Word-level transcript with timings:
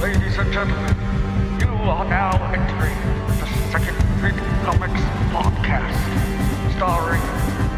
Ladies 0.00 0.38
and 0.38 0.52
gentlemen, 0.52 0.96
you 1.58 1.66
are 1.66 2.04
now 2.08 2.30
entering 2.52 2.94
the 3.40 3.46
Second 3.72 3.96
Print 4.20 4.38
Comics 4.62 5.00
podcast, 5.34 6.76
starring 6.76 7.20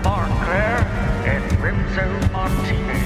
Mark 0.03 0.29
Claire 0.45 0.85
and 1.25 1.43
Remso 1.63 2.31
Martinez. 2.31 3.01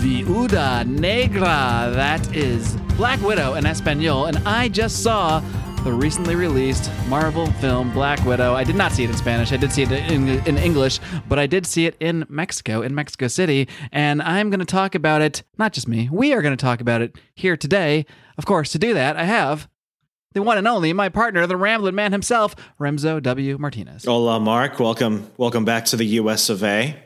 Viuda 0.00 0.86
Negra. 0.86 1.92
That 1.94 2.34
is 2.34 2.74
Black 2.96 3.20
Widow 3.20 3.54
in 3.56 3.66
Espanol, 3.66 4.24
and 4.26 4.38
I 4.48 4.68
just 4.68 5.02
saw 5.02 5.40
the 5.84 5.92
recently 5.92 6.36
released 6.36 6.90
Marvel 7.08 7.46
film 7.54 7.92
Black 7.92 8.24
Widow. 8.24 8.54
I 8.54 8.62
did 8.62 8.76
not 8.76 8.92
see 8.92 9.02
it 9.02 9.10
in 9.10 9.16
Spanish. 9.16 9.50
I 9.50 9.56
did 9.56 9.72
see 9.72 9.82
it 9.82 9.90
in, 9.90 10.28
in 10.46 10.56
English, 10.56 11.00
but 11.28 11.40
I 11.40 11.48
did 11.48 11.66
see 11.66 11.86
it 11.86 11.96
in 11.98 12.24
Mexico, 12.28 12.82
in 12.82 12.94
Mexico 12.94 13.26
City, 13.26 13.68
and 13.90 14.22
I'm 14.22 14.48
going 14.48 14.60
to 14.60 14.64
talk 14.64 14.94
about 14.94 15.22
it. 15.22 15.42
Not 15.58 15.72
just 15.72 15.88
me. 15.88 16.08
We 16.12 16.34
are 16.34 16.40
going 16.40 16.56
to 16.56 16.62
talk 16.62 16.80
about 16.80 17.02
it 17.02 17.16
here 17.34 17.56
today. 17.56 18.06
Of 18.38 18.46
course, 18.46 18.70
to 18.72 18.78
do 18.78 18.94
that, 18.94 19.16
I 19.16 19.24
have 19.24 19.68
the 20.34 20.42
one 20.42 20.56
and 20.56 20.68
only 20.68 20.92
my 20.92 21.08
partner, 21.08 21.48
the 21.48 21.56
Rambling 21.56 21.96
Man 21.96 22.12
himself, 22.12 22.54
Remso 22.78 23.20
W. 23.20 23.58
Martinez. 23.58 24.04
Hola, 24.04 24.38
Mark. 24.38 24.78
Welcome, 24.78 25.32
welcome 25.36 25.64
back 25.64 25.86
to 25.86 25.96
the 25.96 26.06
U.S. 26.06 26.48
of 26.48 26.62
A. 26.62 26.96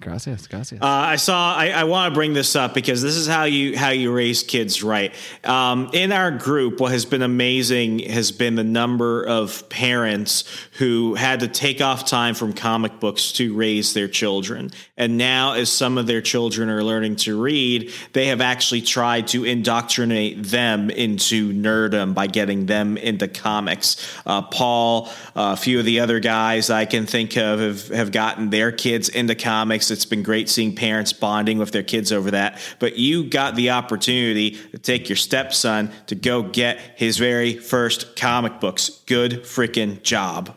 Gracias, 0.00 0.48
gracias. 0.48 0.82
Uh, 0.82 0.86
I 0.86 1.16
saw. 1.16 1.54
I, 1.54 1.68
I 1.68 1.84
want 1.84 2.12
to 2.12 2.14
bring 2.14 2.32
this 2.32 2.56
up 2.56 2.74
because 2.74 3.00
this 3.00 3.14
is 3.14 3.28
how 3.28 3.44
you 3.44 3.78
how 3.78 3.90
you 3.90 4.12
raise 4.12 4.42
kids 4.42 4.82
right. 4.82 5.14
Um, 5.44 5.88
in 5.92 6.10
our 6.10 6.32
group, 6.32 6.80
what 6.80 6.90
has 6.90 7.04
been 7.04 7.22
amazing 7.22 8.00
has 8.00 8.32
been 8.32 8.56
the 8.56 8.64
number 8.64 9.24
of 9.24 9.68
parents 9.68 10.44
who 10.78 11.14
had 11.14 11.40
to 11.40 11.48
take 11.48 11.80
off 11.80 12.06
time 12.06 12.34
from 12.34 12.54
comic 12.54 12.98
books 12.98 13.30
to 13.32 13.54
raise 13.54 13.94
their 13.94 14.08
children. 14.08 14.72
And 14.96 15.16
now, 15.16 15.52
as 15.52 15.70
some 15.70 15.96
of 15.96 16.08
their 16.08 16.20
children 16.20 16.70
are 16.70 16.82
learning 16.82 17.16
to 17.16 17.40
read, 17.40 17.92
they 18.14 18.26
have 18.26 18.40
actually 18.40 18.82
tried 18.82 19.28
to 19.28 19.44
indoctrinate 19.44 20.42
them 20.42 20.90
into 20.90 21.52
nerdom 21.52 22.14
by 22.14 22.26
getting 22.26 22.66
them 22.66 22.96
into 22.96 23.28
comics. 23.28 23.96
Uh, 24.26 24.42
Paul, 24.42 25.06
uh, 25.36 25.54
a 25.54 25.56
few 25.56 25.78
of 25.78 25.84
the 25.84 26.00
other 26.00 26.18
guys 26.18 26.68
I 26.68 26.84
can 26.84 27.06
think 27.06 27.36
of 27.36 27.60
have, 27.60 27.88
have 27.88 28.12
gotten 28.12 28.50
their 28.50 28.72
kids 28.72 29.08
into 29.08 29.36
comics. 29.36 29.83
It's 29.90 30.04
been 30.04 30.22
great 30.22 30.48
seeing 30.48 30.74
parents 30.74 31.12
bonding 31.12 31.58
with 31.58 31.72
their 31.72 31.82
kids 31.82 32.12
over 32.12 32.30
that. 32.32 32.58
But 32.78 32.96
you 32.98 33.28
got 33.28 33.54
the 33.54 33.70
opportunity 33.70 34.52
to 34.72 34.78
take 34.78 35.08
your 35.08 35.16
stepson 35.16 35.90
to 36.06 36.14
go 36.14 36.42
get 36.42 36.78
his 36.96 37.18
very 37.18 37.58
first 37.58 38.16
comic 38.16 38.60
books. 38.60 38.88
Good 39.06 39.44
freaking 39.44 40.02
job. 40.02 40.54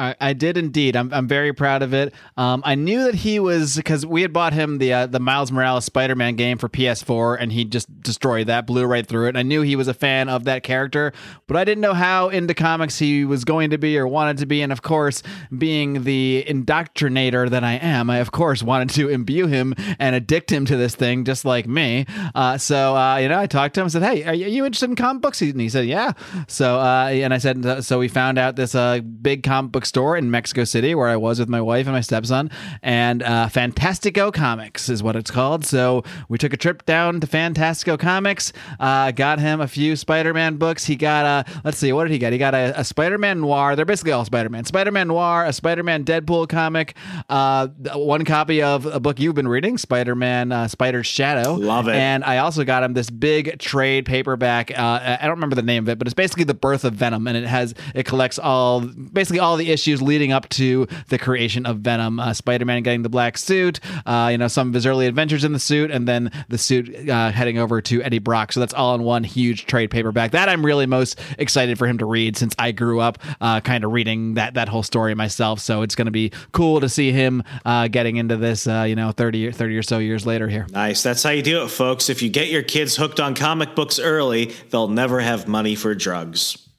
I, 0.00 0.14
I 0.18 0.32
did 0.32 0.56
indeed. 0.56 0.96
I'm, 0.96 1.12
I'm 1.12 1.28
very 1.28 1.52
proud 1.52 1.82
of 1.82 1.92
it. 1.92 2.14
Um, 2.38 2.62
I 2.64 2.74
knew 2.74 3.04
that 3.04 3.14
he 3.14 3.38
was 3.38 3.76
because 3.76 4.06
we 4.06 4.22
had 4.22 4.32
bought 4.32 4.54
him 4.54 4.78
the 4.78 4.92
uh, 4.94 5.06
the 5.06 5.20
Miles 5.20 5.52
Morales 5.52 5.84
Spider 5.84 6.16
Man 6.16 6.36
game 6.36 6.56
for 6.56 6.68
PS4, 6.68 7.36
and 7.38 7.52
he 7.52 7.66
just 7.66 8.02
destroyed 8.02 8.46
that, 8.46 8.66
blew 8.66 8.86
right 8.86 9.06
through 9.06 9.26
it. 9.26 9.30
And 9.30 9.38
I 9.38 9.42
knew 9.42 9.60
he 9.60 9.76
was 9.76 9.88
a 9.88 9.94
fan 9.94 10.30
of 10.30 10.44
that 10.44 10.62
character, 10.62 11.12
but 11.46 11.56
I 11.56 11.64
didn't 11.64 11.82
know 11.82 11.92
how 11.92 12.30
into 12.30 12.54
comics 12.54 12.98
he 12.98 13.26
was 13.26 13.44
going 13.44 13.70
to 13.70 13.78
be 13.78 13.98
or 13.98 14.08
wanted 14.08 14.38
to 14.38 14.46
be. 14.46 14.62
And 14.62 14.72
of 14.72 14.80
course, 14.80 15.22
being 15.56 16.04
the 16.04 16.44
indoctrinator 16.48 17.50
that 17.50 17.62
I 17.62 17.74
am, 17.74 18.08
I 18.08 18.18
of 18.18 18.32
course 18.32 18.62
wanted 18.62 18.90
to 18.90 19.08
imbue 19.10 19.48
him 19.48 19.74
and 19.98 20.16
addict 20.16 20.50
him 20.50 20.64
to 20.64 20.76
this 20.76 20.94
thing, 20.94 21.24
just 21.24 21.44
like 21.44 21.68
me. 21.68 22.06
Uh, 22.34 22.56
so 22.56 22.96
uh, 22.96 23.16
you 23.16 23.28
know, 23.28 23.38
I 23.38 23.46
talked 23.46 23.74
to 23.74 23.80
him. 23.80 23.84
and 23.84 23.92
said, 23.92 24.02
"Hey, 24.02 24.24
are 24.24 24.34
you 24.34 24.64
interested 24.64 24.88
in 24.88 24.96
comic 24.96 25.20
books?" 25.20 25.42
And 25.42 25.60
he 25.60 25.68
said, 25.68 25.84
"Yeah." 25.84 26.12
So 26.48 26.78
uh, 26.78 27.08
and 27.12 27.34
I 27.34 27.38
said, 27.38 27.84
"So 27.84 27.98
we 27.98 28.08
found 28.08 28.38
out 28.38 28.56
this 28.56 28.74
uh, 28.74 29.00
big 29.00 29.42
comic 29.42 29.72
book 29.72 29.84
store 29.90 30.16
in 30.16 30.30
Mexico 30.30 30.62
City 30.62 30.94
where 30.94 31.08
I 31.08 31.16
was 31.16 31.40
with 31.40 31.48
my 31.48 31.60
wife 31.60 31.86
and 31.86 31.94
my 31.94 32.00
stepson. 32.00 32.48
And 32.80 33.24
uh, 33.24 33.48
Fantastico 33.48 34.32
Comics 34.32 34.88
is 34.88 35.02
what 35.02 35.16
it's 35.16 35.32
called. 35.32 35.66
So 35.66 36.04
we 36.28 36.38
took 36.38 36.52
a 36.52 36.56
trip 36.56 36.86
down 36.86 37.20
to 37.20 37.26
Fantastico 37.26 37.98
Comics, 37.98 38.52
uh, 38.78 39.10
got 39.10 39.40
him 39.40 39.60
a 39.60 39.66
few 39.66 39.96
Spider 39.96 40.32
Man 40.32 40.56
books. 40.56 40.84
He 40.84 40.94
got 40.94 41.26
a, 41.26 41.60
let's 41.64 41.76
see, 41.76 41.92
what 41.92 42.04
did 42.04 42.12
he 42.12 42.18
get? 42.18 42.32
He 42.32 42.38
got 42.38 42.54
a, 42.54 42.78
a 42.78 42.84
Spider 42.84 43.18
Man 43.18 43.40
Noir. 43.40 43.74
They're 43.74 43.84
basically 43.84 44.12
all 44.12 44.24
Spider 44.24 44.48
Man. 44.48 44.64
Spider 44.64 44.92
Man 44.92 45.08
Noir, 45.08 45.44
a 45.44 45.52
Spider 45.52 45.82
Man 45.82 46.04
Deadpool 46.04 46.48
comic, 46.48 46.94
uh, 47.28 47.66
one 47.94 48.24
copy 48.24 48.62
of 48.62 48.86
a 48.86 49.00
book 49.00 49.18
you've 49.18 49.34
been 49.34 49.48
reading, 49.48 49.76
Spider 49.76 50.14
Man 50.14 50.52
uh, 50.52 50.68
Spider's 50.68 51.08
Shadow. 51.08 51.54
Love 51.54 51.88
it. 51.88 51.96
And 51.96 52.22
I 52.22 52.38
also 52.38 52.62
got 52.62 52.84
him 52.84 52.94
this 52.94 53.10
big 53.10 53.58
trade 53.58 54.06
paperback. 54.06 54.70
Uh, 54.70 55.18
I 55.20 55.26
don't 55.26 55.36
remember 55.36 55.56
the 55.56 55.62
name 55.62 55.82
of 55.82 55.88
it, 55.88 55.98
but 55.98 56.06
it's 56.06 56.14
basically 56.14 56.44
the 56.44 56.54
birth 56.54 56.84
of 56.84 56.94
Venom. 56.94 57.26
And 57.26 57.36
it 57.36 57.44
has, 57.44 57.74
it 57.92 58.06
collects 58.06 58.38
all, 58.38 58.82
basically 58.82 59.40
all 59.40 59.56
the 59.56 59.68
issues 59.68 59.79
leading 59.86 60.32
up 60.32 60.48
to 60.50 60.86
the 61.08 61.18
creation 61.18 61.66
of 61.66 61.78
Venom. 61.78 62.20
Uh, 62.20 62.32
Spider-Man 62.32 62.82
getting 62.82 63.02
the 63.02 63.08
black 63.08 63.38
suit, 63.38 63.80
uh, 64.06 64.28
you 64.30 64.38
know, 64.38 64.48
some 64.48 64.68
of 64.68 64.74
his 64.74 64.86
early 64.86 65.06
adventures 65.06 65.44
in 65.44 65.52
the 65.52 65.58
suit, 65.58 65.90
and 65.90 66.06
then 66.06 66.30
the 66.48 66.58
suit 66.58 67.08
uh, 67.08 67.30
heading 67.30 67.58
over 67.58 67.80
to 67.82 68.02
Eddie 68.02 68.18
Brock. 68.18 68.52
So 68.52 68.60
that's 68.60 68.74
all 68.74 68.94
in 68.94 69.02
one 69.02 69.24
huge 69.24 69.66
trade 69.66 69.90
paperback. 69.90 70.32
That 70.32 70.48
I'm 70.48 70.64
really 70.64 70.86
most 70.86 71.20
excited 71.38 71.78
for 71.78 71.86
him 71.86 71.98
to 71.98 72.06
read 72.06 72.36
since 72.36 72.54
I 72.58 72.72
grew 72.72 73.00
up 73.00 73.18
uh, 73.40 73.60
kind 73.60 73.84
of 73.84 73.92
reading 73.92 74.34
that 74.34 74.54
that 74.54 74.68
whole 74.68 74.82
story 74.82 75.14
myself. 75.14 75.60
So 75.60 75.82
it's 75.82 75.94
going 75.94 76.06
to 76.06 76.12
be 76.12 76.32
cool 76.52 76.80
to 76.80 76.88
see 76.88 77.12
him 77.12 77.42
uh, 77.64 77.88
getting 77.88 78.16
into 78.16 78.36
this, 78.36 78.66
uh, 78.66 78.84
you 78.88 78.96
know, 78.96 79.12
30, 79.12 79.52
30 79.52 79.76
or 79.76 79.82
so 79.82 79.98
years 79.98 80.26
later 80.26 80.48
here. 80.48 80.66
Nice. 80.70 81.02
That's 81.02 81.22
how 81.22 81.30
you 81.30 81.42
do 81.42 81.62
it, 81.64 81.68
folks. 81.68 82.08
If 82.08 82.22
you 82.22 82.28
get 82.28 82.48
your 82.48 82.62
kids 82.62 82.96
hooked 82.96 83.20
on 83.20 83.34
comic 83.34 83.74
books 83.74 83.98
early, 83.98 84.54
they'll 84.70 84.88
never 84.88 85.20
have 85.20 85.48
money 85.48 85.74
for 85.74 85.94
drugs. 85.94 86.69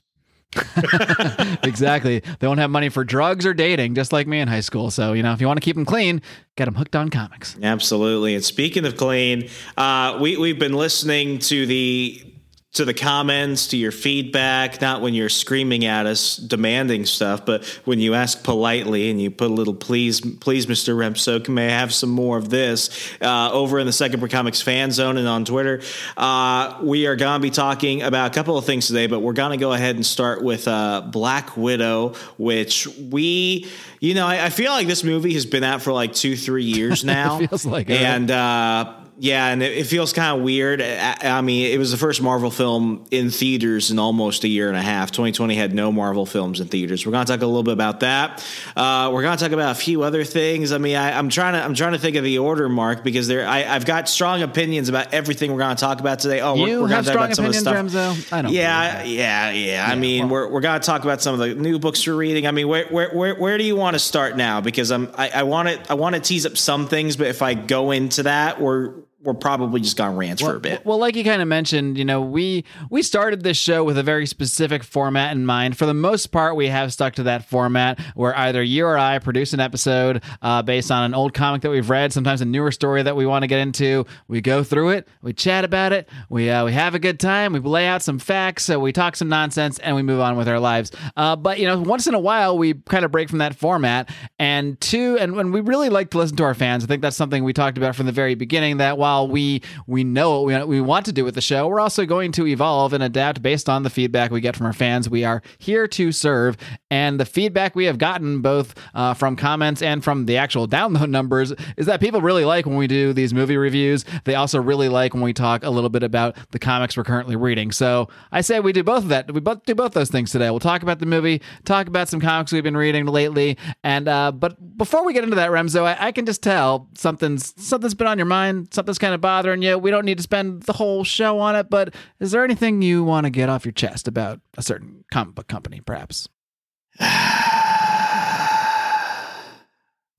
exactly. 1.64 2.22
They 2.40 2.48
won't 2.48 2.60
have 2.60 2.70
money 2.70 2.90
for 2.90 3.04
drugs 3.04 3.46
or 3.46 3.54
dating, 3.54 3.96
just 3.96 4.12
like 4.12 4.28
me 4.28 4.40
in 4.40 4.48
high 4.48 4.60
school. 4.62 4.92
So, 4.92 5.14
you 5.14 5.24
know, 5.24 5.34
if 5.34 5.42
you 5.42 5.48
want 5.48 5.58
to 5.58 5.64
keep 5.64 5.76
them 5.76 5.86
clean, 5.86 6.22
get 6.56 6.66
them 6.66 6.76
hooked 6.76 6.96
on 6.96 7.10
comics. 7.10 7.58
Absolutely. 7.62 8.36
And 8.36 8.44
speaking 8.44 8.86
of 8.86 8.98
clean, 8.98 9.50
uh, 9.78 10.18
we 10.20 10.38
we've 10.38 10.60
been 10.60 10.74
listening 10.74 11.40
to 11.40 11.66
the 11.66 12.31
to 12.74 12.86
the 12.86 12.94
comments, 12.94 13.68
to 13.68 13.78
your 13.78 13.92
feedback, 13.92 14.80
not 14.80 15.02
when 15.02 15.14
you're 15.14 15.28
screaming 15.28 15.84
at 15.84 16.06
us 16.06 16.38
demanding 16.38 17.06
stuff, 17.06 17.46
but 17.46 17.66
when 17.84 18.00
you 18.00 18.14
ask 18.14 18.46
politely 18.46 19.10
and 19.10 19.22
you 19.22 19.30
put 19.30 19.52
a 19.52 19.54
little 19.54 19.74
please, 19.74 20.22
please, 20.22 20.68
Mr. 20.68 20.96
Remso, 20.96 21.46
may 21.50 21.68
I 21.68 21.72
have 21.72 21.94
some 21.94 22.10
more 22.10 22.38
of 22.38 22.50
this 22.50 22.90
uh, 23.22 23.52
over 23.52 23.78
in 23.80 23.88
the 23.88 23.92
Second 23.92 24.20
Print 24.20 24.32
Comics 24.32 24.62
fan 24.62 24.92
zone 24.92 25.18
and 25.18 25.28
on 25.28 25.44
Twitter. 25.44 25.82
Uh, 26.16 26.80
we 26.82 27.08
are 27.08 27.18
going 27.18 27.42
to 27.42 27.44
be 27.44 27.50
talking 27.50 28.04
about 28.04 28.32
a 28.32 28.34
couple 28.34 28.58
of 28.58 28.64
things 28.64 28.88
today, 28.88 29.08
but 29.08 29.20
we're 29.20 29.34
going 29.34 29.52
to 29.52 29.58
go 29.58 29.74
ahead 29.74 29.96
and 29.96 30.06
start 30.06 30.42
with 30.42 30.66
uh, 30.70 31.02
Black 31.02 31.58
Widow, 31.58 32.14
which 32.38 32.88
we, 32.88 33.68
you 34.00 34.14
know, 34.14 34.26
I, 34.26 34.46
I, 34.46 34.50
feel 34.50 34.72
like 34.72 34.88
this 34.88 35.04
movie 35.04 35.34
has 35.34 35.46
been 35.46 35.66
out 35.66 35.82
for 35.82 35.92
like 35.92 36.14
two, 36.14 36.38
three 36.38 36.64
years 36.64 37.04
now. 37.06 37.40
feels 37.40 37.66
like. 37.66 37.90
And, 37.90 38.32
uh, 38.32 38.94
yeah, 39.22 39.50
and 39.50 39.62
it, 39.62 39.78
it 39.78 39.84
feels 39.84 40.14
kind 40.14 40.36
of 40.36 40.44
weird. 40.44 40.82
I, 40.82 41.16
I, 41.22 41.42
mean, 41.42 41.72
it 41.72 41.78
was 41.78 41.92
the 41.92 41.98
first 41.98 42.24
Marvel 42.24 42.50
film 42.50 43.06
in 43.12 43.30
theaters 43.30 43.92
in 43.92 44.00
almost 44.00 44.44
a 44.46 44.48
year 44.48 44.68
and 44.68 44.76
a 44.76 44.82
half. 44.82 45.12
2020 45.12 45.54
had 45.54 45.76
no 45.76 45.92
Marvel 45.92 46.26
films 46.26 46.60
in 46.60 46.68
theaters. 46.68 47.06
We're 47.06 47.12
going 47.12 47.28
to 47.28 47.32
talk 47.32 47.44
a 47.44 47.46
little 47.46 47.62
bit 47.62 47.74
about 47.74 48.00
that. 48.00 48.44
Uh, 48.76 49.12
we're 49.14 49.22
going 49.22 49.38
to 49.38 49.44
talk 49.44 49.54
about 49.54 49.74
a 49.74 49.80
few 49.80 50.02
other 50.02 50.24
things. 50.24 50.72
I 50.72 50.80
mean, 50.80 50.96
I, 50.96 51.20
am 51.20 51.30
trying 51.30 51.54
to 51.54 51.64
I'm 51.64 51.76
trying 51.76 51.92
to 51.92 52.00
think 52.00 52.16
of 52.16 52.24
the 52.24 52.40
order, 52.40 52.68
Mark, 52.68 53.04
because 53.04 53.28
there 53.28 53.48
I, 53.48 53.60
have 53.60 53.86
got 53.86 54.10
strong 54.10 54.42
opinions 54.42 54.90
about 54.90 55.14
everything 55.14 55.52
we're 55.52 55.60
going 55.60 55.76
to 55.76 55.80
talk 55.80 56.00
about 56.00 56.18
today. 56.18 56.42
Oh, 56.42 56.56
you 56.56 56.64
we're, 56.64 56.82
we're 56.82 56.88
have 56.88 57.06
strong 57.06 57.32
opinions, 57.32 57.64
Remso? 57.64 58.34
I 58.34 58.42
don't. 58.42 58.52
Yeah, 58.52 59.04
yeah, 59.04 59.52
yeah, 59.52 59.52
yeah. 59.52 59.86
I 59.88 59.94
mean, 59.94 60.30
well, 60.30 60.48
we're 60.48 60.54
we're 60.54 60.62
going 60.62 60.82
to 60.82 60.86
talk 60.86 61.04
about 61.04 61.22
some 61.22 61.40
of 61.40 61.42
the 61.42 61.54
new 61.54 61.78
books 61.78 62.04
you're 62.08 62.16
reading. 62.16 62.48
I 62.48 62.52
mean, 62.52 62.68
where 62.68 62.88
where 62.88 63.12
where, 63.12 63.36
where 63.36 63.58
do 63.60 63.66
you 63.66 63.76
want 63.76 63.94
to 63.94 64.00
start 64.00 64.36
now? 64.36 64.62
Because 64.62 64.90
I'm 64.90 65.12
I, 65.16 65.30
I 65.30 65.44
want 65.44 65.70
to 65.70 65.92
I 65.92 65.94
want 65.94 66.16
to 66.16 66.22
tease 66.22 66.48
up 66.48 66.58
some 66.58 66.88
things, 66.88 67.18
but 67.18 67.28
if 67.28 67.44
I 67.44 67.54
go 67.54 67.92
into 67.92 68.24
that, 68.24 68.60
we're 68.60 68.96
we're 69.24 69.34
probably 69.36 69.82
just 69.82 69.98
gonna 69.98 70.16
rant 70.16 70.42
well, 70.42 70.52
for 70.52 70.58
a 70.58 70.60
bit. 70.60 70.86
Well, 70.86 70.98
like 70.98 71.16
you 71.16 71.24
kind 71.24 71.42
of 71.42 71.48
mentioned, 71.48 71.98
you 71.98 72.06
know, 72.06 72.22
we 72.22 72.66
we 72.90 73.04
started 73.04 73.44
this 73.44 73.58
show 73.58 73.84
with 73.84 73.98
a 73.98 74.04
very 74.04 74.26
specific 74.26 74.84
format 74.84 75.36
in 75.36 75.46
mind. 75.46 75.78
For 75.78 75.86
the 75.86 75.94
most 75.94 76.28
part, 76.28 76.56
we 76.56 76.68
have 76.68 76.92
stuck 76.92 77.14
to 77.16 77.24
that 77.24 77.48
format 77.48 78.00
where 78.16 78.38
either 78.38 78.64
you 78.64 78.86
or 78.86 78.98
I 78.98 79.20
produce 79.20 79.54
an 79.54 79.60
episode 79.60 80.24
uh, 80.42 80.64
based 80.64 80.92
on 80.92 81.04
an 81.04 81.14
old 81.14 81.34
comic 81.34 81.62
that 81.62 81.70
we've 81.70 81.90
read, 81.90 82.12
sometimes 82.14 82.42
a 82.42 82.46
newer 82.46 82.72
story 82.72 83.04
that 83.04 83.16
we 83.16 83.26
want 83.26 83.44
to 83.44 83.48
get 83.48 83.60
into. 83.60 84.06
We 84.28 84.42
go 84.42 84.64
through 84.64 84.90
it, 84.90 85.08
we 85.22 85.34
chat 85.34 85.64
about 85.66 85.94
it, 85.94 86.10
we 86.30 86.50
uh, 86.50 86.66
we 86.66 86.74
have 86.74 86.96
a 86.96 87.00
good 87.00 87.20
time, 87.20 87.54
we 87.54 87.60
lay 87.60 87.88
out 87.88 88.02
some 88.02 88.18
facts, 88.18 88.64
so 88.66 88.80
we 88.80 88.92
talk 88.92 89.16
some 89.16 89.30
nonsense, 89.30 89.78
and 89.80 89.96
we 89.96 90.02
move 90.02 90.20
on 90.20 90.36
with 90.36 90.48
our 90.48 90.60
lives. 90.60 90.92
Uh, 91.16 91.36
but 91.36 91.60
you 91.60 91.68
know, 91.68 91.80
once 91.80 92.08
in 92.08 92.16
a 92.16 92.20
while, 92.20 92.58
we 92.58 92.74
kind 92.74 93.06
of 93.06 93.12
break 93.12 93.30
from 93.30 93.40
that 93.40 93.56
format. 93.56 94.10
And 94.40 94.80
two, 94.82 95.18
and 95.20 95.36
when 95.36 95.52
we 95.52 95.62
really 95.62 95.90
like 95.90 96.10
to 96.12 96.18
listen 96.18 96.38
to 96.38 96.44
our 96.44 96.56
fans, 96.56 96.84
I 96.84 96.88
think 96.88 97.04
that's 97.04 97.18
something 97.18 97.44
we 97.44 97.54
talked 97.54 97.78
about 97.78 97.96
from 97.96 98.08
the 98.08 98.12
very 98.12 98.34
beginning. 98.34 98.78
That 98.78 98.98
while 98.98 99.11
while 99.12 99.28
we 99.28 99.62
we 99.88 100.04
know 100.04 100.42
what 100.42 100.68
we, 100.68 100.76
we 100.76 100.82
want 100.82 101.06
to 101.06 101.12
do 101.12 101.26
with 101.26 101.36
the 101.36 101.42
show, 101.42 101.68
we're 101.68 101.82
also 101.82 102.06
going 102.06 102.32
to 102.32 102.48
evolve 102.48 102.94
and 102.94 103.04
adapt 103.04 103.42
based 103.42 103.68
on 103.68 103.84
the 103.84 103.90
feedback 103.90 104.32
we 104.32 104.40
get 104.40 104.56
from 104.56 104.66
our 104.66 104.74
fans. 104.74 105.10
We 105.10 105.26
are 105.26 105.42
here 105.58 105.86
to 105.90 106.12
serve, 106.14 106.56
and 106.90 107.20
the 107.20 107.26
feedback 107.26 107.76
we 107.76 107.86
have 107.86 107.98
gotten 107.98 108.42
both 108.42 108.74
uh, 108.94 109.14
from 109.14 109.36
comments 109.36 109.82
and 109.82 110.02
from 110.04 110.28
the 110.28 110.38
actual 110.38 110.68
download 110.68 111.10
numbers 111.18 111.54
is 111.76 111.88
that 111.88 112.00
people 112.00 112.22
really 112.22 112.46
like 112.46 112.66
when 112.66 112.78
we 112.78 112.88
do 112.88 113.12
these 113.12 113.34
movie 113.34 113.58
reviews. 113.58 114.06
They 114.24 114.36
also 114.36 114.62
really 114.62 114.88
like 114.88 115.14
when 115.14 115.24
we 115.24 115.34
talk 115.34 115.64
a 115.66 115.70
little 115.70 115.90
bit 115.90 116.04
about 116.04 116.38
the 116.52 116.60
comics 116.60 116.96
we're 116.96 117.04
currently 117.04 117.36
reading. 117.36 117.72
So 117.72 118.08
I 118.32 118.42
say 118.42 118.60
we 118.62 118.72
do 118.72 118.84
both 118.84 119.04
of 119.04 119.10
that. 119.10 119.32
We 119.34 119.42
both 119.42 119.66
do 119.66 119.76
both 119.76 119.92
those 119.92 120.10
things 120.10 120.32
today. 120.32 120.50
We'll 120.50 120.60
talk 120.60 120.84
about 120.84 121.00
the 121.00 121.06
movie, 121.06 121.42
talk 121.66 121.88
about 121.88 122.08
some 122.08 122.22
comics 122.22 122.54
we've 122.54 122.64
been 122.64 122.78
reading 122.78 123.06
lately, 123.06 123.58
and 123.84 124.08
uh, 124.08 124.32
but 124.32 124.78
before 124.78 125.06
we 125.06 125.14
get 125.14 125.24
into 125.24 125.36
that, 125.36 125.50
Remso, 125.50 125.84
I, 125.84 126.08
I 126.08 126.12
can 126.14 126.26
just 126.26 126.42
tell 126.42 126.88
something's 126.96 127.54
something's 127.62 127.94
been 127.94 128.08
on 128.08 128.18
your 128.18 128.26
mind. 128.26 128.70
Something's 128.72 129.00
kind 129.02 129.14
of 129.14 129.20
bothering 129.20 129.62
you. 129.62 129.78
We 129.78 129.92
don't 129.92 130.06
need 130.06 130.18
to 130.18 130.24
spend 130.24 130.64
the 130.64 130.74
whole 130.74 131.04
show 131.04 131.40
on 131.40 131.58
it, 131.58 131.70
but 131.70 131.94
is 132.22 132.32
there 132.32 132.46
anything 132.46 132.82
you 132.82 133.04
want 133.04 133.26
to 133.26 133.30
get 133.30 133.50
off 133.50 133.66
your 133.66 133.74
chest 133.74 134.08
about 134.08 134.40
a 134.58 134.64
certain 134.64 135.04
comic 135.12 135.36
book 135.36 135.48
company, 135.48 135.82
perhaps? 135.82 136.30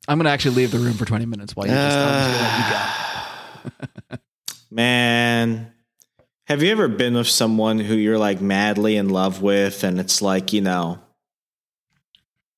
I'm 0.08 0.19
going 0.19 0.25
to 0.25 0.31
actually 0.31 0.56
leave 0.56 0.73
the 0.73 0.79
room 0.79 0.94
for 0.94 1.05
20 1.05 1.25
minutes 1.26 1.56
while 1.56 1.67
you 1.67 1.73
just 1.73 1.96
uh, 1.96 3.06
you 4.11 4.19
go. 4.19 4.19
Man, 4.70 5.73
have 6.44 6.62
you 6.62 6.73
ever 6.73 6.88
been 6.88 7.14
with 7.14 7.29
someone 7.29 7.79
who 7.79 7.94
you're 7.94 8.19
like 8.19 8.40
madly 8.40 8.96
in 8.96 9.08
love 9.08 9.40
with 9.40 9.84
and 9.84 10.00
it's 10.00 10.20
like, 10.20 10.52
you 10.52 10.61
know, 10.61 10.99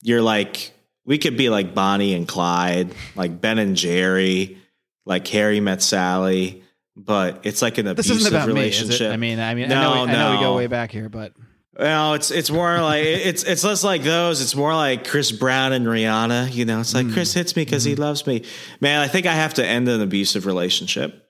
you're 0.00 0.22
like 0.22 0.72
we 1.04 1.18
could 1.18 1.36
be 1.36 1.50
like 1.50 1.74
Bonnie 1.74 2.14
and 2.14 2.26
Clyde, 2.26 2.94
like 3.14 3.40
Ben 3.40 3.58
and 3.58 3.76
Jerry, 3.76 4.58
like 5.04 5.26
Harry 5.28 5.60
met 5.60 5.82
Sally, 5.82 6.62
but 6.96 7.40
it's 7.44 7.62
like 7.62 7.78
an 7.78 7.86
abusive 7.86 8.16
this 8.16 8.26
isn't 8.26 8.34
about 8.34 8.46
relationship. 8.46 9.08
Me, 9.08 9.14
I 9.14 9.16
mean, 9.16 9.40
I 9.40 9.54
mean, 9.54 9.68
no, 9.68 9.76
I 9.76 9.82
know, 9.82 9.90
we, 9.90 10.12
no. 10.12 10.12
I 10.12 10.16
know 10.16 10.36
we 10.38 10.44
go 10.44 10.56
way 10.56 10.66
back 10.66 10.90
here, 10.90 11.08
but 11.08 11.32
well, 11.78 12.14
it's 12.14 12.30
it's 12.30 12.50
more 12.50 12.80
like 12.80 13.04
it's 13.04 13.42
it's 13.42 13.64
less 13.64 13.82
like 13.82 14.02
those. 14.02 14.40
It's 14.40 14.54
more 14.54 14.74
like 14.74 15.06
Chris 15.06 15.32
Brown 15.32 15.72
and 15.72 15.86
Rihanna. 15.86 16.54
You 16.54 16.64
know, 16.64 16.80
it's 16.80 16.94
like 16.94 17.06
mm. 17.06 17.12
Chris 17.12 17.34
hits 17.34 17.56
me 17.56 17.64
because 17.64 17.82
mm-hmm. 17.82 17.90
he 17.90 17.96
loves 17.96 18.26
me. 18.26 18.44
Man, 18.80 19.00
I 19.00 19.08
think 19.08 19.26
I 19.26 19.32
have 19.34 19.54
to 19.54 19.66
end 19.66 19.88
an 19.88 20.00
abusive 20.00 20.46
relationship. 20.46 21.28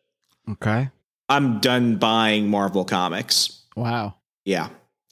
Okay, 0.51 0.91
I'm 1.29 1.61
done 1.61 1.97
buying 1.97 2.49
Marvel 2.49 2.85
comics. 2.85 3.65
Wow. 3.75 4.17
Yeah, 4.45 4.69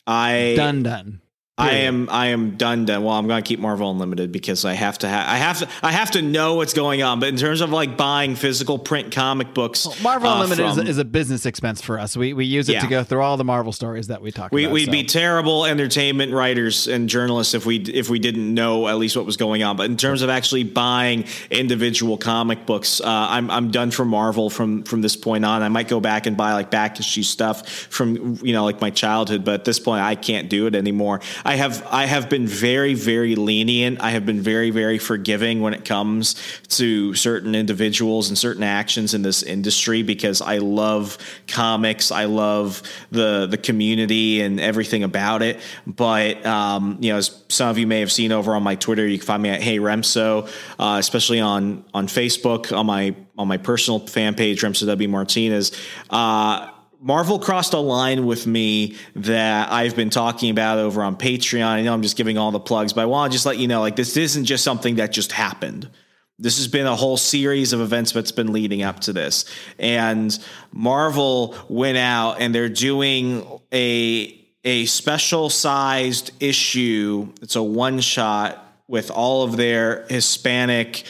I 0.06 0.52
done 0.56 0.82
done. 0.82 1.21
I 1.62 1.72
am 1.74 2.08
I 2.10 2.26
am 2.28 2.56
done 2.56 2.84
done. 2.84 3.04
Well, 3.04 3.14
I'm 3.14 3.26
going 3.26 3.42
to 3.42 3.46
keep 3.46 3.60
Marvel 3.60 3.90
Unlimited 3.90 4.32
because 4.32 4.64
I 4.64 4.74
have 4.74 4.98
to 4.98 5.08
have 5.08 5.28
I 5.28 5.36
have 5.36 5.58
to 5.60 5.68
I 5.82 5.92
have 5.92 6.10
to 6.12 6.22
know 6.22 6.54
what's 6.54 6.74
going 6.74 7.02
on. 7.02 7.20
But 7.20 7.28
in 7.28 7.36
terms 7.36 7.60
of 7.60 7.70
like 7.70 7.96
buying 7.96 8.34
physical 8.34 8.78
print 8.78 9.12
comic 9.12 9.54
books, 9.54 9.86
well, 9.86 9.96
Marvel 10.02 10.28
uh, 10.28 10.34
Unlimited 10.34 10.64
from, 10.64 10.78
is, 10.80 10.86
a, 10.86 10.90
is, 10.90 10.98
a 10.98 11.04
business 11.04 11.46
expense 11.46 11.80
for 11.80 11.98
us. 11.98 12.16
We 12.16 12.32
we 12.32 12.44
use 12.44 12.68
it 12.68 12.74
yeah. 12.74 12.80
to 12.80 12.86
go 12.86 13.04
through 13.04 13.22
all 13.22 13.36
the 13.36 13.44
Marvel 13.44 13.72
stories 13.72 14.08
that 14.08 14.22
we 14.22 14.30
talk 14.32 14.52
we, 14.52 14.64
about. 14.64 14.74
We'd 14.74 14.86
so. 14.86 14.92
be 14.92 15.04
terrible 15.04 15.64
entertainment 15.64 16.32
writers 16.32 16.88
and 16.88 17.08
journalists 17.08 17.54
if 17.54 17.66
we 17.66 17.78
if 17.78 18.08
we 18.10 18.18
didn't 18.18 18.52
know 18.52 18.88
at 18.88 18.98
least 18.98 19.16
what 19.16 19.26
was 19.26 19.36
going 19.36 19.62
on. 19.62 19.76
But 19.76 19.86
in 19.86 19.96
terms 19.96 20.22
of 20.22 20.30
actually 20.30 20.64
buying 20.64 21.24
individual 21.50 22.18
comic 22.18 22.66
books, 22.66 23.00
uh, 23.00 23.06
I'm 23.06 23.50
I'm 23.50 23.70
done 23.70 23.90
for 23.90 24.04
Marvel 24.04 24.50
from 24.50 24.82
from 24.84 25.02
this 25.02 25.16
point 25.16 25.44
on. 25.44 25.62
I 25.62 25.68
might 25.68 25.88
go 25.88 26.00
back 26.00 26.26
and 26.26 26.36
buy 26.36 26.52
like 26.54 26.70
back 26.70 26.98
issue 26.98 27.22
stuff 27.22 27.68
from 27.68 28.38
you 28.42 28.52
know 28.52 28.64
like 28.64 28.80
my 28.80 28.90
childhood, 28.90 29.44
but 29.44 29.54
at 29.54 29.64
this 29.64 29.78
point 29.78 30.02
I 30.02 30.14
can't 30.14 30.48
do 30.48 30.66
it 30.66 30.74
anymore. 30.74 31.20
I 31.44 31.51
have 31.56 31.86
I 31.90 32.06
have 32.06 32.22
have 32.22 32.30
been 32.30 32.46
very, 32.46 32.94
very 32.94 33.34
lenient. 33.34 34.00
I 34.00 34.10
have 34.10 34.24
been 34.24 34.40
very, 34.40 34.70
very 34.70 34.98
forgiving 34.98 35.60
when 35.60 35.74
it 35.74 35.84
comes 35.84 36.36
to 36.68 37.14
certain 37.14 37.54
individuals 37.54 38.28
and 38.28 38.38
certain 38.38 38.62
actions 38.62 39.14
in 39.14 39.22
this 39.22 39.42
industry 39.42 40.02
because 40.02 40.40
I 40.40 40.58
love 40.58 41.18
comics. 41.48 42.12
I 42.12 42.26
love 42.26 42.82
the 43.10 43.46
the 43.46 43.58
community 43.58 44.40
and 44.40 44.60
everything 44.60 45.02
about 45.02 45.42
it. 45.42 45.60
But 45.86 46.44
um, 46.46 46.98
you 47.00 47.12
know, 47.12 47.18
as 47.18 47.42
some 47.48 47.68
of 47.68 47.78
you 47.78 47.86
may 47.86 48.00
have 48.00 48.12
seen 48.12 48.30
over 48.30 48.54
on 48.54 48.62
my 48.62 48.76
Twitter, 48.76 49.06
you 49.06 49.18
can 49.18 49.26
find 49.26 49.42
me 49.42 49.50
at 49.50 49.62
Hey 49.62 49.78
Remso, 49.78 50.48
uh, 50.78 50.96
especially 50.98 51.40
on 51.40 51.84
on 51.92 52.06
Facebook 52.06 52.76
on 52.76 52.86
my 52.86 53.16
on 53.36 53.48
my 53.48 53.56
personal 53.56 53.98
fan 54.00 54.34
page, 54.34 54.62
Remso 54.62 54.86
W 54.86 55.08
Martinez. 55.08 55.72
Uh, 56.08 56.70
Marvel 57.02 57.40
crossed 57.40 57.74
a 57.74 57.78
line 57.78 58.26
with 58.26 58.46
me 58.46 58.96
that 59.16 59.72
I've 59.72 59.96
been 59.96 60.08
talking 60.08 60.50
about 60.50 60.78
over 60.78 61.02
on 61.02 61.16
Patreon. 61.16 61.66
I 61.66 61.82
know 61.82 61.92
I'm 61.92 62.02
just 62.02 62.16
giving 62.16 62.38
all 62.38 62.52
the 62.52 62.60
plugs, 62.60 62.92
but 62.92 63.00
I 63.00 63.06
want 63.06 63.32
to 63.32 63.34
just 63.34 63.44
let 63.44 63.58
you 63.58 63.66
know 63.66 63.80
like 63.80 63.96
this 63.96 64.16
isn't 64.16 64.44
just 64.44 64.62
something 64.62 64.94
that 64.96 65.10
just 65.10 65.32
happened. 65.32 65.90
This 66.38 66.58
has 66.58 66.68
been 66.68 66.86
a 66.86 66.94
whole 66.94 67.16
series 67.16 67.72
of 67.72 67.80
events 67.80 68.12
that's 68.12 68.30
been 68.30 68.52
leading 68.52 68.82
up 68.82 69.00
to 69.00 69.12
this. 69.12 69.46
And 69.80 70.38
Marvel 70.70 71.56
went 71.68 71.98
out 71.98 72.40
and 72.40 72.54
they're 72.54 72.68
doing 72.68 73.46
a 73.72 74.38
a 74.64 74.86
special 74.86 75.50
sized 75.50 76.30
issue. 76.38 77.32
It's 77.42 77.56
a 77.56 77.62
one 77.62 77.98
shot 77.98 78.64
with 78.86 79.10
all 79.10 79.42
of 79.42 79.56
their 79.56 80.06
Hispanic 80.08 81.02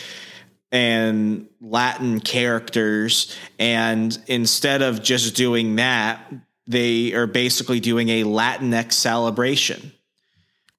and 0.72 1.46
Latin 1.60 2.18
characters. 2.20 3.36
And 3.58 4.18
instead 4.26 4.82
of 4.82 5.02
just 5.02 5.36
doing 5.36 5.76
that, 5.76 6.20
they 6.66 7.12
are 7.12 7.26
basically 7.26 7.78
doing 7.78 8.08
a 8.08 8.24
Latinx 8.24 8.92
celebration. 8.94 9.92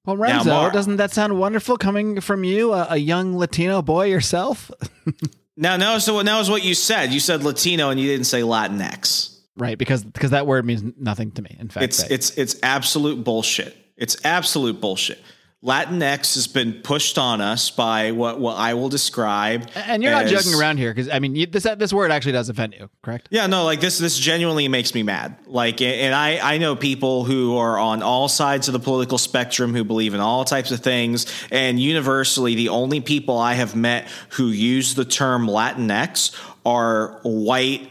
Well, 0.04 0.16
Remso, 0.16 0.44
now, 0.46 0.62
Mar- 0.62 0.70
doesn't 0.70 0.96
that 0.96 1.12
sound 1.12 1.38
wonderful 1.38 1.78
coming 1.78 2.20
from 2.20 2.44
you, 2.44 2.74
a, 2.74 2.88
a 2.90 2.96
young 2.96 3.38
Latino 3.38 3.80
boy 3.80 4.06
yourself? 4.06 4.70
now, 5.56 5.78
no, 5.78 5.98
so 5.98 6.22
that 6.22 6.38
was 6.38 6.50
what 6.50 6.62
you 6.62 6.74
said. 6.74 7.10
You 7.10 7.20
said 7.20 7.42
Latino 7.42 7.88
and 7.88 7.98
you 7.98 8.06
didn't 8.06 8.26
say 8.26 8.42
Latinx. 8.42 9.30
Right, 9.56 9.78
because 9.78 10.04
because 10.04 10.30
that 10.30 10.48
word 10.48 10.66
means 10.66 10.82
nothing 10.98 11.30
to 11.32 11.42
me. 11.42 11.56
In 11.60 11.68
fact, 11.68 11.84
it's 11.84 12.02
it's 12.10 12.30
it's 12.36 12.56
absolute 12.64 13.22
bullshit. 13.22 13.74
It's 13.96 14.16
absolute 14.24 14.80
bullshit. 14.80 15.22
Latinx 15.64 16.34
has 16.34 16.46
been 16.46 16.74
pushed 16.74 17.16
on 17.16 17.40
us 17.40 17.70
by 17.70 18.12
what, 18.12 18.38
what 18.38 18.56
I 18.56 18.74
will 18.74 18.90
describe. 18.90 19.70
And 19.74 20.02
you're 20.02 20.12
not 20.12 20.26
joking 20.26 20.52
around 20.54 20.76
here 20.76 20.92
because 20.92 21.08
I 21.08 21.20
mean 21.20 21.34
you, 21.34 21.46
this 21.46 21.62
this 21.62 21.92
word 21.92 22.10
actually 22.10 22.32
does 22.32 22.50
offend 22.50 22.74
you, 22.78 22.90
correct? 23.02 23.28
Yeah, 23.30 23.46
no, 23.46 23.64
like 23.64 23.80
this 23.80 23.98
this 23.98 24.18
genuinely 24.18 24.68
makes 24.68 24.94
me 24.94 25.02
mad. 25.02 25.36
Like 25.46 25.80
and 25.80 26.14
I 26.14 26.54
I 26.54 26.58
know 26.58 26.76
people 26.76 27.24
who 27.24 27.56
are 27.56 27.78
on 27.78 28.02
all 28.02 28.28
sides 28.28 28.68
of 28.68 28.72
the 28.72 28.78
political 28.78 29.16
spectrum 29.16 29.74
who 29.74 29.84
believe 29.84 30.12
in 30.12 30.20
all 30.20 30.44
types 30.44 30.70
of 30.70 30.80
things 30.80 31.26
and 31.50 31.80
universally 31.80 32.54
the 32.54 32.68
only 32.68 33.00
people 33.00 33.38
I 33.38 33.54
have 33.54 33.74
met 33.74 34.06
who 34.30 34.48
use 34.48 34.94
the 34.94 35.06
term 35.06 35.46
Latinx 35.46 36.38
are 36.66 37.20
white 37.22 37.88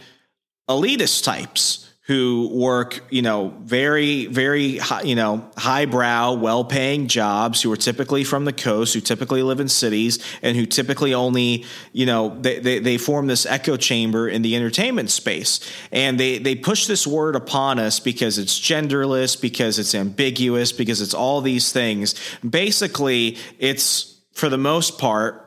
elitist 0.70 1.24
types 1.24 1.83
who 2.05 2.50
work, 2.51 3.01
you 3.12 3.22
know, 3.22 3.53
very, 3.62 4.25
very, 4.25 4.77
high, 4.77 5.03
you 5.03 5.15
know, 5.15 5.50
highbrow, 5.55 6.33
well-paying 6.33 7.07
jobs, 7.07 7.62
who 7.62 7.72
are 7.72 7.77
typically 7.77 8.25
from 8.25 8.43
the 8.43 8.51
coast, 8.51 8.93
who 8.93 9.00
typically 9.00 9.41
live 9.41 9.62
in 9.62 9.69
cities, 9.69 10.19
and 10.41 10.57
who 10.57 10.65
typically 10.65 11.13
only, 11.13 11.63
you 11.93 12.05
know, 12.05 12.38
they, 12.41 12.60
they, 12.60 12.79
they 12.79 12.98
form 12.98 13.27
this 13.27 13.45
echo 13.45 13.77
chamber 13.77 14.27
in 14.27 14.41
the 14.41 14.53
entertainment 14.53 15.10
space, 15.10 15.62
and 15.93 16.19
they 16.19 16.39
they 16.39 16.55
push 16.55 16.88
this 16.88 17.07
word 17.07 17.38
upon 17.38 17.79
us 17.79 18.01
because 18.01 18.38
it's 18.38 18.60
genderless, 18.60 19.39
because 19.39 19.79
it's 19.79 19.95
ambiguous, 19.95 20.74
because 20.74 21.00
it's 21.00 21.13
all 21.13 21.39
these 21.39 21.72
things. 21.72 22.15
Basically, 22.48 23.38
it's 23.60 24.19
for 24.33 24.50
the 24.50 24.57
most 24.57 25.00
part 25.00 25.42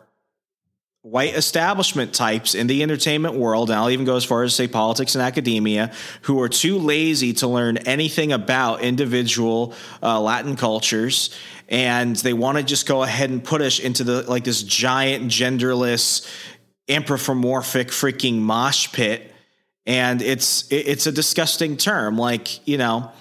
white 1.10 1.36
establishment 1.36 2.12
types 2.12 2.56
in 2.56 2.66
the 2.66 2.82
entertainment 2.82 3.34
world, 3.34 3.70
and 3.70 3.78
I'll 3.78 3.90
even 3.90 4.04
go 4.04 4.16
as 4.16 4.24
far 4.24 4.42
as 4.42 4.56
say 4.56 4.66
politics 4.66 5.14
and 5.14 5.22
academia, 5.22 5.92
who 6.22 6.40
are 6.42 6.48
too 6.48 6.78
lazy 6.78 7.32
to 7.34 7.46
learn 7.46 7.76
anything 7.78 8.32
about 8.32 8.80
individual 8.80 9.72
uh, 10.02 10.20
Latin 10.20 10.56
cultures, 10.56 11.30
and 11.68 12.16
they 12.16 12.32
want 12.32 12.58
to 12.58 12.64
just 12.64 12.86
go 12.88 13.04
ahead 13.04 13.30
and 13.30 13.42
put 13.42 13.62
us 13.62 13.78
into 13.78 14.02
the 14.02 14.22
like 14.28 14.42
this 14.42 14.64
giant 14.64 15.28
genderless 15.28 16.28
anthropomorphic 16.88 17.88
freaking 17.88 18.38
mosh 18.38 18.90
pit, 18.92 19.32
and 19.86 20.20
it's 20.20 20.66
it's 20.72 21.06
a 21.06 21.12
disgusting 21.12 21.76
term. 21.76 22.18
Like 22.18 22.66
you 22.66 22.78
know, 22.78 23.12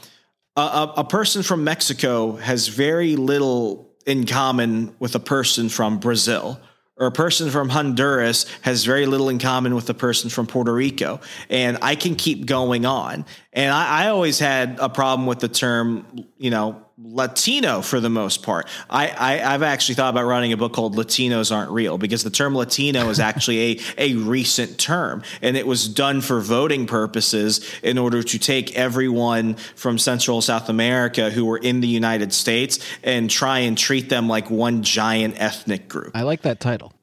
a, 0.56 0.62
a, 0.62 0.94
a 0.98 1.04
person 1.04 1.44
from 1.44 1.64
Mexico 1.64 2.32
has 2.32 2.68
very 2.68 3.16
little 3.16 3.92
in 4.08 4.26
common 4.26 4.96
with 4.98 5.14
a 5.14 5.20
person 5.20 5.70
from 5.70 6.00
Brazil. 6.00 6.60
Or 6.98 7.08
a 7.08 7.12
person 7.12 7.50
from 7.50 7.68
Honduras 7.70 8.46
has 8.62 8.86
very 8.86 9.06
little 9.06 9.28
in 9.28 9.38
common 9.38 9.76
with 9.76 9.90
a 9.90 9.94
person 9.94 10.30
from 10.30 10.48
Puerto 10.48 10.74
Rico. 10.74 11.20
And 11.50 11.78
I 11.82 11.96
can 11.96 12.16
keep 12.16 12.46
going 12.46 12.86
on. 12.86 13.26
And 13.52 13.74
I, 13.74 14.06
I 14.06 14.10
always 14.10 14.40
had 14.40 14.78
a 14.80 14.88
problem 14.88 15.28
with 15.28 15.40
the 15.40 15.50
term, 15.50 16.26
you 16.38 16.52
know, 16.52 16.85
Latino 16.98 17.82
for 17.82 18.00
the 18.00 18.10
most 18.10 18.42
part. 18.42 18.68
I, 18.90 19.10
I, 19.10 19.54
I've 19.54 19.64
actually 19.64 19.96
thought 19.96 20.12
about 20.12 20.26
writing 20.26 20.54
a 20.54 20.58
book 20.58 20.72
called 20.72 20.96
Latinos 20.96 21.54
Aren't 21.54 21.72
Real 21.72 21.98
because 21.98 22.24
the 22.24 22.30
term 22.30 22.56
Latino 22.56 23.10
is 23.10 23.20
actually 23.20 23.60
a, 23.60 23.80
a 23.98 24.16
recent 24.16 24.80
term 24.80 25.22
and 25.42 25.58
it 25.58 25.68
was 25.68 25.90
done 25.90 26.22
for 26.22 26.40
voting 26.40 26.88
purposes 26.88 27.70
in 27.84 27.98
order 27.98 28.24
to 28.24 28.40
take 28.40 28.76
everyone 28.78 29.56
from 29.76 29.98
Central 29.98 30.42
South 30.42 30.70
America 30.70 31.30
who 31.30 31.46
were 31.46 31.58
in 31.58 31.82
the 31.82 31.88
United 31.88 32.32
States 32.32 32.80
and 33.04 33.30
try 33.30 33.60
and 33.60 33.78
treat 33.78 34.08
them 34.08 34.30
like 34.30 34.50
one 34.50 34.82
giant 34.82 35.36
ethnic 35.38 35.90
group. 35.90 36.12
I 36.16 36.24
like 36.24 36.44
that 36.44 36.62
title. 36.62 36.95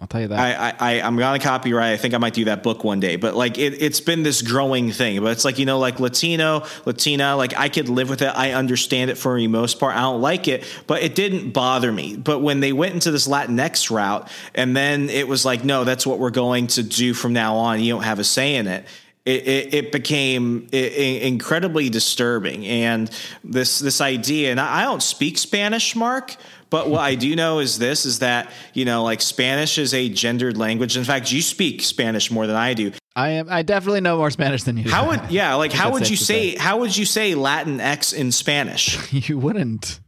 I'll 0.00 0.06
tell 0.06 0.20
you 0.20 0.28
that. 0.28 0.38
I, 0.38 0.68
I, 0.68 0.74
I 0.78 1.02
I'm 1.02 1.16
gonna 1.16 1.40
copyright. 1.40 1.92
I 1.92 1.96
think 1.96 2.14
I 2.14 2.18
might 2.18 2.34
do 2.34 2.44
that 2.44 2.62
book 2.62 2.84
one 2.84 3.00
day. 3.00 3.16
But 3.16 3.34
like 3.34 3.58
it, 3.58 3.82
it's 3.82 4.00
been 4.00 4.22
this 4.22 4.42
growing 4.42 4.92
thing. 4.92 5.20
But 5.20 5.32
it's 5.32 5.44
like 5.44 5.58
you 5.58 5.66
know, 5.66 5.78
like 5.78 5.98
Latino, 5.98 6.64
Latina. 6.84 7.34
Like 7.36 7.58
I 7.58 7.68
could 7.68 7.88
live 7.88 8.08
with 8.08 8.22
it. 8.22 8.28
I 8.28 8.52
understand 8.52 9.10
it 9.10 9.18
for 9.18 9.36
the 9.36 9.48
most 9.48 9.80
part. 9.80 9.96
I 9.96 10.02
don't 10.02 10.20
like 10.20 10.46
it, 10.46 10.64
but 10.86 11.02
it 11.02 11.14
didn't 11.14 11.50
bother 11.50 11.90
me. 11.90 12.16
But 12.16 12.40
when 12.40 12.60
they 12.60 12.72
went 12.72 12.94
into 12.94 13.10
this 13.10 13.26
Latinx 13.26 13.90
route, 13.90 14.30
and 14.54 14.76
then 14.76 15.10
it 15.10 15.26
was 15.26 15.44
like, 15.44 15.64
no, 15.64 15.82
that's 15.82 16.06
what 16.06 16.20
we're 16.20 16.30
going 16.30 16.68
to 16.68 16.82
do 16.84 17.12
from 17.12 17.32
now 17.32 17.56
on. 17.56 17.80
You 17.80 17.94
don't 17.94 18.04
have 18.04 18.20
a 18.20 18.24
say 18.24 18.54
in 18.54 18.68
it. 18.68 18.86
It, 19.24 19.46
it, 19.46 19.74
it 19.74 19.92
became 19.92 20.68
incredibly 20.72 21.90
disturbing, 21.90 22.64
and 22.66 23.10
this 23.44 23.78
this 23.78 24.00
idea. 24.00 24.52
And 24.52 24.58
I 24.58 24.84
don't 24.84 25.02
speak 25.02 25.36
Spanish, 25.36 25.94
Mark, 25.94 26.34
but 26.70 26.88
what 26.88 27.00
I 27.00 27.14
do 27.14 27.34
know 27.34 27.58
is 27.58 27.78
this: 27.78 28.04
is 28.04 28.18
that 28.18 28.50
you 28.74 28.84
know, 28.84 29.02
like 29.04 29.20
Spanish 29.20 29.78
is 29.78 29.94
a 29.94 30.08
gendered 30.08 30.56
language. 30.56 30.96
In 30.96 31.04
fact, 31.04 31.32
you 31.32 31.42
speak 31.42 31.82
Spanish 31.82 32.30
more 32.30 32.46
than 32.46 32.56
I 32.56 32.74
do. 32.74 32.92
I 33.16 33.30
am. 33.30 33.48
I 33.50 33.62
definitely 33.62 34.00
know 34.00 34.16
more 34.16 34.30
Spanish 34.30 34.62
than 34.62 34.76
you. 34.76 34.84
do. 34.84 34.90
How 34.90 35.08
would 35.08 35.30
yeah, 35.30 35.54
like 35.62 35.72
how 35.72 35.92
would 35.92 36.08
you 36.08 36.16
to 36.16 36.24
say 36.24 36.56
how 36.56 36.78
would 36.80 36.96
you 36.96 37.04
say 37.04 37.34
Latin 37.34 37.80
X 37.80 38.12
in 38.12 38.32
Spanish? 38.32 39.12
you 39.28 39.38
wouldn't? 39.38 40.00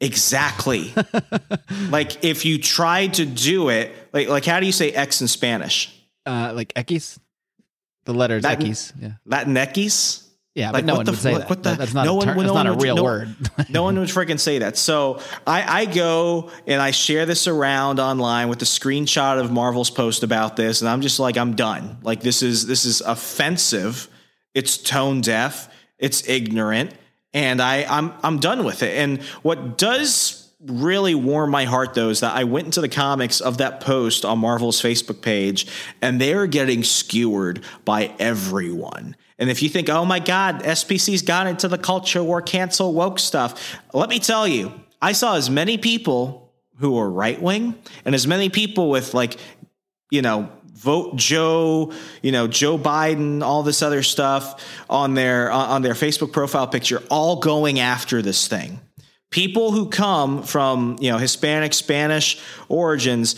Exactly. 0.00 0.92
like 1.88 2.24
if 2.24 2.44
you 2.44 2.58
tried 2.58 3.14
to 3.14 3.24
do 3.24 3.70
it, 3.70 3.94
like 4.12 4.28
like 4.28 4.44
how 4.44 4.60
do 4.60 4.66
you 4.66 4.72
say 4.72 4.90
X 4.90 5.20
in 5.20 5.28
Spanish? 5.28 5.90
Uh, 6.26 6.52
like 6.54 6.72
X, 6.76 7.18
the 8.04 8.14
letters 8.14 8.44
Latin- 8.44 8.68
X. 8.68 8.92
Yeah, 9.00 9.12
Latin 9.24 9.56
X? 9.56 10.23
Yeah, 10.54 10.70
Like 10.70 10.84
but 10.84 10.84
no 10.86 10.92
what 10.94 10.96
one 10.98 11.06
the 11.06 11.12
would 11.12 11.20
say 11.20 11.32
fuck- 11.32 11.40
that. 11.40 11.50
what 11.50 11.62
the- 11.62 11.74
that's 11.74 11.94
not. 11.94 12.04
no 12.06 12.12
a 12.12 12.16
one- 12.16 12.26
no 12.26 12.34
not 12.54 12.66
a 12.66 12.70
one 12.70 12.76
would- 12.78 12.82
real 12.84 12.96
no- 12.96 13.02
word. 13.04 13.34
no 13.68 13.82
one 13.82 13.98
would 13.98 14.08
freaking 14.08 14.38
say 14.38 14.58
that. 14.60 14.76
So 14.76 15.20
I, 15.46 15.80
I 15.82 15.84
go 15.86 16.50
and 16.66 16.80
I 16.80 16.90
share 16.92 17.26
this 17.26 17.46
around 17.48 17.98
online 18.00 18.48
with 18.48 18.62
a 18.62 18.64
screenshot 18.64 19.40
of 19.40 19.50
Marvel's 19.50 19.90
post 19.90 20.22
about 20.22 20.56
this, 20.56 20.80
and 20.80 20.88
I'm 20.88 21.00
just 21.00 21.18
like, 21.18 21.36
I'm 21.36 21.54
done. 21.56 21.98
Like 22.02 22.20
this 22.20 22.42
is 22.42 22.66
this 22.66 22.84
is 22.84 23.00
offensive. 23.00 24.08
It's 24.54 24.76
tone 24.78 25.20
deaf. 25.20 25.68
It's 25.98 26.28
ignorant, 26.28 26.92
and 27.32 27.60
I 27.60 27.84
I'm 27.88 28.12
I'm 28.22 28.38
done 28.38 28.64
with 28.64 28.82
it. 28.84 28.96
And 28.96 29.22
what 29.42 29.76
does 29.78 30.40
really 30.60 31.14
warm 31.14 31.50
my 31.50 31.64
heart 31.64 31.92
though 31.94 32.08
is 32.08 32.20
that 32.20 32.34
I 32.36 32.44
went 32.44 32.66
into 32.66 32.80
the 32.80 32.88
comics 32.88 33.40
of 33.40 33.58
that 33.58 33.80
post 33.80 34.24
on 34.24 34.38
Marvel's 34.38 34.80
Facebook 34.80 35.20
page 35.20 35.66
and 36.00 36.18
they're 36.18 36.46
getting 36.46 36.82
skewered 36.82 37.62
by 37.84 38.12
everyone. 38.18 39.14
And 39.38 39.50
if 39.50 39.62
you 39.62 39.68
think, 39.68 39.88
oh 39.88 40.04
my 40.04 40.20
God, 40.20 40.62
SPC's 40.62 41.22
got 41.22 41.46
into 41.46 41.68
the 41.68 41.78
culture 41.78 42.22
war, 42.22 42.40
cancel 42.40 42.92
woke 42.92 43.18
stuff, 43.18 43.76
let 43.92 44.08
me 44.08 44.18
tell 44.18 44.46
you, 44.46 44.72
I 45.02 45.12
saw 45.12 45.36
as 45.36 45.50
many 45.50 45.76
people 45.76 46.52
who 46.78 46.98
are 46.98 47.10
right 47.10 47.40
wing 47.40 47.74
and 48.04 48.14
as 48.14 48.26
many 48.26 48.48
people 48.48 48.90
with 48.90 49.14
like, 49.14 49.36
you 50.10 50.22
know, 50.22 50.48
vote 50.74 51.16
Joe, 51.16 51.92
you 52.22 52.32
know, 52.32 52.46
Joe 52.46 52.78
Biden, 52.78 53.42
all 53.42 53.62
this 53.62 53.82
other 53.82 54.02
stuff 54.02 54.64
on 54.88 55.14
their 55.14 55.50
on 55.50 55.82
their 55.82 55.94
Facebook 55.94 56.32
profile 56.32 56.66
picture, 56.66 57.02
all 57.10 57.36
going 57.36 57.80
after 57.80 58.22
this 58.22 58.46
thing. 58.48 58.80
People 59.30 59.72
who 59.72 59.88
come 59.88 60.42
from 60.42 60.96
you 61.00 61.10
know 61.10 61.18
Hispanic 61.18 61.74
Spanish 61.74 62.40
origins 62.68 63.36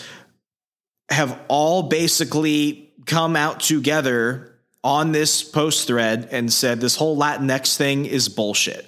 have 1.11 1.39
all 1.49 1.85
basically 1.85 2.93
come 3.07 3.37
out 3.37 3.61
together 3.61 4.56
on 4.87 5.11
this 5.11 5.43
post 5.43 5.89
thread 5.89 6.29
and 6.31 6.53
said 6.53 6.81
this 6.81 6.95
whole 6.95 7.19
Latinx 7.19 7.77
thing 7.77 8.07
is 8.07 8.29
bullshit. 8.29 8.87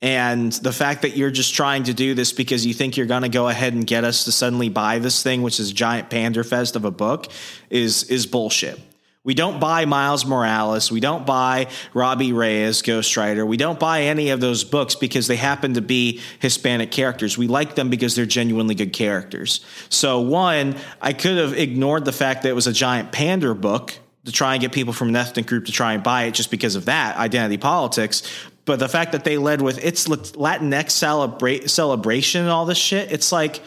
And 0.00 0.50
the 0.50 0.72
fact 0.72 1.02
that 1.02 1.16
you're 1.16 1.30
just 1.30 1.54
trying 1.54 1.84
to 1.84 1.94
do 1.94 2.14
this 2.14 2.32
because 2.32 2.66
you 2.66 2.74
think 2.74 2.96
you're 2.96 3.06
going 3.06 3.22
to 3.22 3.28
go 3.28 3.46
ahead 3.46 3.72
and 3.72 3.86
get 3.86 4.02
us 4.02 4.24
to 4.24 4.32
suddenly 4.32 4.68
buy 4.68 4.98
this 4.98 5.22
thing, 5.22 5.42
which 5.42 5.60
is 5.60 5.70
giant 5.70 6.10
panderfest 6.10 6.74
of 6.74 6.84
a 6.84 6.90
book, 6.90 7.28
is 7.70 8.02
is 8.10 8.26
bullshit. 8.26 8.80
We 9.22 9.34
don't 9.34 9.60
buy 9.60 9.84
Miles 9.84 10.26
Morales. 10.26 10.90
We 10.90 10.98
don't 10.98 11.24
buy 11.24 11.68
Robbie 11.94 12.32
Reyes, 12.32 12.82
Ghost 12.82 13.16
Rider. 13.16 13.46
We 13.46 13.56
don't 13.56 13.78
buy 13.78 14.02
any 14.02 14.30
of 14.30 14.40
those 14.40 14.64
books 14.64 14.96
because 14.96 15.28
they 15.28 15.36
happen 15.36 15.74
to 15.74 15.80
be 15.80 16.20
Hispanic 16.40 16.90
characters. 16.90 17.38
We 17.38 17.46
like 17.46 17.76
them 17.76 17.88
because 17.88 18.16
they're 18.16 18.26
genuinely 18.26 18.74
good 18.74 18.92
characters. 18.92 19.64
So, 19.88 20.20
one, 20.20 20.74
I 21.00 21.12
could 21.12 21.38
have 21.38 21.52
ignored 21.52 22.04
the 22.04 22.10
fact 22.10 22.42
that 22.42 22.48
it 22.48 22.56
was 22.56 22.66
a 22.66 22.72
giant 22.72 23.12
pander 23.12 23.54
book 23.54 23.96
to 24.24 24.32
try 24.32 24.54
and 24.54 24.60
get 24.60 24.72
people 24.72 24.92
from 24.92 25.08
an 25.08 25.16
ethnic 25.16 25.46
group 25.46 25.66
to 25.66 25.72
try 25.72 25.94
and 25.94 26.02
buy 26.02 26.24
it 26.24 26.34
just 26.34 26.50
because 26.50 26.76
of 26.76 26.84
that 26.84 27.16
identity 27.16 27.58
politics. 27.58 28.22
But 28.64 28.78
the 28.78 28.88
fact 28.88 29.12
that 29.12 29.24
they 29.24 29.38
led 29.38 29.60
with 29.60 29.84
it's 29.84 30.06
Latinx 30.06 30.86
celebra- 30.86 31.68
celebration 31.68 32.42
and 32.42 32.50
all 32.50 32.64
this 32.64 32.78
shit, 32.78 33.10
it's 33.10 33.32
like, 33.32 33.60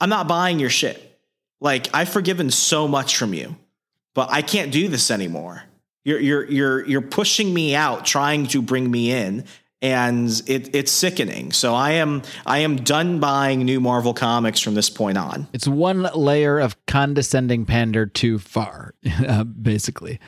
I'm 0.00 0.10
not 0.10 0.28
buying 0.28 0.58
your 0.58 0.70
shit. 0.70 1.06
Like, 1.60 1.88
I've 1.94 2.08
forgiven 2.08 2.50
so 2.50 2.86
much 2.86 3.16
from 3.16 3.34
you 3.34 3.56
but 4.14 4.30
I 4.30 4.42
can't 4.42 4.72
do 4.72 4.88
this 4.88 5.10
anymore. 5.10 5.62
You're 6.04 6.20
you're 6.20 6.44
you're 6.50 6.86
you're 6.86 7.00
pushing 7.00 7.52
me 7.52 7.74
out, 7.74 8.04
trying 8.04 8.46
to 8.48 8.62
bring 8.62 8.90
me 8.90 9.12
in, 9.12 9.44
and 9.82 10.28
it, 10.46 10.74
it's 10.74 10.92
sickening. 10.92 11.52
So 11.52 11.74
I 11.74 11.92
am 11.92 12.22
I 12.46 12.58
am 12.58 12.76
done 12.76 13.20
buying 13.20 13.64
new 13.64 13.80
Marvel 13.80 14.14
comics 14.14 14.60
from 14.60 14.74
this 14.74 14.90
point 14.90 15.18
on. 15.18 15.48
It's 15.52 15.66
one 15.68 16.08
layer 16.14 16.58
of 16.58 16.76
condescending 16.86 17.66
pander 17.66 18.06
too 18.06 18.38
far, 18.38 18.94
uh, 19.26 19.44
basically. 19.44 20.20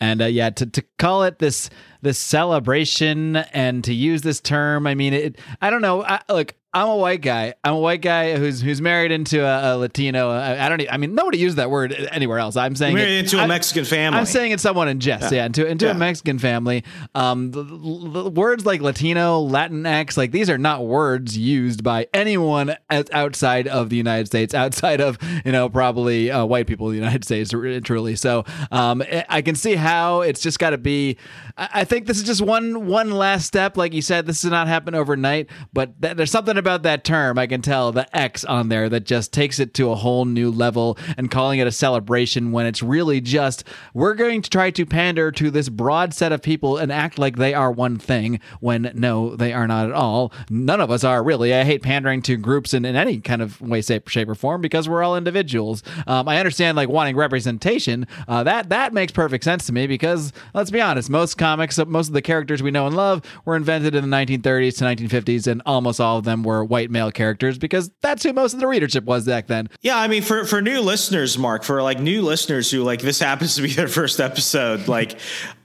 And 0.00 0.20
uh, 0.20 0.26
yeah, 0.26 0.50
to, 0.50 0.66
to 0.66 0.82
call 0.98 1.22
it 1.24 1.38
this 1.38 1.70
this 2.00 2.18
celebration 2.18 3.36
and 3.36 3.84
to 3.84 3.94
use 3.94 4.22
this 4.22 4.40
term, 4.40 4.86
I 4.86 4.94
mean, 4.94 5.12
it. 5.12 5.38
I 5.60 5.70
don't 5.70 5.82
know. 5.82 6.02
I, 6.02 6.20
look, 6.28 6.54
I'm 6.74 6.88
a 6.88 6.96
white 6.96 7.20
guy. 7.20 7.52
I'm 7.62 7.74
a 7.74 7.78
white 7.78 8.00
guy 8.00 8.36
who's 8.36 8.62
who's 8.62 8.80
married 8.80 9.12
into 9.12 9.44
a, 9.44 9.74
a 9.74 9.76
Latino. 9.76 10.30
I, 10.30 10.64
I 10.64 10.68
don't. 10.70 10.82
I 10.90 10.96
mean, 10.96 11.14
nobody 11.14 11.36
uses 11.36 11.56
that 11.56 11.70
word 11.70 11.92
anywhere 12.10 12.38
else. 12.38 12.56
I'm 12.56 12.74
saying 12.74 12.94
Married 12.94 13.12
it- 13.12 13.24
into 13.32 13.42
a 13.44 13.46
Mexican 13.46 13.84
family. 13.84 14.18
I'm 14.18 14.24
saying 14.24 14.52
it's 14.52 14.62
someone 14.62 14.88
in 14.88 14.98
jest. 14.98 15.30
Yeah, 15.32 15.44
into 15.44 15.66
into 15.66 15.84
Yeah. 15.84 15.90
a 15.90 15.94
Mexican 15.94 16.38
family. 16.38 16.82
Um, 17.14 17.50
the, 17.50 17.62
the- 17.62 18.22
the 18.22 18.30
words 18.30 18.64
like 18.64 18.80
Latino, 18.80 19.46
Latinx, 19.46 20.16
like 20.16 20.32
these 20.32 20.48
are 20.48 20.56
not 20.56 20.86
words 20.86 21.36
used 21.36 21.84
by 21.84 22.06
anyone 22.14 22.74
outside 22.90 23.68
of 23.68 23.90
the 23.90 23.96
United 23.96 24.26
States, 24.28 24.54
outside 24.54 25.00
of 25.02 25.18
you 25.44 25.52
know 25.52 25.68
probably 25.68 26.30
uh, 26.30 26.44
white 26.46 26.66
people 26.66 26.88
in 26.88 26.92
the 26.94 26.98
United 27.00 27.24
States, 27.24 27.50
truly. 27.84 28.16
So 28.16 28.44
um, 28.70 29.02
I- 29.28 29.42
can 29.42 29.56
see 29.56 29.74
how 29.74 30.20
it's 30.22 30.40
just 30.40 30.58
got 30.58 30.70
to 30.70 30.78
be. 30.78 31.18
I 31.58 31.68
I 31.82 31.84
think 31.84 32.06
this 32.06 32.16
is 32.16 32.22
just 32.22 32.40
one 32.40 32.86
one 32.86 33.10
last 33.10 33.44
step. 33.46 33.76
Like 33.76 33.92
you 33.92 34.00
said, 34.02 34.24
this 34.24 34.40
does 34.40 34.50
not 34.50 34.68
happen 34.68 34.94
overnight, 34.94 35.50
but 35.72 36.00
th- 36.00 36.16
there's 36.16 36.30
something 36.30 36.56
about 36.62 36.84
that 36.84 37.02
term 37.02 37.38
I 37.38 37.48
can 37.48 37.60
tell 37.60 37.90
the 37.90 38.16
X 38.16 38.44
on 38.44 38.68
there 38.68 38.88
that 38.88 39.04
just 39.04 39.32
takes 39.32 39.58
it 39.58 39.74
to 39.74 39.90
a 39.90 39.96
whole 39.96 40.24
new 40.24 40.48
level 40.50 40.96
and 41.16 41.28
calling 41.28 41.58
it 41.58 41.66
a 41.66 41.72
celebration 41.72 42.52
when 42.52 42.66
it's 42.66 42.82
really 42.82 43.20
just 43.20 43.64
we're 43.92 44.14
going 44.14 44.42
to 44.42 44.48
try 44.48 44.70
to 44.70 44.86
pander 44.86 45.32
to 45.32 45.50
this 45.50 45.68
broad 45.68 46.14
set 46.14 46.30
of 46.30 46.40
people 46.40 46.76
and 46.76 46.92
act 46.92 47.18
like 47.18 47.36
they 47.36 47.52
are 47.52 47.72
one 47.72 47.98
thing 47.98 48.38
when 48.60 48.92
no, 48.94 49.34
they 49.34 49.52
are 49.52 49.66
not 49.66 49.86
at 49.86 49.92
all. 49.92 50.32
None 50.48 50.80
of 50.80 50.90
us 50.90 51.02
are 51.02 51.22
really. 51.22 51.52
I 51.52 51.64
hate 51.64 51.82
pandering 51.82 52.22
to 52.22 52.36
groups 52.36 52.72
in, 52.72 52.84
in 52.84 52.94
any 52.94 53.20
kind 53.20 53.42
of 53.42 53.60
way, 53.60 53.82
shape, 53.82 54.08
shape, 54.08 54.28
or 54.28 54.34
form 54.34 54.60
because 54.60 54.88
we're 54.88 55.02
all 55.02 55.16
individuals. 55.16 55.82
Um, 56.06 56.28
I 56.28 56.38
understand 56.38 56.76
like 56.76 56.88
wanting 56.88 57.16
representation. 57.16 58.06
Uh, 58.28 58.44
that 58.44 58.68
that 58.68 58.92
makes 58.92 59.12
perfect 59.12 59.42
sense 59.42 59.66
to 59.66 59.72
me 59.72 59.86
because 59.86 60.32
let's 60.54 60.70
be 60.70 60.80
honest, 60.80 61.10
most 61.10 61.38
comics, 61.38 61.78
most 61.86 62.08
of 62.08 62.14
the 62.14 62.22
characters 62.22 62.62
we 62.62 62.70
know 62.70 62.86
and 62.86 62.96
love 62.96 63.22
were 63.44 63.56
invented 63.56 63.94
in 63.94 64.08
the 64.08 64.16
1930s 64.16 64.78
to 64.78 64.84
1950s, 64.84 65.46
and 65.46 65.62
almost 65.66 66.00
all 66.00 66.18
of 66.18 66.24
them 66.24 66.42
were 66.42 66.51
white 66.64 66.90
male 66.90 67.10
characters 67.10 67.58
because 67.58 67.90
that's 68.00 68.22
who 68.22 68.32
most 68.32 68.54
of 68.54 68.60
the 68.60 68.66
readership 68.66 69.04
was 69.04 69.26
back 69.26 69.46
then. 69.46 69.68
Yeah, 69.80 69.98
I 69.98 70.08
mean, 70.08 70.22
for 70.22 70.44
for 70.44 70.60
new 70.60 70.80
listeners, 70.80 71.38
Mark, 71.38 71.62
for 71.62 71.82
like 71.82 72.00
new 72.00 72.22
listeners 72.22 72.70
who 72.70 72.82
like 72.82 73.00
this 73.00 73.18
happens 73.28 73.56
to 73.56 73.62
be 73.62 73.72
their 73.72 73.88
first 73.88 74.20
episode, 74.20 74.88
like 74.88 75.18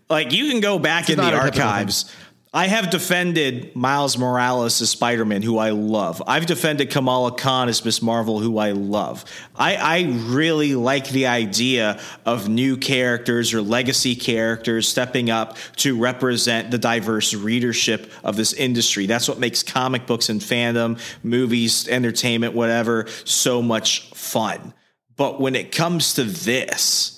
like 0.10 0.32
you 0.32 0.50
can 0.51 0.62
go 0.62 0.79
back 0.79 1.10
in 1.10 1.17
the 1.17 1.24
not 1.24 1.34
our 1.34 1.46
typical 1.46 1.67
archives. 1.67 2.12
I 2.54 2.68
have 2.68 2.89
defended 2.89 3.75
Miles 3.75 4.18
Morales 4.18 4.82
as 4.82 4.89
Spider 4.89 5.25
Man, 5.25 5.42
who 5.42 5.58
I 5.58 5.72
love. 5.72 6.24
I've 6.25 6.46
defended 6.46 6.89
Kamala 6.89 7.34
Khan 7.34 7.68
as 7.68 7.84
Miss 7.84 8.01
Marvel, 8.01 8.39
who 8.39 8.58
I 8.58 8.72
love. 8.72 9.25
I, 9.54 9.75
I 9.75 10.01
really 10.30 10.74
like 10.74 11.10
the 11.10 11.27
idea 11.27 12.00
of 12.25 12.48
new 12.48 12.77
characters 12.77 13.54
or 13.54 13.62
legacy 13.62 14.16
characters 14.16 14.88
stepping 14.88 15.30
up 15.30 15.58
to 15.77 16.00
represent 16.00 16.72
the 16.72 16.77
diverse 16.77 17.34
readership 17.34 18.10
of 18.24 18.38
this 18.38 18.54
industry. 18.54 19.08
That's 19.08 19.27
what 19.27 19.39
makes 19.39 19.62
comic 19.62 20.08
books 20.08 20.30
and 20.30 20.39
fandom, 20.39 21.01
movies, 21.24 21.89
entertainment, 21.89 22.54
whatever, 22.54 23.08
so 23.25 23.62
much 23.62 24.10
fun. 24.12 24.74
But 25.18 25.42
when 25.42 25.54
it 25.56 25.74
comes 25.74 26.13
to 26.13 26.24
this, 26.24 27.17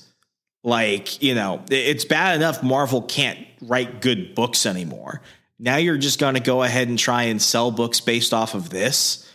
like, 0.69 1.21
you 1.21 1.35
know, 1.35 1.63
it's 1.69 2.05
bad 2.05 2.35
enough 2.35 2.63
Marvel 2.63 3.01
can't 3.01 3.39
write 3.61 4.01
good 4.01 4.35
books 4.35 4.65
anymore. 4.65 5.21
Now 5.59 5.75
you're 5.75 5.97
just 5.97 6.19
going 6.19 6.35
to 6.35 6.39
go 6.39 6.63
ahead 6.63 6.87
and 6.87 6.97
try 6.97 7.23
and 7.23 7.41
sell 7.41 7.71
books 7.71 7.99
based 7.99 8.33
off 8.33 8.55
of 8.55 8.69
this. 8.69 9.25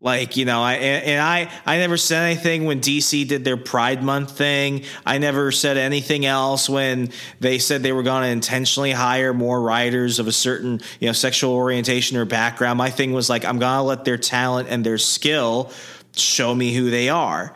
Like, 0.00 0.36
you 0.36 0.44
know, 0.44 0.60
I 0.60 0.74
and, 0.74 1.04
and 1.04 1.22
I 1.22 1.48
I 1.64 1.78
never 1.78 1.96
said 1.96 2.24
anything 2.24 2.64
when 2.64 2.80
DC 2.80 3.26
did 3.28 3.44
their 3.44 3.56
Pride 3.56 4.02
Month 4.02 4.36
thing. 4.36 4.82
I 5.06 5.18
never 5.18 5.52
said 5.52 5.76
anything 5.76 6.26
else 6.26 6.68
when 6.68 7.10
they 7.38 7.60
said 7.60 7.84
they 7.84 7.92
were 7.92 8.02
going 8.02 8.24
to 8.24 8.28
intentionally 8.28 8.90
hire 8.90 9.32
more 9.32 9.60
writers 9.60 10.18
of 10.18 10.26
a 10.26 10.32
certain, 10.32 10.80
you 10.98 11.06
know, 11.06 11.12
sexual 11.12 11.52
orientation 11.52 12.16
or 12.16 12.24
background. 12.24 12.78
My 12.78 12.90
thing 12.90 13.12
was 13.12 13.30
like 13.30 13.44
I'm 13.44 13.60
going 13.60 13.76
to 13.76 13.82
let 13.82 14.04
their 14.04 14.18
talent 14.18 14.68
and 14.68 14.84
their 14.84 14.98
skill 14.98 15.70
show 16.16 16.52
me 16.52 16.74
who 16.74 16.90
they 16.90 17.08
are. 17.08 17.54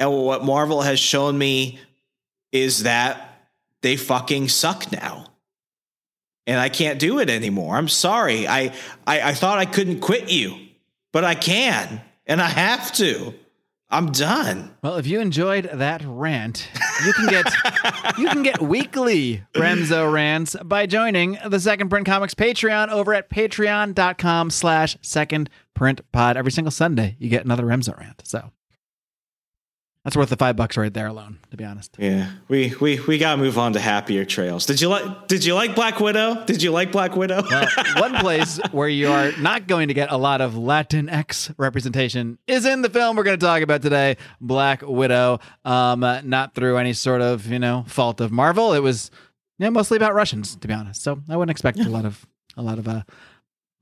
And 0.00 0.12
what 0.12 0.44
Marvel 0.44 0.82
has 0.82 0.98
shown 0.98 1.38
me 1.38 1.78
is 2.52 2.84
that 2.84 3.48
they 3.82 3.96
fucking 3.96 4.48
suck 4.48 4.90
now. 4.92 5.26
And 6.46 6.60
I 6.60 6.68
can't 6.68 6.98
do 6.98 7.18
it 7.18 7.28
anymore. 7.28 7.76
I'm 7.76 7.88
sorry. 7.88 8.46
I, 8.46 8.72
I, 9.06 9.20
I 9.30 9.34
thought 9.34 9.58
I 9.58 9.64
couldn't 9.64 10.00
quit 10.00 10.30
you, 10.30 10.56
but 11.12 11.24
I 11.24 11.34
can, 11.34 12.00
and 12.24 12.40
I 12.40 12.48
have 12.48 12.92
to. 12.94 13.34
I'm 13.88 14.10
done. 14.10 14.74
Well, 14.82 14.96
if 14.96 15.06
you 15.06 15.20
enjoyed 15.20 15.70
that 15.72 16.02
rant, 16.04 16.68
you 17.04 17.12
can 17.12 17.28
get 17.28 17.46
you 18.18 18.28
can 18.28 18.42
get 18.42 18.60
weekly 18.60 19.44
Remso 19.54 20.12
rants 20.12 20.56
by 20.64 20.86
joining 20.86 21.38
the 21.46 21.60
Second 21.60 21.88
Print 21.88 22.04
Comics 22.04 22.34
Patreon 22.34 22.88
over 22.88 23.14
at 23.14 23.30
patreon.com 23.30 24.50
slash 24.50 24.96
second 25.02 25.50
print 25.74 26.00
pod. 26.10 26.36
Every 26.36 26.50
single 26.50 26.72
Sunday 26.72 27.14
you 27.20 27.28
get 27.28 27.44
another 27.44 27.64
Remso 27.64 27.96
rant. 27.96 28.22
So 28.24 28.50
that's 30.06 30.16
worth 30.16 30.28
the 30.28 30.36
five 30.36 30.54
bucks 30.54 30.76
right 30.76 30.94
there 30.94 31.08
alone, 31.08 31.40
to 31.50 31.56
be 31.56 31.64
honest. 31.64 31.96
Yeah, 31.98 32.30
we 32.46 32.72
we 32.80 33.00
we 33.00 33.18
gotta 33.18 33.38
move 33.38 33.58
on 33.58 33.72
to 33.72 33.80
happier 33.80 34.24
trails. 34.24 34.64
Did 34.64 34.80
you 34.80 34.88
like 34.88 35.26
Did 35.26 35.44
you 35.44 35.52
like 35.56 35.74
Black 35.74 35.98
Widow? 35.98 36.44
Did 36.44 36.62
you 36.62 36.70
like 36.70 36.92
Black 36.92 37.16
Widow? 37.16 37.42
Well, 37.42 37.68
one 37.96 38.14
place 38.14 38.60
where 38.70 38.88
you 38.88 39.10
are 39.10 39.32
not 39.32 39.66
going 39.66 39.88
to 39.88 39.94
get 39.94 40.12
a 40.12 40.16
lot 40.16 40.40
of 40.40 40.52
Latinx 40.52 41.52
representation 41.58 42.38
is 42.46 42.64
in 42.64 42.82
the 42.82 42.88
film 42.88 43.16
we're 43.16 43.24
going 43.24 43.36
to 43.36 43.44
talk 43.44 43.62
about 43.62 43.82
today, 43.82 44.16
Black 44.40 44.80
Widow. 44.82 45.40
Um, 45.64 46.04
uh, 46.04 46.20
not 46.20 46.54
through 46.54 46.76
any 46.76 46.92
sort 46.92 47.20
of 47.20 47.48
you 47.48 47.58
know 47.58 47.84
fault 47.88 48.20
of 48.20 48.30
Marvel. 48.30 48.74
It 48.74 48.84
was 48.84 49.10
yeah, 49.58 49.70
mostly 49.70 49.96
about 49.96 50.14
Russians, 50.14 50.54
to 50.54 50.68
be 50.68 50.74
honest. 50.74 51.02
So 51.02 51.20
I 51.28 51.36
wouldn't 51.36 51.50
expect 51.50 51.80
a 51.80 51.88
lot 51.88 52.04
of 52.04 52.24
a 52.56 52.62
lot 52.62 52.78
of 52.78 52.86
uh, 52.86 53.02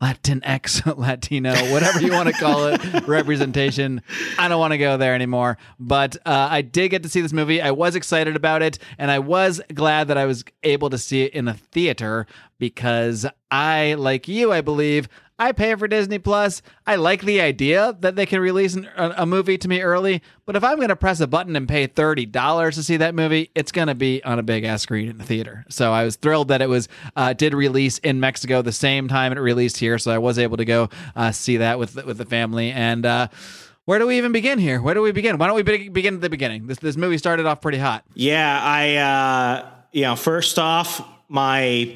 Latinx, 0.03 0.97
Latino, 0.99 1.55
whatever 1.73 2.01
you 2.01 2.13
want 2.13 2.29
to 2.29 2.35
call 2.35 2.67
it, 2.67 2.81
representation. 3.07 4.03
I 4.39 4.49
don't 4.49 4.59
want 4.59 4.73
to 4.73 4.79
go 4.79 4.97
there 4.97 5.15
anymore. 5.15 5.57
But 5.79 6.17
uh, 6.27 6.49
I 6.51 6.63
did 6.63 6.91
get 6.91 7.03
to 7.05 7.09
see 7.09 7.21
this 7.21 7.33
movie. 7.33 7.63
I 7.63 7.71
was 7.71 7.95
excited 7.95 8.37
about 8.37 8.63
it, 8.63 8.79
and 8.99 9.11
I 9.11 9.21
was 9.21 9.61
glad 9.73 10.09
that 10.09 10.19
I 10.19 10.27
was 10.27 10.45
able 10.63 10.91
to 10.91 10.99
see 10.99 11.23
it 11.23 11.33
in 11.33 11.49
a 11.49 11.55
theater 11.55 12.27
because 12.59 13.27
I, 13.51 13.95
like 13.95 14.29
you, 14.29 14.53
I 14.53 14.61
believe, 14.61 15.09
I 15.38 15.53
pay 15.53 15.75
for 15.75 15.88
Disney 15.88 16.18
Plus. 16.18 16.62
I 16.87 16.97
like 16.97 17.23
the 17.23 17.40
idea 17.40 17.97
that 18.01 18.14
they 18.14 18.25
can 18.25 18.40
release 18.40 18.75
an, 18.75 18.88
a, 18.97 19.14
a 19.18 19.27
movie 19.27 19.59
to 19.59 19.68
me 19.68 19.83
early, 19.83 20.23
but 20.47 20.55
if 20.55 20.62
I'm 20.62 20.77
going 20.77 20.88
to 20.88 20.97
press 20.97 21.20
a 21.20 21.27
button 21.27 21.57
and 21.57 21.68
pay 21.68 21.87
thirty 21.87 22.25
dollars 22.25 22.77
to 22.77 22.83
see 22.83 22.97
that 22.99 23.14
movie, 23.14 23.51
it's 23.55 23.73
going 23.73 23.88
to 23.88 23.94
be 23.97 24.23
on 24.23 24.38
a 24.38 24.42
big 24.42 24.64
ass 24.64 24.83
screen 24.83 25.09
in 25.09 25.18
the 25.18 25.25
theater. 25.25 25.64
So 25.68 25.92
I 25.92 26.05
was 26.05 26.16
thrilled 26.16 26.49
that 26.49 26.62
it 26.62 26.68
was 26.68 26.88
uh, 27.16 27.33
did 27.33 27.53
release 27.53 27.99
in 27.99 28.20
Mexico 28.20 28.62
the 28.62 28.73
same 28.73 29.09
time 29.09 29.33
it 29.33 29.38
released 29.38 29.79
here, 29.79 29.99
so 29.99 30.12
I 30.12 30.18
was 30.18 30.38
able 30.38 30.57
to 30.57 30.64
go 30.64 30.88
uh, 31.16 31.33
see 31.33 31.57
that 31.57 31.79
with 31.79 31.97
with 32.05 32.18
the 32.18 32.27
family 32.27 32.70
and. 32.70 33.05
Uh, 33.05 33.29
where 33.87 33.99
do 33.99 34.07
we 34.07 34.16
even 34.16 34.33
begin 34.33 34.59
here? 34.59 34.81
Where 34.81 34.94
do 34.94 35.03
we 35.03 35.12
begin? 35.12 35.37
Why 35.37 35.47
don't 35.47 35.57
we 35.57 35.62
be- 35.62 35.90
begin 35.90 36.14
at 36.14 36.23
the 36.23 36.31
beginning? 36.31 36.68
This 36.68 36.79
this 36.79 36.97
movie 36.97 37.18
started 37.18 37.44
off 37.44 37.61
pretty 37.61 37.77
hot. 37.77 38.03
Yeah, 38.14 38.59
I 38.62 38.94
uh 38.97 39.70
you 39.92 40.03
know, 40.03 40.16
first 40.16 40.59
off, 40.59 41.07
my 41.29 41.94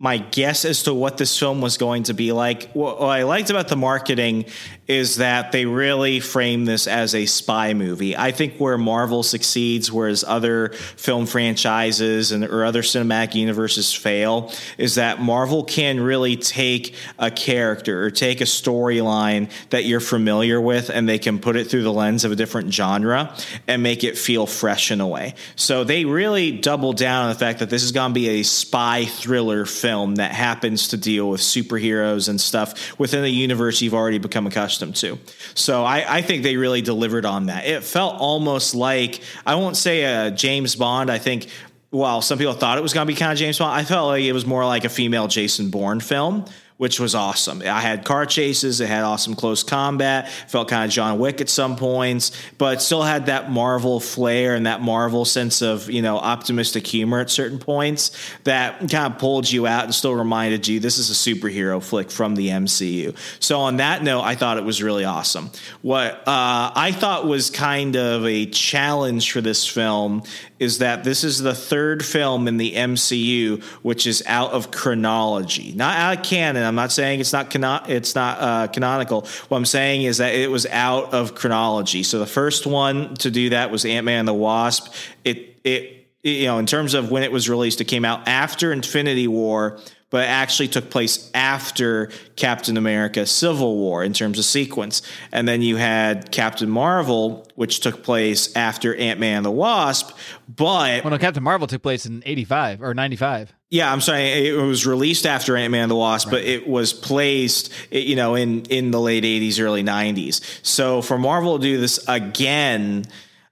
my 0.00 0.18
guess 0.18 0.64
as 0.64 0.82
to 0.82 0.92
what 0.92 1.18
this 1.18 1.38
film 1.38 1.60
was 1.60 1.78
going 1.78 2.02
to 2.02 2.14
be 2.14 2.32
like. 2.32 2.70
What, 2.72 3.00
I 3.00 3.22
liked 3.22 3.50
about 3.50 3.68
the 3.68 3.76
marketing 3.76 4.46
is 4.88 5.16
that 5.16 5.52
they 5.52 5.64
really 5.66 6.18
frame 6.18 6.64
this 6.64 6.88
as 6.88 7.14
a 7.14 7.24
spy 7.26 7.74
movie. 7.74 8.16
I 8.16 8.32
think 8.32 8.56
where 8.58 8.76
Marvel 8.76 9.22
succeeds, 9.22 9.92
whereas 9.92 10.24
other 10.24 10.70
film 10.70 11.26
franchises 11.26 12.32
and 12.32 12.44
or 12.44 12.64
other 12.64 12.82
cinematic 12.82 13.34
universes 13.34 13.94
fail, 13.94 14.52
is 14.78 14.96
that 14.96 15.22
Marvel 15.22 15.62
can 15.62 16.00
really 16.00 16.36
take 16.36 16.96
a 17.18 17.30
character 17.30 18.04
or 18.04 18.10
take 18.10 18.40
a 18.40 18.44
storyline 18.44 19.48
that 19.70 19.84
you're 19.84 20.00
familiar 20.00 20.60
with 20.60 20.90
and 20.90 21.08
they 21.08 21.20
can 21.20 21.38
put 21.38 21.54
it 21.54 21.70
through 21.70 21.84
the 21.84 21.92
lens 21.92 22.24
of 22.24 22.32
a 22.32 22.36
different 22.36 22.74
genre 22.74 23.34
and 23.68 23.82
make 23.82 24.02
it 24.02 24.18
feel 24.18 24.44
fresh 24.44 24.90
in 24.90 25.00
a 25.00 25.06
way. 25.06 25.34
So 25.54 25.84
they 25.84 26.04
really 26.04 26.50
double 26.50 26.92
down 26.92 27.26
on 27.26 27.28
the 27.32 27.38
fact 27.38 27.60
that 27.60 27.70
this 27.70 27.84
is 27.84 27.92
going 27.92 28.10
to 28.10 28.14
be 28.14 28.40
a 28.40 28.42
spy 28.42 29.04
thriller 29.04 29.64
film 29.64 29.93
that 30.16 30.32
happens 30.32 30.88
to 30.88 30.96
deal 30.96 31.30
with 31.30 31.40
superheroes 31.40 32.28
and 32.28 32.40
stuff 32.40 32.98
within 32.98 33.24
a 33.24 33.28
universe 33.28 33.80
you've 33.80 33.94
already 33.94 34.18
become 34.18 34.46
accustomed 34.46 34.96
to. 34.96 35.18
So 35.54 35.84
I, 35.84 36.16
I 36.18 36.22
think 36.22 36.42
they 36.42 36.56
really 36.56 36.82
delivered 36.82 37.24
on 37.24 37.46
that. 37.46 37.66
It 37.66 37.82
felt 37.84 38.20
almost 38.20 38.74
like, 38.74 39.20
I 39.46 39.54
won't 39.54 39.76
say 39.76 40.02
a 40.04 40.30
James 40.30 40.76
Bond. 40.76 41.10
I 41.10 41.18
think 41.18 41.48
while 41.90 42.20
some 42.20 42.38
people 42.38 42.54
thought 42.54 42.76
it 42.76 42.82
was 42.82 42.92
going 42.92 43.06
to 43.06 43.12
be 43.12 43.16
kind 43.16 43.32
of 43.32 43.38
James 43.38 43.58
Bond, 43.58 43.72
I 43.72 43.84
felt 43.84 44.08
like 44.08 44.24
it 44.24 44.32
was 44.32 44.44
more 44.44 44.64
like 44.66 44.84
a 44.84 44.88
female 44.88 45.28
Jason 45.28 45.70
Bourne 45.70 46.00
film, 46.00 46.44
which 46.76 46.98
was 46.98 47.14
awesome. 47.14 47.62
I 47.62 47.80
had 47.80 48.04
car 48.04 48.26
chases, 48.26 48.80
it 48.80 48.88
had 48.88 49.04
awesome 49.04 49.36
close 49.36 49.62
combat, 49.62 50.28
felt 50.48 50.68
kind 50.68 50.84
of 50.84 50.90
John 50.90 51.20
Wick 51.20 51.40
at 51.40 51.48
some 51.48 51.76
points, 51.76 52.32
but 52.58 52.82
still 52.82 53.02
had 53.02 53.26
that 53.26 53.50
Marvel 53.50 54.00
flair 54.00 54.56
and 54.56 54.66
that 54.66 54.80
Marvel 54.80 55.24
sense 55.24 55.62
of, 55.62 55.88
you 55.88 56.02
know, 56.02 56.18
optimistic 56.18 56.84
humor 56.84 57.20
at 57.20 57.30
certain 57.30 57.60
points 57.60 58.10
that 58.42 58.78
kind 58.90 59.12
of 59.12 59.18
pulled 59.18 59.50
you 59.50 59.68
out 59.68 59.84
and 59.84 59.94
still 59.94 60.14
reminded 60.14 60.66
you 60.66 60.80
this 60.80 60.98
is 60.98 61.10
a 61.10 61.14
superhero 61.14 61.80
flick 61.80 62.10
from 62.10 62.34
the 62.34 62.48
MCU. 62.48 63.16
So 63.38 63.60
on 63.60 63.76
that 63.76 64.02
note, 64.02 64.22
I 64.22 64.34
thought 64.34 64.58
it 64.58 64.64
was 64.64 64.82
really 64.82 65.04
awesome. 65.04 65.50
What 65.82 66.14
uh, 66.26 66.72
I 66.74 66.92
thought 66.92 67.26
was 67.26 67.50
kind 67.50 67.96
of 67.96 68.26
a 68.26 68.46
challenge 68.46 69.30
for 69.30 69.40
this 69.40 69.66
film 69.66 70.24
is 70.58 70.78
that 70.78 71.04
this 71.04 71.22
is 71.22 71.40
the 71.40 71.54
third 71.54 72.04
film 72.04 72.48
in 72.48 72.56
the 72.56 72.72
MCU 72.72 73.62
which 73.82 74.06
is 74.06 74.22
out 74.26 74.50
of 74.52 74.70
chronology, 74.70 75.72
not 75.72 75.96
out 75.96 76.18
of 76.18 76.24
canon. 76.24 76.63
Canon. 76.64 76.68
I'm 76.68 76.74
not 76.74 76.92
saying 76.92 77.20
it's 77.20 77.32
not 77.32 77.50
cano- 77.50 77.84
it's 77.86 78.14
not 78.14 78.40
uh, 78.40 78.66
canonical. 78.68 79.22
What 79.48 79.56
I'm 79.58 79.64
saying 79.64 80.02
is 80.02 80.18
that 80.18 80.34
it 80.34 80.50
was 80.50 80.66
out 80.66 81.12
of 81.12 81.34
chronology. 81.34 82.02
So 82.02 82.18
the 82.18 82.26
first 82.26 82.66
one 82.66 83.14
to 83.16 83.30
do 83.30 83.50
that 83.50 83.70
was 83.70 83.84
Ant 83.84 84.04
Man 84.04 84.20
and 84.20 84.28
the 84.28 84.34
Wasp. 84.34 84.92
It 85.24 85.60
it 85.64 86.08
you 86.22 86.46
know 86.46 86.58
in 86.58 86.66
terms 86.66 86.94
of 86.94 87.10
when 87.10 87.22
it 87.22 87.32
was 87.32 87.48
released, 87.48 87.80
it 87.80 87.86
came 87.86 88.04
out 88.04 88.26
after 88.28 88.72
Infinity 88.72 89.28
War 89.28 89.78
but 90.10 90.28
actually 90.28 90.68
took 90.68 90.90
place 90.90 91.28
after 91.34 92.08
Captain 92.36 92.76
America 92.76 93.26
Civil 93.26 93.76
War 93.78 94.04
in 94.04 94.12
terms 94.12 94.38
of 94.38 94.44
sequence. 94.44 95.02
And 95.32 95.48
then 95.48 95.60
you 95.60 95.74
had 95.74 96.30
Captain 96.30 96.70
Marvel, 96.70 97.48
which 97.56 97.80
took 97.80 98.04
place 98.04 98.54
after 98.54 98.94
Ant 98.94 99.18
Man 99.18 99.38
and 99.38 99.46
the 99.46 99.50
Wasp. 99.50 100.16
But. 100.46 101.02
Well, 101.02 101.10
no, 101.10 101.18
Captain 101.18 101.42
Marvel 101.42 101.66
took 101.66 101.82
place 101.82 102.06
in 102.06 102.22
85 102.24 102.80
or 102.80 102.94
95. 102.94 103.52
Yeah, 103.74 103.92
I'm 103.92 104.00
sorry. 104.00 104.46
It 104.46 104.56
was 104.56 104.86
released 104.86 105.26
after 105.26 105.56
Ant 105.56 105.72
Man 105.72 105.82
and 105.82 105.90
the 105.90 105.96
Wasp, 105.96 106.28
right. 106.28 106.34
but 106.34 106.44
it 106.44 106.68
was 106.68 106.92
placed, 106.92 107.72
you 107.90 108.14
know, 108.14 108.36
in, 108.36 108.62
in 108.66 108.92
the 108.92 109.00
late 109.00 109.24
80s, 109.24 109.60
early 109.60 109.82
90s. 109.82 110.60
So 110.64 111.02
for 111.02 111.18
Marvel 111.18 111.58
to 111.58 111.62
do 111.64 111.80
this 111.80 111.98
again 112.06 113.04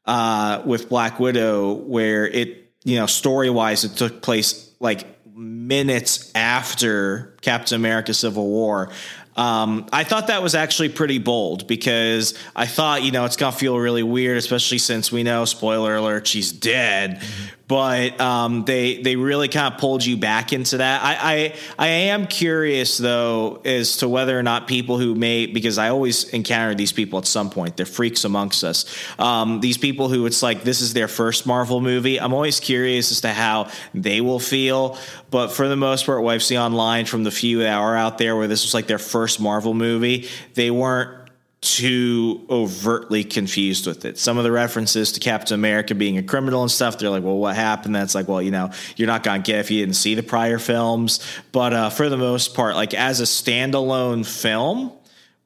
uh, 0.06 0.62
with 0.64 0.88
Black 0.88 1.18
Widow, 1.18 1.72
where 1.72 2.28
it, 2.28 2.70
you 2.85 3.00
know, 3.00 3.06
story 3.06 3.50
wise, 3.50 3.82
it 3.82 3.96
took 3.96 4.22
place 4.22 4.72
like 4.78 5.08
minutes 5.35 6.30
after 6.37 7.35
Captain 7.40 7.74
America 7.74 8.14
Civil 8.14 8.46
War. 8.46 8.90
Um, 9.37 9.87
I 9.92 10.04
thought 10.04 10.26
that 10.26 10.42
was 10.42 10.54
actually 10.54 10.90
pretty 10.90 11.18
bold 11.18 11.66
because 11.66 12.38
I 12.54 12.66
thought, 12.66 13.02
you 13.02 13.11
know, 13.11 13.24
it's 13.24 13.37
going 13.37 13.52
to 13.52 13.58
feel 13.58 13.78
really 13.78 14.02
weird, 14.02 14.37
especially 14.37 14.78
since 14.78 15.11
we 15.11 15.22
know, 15.22 15.46
spoiler 15.46 15.96
alert, 15.96 16.26
she's 16.26 16.52
dead. 16.52 17.22
But 17.68 18.20
um, 18.20 18.64
they 18.64 19.01
they 19.01 19.16
really 19.16 19.48
kind 19.48 19.72
of 19.72 19.81
pulled 19.81 20.05
you 20.05 20.16
back 20.16 20.53
into 20.53 20.79
that. 20.79 21.03
I, 21.03 21.16
I 21.20 21.55
I 21.79 21.87
am 21.88 22.27
curious 22.27 22.98
though 22.98 23.62
as 23.64 23.98
to 23.98 24.09
whether 24.09 24.38
or 24.38 24.42
not 24.42 24.66
people 24.66 24.98
who 24.98 25.14
may 25.14 25.46
because 25.46 25.79
I 25.79 25.88
always 25.88 26.25
encounter 26.31 26.75
these 26.75 26.92
people 26.92 27.18
at 27.18 27.27
some 27.27 27.51
point. 27.51 27.77
They're 27.77 27.87
freaks 27.87 28.25
amongst 28.25 28.64
us. 28.64 28.85
Um, 29.18 29.61
these 29.61 29.79
people 29.79 30.09
who 30.09 30.27
it's 30.27 30.42
like 30.42 30.64
this 30.64 30.81
is 30.81 30.92
their 30.92 31.09
first 31.09 31.46
Marvel 31.46 31.81
movie. 31.81 32.20
I'm 32.20 32.35
always 32.35 32.61
curious 32.61 33.11
as 33.11 33.20
to 33.22 33.33
how 33.33 33.70
they 33.94 34.20
will 34.20 34.40
feel. 34.40 34.98
But 35.31 35.48
for 35.48 35.66
the 35.66 35.77
most 35.77 36.05
part, 36.05 36.22
what 36.22 36.35
I've 36.35 36.42
seen 36.42 36.59
online 36.59 37.07
from 37.07 37.25
the 37.25 37.31
few 37.31 37.61
that 37.61 37.75
are 37.75 37.96
out 37.96 38.18
there 38.18 38.37
where 38.37 38.48
this 38.48 38.64
was 38.64 38.75
like 38.75 38.87
their 38.87 38.98
first 38.98 39.40
Marvel 39.40 39.72
movie, 39.72 40.29
they 40.55 40.70
weren't 40.70 41.21
too 41.62 42.44
overtly 42.51 43.22
confused 43.22 43.87
with 43.87 44.05
it. 44.05 44.18
Some 44.18 44.37
of 44.37 44.42
the 44.42 44.51
references 44.51 45.12
to 45.12 45.20
Captain 45.20 45.55
America 45.55 45.94
being 45.94 46.18
a 46.18 46.22
criminal 46.22 46.62
and 46.62 46.70
stuff, 46.70 46.98
they're 46.98 47.09
like, 47.09 47.22
well, 47.22 47.38
what 47.38 47.55
happened? 47.55 47.94
That's 47.94 48.16
like, 48.16 48.27
well, 48.27 48.42
you 48.42 48.51
know, 48.51 48.70
you're 48.96 49.07
not 49.07 49.22
going 49.22 49.40
to 49.40 49.46
get 49.46 49.61
if 49.61 49.70
you 49.70 49.79
didn't 49.79 49.94
see 49.94 50.16
the 50.16 50.25
prior 50.25 50.59
films. 50.59 51.20
But 51.53 51.72
uh, 51.72 51.90
for 51.90 52.09
the 52.09 52.16
most 52.16 52.55
part, 52.55 52.75
like 52.75 52.94
as 52.94 53.20
a 53.20 53.25
standalone 53.25 54.27
film, 54.27 54.92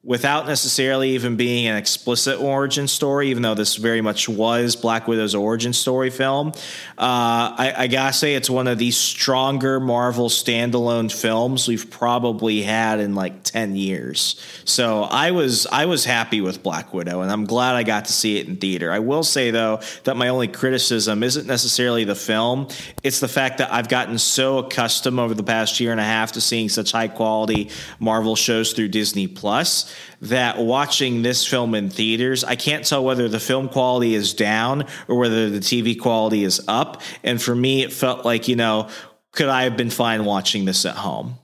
without 0.07 0.47
necessarily 0.47 1.09
even 1.09 1.35
being 1.35 1.67
an 1.67 1.75
explicit 1.75 2.39
origin 2.39 2.87
story, 2.87 3.29
even 3.29 3.43
though 3.43 3.53
this 3.53 3.75
very 3.75 3.99
much 3.99 4.29
was 4.29 4.77
Black 4.77 5.05
Widow's 5.05 5.35
origin 5.35 5.73
story 5.73 6.09
film. 6.09 6.53
Uh, 6.97 7.51
I, 7.57 7.73
I, 7.77 7.87
gotta 7.87 8.13
say, 8.13 8.35
it's 8.35 8.49
one 8.49 8.67
of 8.67 8.77
the 8.77 8.91
stronger 8.91 9.81
Marvel 9.81 10.29
standalone 10.29 11.11
films 11.11 11.67
we've 11.67 11.91
probably 11.91 12.61
had 12.61 13.01
in 13.01 13.15
like 13.15 13.43
ten 13.43 13.75
years. 13.75 14.41
So 14.63 15.03
I 15.03 15.31
was 15.31 15.67
I 15.67 15.85
was 15.87 16.05
happy 16.05 16.39
with 16.39 16.63
Black 16.63 16.93
Widow, 16.93 17.19
and 17.19 17.29
I'm 17.29 17.43
glad 17.43 17.75
I 17.75 17.83
got 17.83 18.05
to 18.05 18.13
see 18.13 18.37
it 18.37 18.47
in 18.47 18.55
theater. 18.55 18.93
I 18.93 18.99
will 18.99 19.23
say 19.23 19.51
though 19.51 19.81
that 20.05 20.15
my 20.15 20.29
only 20.29 20.47
criticism 20.47 21.21
isn't 21.21 21.47
necessarily 21.47 22.05
the 22.05 22.15
film; 22.15 22.69
it's 23.03 23.19
the 23.19 23.27
fact 23.27 23.57
that 23.57 23.73
I've 23.73 23.89
gotten 23.89 24.17
so 24.17 24.59
accustomed 24.59 25.19
over 25.19 25.33
the 25.33 25.43
past 25.43 25.81
year 25.81 25.91
and 25.91 25.99
a 25.99 26.05
half 26.05 26.31
to 26.31 26.41
seeing 26.41 26.69
such 26.69 26.93
high 26.93 27.09
quality 27.09 27.71
Marvel 27.99 28.37
shows 28.37 28.71
through 28.71 28.87
Disney 28.87 29.27
Plus 29.27 29.93
that 30.21 30.57
watching 30.57 31.21
this 31.21 31.45
film 31.45 31.75
in 31.75 31.89
theaters, 31.89 32.43
I 32.43 32.55
can't 32.55 32.85
tell 32.85 33.03
whether 33.03 33.27
the 33.29 33.39
film 33.39 33.69
quality 33.69 34.15
is 34.15 34.33
down 34.33 34.85
or 35.07 35.17
whether 35.17 35.49
the 35.49 35.59
TV 35.59 35.99
quality 35.99 36.43
is 36.43 36.63
up. 36.67 37.01
And 37.23 37.41
for 37.41 37.55
me, 37.55 37.83
it 37.83 37.93
felt 37.93 38.25
like, 38.25 38.47
you 38.47 38.55
know, 38.55 38.89
could 39.31 39.49
I 39.49 39.63
have 39.63 39.77
been 39.77 39.89
fine 39.89 40.25
watching 40.25 40.65
this 40.65 40.85
at 40.85 40.95
home? 40.95 41.35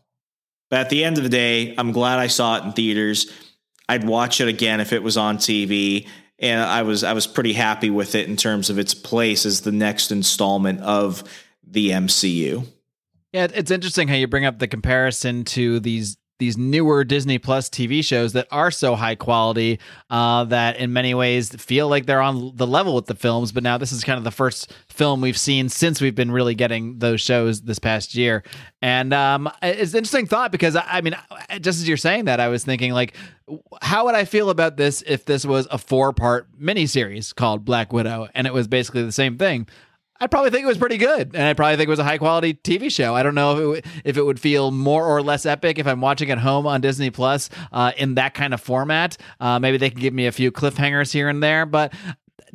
But 0.70 0.80
at 0.80 0.90
the 0.90 1.04
end 1.04 1.18
of 1.18 1.24
the 1.24 1.30
day, 1.30 1.76
I'm 1.78 1.92
glad 1.92 2.18
I 2.20 2.28
saw 2.28 2.58
it 2.58 2.64
in 2.64 2.74
theaters. 2.74 3.32
I'd 3.88 4.08
watch 4.08 4.42
it 4.42 4.48
again 4.48 4.80
if 4.80 4.92
it 4.92 5.04
was 5.04 5.18
on 5.18 5.38
TV. 5.38 6.08
And 6.40 6.60
I 6.60 6.82
was 6.82 7.04
I 7.04 7.14
was 7.14 7.28
pretty 7.28 7.54
happy 7.54 7.90
with 7.92 8.16
it 8.16 8.28
in 8.28 8.36
terms 8.36 8.70
of 8.70 8.80
its 8.80 8.94
place 8.94 9.46
as 9.46 9.62
the 9.62 9.72
next 9.72 10.12
installment 10.12 10.82
of 10.82 11.24
the 11.66 11.92
MCU. 11.92 12.66
Yeah, 13.32 13.48
it's 13.54 13.72
interesting 13.72 14.08
how 14.08 14.16
you 14.16 14.28
bring 14.28 14.46
up 14.46 14.60
the 14.60 14.68
comparison 14.68 15.44
to 15.46 15.80
these 15.80 16.18
these 16.44 16.58
newer 16.58 17.06
Disney 17.06 17.40
Plus 17.40 17.70
TV 17.70 18.04
shows 18.04 18.34
that 18.34 18.48
are 18.52 18.70
so 18.70 18.96
high 18.96 19.16
quality 19.16 19.80
uh, 20.10 20.44
that 20.44 20.76
in 20.76 20.92
many 20.92 21.14
ways 21.14 21.56
feel 21.56 21.88
like 21.88 22.06
they're 22.06 22.22
on 22.22 22.52
the 22.56 22.68
level 22.68 22.96
with 22.96 23.06
the 23.06 23.16
films. 23.16 23.54
But 23.54 23.64
now 23.64 23.78
this 23.78 23.94
is 23.94 24.04
kind 24.04 24.18
of 24.18 24.26
the 24.26 24.32
first 24.32 24.74
film 24.90 25.22
we've 25.22 25.38
seen 25.38 25.70
since 25.70 26.02
we've 26.02 26.16
been 26.16 26.32
really 26.32 26.54
getting 26.54 27.00
those 27.00 27.22
shows 27.22 27.62
this 27.62 27.80
past 27.80 28.14
year. 28.14 28.44
And 28.82 29.14
um, 29.14 29.50
it's 29.62 29.94
an 29.94 30.00
interesting 30.00 30.28
thought 30.28 30.52
because 30.52 30.76
I 30.76 31.00
mean, 31.00 31.16
just 31.62 31.80
as 31.80 31.88
you're 31.88 31.96
saying 31.96 32.26
that, 32.26 32.42
I 32.42 32.50
was 32.50 32.66
thinking 32.66 32.92
like, 32.92 33.16
how 33.82 34.06
would 34.06 34.16
I 34.16 34.26
feel 34.26 34.50
about 34.50 34.76
this 34.76 35.02
if 35.08 35.24
this 35.24 35.46
was 35.46 35.66
a 35.72 35.78
four 35.78 36.12
part 36.12 36.48
miniseries 36.60 37.34
called 37.34 37.64
Black 37.64 37.94
Widow 37.94 38.28
and 38.36 38.48
it 38.48 38.54
was 38.54 38.68
basically 38.68 39.04
the 39.04 39.14
same 39.14 39.38
thing? 39.38 39.66
I'd 40.20 40.32
probably 40.32 40.52
think 40.52 40.64
it 40.64 40.68
was 40.68 40.78
pretty 40.78 40.98
good, 40.98 41.36
and 41.36 41.44
I 41.44 41.54
probably 41.54 41.76
think 41.76 41.88
it 41.88 41.90
was 41.90 42.00
a 42.00 42.04
high 42.04 42.18
quality 42.18 42.54
TV 42.54 42.92
show. 42.92 43.16
I 43.16 43.24
don't 43.24 43.36
know 43.36 43.72
if 43.74 43.80
it, 43.80 43.86
if 44.06 44.18
it 44.18 44.24
would 44.24 44.40
feel 44.40 44.72
more 44.72 45.06
or 45.06 45.22
less 45.22 45.46
epic 45.46 45.80
if 45.80 45.88
I'm 45.88 46.02
watching 46.02 46.30
at 46.30 46.38
home 46.38 46.68
on 46.68 46.82
Disney 46.82 47.10
Plus 47.10 47.50
uh, 47.72 47.92
in 47.98 48.16
that 48.16 48.34
kind 48.34 48.54
of 48.54 48.62
format. 48.62 49.18
Uh, 49.40 49.60
maybe 49.60 49.78
they 49.78 49.90
can 49.90 50.00
give 50.00 50.14
me 50.14 50.28
a 50.28 50.32
few 50.32 50.52
cliffhangers 50.52 51.12
here 51.12 51.30
and 51.30 51.42
there, 51.42 51.66
but 51.66 51.94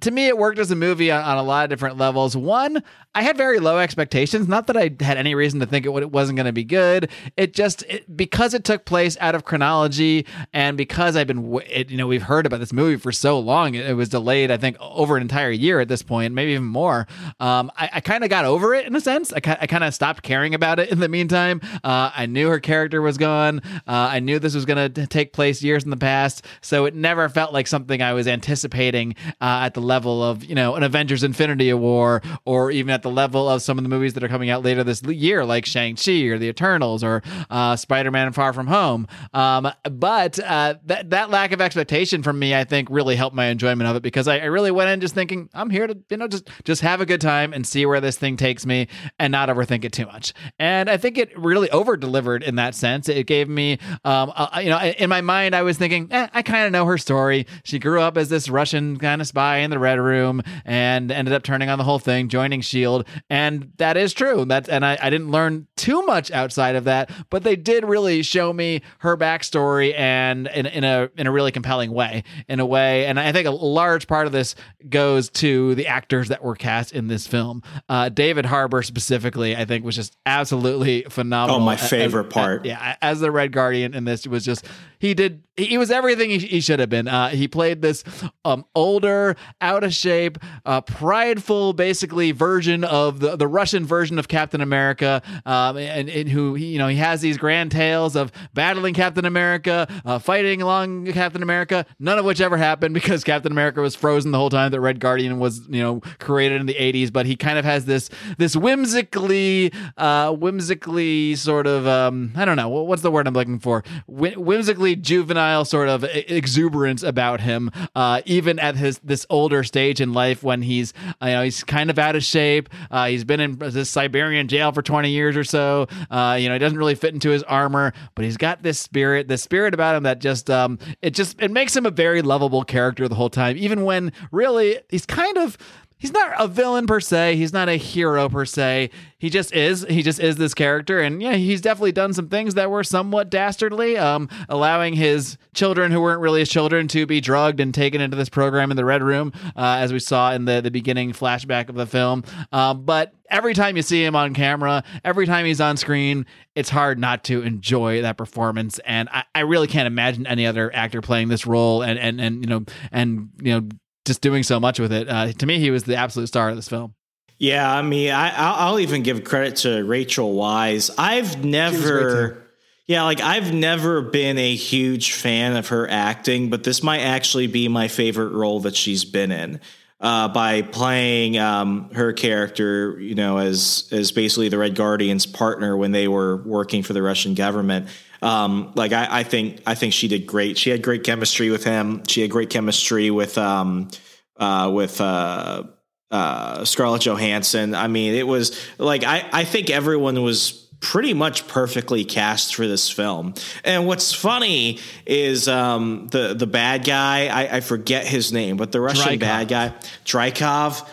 to 0.00 0.11
me, 0.11 0.28
it 0.28 0.38
worked 0.38 0.58
as 0.58 0.70
a 0.70 0.76
movie 0.76 1.11
on, 1.11 1.22
on, 1.22 1.38
a 1.38 1.42
lot 1.42 1.64
of 1.64 1.70
different 1.70 1.98
levels. 1.98 2.37
One, 2.37 2.82
I 3.14 3.22
had 3.22 3.37
very 3.37 3.58
low 3.58 3.78
expectations. 3.78 4.46
Not 4.46 4.68
that 4.68 4.76
I 4.76 4.90
had 5.00 5.16
any 5.16 5.34
reason 5.34 5.58
to 5.61 5.66
think 5.66 5.87
it, 5.87 5.90
it 5.90 6.12
wasn't 6.12 6.37
going 6.37 6.46
to 6.46 6.52
be 6.52 6.62
good. 6.62 7.11
It 7.37 7.52
just 7.52 7.82
it, 7.84 8.16
because 8.16 8.54
it 8.54 8.62
took 8.62 8.84
place 8.84 9.16
out 9.20 9.34
of 9.34 9.44
chronology, 9.44 10.24
and 10.52 10.76
because 10.76 11.16
I've 11.16 11.26
been, 11.26 11.61
it, 11.68 11.90
you 11.90 11.96
know, 11.96 12.06
we've 12.06 12.22
heard 12.22 12.46
about 12.46 12.61
this 12.61 12.72
movie 12.72 12.96
for 12.96 13.11
so 13.11 13.38
long. 13.38 13.74
It, 13.74 13.98
was 13.98 14.08
delayed, 14.08 14.52
I 14.52 14.56
think, 14.56 14.76
over 14.80 15.16
an 15.16 15.22
entire 15.22 15.50
year 15.50 15.80
at 15.80 15.88
this 15.88 16.02
point, 16.02 16.32
maybe 16.32 16.52
even 16.52 16.66
more. 16.66 17.08
Um, 17.40 17.72
I, 17.76 17.90
I 17.94 18.00
kind 18.00 18.22
of 18.22 18.30
got 18.30 18.44
over 18.44 18.74
it 18.74 18.87
in 18.87 18.94
a 18.94 19.00
sense. 19.00 19.32
I, 19.32 19.40
I 19.61 19.66
kind 19.66 19.82
of 19.82 19.92
stopped 19.92 20.22
caring 20.22 20.54
about 20.54 20.78
it 20.78 20.90
in 20.90 21.00
the 21.00 21.08
meantime. 21.08 21.61
Uh, 21.82 22.12
I 22.14 22.26
knew 22.26 22.48
her 22.48 22.61
character 22.61 23.02
was 23.02 23.18
gone. 23.18 23.61
Uh, 23.88 24.08
I 24.12 24.20
knew 24.20 24.38
this 24.38 24.54
was 24.54 24.64
going 24.64 24.92
to 24.92 25.06
take 25.08 25.32
place 25.32 25.61
years 25.62 25.82
in 25.82 25.90
the 25.90 25.96
past, 25.96 26.44
so 26.61 26.84
it 26.84 26.94
never 26.94 27.28
felt 27.28 27.52
like 27.52 27.66
something 27.66 28.00
I 28.00 28.12
was 28.12 28.28
anticipating 28.28 29.16
uh, 29.40 29.62
at 29.64 29.74
the 29.74 29.88
level 29.88 30.22
of 30.22 30.44
you 30.44 30.55
know 30.55 30.77
an 30.77 30.85
Avengers 30.85 31.24
Infinity 31.24 31.72
War 31.72 32.22
or 32.44 32.70
even 32.70 32.90
at 32.90 33.03
the 33.03 33.11
level 33.11 33.48
of 33.48 33.62
some 33.62 33.79
of 33.79 33.85
the 33.85 33.90
movies 33.90 34.14
that 34.14 34.22
are 34.22 34.29
coming 34.29 34.51
out 34.51 34.62
later 34.62 34.85
this 34.85 35.03
year, 35.03 35.44
like 35.44 35.66
Shang 35.66 35.96
Chi 35.96 36.22
or 36.29 36.38
The 36.38 36.46
Eternals 36.46 37.03
or 37.03 37.22
uh, 37.51 37.74
Spider 37.74 38.12
Man 38.12 38.33
Far 38.33 38.53
From 38.53 38.68
Home. 38.68 39.09
Um, 39.35 39.72
but 39.83 40.38
uh, 40.38 40.77
that 40.87 41.11
that 41.11 41.31
lack 41.31 41.53
of 41.53 41.61
expectation 41.61 42.22
from 42.22 42.38
me, 42.38 42.55
I 42.55 42.62
think, 42.64 42.88
really 42.90 43.16
helped 43.16 43.35
my 43.35 43.46
enjoyment 43.46 43.88
of 43.90 43.96
it 43.96 44.03
because 44.03 44.29
I, 44.29 44.38
I 44.38 44.44
really 44.44 44.70
went 44.70 44.90
in 44.90 45.01
just 45.01 45.14
thinking 45.14 45.48
I'm 45.55 45.70
here 45.70 45.87
to 45.87 45.98
you 46.11 46.16
know 46.16 46.29
just 46.29 46.48
just 46.64 46.83
have 46.83 47.01
a 47.01 47.07
good 47.07 47.20
time 47.20 47.53
and 47.53 47.66
see 47.66 47.85
where 47.87 48.01
this 48.01 48.16
thing 48.16 48.37
takes 48.37 48.64
me 48.64 48.87
and 49.18 49.33
not 49.33 49.48
overthink 49.48 49.85
it 49.85 49.92
too 49.92 50.07
much. 50.07 50.33
And 50.59 50.88
I 50.88 50.96
think 50.96 51.18
it 51.18 51.37
really 51.38 51.70
over 51.70 51.96
delivered 51.96 52.42
in 52.42 52.57
that 52.57 52.74
sense. 52.74 53.09
It 53.09 53.27
gave 53.27 53.48
me, 53.48 53.79
um, 54.05 54.33
uh, 54.35 54.61
you 54.62 54.70
know, 54.70 54.79
in 54.79 55.09
my 55.09 55.20
mind, 55.20 55.55
I 55.55 55.62
was 55.62 55.79
thinking, 55.79 56.09
eh, 56.11 56.29
I 56.33 56.42
kind 56.42 56.66
of 56.66 56.72
know 56.72 56.85
her 56.87 56.98
story. 56.98 57.46
She 57.64 57.79
grew 57.79 58.01
up 58.01 58.16
as 58.16 58.29
this 58.29 58.48
Russian 58.48 58.98
kind 58.98 59.20
of 59.20 59.27
spy 59.27 59.59
in 59.59 59.70
the 59.70 59.77
Red 59.78 59.98
Room 59.98 60.42
and 60.64 61.10
ended 61.10 61.34
up 61.34 61.42
turning 61.42 61.68
on 61.68 61.78
the 61.78 61.84
whole 61.84 61.98
thing, 61.98 62.28
joining 62.28 62.60
Shield, 62.60 63.06
and 63.30 63.72
that 63.76 63.96
is 63.96 64.12
true. 64.12 64.44
That 64.44 64.68
and 64.68 64.84
I, 64.84 64.98
I 65.00 65.10
didn't 65.10 65.30
learn 65.30 65.66
too 65.76 66.02
much 66.02 66.30
outside 66.30 66.76
of 66.76 66.84
that, 66.84 67.10
but 67.30 67.42
they 67.42 67.56
did 67.56 67.84
really 67.84 68.22
show 68.22 68.52
me 68.52 68.82
her 68.98 69.16
backstory 69.16 69.96
and 69.96 70.46
in, 70.48 70.66
in 70.66 70.84
a 70.84 71.08
in 71.16 71.26
a 71.26 71.32
really 71.32 71.52
compelling 71.52 71.92
way, 71.92 72.24
in 72.48 72.60
a 72.60 72.66
way. 72.66 73.06
And 73.06 73.18
I 73.18 73.32
think 73.32 73.46
a 73.46 73.50
large 73.50 74.06
part 74.06 74.26
of 74.26 74.32
this 74.32 74.54
goes 74.88 75.30
to 75.30 75.74
the 75.74 75.86
actors 75.86 76.28
that 76.28 76.42
were 76.42 76.56
cast 76.56 76.92
in 76.92 77.08
this 77.08 77.26
film. 77.26 77.62
Uh, 77.88 78.08
David 78.08 78.46
Harbour 78.46 78.82
specifically, 78.82 79.56
I 79.56 79.64
think, 79.64 79.84
was 79.84 79.96
just 79.96 80.16
absolutely 80.26 81.02
phenomenal. 81.08 81.60
Oh, 81.60 81.64
my 81.64 81.76
favorite 81.76 82.26
as, 82.26 82.32
part. 82.32 82.60
As, 82.60 82.66
yeah, 82.66 82.96
as 83.00 83.20
the 83.20 83.30
Red 83.30 83.52
Guardian 83.52 83.94
in 83.94 84.04
this 84.04 84.26
it 84.26 84.30
was 84.30 84.44
just 84.44 84.64
he 84.98 85.14
did 85.14 85.42
he 85.56 85.76
was 85.78 85.90
everything 85.90 86.30
he, 86.30 86.38
he 86.38 86.60
should 86.60 86.80
have 86.80 86.88
been. 86.88 87.08
Uh, 87.08 87.28
he 87.30 87.48
played 87.48 87.82
this 87.82 88.04
um, 88.44 88.64
older 88.74 89.36
out 89.68 89.85
of 89.85 89.92
shape, 89.92 90.38
uh, 90.64 90.81
prideful, 90.81 91.74
basically 91.74 92.33
version 92.33 92.85
of 92.85 93.20
the, 93.20 93.37
the 93.37 93.46
Russian 93.46 93.85
version 93.85 94.18
of 94.18 94.26
Captain 94.26 94.62
America, 94.62 95.20
um, 95.44 95.76
and, 95.76 96.09
and 96.09 96.26
who 96.26 96.57
you 96.57 96.78
know 96.78 96.88
he 96.88 96.96
has 96.96 97.20
these 97.20 97.37
grand 97.37 97.70
tales 97.70 98.16
of 98.16 98.33
battling 98.54 98.94
Captain 98.94 99.26
America, 99.26 99.87
uh, 100.07 100.18
fighting 100.18 100.62
along 100.62 101.04
Captain 101.12 101.42
America, 101.42 101.85
none 101.98 102.18
of 102.18 102.24
which 102.24 102.40
ever 102.40 102.57
happened 102.57 102.94
because 102.94 103.22
Captain 103.24 103.52
America 103.52 103.83
was 103.83 103.94
frozen 103.94 104.31
the 104.33 104.38
whole 104.38 104.48
time 104.48 104.72
that 104.72 104.81
Red 104.81 105.00
Guardian 105.00 105.38
was 105.38 105.61
you 105.68 105.83
know 105.83 106.00
created 106.18 106.61
in 106.61 106.66
the 106.66 106.74
80s. 106.74 107.12
But 107.12 107.26
he 107.26 107.37
kind 107.37 107.59
of 107.59 107.66
has 107.66 107.85
this 107.85 108.09
this 108.38 108.57
whimsically, 108.57 109.70
uh, 109.98 110.33
whimsically 110.33 111.37
sort 111.37 111.66
of 111.66 111.87
um, 111.87 112.33
I 112.37 112.46
don't 112.46 112.57
know 112.57 112.70
what's 112.70 113.02
the 113.02 113.11
word 113.11 113.28
I'm 113.28 113.35
looking 113.35 113.59
for, 113.59 113.85
whimsically 114.07 114.96
juvenile 114.96 115.66
sort 115.66 115.90
of 115.90 116.04
exuberance 116.04 117.02
about 117.02 117.42
him, 117.42 117.70
uh, 117.94 118.22
even 118.24 118.59
at 118.59 118.76
his 118.76 118.98
this 119.00 119.26
older 119.28 119.58
stage 119.64 120.01
in 120.01 120.12
life 120.12 120.42
when 120.42 120.62
he's 120.62 120.92
you 121.23 121.29
know 121.29 121.42
he's 121.42 121.64
kind 121.64 121.90
of 121.90 121.99
out 121.99 122.16
of 122.16 122.25
shape. 122.25 122.68
Uh, 122.90 123.07
he's 123.07 123.25
been 123.25 123.40
in 123.40 123.59
this 123.59 123.90
Siberian 123.90 124.49
jail 124.49 124.73
for 124.73 124.83
20 124.83 125.11
years 125.11 125.37
or 125.37 125.44
so. 125.44 125.87
Uh, 126.11 126.37
you 126.40 126.49
know, 126.49 126.55
he 126.55 126.59
doesn't 126.59 126.79
really 126.79 126.94
fit 126.94 127.14
into 127.14 127.31
his 127.31 127.42
armor, 127.44 127.92
but 128.14 128.25
he's 128.25 128.37
got 128.37 128.62
this 128.62 128.79
spirit, 128.79 129.29
this 129.29 129.42
spirit 129.42 129.75
about 129.75 129.97
him 129.97 130.03
that 130.05 130.21
just 130.21 130.51
um, 130.51 130.79
it 131.03 131.11
just 131.11 131.40
it 131.40 131.51
makes 131.51 131.77
him 131.77 131.87
a 131.87 131.90
very 131.90 132.23
lovable 132.23 132.64
character 132.64 133.09
the 133.09 133.14
whole 133.14 133.31
time, 133.31 133.57
even 133.57 133.85
when 133.85 134.12
really 134.31 134.79
he's 134.88 135.07
kind 135.07 135.37
of 135.38 135.57
he's 135.98 136.12
not 136.12 136.32
a 136.38 136.48
villain 136.48 136.87
per 136.87 137.00
se. 137.00 137.37
He's 137.37 137.52
not 137.52 137.68
a 137.68 137.76
hero 137.76 138.28
per 138.28 138.44
se. 138.44 138.90
He 139.18 139.30
just 139.30 139.52
is. 139.52 139.84
He 139.88 140.02
just 140.02 140.20
is 140.20 140.37
this 140.37 140.54
character, 140.54 141.00
and 141.00 141.20
yeah, 141.20 141.34
he's 141.34 141.61
definitely 141.61 141.92
done 141.92 142.12
some 142.12 142.28
things 142.28 142.54
that 142.54 142.70
were 142.70 142.84
somewhat 142.84 143.30
dastardly, 143.30 143.96
um, 143.98 144.28
allowing 144.48 144.94
his 144.94 145.37
children 145.54 145.90
who 145.90 146.00
weren't 146.00 146.20
really 146.20 146.40
his 146.40 146.48
children 146.48 146.87
to 146.88 147.04
be 147.04 147.20
drugged 147.20 147.58
and 147.61 147.74
taken 147.74 148.00
into 148.00 148.16
this 148.16 148.28
program 148.28 148.70
in 148.70 148.76
the 148.76 148.84
Red 148.84 149.02
Room, 149.02 149.32
uh, 149.56 149.76
as 149.80 149.92
we 149.92 149.98
saw 149.98 150.32
in 150.32 150.44
the 150.44 150.61
the 150.61 150.70
beginning 150.70 151.12
flashback 151.12 151.68
of 151.68 151.74
the 151.74 151.87
film. 151.87 152.22
Uh, 152.52 152.74
but 152.74 153.12
every 153.30 153.54
time 153.54 153.76
you 153.76 153.82
see 153.82 154.04
him 154.04 154.14
on 154.14 154.34
camera, 154.34 154.84
every 155.04 155.26
time 155.26 155.44
he's 155.44 155.61
on 155.61 155.76
screen, 155.76 156.24
it's 156.54 156.70
hard 156.70 156.98
not 156.98 157.24
to 157.24 157.42
enjoy 157.42 158.02
that 158.02 158.16
performance. 158.16 158.78
And 158.80 159.08
I, 159.11 159.24
I 159.34 159.40
really 159.40 159.66
can't 159.66 159.87
imagine 159.87 160.26
any 160.26 160.46
other 160.46 160.74
actor 160.74 161.02
playing 161.02 161.28
this 161.28 161.46
role 161.46 161.82
and 161.82 161.98
and 161.98 162.20
and 162.20 162.44
you 162.44 162.48
know 162.48 162.64
and 162.92 163.30
you 163.42 163.61
know 163.61 163.68
just 164.09 164.21
doing 164.21 164.42
so 164.42 164.59
much 164.59 164.81
with 164.81 164.92
it. 164.92 165.09
Uh, 165.09 165.33
to 165.33 165.47
me, 165.47 165.61
he 165.61 165.71
was 165.71 165.85
the 165.85 165.94
absolute 165.94 166.27
star 166.27 166.49
of 166.49 166.57
this 166.57 166.68
film. 166.68 166.94
Yeah, 167.38 167.73
I 167.73 167.83
mean, 167.83 168.11
I, 168.11 168.33
I'll 168.35 168.81
even 168.81 169.05
give 169.05 169.23
credit 169.23 169.57
to 169.57 169.85
Rachel 169.85 170.35
Weisz. 170.35 170.90
I've 170.99 171.44
never, 171.44 172.42
yeah, 172.88 173.05
like 173.05 173.21
I've 173.21 173.55
never 173.55 174.03
been 174.03 174.38
a 174.38 174.57
huge 174.57 175.12
fan 175.12 175.55
of 175.57 175.68
her 175.68 175.88
acting, 175.88 176.51
but 176.51 176.64
this 176.64 176.83
might 176.83 177.03
actually 177.03 177.47
be 177.47 177.68
my 177.68 177.87
favorite 177.87 178.33
role 178.33 178.59
that 178.61 178.75
she's 178.75 179.05
been 179.05 179.31
in. 179.31 179.61
Uh, 180.01 180.29
by 180.29 180.62
playing 180.62 181.37
um, 181.38 181.90
her 181.92 182.12
character, 182.12 183.01
you 183.01 183.16
know, 183.16 183.38
as 183.38 183.88
as 183.90 184.12
basically 184.12 184.49
the 184.49 184.57
Red 184.57 184.77
Guardian's 184.77 185.27
partner 185.27 185.77
when 185.77 185.90
they 185.90 186.07
were 186.07 186.37
working 186.37 186.85
for 186.85 186.92
the 186.92 187.03
Russian 187.03 187.35
government. 187.35 187.88
Um, 188.22 188.72
like 188.74 188.92
I, 188.92 189.20
I, 189.20 189.22
think 189.22 189.62
I 189.66 189.74
think 189.74 189.92
she 189.92 190.09
did 190.09 190.26
great. 190.26 190.59
She 190.59 190.70
had 190.70 190.83
great 190.83 191.04
chemistry 191.04 191.50
with 191.50 191.64
him. 191.64 192.04
She 192.07 192.22
had 192.22 192.31
great 192.31 192.50
chemistry 192.50 193.11
with 193.11 193.38
um, 193.38 193.88
uh, 194.37 194.70
with 194.72 195.00
uh, 195.00 195.64
uh, 196.11 196.64
Scarlett 196.64 197.02
Johansson. 197.02 197.74
I 197.74 197.88
mean, 197.88 198.14
it 198.14 198.26
was 198.26 198.59
like 198.78 199.04
I, 199.04 199.28
I 199.33 199.44
think 199.44 199.70
everyone 199.70 200.20
was 200.22 200.68
pretty 200.81 201.12
much 201.12 201.48
perfectly 201.48 202.04
cast 202.04 202.54
for 202.54 202.66
this 202.66 202.90
film. 202.90 203.35
And 203.64 203.87
what's 203.87 204.12
funny 204.12 204.78
is 205.07 205.48
um, 205.48 206.09
the 206.11 206.35
the 206.35 206.46
bad 206.46 206.85
guy. 206.85 207.26
I, 207.26 207.57
I, 207.57 207.61
forget 207.61 208.07
his 208.07 208.33
name, 208.33 208.57
but 208.57 208.72
the 208.72 208.81
Russian 208.81 209.14
Dreykov. 209.14 209.20
bad 209.20 209.48
guy, 209.48 209.74
Dreykov. 210.04 210.87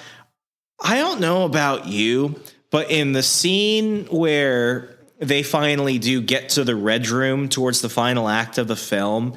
I 0.81 0.97
don't 0.97 1.21
know 1.21 1.45
about 1.45 1.87
you, 1.87 2.39
but 2.69 2.91
in 2.91 3.13
the 3.13 3.23
scene 3.23 4.05
where 4.05 4.94
they 5.27 5.43
finally 5.43 5.99
do 5.99 6.21
get 6.21 6.49
to 6.49 6.63
the 6.63 6.75
red 6.75 7.07
room 7.07 7.49
towards 7.49 7.81
the 7.81 7.89
final 7.89 8.27
act 8.27 8.57
of 8.57 8.67
the 8.67 8.75
film, 8.75 9.35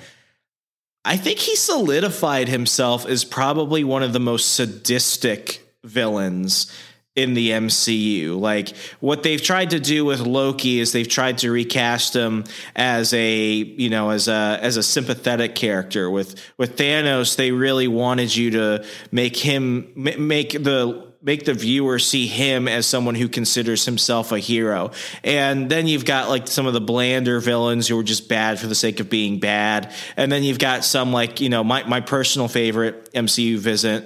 I 1.05 1.17
think 1.17 1.39
he 1.39 1.57
solidified 1.57 2.49
himself 2.49 3.07
as 3.07 3.25
probably 3.25 3.85
one 3.85 4.03
of 4.03 4.13
the 4.13 4.21
most 4.21 4.55
sadistic 4.55 5.67
villains 5.85 6.71
in 7.19 7.35
the 7.35 7.51
MCU. 7.51 8.39
Like 8.39 8.77
what 9.01 9.25
they've 9.25 9.43
tried 9.43 9.71
to 9.71 9.81
do 9.81 10.05
with 10.05 10.21
Loki 10.21 10.79
is 10.79 10.93
they've 10.93 11.09
tried 11.09 11.39
to 11.39 11.51
recast 11.51 12.15
him 12.15 12.45
as 12.77 13.13
a, 13.13 13.51
you 13.53 13.91
know, 13.91 14.11
as 14.11 14.29
a 14.29 14.59
as 14.63 14.77
a 14.77 14.83
sympathetic 14.83 15.57
character. 15.57 16.09
With 16.09 16.41
with 16.59 16.77
Thanos, 16.77 17.37
they 17.37 17.51
really 17.51 17.89
wanted 17.89 18.35
you 18.37 18.53
to 18.53 18.85
make 19.11 19.37
him 19.37 19.93
make 19.97 20.53
the 20.53 21.08
make 21.21 21.45
the 21.45 21.55
viewer 21.55 21.99
see 21.99 22.29
him 22.29 22.69
as 22.69 22.87
someone 22.87 23.17
who 23.17 23.29
considers 23.29 23.85
himself 23.85 24.31
a 24.31 24.39
hero. 24.39 24.93
And 25.25 25.69
then 25.69 25.89
you've 25.89 26.05
got 26.05 26.29
like 26.29 26.47
some 26.47 26.67
of 26.67 26.75
the 26.75 26.81
blander 26.81 27.41
villains 27.41 27.89
who 27.89 27.99
are 27.99 28.05
just 28.05 28.29
bad 28.29 28.61
for 28.61 28.69
the 28.69 28.75
sake 28.75 29.01
of 29.01 29.11
being 29.11 29.41
bad. 29.41 29.93
And 30.17 30.31
then 30.31 30.45
you've 30.45 30.61
got 30.61 30.85
some 30.85 31.13
like, 31.13 31.41
you 31.41 31.49
know, 31.49 31.65
my, 31.65 31.83
my 31.85 32.01
personal 32.01 32.47
favorite 32.47 33.13
MCU 33.13 33.59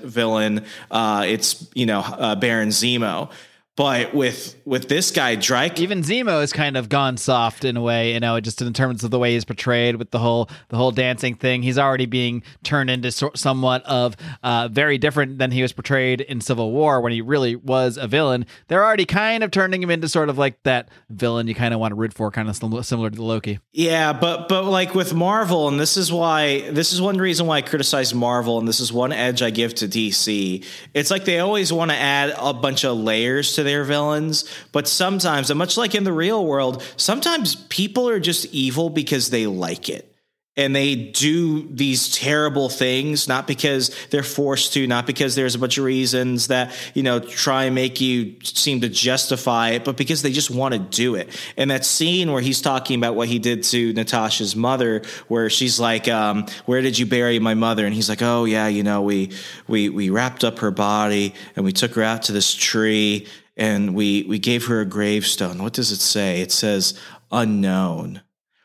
villain, 0.03 0.65
uh, 0.91 1.25
it's, 1.29 1.69
you 1.75 1.85
know, 1.85 2.01
uh, 2.01 2.35
Baron 2.37 2.71
Zemo. 2.71 3.31
But 3.75 4.15
with 4.15 4.55
with 4.67 4.91
this 4.91 5.11
guy, 5.11 5.35
Drake, 5.35 5.81
even 5.81 6.03
Zemo 6.03 6.41
has 6.41 6.53
kind 6.53 6.77
of 6.77 6.91
gone 6.91 7.17
soft 7.17 7.65
in 7.65 7.79
a 7.79 7.81
way, 7.81 8.13
you 8.13 8.21
know, 8.21 8.39
just 8.39 8.61
in 8.61 8.71
terms 8.75 9.03
of 9.03 9.11
the 9.11 9.19
way 9.19 9.33
he's 9.33 9.47
portrayed 9.47 9.97
with 9.97 10.11
the 10.11 10.19
whole 10.19 10.51
the 10.69 10.77
whole 10.77 10.91
dancing 10.91 11.35
thing. 11.37 11.63
He's 11.63 11.79
already 11.79 12.05
being 12.05 12.43
turned 12.65 12.91
into 12.91 13.11
so, 13.11 13.31
somewhat 13.35 13.83
of 13.85 14.15
uh, 14.43 14.69
very 14.71 14.99
different 14.99 15.39
than 15.39 15.53
he 15.53 15.63
was 15.63 15.73
portrayed 15.73 16.21
in 16.21 16.43
Civil 16.43 16.71
War 16.71 17.01
when 17.01 17.13
he 17.13 17.23
really 17.23 17.57
was 17.57 17.97
a 17.97 18.07
villain. 18.07 18.45
They're 18.69 18.85
already 18.85 19.07
kind 19.07 19.43
of 19.43 19.51
turning 19.51 19.83
him 19.83 19.91
into 19.91 20.07
sort 20.07 20.29
of 20.29 20.37
like 20.37 20.63
that 20.65 20.91
villain 21.09 21.49
you 21.49 21.55
kind 21.55 21.73
of 21.73 21.81
want 21.81 21.93
to 21.93 21.97
root 21.97 22.13
for, 22.13 22.31
kind 22.31 22.51
of 22.51 22.57
similar 22.57 23.09
to 23.09 23.23
Loki. 23.23 23.59
Yeah, 23.73 24.13
but 24.13 24.51
but 24.51 24.67
like 24.67 24.95
with 24.95 25.15
Marvel, 25.15 25.69
and 25.69 25.81
this 25.81 25.97
is 25.97 26.13
why 26.13 26.69
this 26.71 26.93
is 26.93 27.01
one 27.01 27.17
reason 27.17 27.47
why 27.47 27.57
I 27.57 27.63
criticize 27.63 28.13
Marvel, 28.13 28.59
and 28.59 28.69
this 28.69 28.81
is 28.81 28.93
one 28.93 29.13
edge 29.13 29.41
I 29.41 29.49
give 29.49 29.75
to 29.77 29.89
DC. 29.89 30.63
It's 30.93 31.11
like 31.11 31.25
they 31.25 31.39
always 31.39 31.73
want 31.73 31.91
to 31.91 31.97
add 31.97 32.35
a 32.39 32.53
bunch 32.53 32.85
of 32.85 32.99
layers 32.99 33.55
to 33.55 33.62
their 33.63 33.85
villains. 33.85 34.45
But 34.73 34.89
sometimes, 34.89 35.51
and 35.51 35.59
much 35.59 35.77
like 35.77 35.95
in 35.95 36.05
the 36.05 36.13
real 36.13 36.45
world, 36.45 36.83
sometimes 36.97 37.55
people 37.55 38.09
are 38.09 38.21
just 38.21 38.47
evil 38.47 38.91
because 38.91 39.31
they 39.31 39.47
like 39.47 39.89
it. 39.89 40.09
And 40.55 40.77
they 40.77 40.95
do 40.97 41.67
these 41.67 42.15
terrible 42.15 42.69
things, 42.69 43.27
not 43.27 43.47
because 43.47 43.91
they're 44.11 44.23
forced 44.23 44.75
to, 44.75 44.87
not 44.87 45.07
because 45.07 45.35
there's 45.35 45.55
a 45.55 45.59
bunch 45.59 45.79
of 45.79 45.85
reasons 45.85 46.49
that, 46.49 46.75
you 46.93 47.03
know, 47.03 47.21
try 47.21 47.65
and 47.65 47.75
make 47.75 48.03
you 48.03 48.37
seem 48.43 48.83
to 48.83 48.91
justify 48.91 49.71
it, 49.71 49.83
but 49.83 49.97
because 49.97 50.21
they 50.21 50.31
just 50.31 50.51
want 50.51 50.75
to 50.75 50.79
do 50.79 51.15
it. 51.15 51.31
And 51.57 51.71
that 51.71 51.87
scene 51.87 52.33
where 52.33 52.43
he's 52.43 52.61
talking 52.61 53.01
about 53.01 53.15
what 53.15 53.29
he 53.29 53.39
did 53.39 53.63
to 53.65 53.95
Natasha's 53.95 54.55
mother, 54.55 55.01
where 55.29 55.49
she's 55.49 55.81
like, 55.81 56.07
um, 56.07 56.45
where 56.67 56.83
did 56.83 56.99
you 56.99 57.07
bury 57.07 57.39
my 57.39 57.55
mother? 57.55 57.87
And 57.87 57.95
he's 57.95 58.11
like, 58.11 58.21
oh 58.21 58.45
yeah, 58.45 58.69
you 58.69 58.83
know, 58.83 59.01
we, 59.01 59.31
we, 59.69 59.89
we 59.89 60.11
wrapped 60.11 60.45
up 60.45 60.59
her 60.59 60.71
body 60.71 61.33
and 61.57 61.65
we 61.65 61.73
took 61.73 61.95
her 61.95 62.03
out 62.03 62.25
to 62.25 62.33
this 62.33 62.55
tree 62.55 63.27
and 63.57 63.95
we 63.95 64.25
we 64.25 64.39
gave 64.39 64.67
her 64.67 64.81
a 64.81 64.87
gravestone. 64.87 65.63
What 65.63 65.73
does 65.73 65.91
it 65.93 66.01
say? 66.01 66.41
It 66.41 66.53
says 66.53 66.99
unknown. 67.31 68.23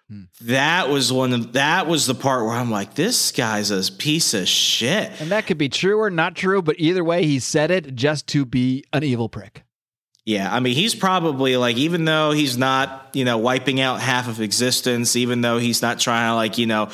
Hmm. 0.09 0.23
That 0.41 0.89
was 0.89 1.11
one 1.11 1.33
of 1.33 1.53
that 1.53 1.87
was 1.87 2.05
the 2.05 2.15
part 2.15 2.45
where 2.45 2.53
I'm 2.53 2.71
like, 2.71 2.95
this 2.95 3.31
guy's 3.31 3.71
a 3.71 3.91
piece 3.91 4.33
of 4.33 4.47
shit. 4.47 5.11
And 5.19 5.31
that 5.31 5.47
could 5.47 5.57
be 5.57 5.69
true 5.69 5.99
or 5.99 6.09
not 6.09 6.35
true, 6.35 6.61
but 6.61 6.77
either 6.79 7.03
way, 7.03 7.25
he 7.25 7.39
said 7.39 7.71
it 7.71 7.95
just 7.95 8.27
to 8.27 8.45
be 8.45 8.85
an 8.93 9.03
evil 9.03 9.27
prick. 9.27 9.63
Yeah, 10.27 10.53
I 10.53 10.59
mean, 10.59 10.75
he's 10.75 10.93
probably 10.93 11.55
like, 11.55 11.77
even 11.77 12.03
though 12.03 12.31
he's 12.31 12.57
not, 12.57 13.11
you 13.13 13.23
know, 13.23 13.37
wiping 13.37 13.79
out 13.79 14.01
half 14.01 14.27
of 14.27 14.41
existence, 14.41 15.15
even 15.15 15.39
though 15.39 15.57
he's 15.57 15.81
not 15.81 16.01
trying 16.01 16.31
to, 16.31 16.35
like, 16.35 16.57
you 16.57 16.65
know, 16.65 16.89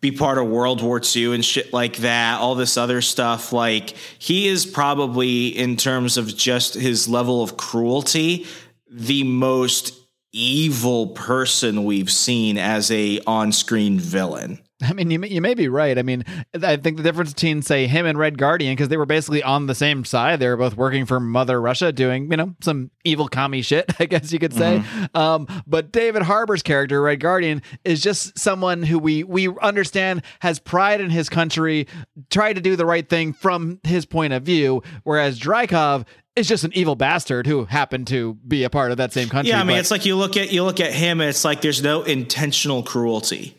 be 0.00 0.10
part 0.10 0.38
of 0.38 0.46
World 0.46 0.82
War 0.82 0.98
II 0.98 1.34
and 1.34 1.44
shit 1.44 1.74
like 1.74 1.98
that, 1.98 2.40
all 2.40 2.54
this 2.54 2.78
other 2.78 3.02
stuff. 3.02 3.52
Like, 3.52 3.90
he 4.18 4.48
is 4.48 4.64
probably, 4.64 5.48
in 5.48 5.76
terms 5.76 6.16
of 6.16 6.34
just 6.34 6.72
his 6.72 7.06
level 7.10 7.42
of 7.42 7.58
cruelty, 7.58 8.46
the 8.90 9.22
most 9.22 9.92
evil 10.32 11.08
person 11.08 11.84
we've 11.84 12.10
seen 12.10 12.56
as 12.56 12.90
a 12.90 13.20
on-screen 13.26 14.00
villain. 14.00 14.60
I 14.80 14.92
mean, 14.92 15.10
you 15.10 15.18
may, 15.18 15.28
you 15.28 15.40
may 15.40 15.54
be 15.54 15.68
right. 15.68 15.98
I 15.98 16.02
mean, 16.02 16.24
I 16.62 16.76
think 16.76 16.98
the 16.98 17.02
difference 17.02 17.32
between, 17.32 17.62
say, 17.62 17.88
him 17.88 18.06
and 18.06 18.16
Red 18.16 18.38
Guardian, 18.38 18.72
because 18.72 18.88
they 18.88 18.96
were 18.96 19.06
basically 19.06 19.42
on 19.42 19.66
the 19.66 19.74
same 19.74 20.04
side. 20.04 20.38
They 20.38 20.48
were 20.48 20.56
both 20.56 20.76
working 20.76 21.04
for 21.04 21.18
Mother 21.18 21.60
Russia, 21.60 21.90
doing, 21.90 22.30
you 22.30 22.36
know, 22.36 22.54
some 22.60 22.92
evil 23.02 23.26
commie 23.26 23.62
shit, 23.62 23.92
I 23.98 24.06
guess 24.06 24.32
you 24.32 24.38
could 24.38 24.54
say. 24.54 24.78
Mm-hmm. 24.78 25.16
Um, 25.16 25.48
but 25.66 25.90
David 25.90 26.22
Harbour's 26.22 26.62
character, 26.62 27.02
Red 27.02 27.18
Guardian, 27.20 27.62
is 27.84 28.00
just 28.00 28.38
someone 28.38 28.84
who 28.84 29.00
we 29.00 29.24
we 29.24 29.48
understand 29.60 30.22
has 30.40 30.60
pride 30.60 31.00
in 31.00 31.10
his 31.10 31.28
country, 31.28 31.88
tried 32.30 32.52
to 32.54 32.60
do 32.60 32.76
the 32.76 32.86
right 32.86 33.08
thing 33.08 33.32
from 33.32 33.80
his 33.82 34.06
point 34.06 34.32
of 34.32 34.44
view, 34.44 34.82
whereas 35.02 35.40
Dreykov 35.40 36.06
is 36.36 36.46
just 36.46 36.62
an 36.62 36.70
evil 36.74 36.94
bastard 36.94 37.48
who 37.48 37.64
happened 37.64 38.06
to 38.06 38.34
be 38.46 38.62
a 38.62 38.70
part 38.70 38.92
of 38.92 38.96
that 38.98 39.12
same 39.12 39.28
country. 39.28 39.50
Yeah, 39.50 39.60
I 39.60 39.64
mean, 39.64 39.76
but- 39.76 39.80
it's 39.80 39.90
like 39.90 40.06
you 40.06 40.16
look 40.16 40.36
at 40.36 40.52
you 40.52 40.62
look 40.62 40.78
at 40.78 40.92
him, 40.92 41.20
and 41.20 41.28
it's 41.28 41.44
like 41.44 41.62
there's 41.62 41.82
no 41.82 42.04
intentional 42.04 42.84
cruelty. 42.84 43.56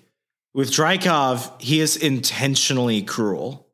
With 0.53 0.71
Dreykov, 0.71 1.62
he 1.62 1.79
is 1.79 1.95
intentionally 1.95 3.01
cruel. 3.03 3.67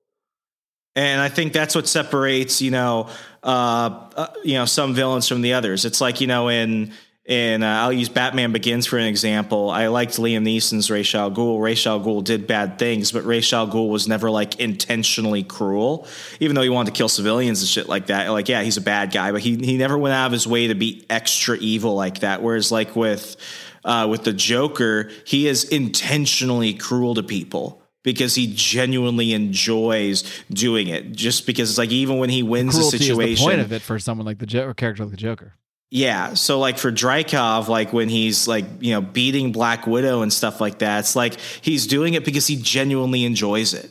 and 0.95 1.19
I 1.21 1.29
think 1.29 1.53
that's 1.53 1.75
what 1.75 1.87
separates 1.87 2.61
you 2.61 2.71
know 2.71 3.09
uh, 3.43 4.09
uh, 4.15 4.27
you 4.43 4.53
know 4.53 4.65
some 4.65 4.93
villains 4.93 5.27
from 5.27 5.41
the 5.41 5.53
others. 5.53 5.85
It's 5.85 6.01
like 6.01 6.21
you 6.21 6.27
know 6.27 6.49
in 6.49 6.93
in 7.25 7.63
uh, 7.63 7.81
I'll 7.81 7.93
use 7.93 8.07
Batman 8.07 8.51
Begins 8.51 8.85
for 8.85 8.97
an 8.97 9.07
example. 9.07 9.69
I 9.71 9.87
liked 9.87 10.17
Liam 10.17 10.43
Neeson's 10.43 10.91
Ra's 10.91 11.15
al 11.15 11.31
Ghul. 11.31 11.59
Ra's 11.61 11.85
al 11.87 11.99
Ghul 11.99 12.23
did 12.23 12.45
bad 12.45 12.77
things, 12.77 13.11
but 13.11 13.23
Ra's 13.25 13.51
al 13.51 13.67
Ghul 13.67 13.89
was 13.89 14.07
never 14.07 14.29
like 14.29 14.59
intentionally 14.59 15.43
cruel, 15.43 16.07
even 16.39 16.55
though 16.55 16.61
he 16.61 16.69
wanted 16.69 16.93
to 16.93 16.97
kill 16.97 17.09
civilians 17.09 17.61
and 17.61 17.69
shit 17.69 17.89
like 17.89 18.07
that. 18.07 18.29
Like, 18.29 18.47
yeah, 18.47 18.61
he's 18.61 18.77
a 18.77 18.81
bad 18.81 19.11
guy, 19.11 19.31
but 19.31 19.41
he 19.41 19.55
he 19.57 19.77
never 19.77 19.97
went 19.97 20.13
out 20.13 20.27
of 20.27 20.31
his 20.33 20.45
way 20.45 20.67
to 20.67 20.75
be 20.75 21.05
extra 21.09 21.57
evil 21.57 21.95
like 21.95 22.19
that. 22.19 22.43
Whereas, 22.43 22.71
like 22.71 22.95
with 22.95 23.37
uh, 23.85 24.07
with 24.09 24.23
the 24.25 24.33
Joker, 24.33 25.09
he 25.25 25.47
is 25.47 25.63
intentionally 25.63 26.73
cruel 26.73 27.15
to 27.15 27.23
people 27.23 27.81
because 28.03 28.35
he 28.35 28.51
genuinely 28.53 29.33
enjoys 29.33 30.23
doing 30.51 30.87
it. 30.89 31.13
Just 31.13 31.45
because 31.45 31.69
it's 31.69 31.77
like 31.77 31.91
even 31.91 32.17
when 32.17 32.29
he 32.29 32.43
wins 32.43 32.75
Cruelty 32.75 32.97
a 32.97 32.99
situation, 32.99 33.45
the 33.45 33.49
point 33.49 33.61
of 33.61 33.71
it 33.71 33.81
for 33.81 33.97
someone 33.99 34.25
like 34.25 34.39
the 34.39 34.45
jo- 34.45 34.73
character 34.73 35.03
like 35.03 35.11
the 35.11 35.17
Joker. 35.17 35.53
yeah. 35.89 36.33
So 36.33 36.59
like 36.59 36.77
for 36.77 36.91
Dreykov, 36.91 37.67
like 37.67 37.93
when 37.93 38.09
he's 38.09 38.47
like, 38.47 38.65
you 38.79 38.91
know, 38.91 39.01
beating 39.01 39.51
Black 39.51 39.87
Widow 39.87 40.21
and 40.21 40.33
stuff 40.33 40.59
like 40.59 40.79
that, 40.79 40.99
it's 40.99 41.15
like 41.15 41.39
he's 41.61 41.87
doing 41.87 42.15
it 42.15 42.25
because 42.25 42.47
he 42.47 42.57
genuinely 42.57 43.23
enjoys 43.23 43.73
it. 43.73 43.89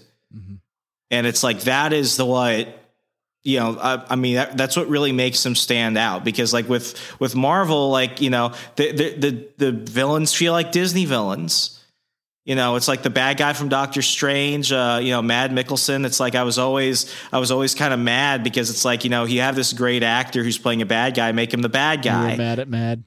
And 1.10 1.26
it's 1.26 1.44
like 1.44 1.60
that 1.60 1.92
is 1.92 2.16
the 2.16 2.24
what 2.26 2.68
you 3.44 3.60
know, 3.60 3.78
I, 3.78 4.04
I 4.08 4.16
mean, 4.16 4.36
that, 4.36 4.56
that's 4.56 4.74
what 4.74 4.88
really 4.88 5.12
makes 5.12 5.42
them 5.42 5.54
stand 5.54 5.98
out 5.98 6.24
because, 6.24 6.54
like 6.54 6.66
with 6.66 6.98
with 7.20 7.36
Marvel, 7.36 7.90
like 7.90 8.22
you 8.22 8.30
know, 8.30 8.54
the 8.76 8.92
the 8.92 9.14
the, 9.16 9.48
the 9.58 9.72
villains 9.72 10.32
feel 10.32 10.52
like 10.52 10.72
Disney 10.72 11.04
villains. 11.04 11.78
You 12.46 12.54
know, 12.54 12.76
it's 12.76 12.88
like 12.88 13.02
the 13.02 13.10
bad 13.10 13.38
guy 13.38 13.52
from 13.54 13.68
Doctor 13.68 14.02
Strange. 14.02 14.72
Uh, 14.72 14.98
you 15.02 15.10
know, 15.10 15.22
Mad 15.22 15.50
Mikkelsen. 15.50 16.04
It's 16.06 16.20
like 16.20 16.34
I 16.34 16.42
was 16.42 16.58
always 16.58 17.14
I 17.32 17.38
was 17.38 17.50
always 17.50 17.74
kind 17.74 17.92
of 17.92 18.00
mad 18.00 18.42
because 18.44 18.70
it's 18.70 18.84
like 18.84 19.04
you 19.04 19.10
know 19.10 19.24
you 19.24 19.42
have 19.42 19.56
this 19.56 19.74
great 19.74 20.02
actor 20.02 20.42
who's 20.42 20.58
playing 20.58 20.80
a 20.80 20.86
bad 20.86 21.14
guy, 21.14 21.30
make 21.32 21.52
him 21.52 21.60
the 21.60 21.68
bad 21.68 22.02
guy. 22.02 22.36
mad 22.36 22.58
at 22.58 22.68
Mad. 22.68 23.04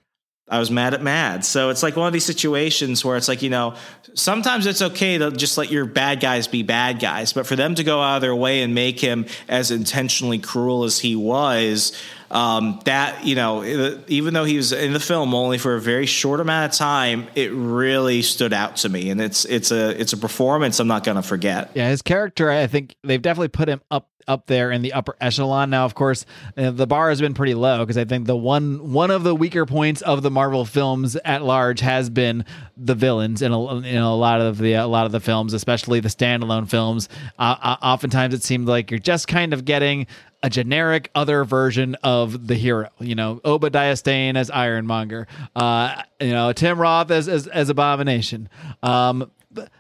I 0.49 0.59
was 0.59 0.71
mad 0.71 0.93
at 0.93 1.01
Mad. 1.01 1.43
So 1.43 1.69
it's 1.69 1.83
like 1.83 1.97
one 1.97 2.07
of 2.07 2.13
these 2.13 2.25
situations 2.25 3.03
where 3.03 3.17
it's 3.17 3.27
like, 3.27 3.41
you 3.41 3.49
know, 3.49 3.75
sometimes 4.13 4.65
it's 4.65 4.81
okay 4.81 5.17
to 5.17 5.29
just 5.31 5.57
let 5.57 5.69
your 5.71 5.85
bad 5.85 6.21
guys 6.21 6.47
be 6.47 6.63
bad 6.63 6.99
guys, 6.99 7.33
but 7.33 7.45
for 7.45 7.57
them 7.57 7.75
to 7.75 7.83
go 7.83 8.01
out 8.01 8.15
of 8.15 8.21
their 8.21 8.35
way 8.35 8.61
and 8.61 8.73
make 8.73 8.97
him 8.97 9.25
as 9.49 9.71
intentionally 9.71 10.39
cruel 10.39 10.85
as 10.85 10.99
he 10.99 11.17
was, 11.17 11.91
um, 12.31 12.79
that, 12.85 13.25
you 13.25 13.35
know, 13.35 13.63
even 14.07 14.33
though 14.33 14.45
he 14.45 14.57
was 14.57 14.71
in 14.71 14.93
the 14.93 14.99
film 14.99 15.33
only 15.33 15.57
for 15.57 15.75
a 15.75 15.81
very 15.81 16.05
short 16.05 16.39
amount 16.39 16.73
of 16.73 16.77
time, 16.77 17.27
it 17.35 17.51
really 17.53 18.21
stood 18.21 18.53
out 18.53 18.77
to 18.77 18.89
me. 18.89 19.09
And 19.09 19.21
it's, 19.21 19.45
it's 19.45 19.71
a, 19.71 19.99
it's 19.99 20.13
a 20.13 20.17
performance 20.17 20.79
I'm 20.79 20.87
not 20.87 21.03
going 21.03 21.17
to 21.17 21.23
forget. 21.23 21.71
Yeah, 21.73 21.89
his 21.89 22.01
character, 22.01 22.49
I 22.49 22.67
think 22.67 22.95
they've 23.03 23.21
definitely 23.21 23.49
put 23.49 23.69
him 23.69 23.81
up 23.91 24.09
up 24.27 24.45
there 24.47 24.71
in 24.71 24.81
the 24.81 24.93
upper 24.93 25.15
echelon. 25.21 25.69
Now, 25.69 25.85
of 25.85 25.95
course, 25.95 26.25
uh, 26.57 26.71
the 26.71 26.85
bar 26.85 27.09
has 27.09 27.21
been 27.21 27.33
pretty 27.33 27.53
low 27.53 27.79
because 27.79 27.97
I 27.97 28.05
think 28.05 28.27
the 28.27 28.35
one 28.35 28.91
one 28.91 29.09
of 29.09 29.23
the 29.23 29.33
weaker 29.33 29.65
points 29.65 30.01
of 30.01 30.21
the 30.21 30.29
Marvel 30.29 30.65
films 30.65 31.15
at 31.23 31.43
large 31.43 31.79
has 31.79 32.09
been 32.09 32.43
the 32.75 32.95
villains 32.95 33.41
in 33.41 33.51
a, 33.51 33.75
in 33.77 33.97
a 33.97 34.15
lot 34.15 34.41
of 34.41 34.57
the 34.57 34.73
a 34.73 34.85
lot 34.85 35.05
of 35.05 35.11
the 35.11 35.19
films, 35.19 35.53
especially 35.53 35.99
the 35.99 36.09
standalone 36.09 36.69
films. 36.69 37.07
Uh, 37.39 37.55
uh, 37.61 37.77
oftentimes, 37.81 38.33
it 38.33 38.43
seemed 38.43 38.67
like 38.67 38.91
you're 38.91 38.99
just 38.99 39.27
kind 39.27 39.53
of 39.53 39.63
getting 39.65 40.07
a 40.43 40.49
generic 40.49 41.09
other 41.15 41.43
version 41.43 41.95
of 42.03 42.47
the 42.47 42.55
hero. 42.55 42.89
You 42.99 43.15
know, 43.15 43.41
Obadiah 43.43 43.95
Stane 43.95 44.37
as 44.37 44.49
Ironmonger. 44.49 45.27
Uh, 45.55 46.01
you 46.19 46.31
know, 46.31 46.53
Tim 46.53 46.79
Roth 46.79 47.11
as 47.11 47.27
as, 47.27 47.47
as 47.47 47.69
Abomination. 47.69 48.49
Um, 48.83 49.31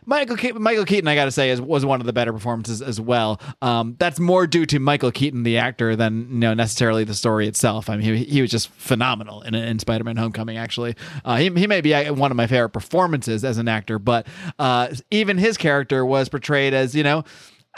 Michael 0.05 0.37
Ke- 0.37 0.55
Michael 0.55 0.85
Keaton, 0.85 1.07
I 1.07 1.15
got 1.15 1.25
to 1.25 1.31
say, 1.31 1.49
is, 1.49 1.61
was 1.61 1.85
one 1.85 1.99
of 1.99 2.05
the 2.05 2.13
better 2.13 2.33
performances 2.33 2.81
as 2.81 2.99
well. 2.99 3.39
Um, 3.61 3.95
that's 3.99 4.19
more 4.19 4.47
due 4.47 4.65
to 4.65 4.79
Michael 4.79 5.11
Keaton, 5.11 5.43
the 5.43 5.57
actor, 5.57 5.95
than 5.95 6.29
you 6.29 6.39
know 6.39 6.53
necessarily 6.53 7.03
the 7.03 7.13
story 7.13 7.47
itself. 7.47 7.89
I 7.89 7.97
mean, 7.97 8.15
he, 8.15 8.23
he 8.23 8.41
was 8.41 8.51
just 8.51 8.69
phenomenal 8.69 9.41
in, 9.41 9.55
in 9.55 9.79
Spider-Man: 9.79 10.17
Homecoming. 10.17 10.57
Actually, 10.57 10.95
uh, 11.25 11.37
he 11.37 11.49
he 11.49 11.67
may 11.67 11.81
be 11.81 11.93
uh, 11.93 12.13
one 12.13 12.31
of 12.31 12.37
my 12.37 12.47
favorite 12.47 12.69
performances 12.69 13.43
as 13.43 13.57
an 13.57 13.67
actor, 13.67 13.99
but 13.99 14.27
uh, 14.59 14.89
even 15.11 15.37
his 15.37 15.57
character 15.57 16.05
was 16.05 16.29
portrayed 16.29 16.73
as 16.73 16.95
you 16.95 17.03
know 17.03 17.23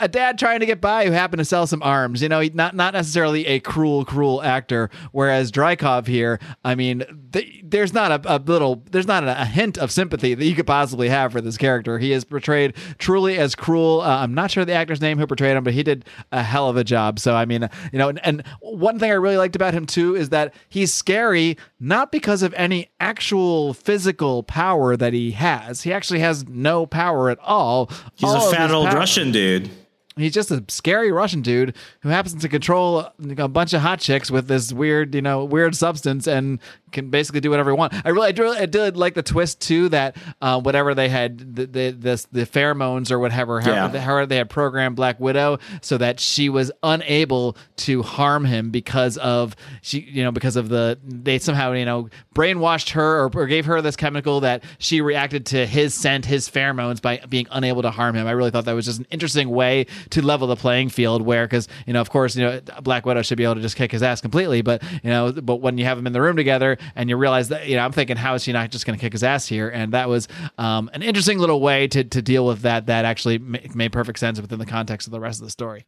a 0.00 0.08
dad 0.08 0.38
trying 0.38 0.60
to 0.60 0.66
get 0.66 0.80
by 0.80 1.06
who 1.06 1.12
happened 1.12 1.38
to 1.38 1.44
sell 1.44 1.66
some 1.66 1.82
arms. 1.82 2.22
You 2.22 2.28
know, 2.28 2.42
not 2.54 2.74
not 2.74 2.94
necessarily 2.94 3.46
a 3.46 3.60
cruel, 3.60 4.04
cruel 4.04 4.42
actor. 4.42 4.90
Whereas 5.12 5.52
Dreykov 5.52 6.06
here, 6.06 6.38
I 6.64 6.74
mean, 6.74 7.04
th- 7.32 7.60
there's 7.64 7.92
not 7.92 8.10
a, 8.26 8.36
a 8.36 8.38
little, 8.38 8.82
there's 8.90 9.06
not 9.06 9.24
a, 9.24 9.42
a 9.42 9.44
hint 9.44 9.78
of 9.78 9.90
sympathy 9.92 10.34
that 10.34 10.44
you 10.44 10.54
could 10.54 10.66
possibly 10.66 11.08
have 11.08 11.32
for 11.32 11.40
this 11.40 11.56
character. 11.56 11.98
He 11.98 12.12
is 12.12 12.24
portrayed 12.24 12.74
truly 12.98 13.38
as 13.38 13.54
cruel. 13.54 14.00
Uh, 14.00 14.18
I'm 14.18 14.34
not 14.34 14.50
sure 14.50 14.64
the 14.64 14.72
actor's 14.72 15.00
name 15.00 15.18
who 15.18 15.26
portrayed 15.26 15.56
him, 15.56 15.64
but 15.64 15.74
he 15.74 15.82
did 15.82 16.04
a 16.32 16.42
hell 16.42 16.68
of 16.68 16.76
a 16.76 16.84
job. 16.84 17.18
So 17.18 17.34
I 17.34 17.44
mean, 17.44 17.68
you 17.92 17.98
know, 17.98 18.08
and, 18.08 18.24
and 18.24 18.42
one 18.60 18.98
thing 18.98 19.10
I 19.10 19.14
really 19.14 19.36
liked 19.36 19.56
about 19.56 19.74
him 19.74 19.86
too 19.86 20.16
is 20.16 20.30
that 20.30 20.54
he's 20.68 20.92
scary 20.92 21.56
not 21.78 22.10
because 22.12 22.42
of 22.42 22.52
any 22.54 22.90
actual 23.00 23.74
physical 23.74 24.42
power 24.42 24.96
that 24.96 25.12
he 25.12 25.32
has. 25.32 25.82
He 25.82 25.92
actually 25.92 26.20
has 26.20 26.46
no 26.48 26.86
power 26.86 27.30
at 27.30 27.38
all. 27.40 27.90
He's 28.14 28.28
All 28.28 28.48
a 28.48 28.52
fat 28.52 28.70
old 28.70 28.88
power- 28.88 28.98
Russian 28.98 29.30
dude. 29.32 29.70
He's 30.16 30.34
just 30.34 30.50
a 30.50 30.62
scary 30.68 31.12
Russian 31.12 31.40
dude 31.40 31.74
who 32.00 32.08
happens 32.08 32.34
to 32.42 32.48
control 32.48 33.08
a 33.38 33.48
bunch 33.48 33.72
of 33.72 33.80
hot 33.80 34.00
chicks 34.00 34.30
with 34.30 34.48
this 34.48 34.72
weird, 34.72 35.14
you 35.14 35.22
know, 35.22 35.44
weird 35.44 35.76
substance 35.76 36.26
and 36.26 36.58
can 36.90 37.08
basically 37.10 37.40
do 37.40 37.48
whatever 37.50 37.70
he 37.70 37.76
wants. 37.76 37.96
I 38.04 38.08
really, 38.08 38.28
I 38.28 38.32
did, 38.32 38.46
I 38.48 38.66
did 38.66 38.96
like 38.96 39.14
the 39.14 39.22
twist 39.22 39.60
too 39.60 39.88
that 39.90 40.16
uh, 40.42 40.60
whatever 40.60 40.94
they 40.96 41.08
had, 41.08 41.54
the 41.54 41.66
the, 41.66 41.90
this, 41.92 42.26
the 42.32 42.44
pheromones 42.44 43.12
or 43.12 43.20
whatever, 43.20 43.60
how, 43.60 43.70
Yeah. 43.70 43.98
how 44.00 44.26
they 44.26 44.36
had 44.36 44.50
programmed 44.50 44.96
Black 44.96 45.20
Widow 45.20 45.58
so 45.80 45.96
that 45.98 46.18
she 46.18 46.48
was 46.48 46.72
unable 46.82 47.56
to 47.76 48.02
harm 48.02 48.44
him 48.44 48.70
because 48.70 49.16
of 49.18 49.54
she, 49.80 50.00
you 50.00 50.24
know, 50.24 50.32
because 50.32 50.56
of 50.56 50.68
the 50.68 50.98
they 51.04 51.38
somehow 51.38 51.72
you 51.72 51.84
know 51.84 52.08
brainwashed 52.34 52.90
her 52.90 53.22
or, 53.24 53.30
or 53.34 53.46
gave 53.46 53.66
her 53.66 53.80
this 53.80 53.94
chemical 53.94 54.40
that 54.40 54.64
she 54.78 55.00
reacted 55.00 55.46
to 55.46 55.66
his 55.66 55.94
scent, 55.94 56.26
his 56.26 56.48
pheromones 56.48 57.00
by 57.00 57.18
being 57.28 57.46
unable 57.52 57.82
to 57.82 57.90
harm 57.92 58.16
him. 58.16 58.26
I 58.26 58.32
really 58.32 58.50
thought 58.50 58.64
that 58.64 58.72
was 58.72 58.86
just 58.86 58.98
an 58.98 59.06
interesting 59.10 59.48
way 59.48 59.86
to 60.10 60.22
level 60.22 60.48
the 60.48 60.56
playing 60.56 60.88
field. 60.88 61.22
Where 61.22 61.46
because 61.46 61.68
you 61.86 61.92
know, 61.92 62.00
of 62.00 62.10
course, 62.10 62.36
you 62.36 62.44
know, 62.44 62.60
Black 62.82 63.06
Widow 63.06 63.22
should 63.22 63.38
be 63.38 63.44
able 63.44 63.56
to 63.56 63.60
just 63.60 63.76
kick 63.76 63.92
his 63.92 64.02
ass 64.02 64.20
completely, 64.20 64.62
but 64.62 64.82
you 65.02 65.10
know, 65.10 65.32
but 65.32 65.56
when 65.56 65.78
you 65.78 65.84
have 65.84 65.96
them 65.96 66.06
in 66.06 66.12
the 66.12 66.22
room 66.22 66.36
together 66.36 66.78
and 66.94 67.08
you 67.08 67.16
realize 67.16 67.48
that 67.48 67.68
you 67.68 67.76
know, 67.76 67.84
I'm 67.84 67.92
thinking, 67.92 68.16
how 68.16 68.34
is 68.34 68.42
she 68.42 68.52
not 68.52 68.70
just 68.70 68.86
going 68.86 68.98
to 68.98 69.00
kick 69.00 69.12
his 69.12 69.22
ass 69.22 69.46
here? 69.46 69.68
And 69.68 69.92
that 69.92 70.08
was 70.08 70.28
um, 70.58 70.90
an 70.94 71.02
interesting 71.02 71.38
little 71.38 71.60
way 71.60 71.88
to 71.88 72.04
to 72.04 72.22
deal 72.22 72.46
with 72.46 72.62
that. 72.62 72.86
That 72.86 73.04
actually 73.04 73.38
made 73.38 73.92
perfect 73.92 74.18
sense 74.18 74.40
within 74.40 74.58
the 74.58 74.66
context 74.66 75.06
of 75.06 75.12
the 75.12 75.20
rest 75.20 75.40
of 75.40 75.46
the 75.46 75.50
story. 75.50 75.86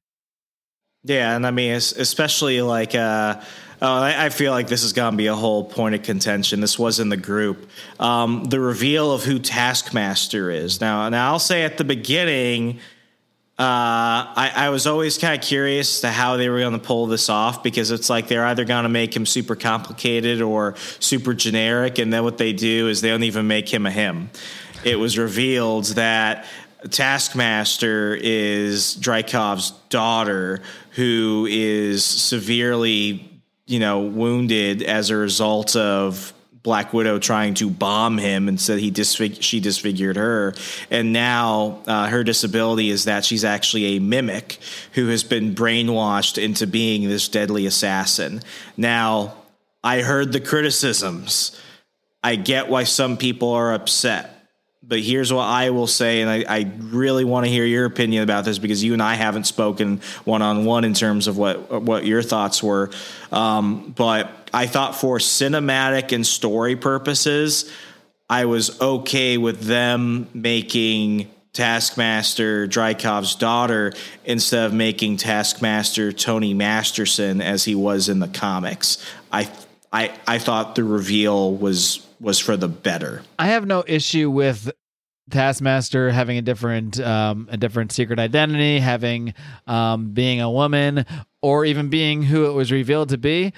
Yeah, 1.05 1.35
and 1.35 1.44
I 1.44 1.51
mean, 1.51 1.72
especially 1.72 2.62
like, 2.62 2.94
uh, 2.94 3.40
oh, 3.83 3.87
I, 3.87 4.27
I 4.27 4.29
feel 4.29 4.53
like 4.53 4.68
this 4.68 4.85
is 4.85 4.92
going 4.92 5.12
to 5.12 5.16
be 5.16 5.27
a 5.27 5.35
whole 5.35 5.64
point 5.64 5.96
of 5.96 6.05
contention. 6.05 6.61
This 6.61 6.79
was 6.79 7.01
in 7.01 7.09
the 7.09 7.16
group. 7.16 7.68
Um, 7.98 8.44
the 8.44 8.61
reveal 8.61 9.11
of 9.11 9.25
who 9.25 9.40
Taskmaster 9.40 10.48
is. 10.48 10.81
Now, 10.81 11.09
now 11.09 11.33
I'll 11.33 11.40
say 11.40 11.64
at 11.64 11.77
the 11.77 11.85
beginning, 11.85 12.79
uh, 13.59 14.33
I, 14.35 14.53
I 14.55 14.69
was 14.71 14.87
always 14.87 15.19
kind 15.19 15.38
of 15.38 15.47
curious 15.47 16.01
to 16.01 16.11
how 16.11 16.38
they 16.38 16.49
were 16.49 16.59
going 16.59 16.73
to 16.73 16.79
pull 16.79 17.07
this 17.07 17.29
off 17.29 17.62
because 17.62 17.91
it's 17.91 18.09
like 18.09 18.27
they're 18.27 18.47
either 18.47 18.65
going 18.65 18.85
to 18.85 18.88
make 18.88 19.15
him 19.15 19.27
super 19.27 19.55
complicated 19.55 20.41
or 20.41 20.75
super 21.01 21.35
generic, 21.35 21.99
and 21.99 22.12
then 22.12 22.25
what 22.25 22.38
they 22.38 22.55
do 22.55 22.88
is 22.88 23.03
they 23.03 23.11
don't 23.11 23.25
even 23.25 23.47
make 23.47 23.73
him 23.73 23.85
a 23.85 23.91
him. 23.91 24.31
It 24.85 24.99
was 24.99 25.19
revealed 25.19 25.85
that 25.95 26.47
Taskmaster 26.91 28.19
is 28.21 28.97
Dreykov's 28.97 29.73
daughter, 29.91 30.62
who 30.93 31.47
is 31.49 32.05
severely, 32.05 33.43
you 33.67 33.79
know, 33.79 34.01
wounded 34.01 34.83
as 34.83 35.11
a 35.11 35.17
result 35.17 35.77
of 35.77 36.33
Black 36.62 36.92
Widow 36.92 37.18
trying 37.18 37.55
to 37.55 37.68
bomb 37.68 38.18
him 38.18 38.48
and 38.48 38.61
said 38.61 38.79
he 38.79 38.90
disfig- 38.92 39.42
she 39.42 39.59
disfigured 39.59 40.16
her. 40.16 40.55
And 40.90 41.12
now 41.12 41.81
uh, 41.87 42.09
her 42.09 42.22
disability 42.22 42.90
is 42.90 43.05
that 43.05 43.25
she's 43.25 43.44
actually 43.44 43.96
a 43.96 43.98
mimic 43.98 44.59
who 44.92 45.09
has 45.09 45.25
been 45.25 45.55
brainwashed 45.55 46.40
into 46.42 46.66
being 46.66 47.09
this 47.09 47.29
deadly 47.29 47.66
assassin. 47.66 48.42
Now, 48.77 49.35
I 49.83 50.03
heard 50.03 50.33
the 50.33 50.40
criticisms. 50.40 51.61
I 52.22 52.37
get 52.37 52.68
why 52.68 52.85
some 52.85 53.16
people 53.16 53.51
are 53.51 53.75
upset. 53.75 54.32
But 54.85 54.99
here's 55.01 55.33
what 55.33 55.45
I 55.45 55.71
will 55.71 55.87
say, 55.87 56.23
and 56.23 56.31
I, 56.31 56.45
I 56.49 56.73
really 56.79 57.25
want 57.25 57.47
to 57.47 57.51
hear 57.51 57.64
your 57.64 57.85
opinion 57.85 58.25
about 58.25 58.45
this 58.45 58.59
because 58.59 58.83
you 58.83 58.92
and 58.92 59.03
I 59.03 59.14
haven't 59.14 59.45
spoken 59.45 60.01
one 60.25 60.42
on 60.42 60.64
one 60.64 60.85
in 60.85 60.92
terms 60.92 61.29
of 61.29 61.38
what 61.38 61.83
what 61.83 62.05
your 62.05 62.21
thoughts 62.21 62.62
were. 62.62 62.90
Um, 63.31 63.95
but 63.97 64.31
I 64.53 64.66
thought 64.66 64.97
for 64.97 65.18
cinematic 65.18 66.12
and 66.12 66.27
story 66.27 66.75
purposes, 66.75 67.71
I 68.29 68.47
was 68.47 68.81
okay 68.81 69.38
with 69.38 69.61
them 69.61 70.29
making 70.35 71.31
Taskmaster 71.53 72.66
Dreykov's 72.66 73.35
daughter 73.35 73.92
instead 74.25 74.66
of 74.66 74.73
making 74.73 75.18
Taskmaster 75.18 76.12
Tony 76.12 76.55
Masterson 76.55 77.40
as 77.40 77.64
he 77.64 77.75
was 77.75 78.09
in 78.09 78.18
the 78.18 78.29
comics. 78.29 78.99
I 79.31 79.51
I 79.92 80.12
I 80.27 80.38
thought 80.38 80.75
the 80.75 80.85
reveal 80.85 81.55
was 81.55 82.07
was 82.23 82.39
for 82.39 82.57
the 82.57 82.69
better. 82.69 83.23
I 83.39 83.49
have 83.49 83.67
no 83.67 83.85
issue 83.87 84.31
with 84.31 84.71
Taskmaster 85.31 86.11
having 86.11 86.39
a 86.39 86.43
different 86.43 87.01
um, 87.01 87.49
a 87.51 87.57
different 87.57 87.93
secret 87.93 88.19
identity, 88.19 88.79
having 88.79 89.35
um, 89.67 90.13
being 90.13 90.41
a 90.41 90.51
woman, 90.51 91.05
or 91.43 91.65
even 91.65 91.89
being 91.89 92.23
who 92.23 92.47
it 92.47 92.53
was 92.53 92.73
revealed 92.73 93.11
to 93.11 93.19
be. 93.19 93.53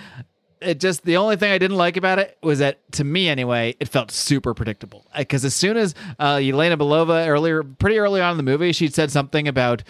It 0.61 0.81
just 0.81 1.05
the 1.05 1.19
only 1.19 1.37
thing 1.37 1.53
I 1.53 1.59
didn't 1.59 1.77
like 1.77 1.97
about 1.99 2.19
it 2.19 2.39
was 2.43 2.61
that 2.61 2.91
to 2.93 3.05
me 3.05 3.29
anyway, 3.29 3.77
it 3.81 3.89
felt 3.89 4.11
super 4.11 4.55
predictable. 4.55 5.07
Because 5.17 5.45
as 5.45 5.55
soon 5.55 5.77
as 5.77 5.95
uh, 6.19 6.37
Yelena 6.37 6.79
Belova 6.79 7.29
earlier, 7.29 7.63
pretty 7.63 7.99
early 7.99 8.23
on 8.23 8.31
in 8.33 8.37
the 8.39 8.43
movie, 8.43 8.73
she'd 8.73 8.95
said 8.95 9.11
something 9.11 9.47
about 9.47 9.83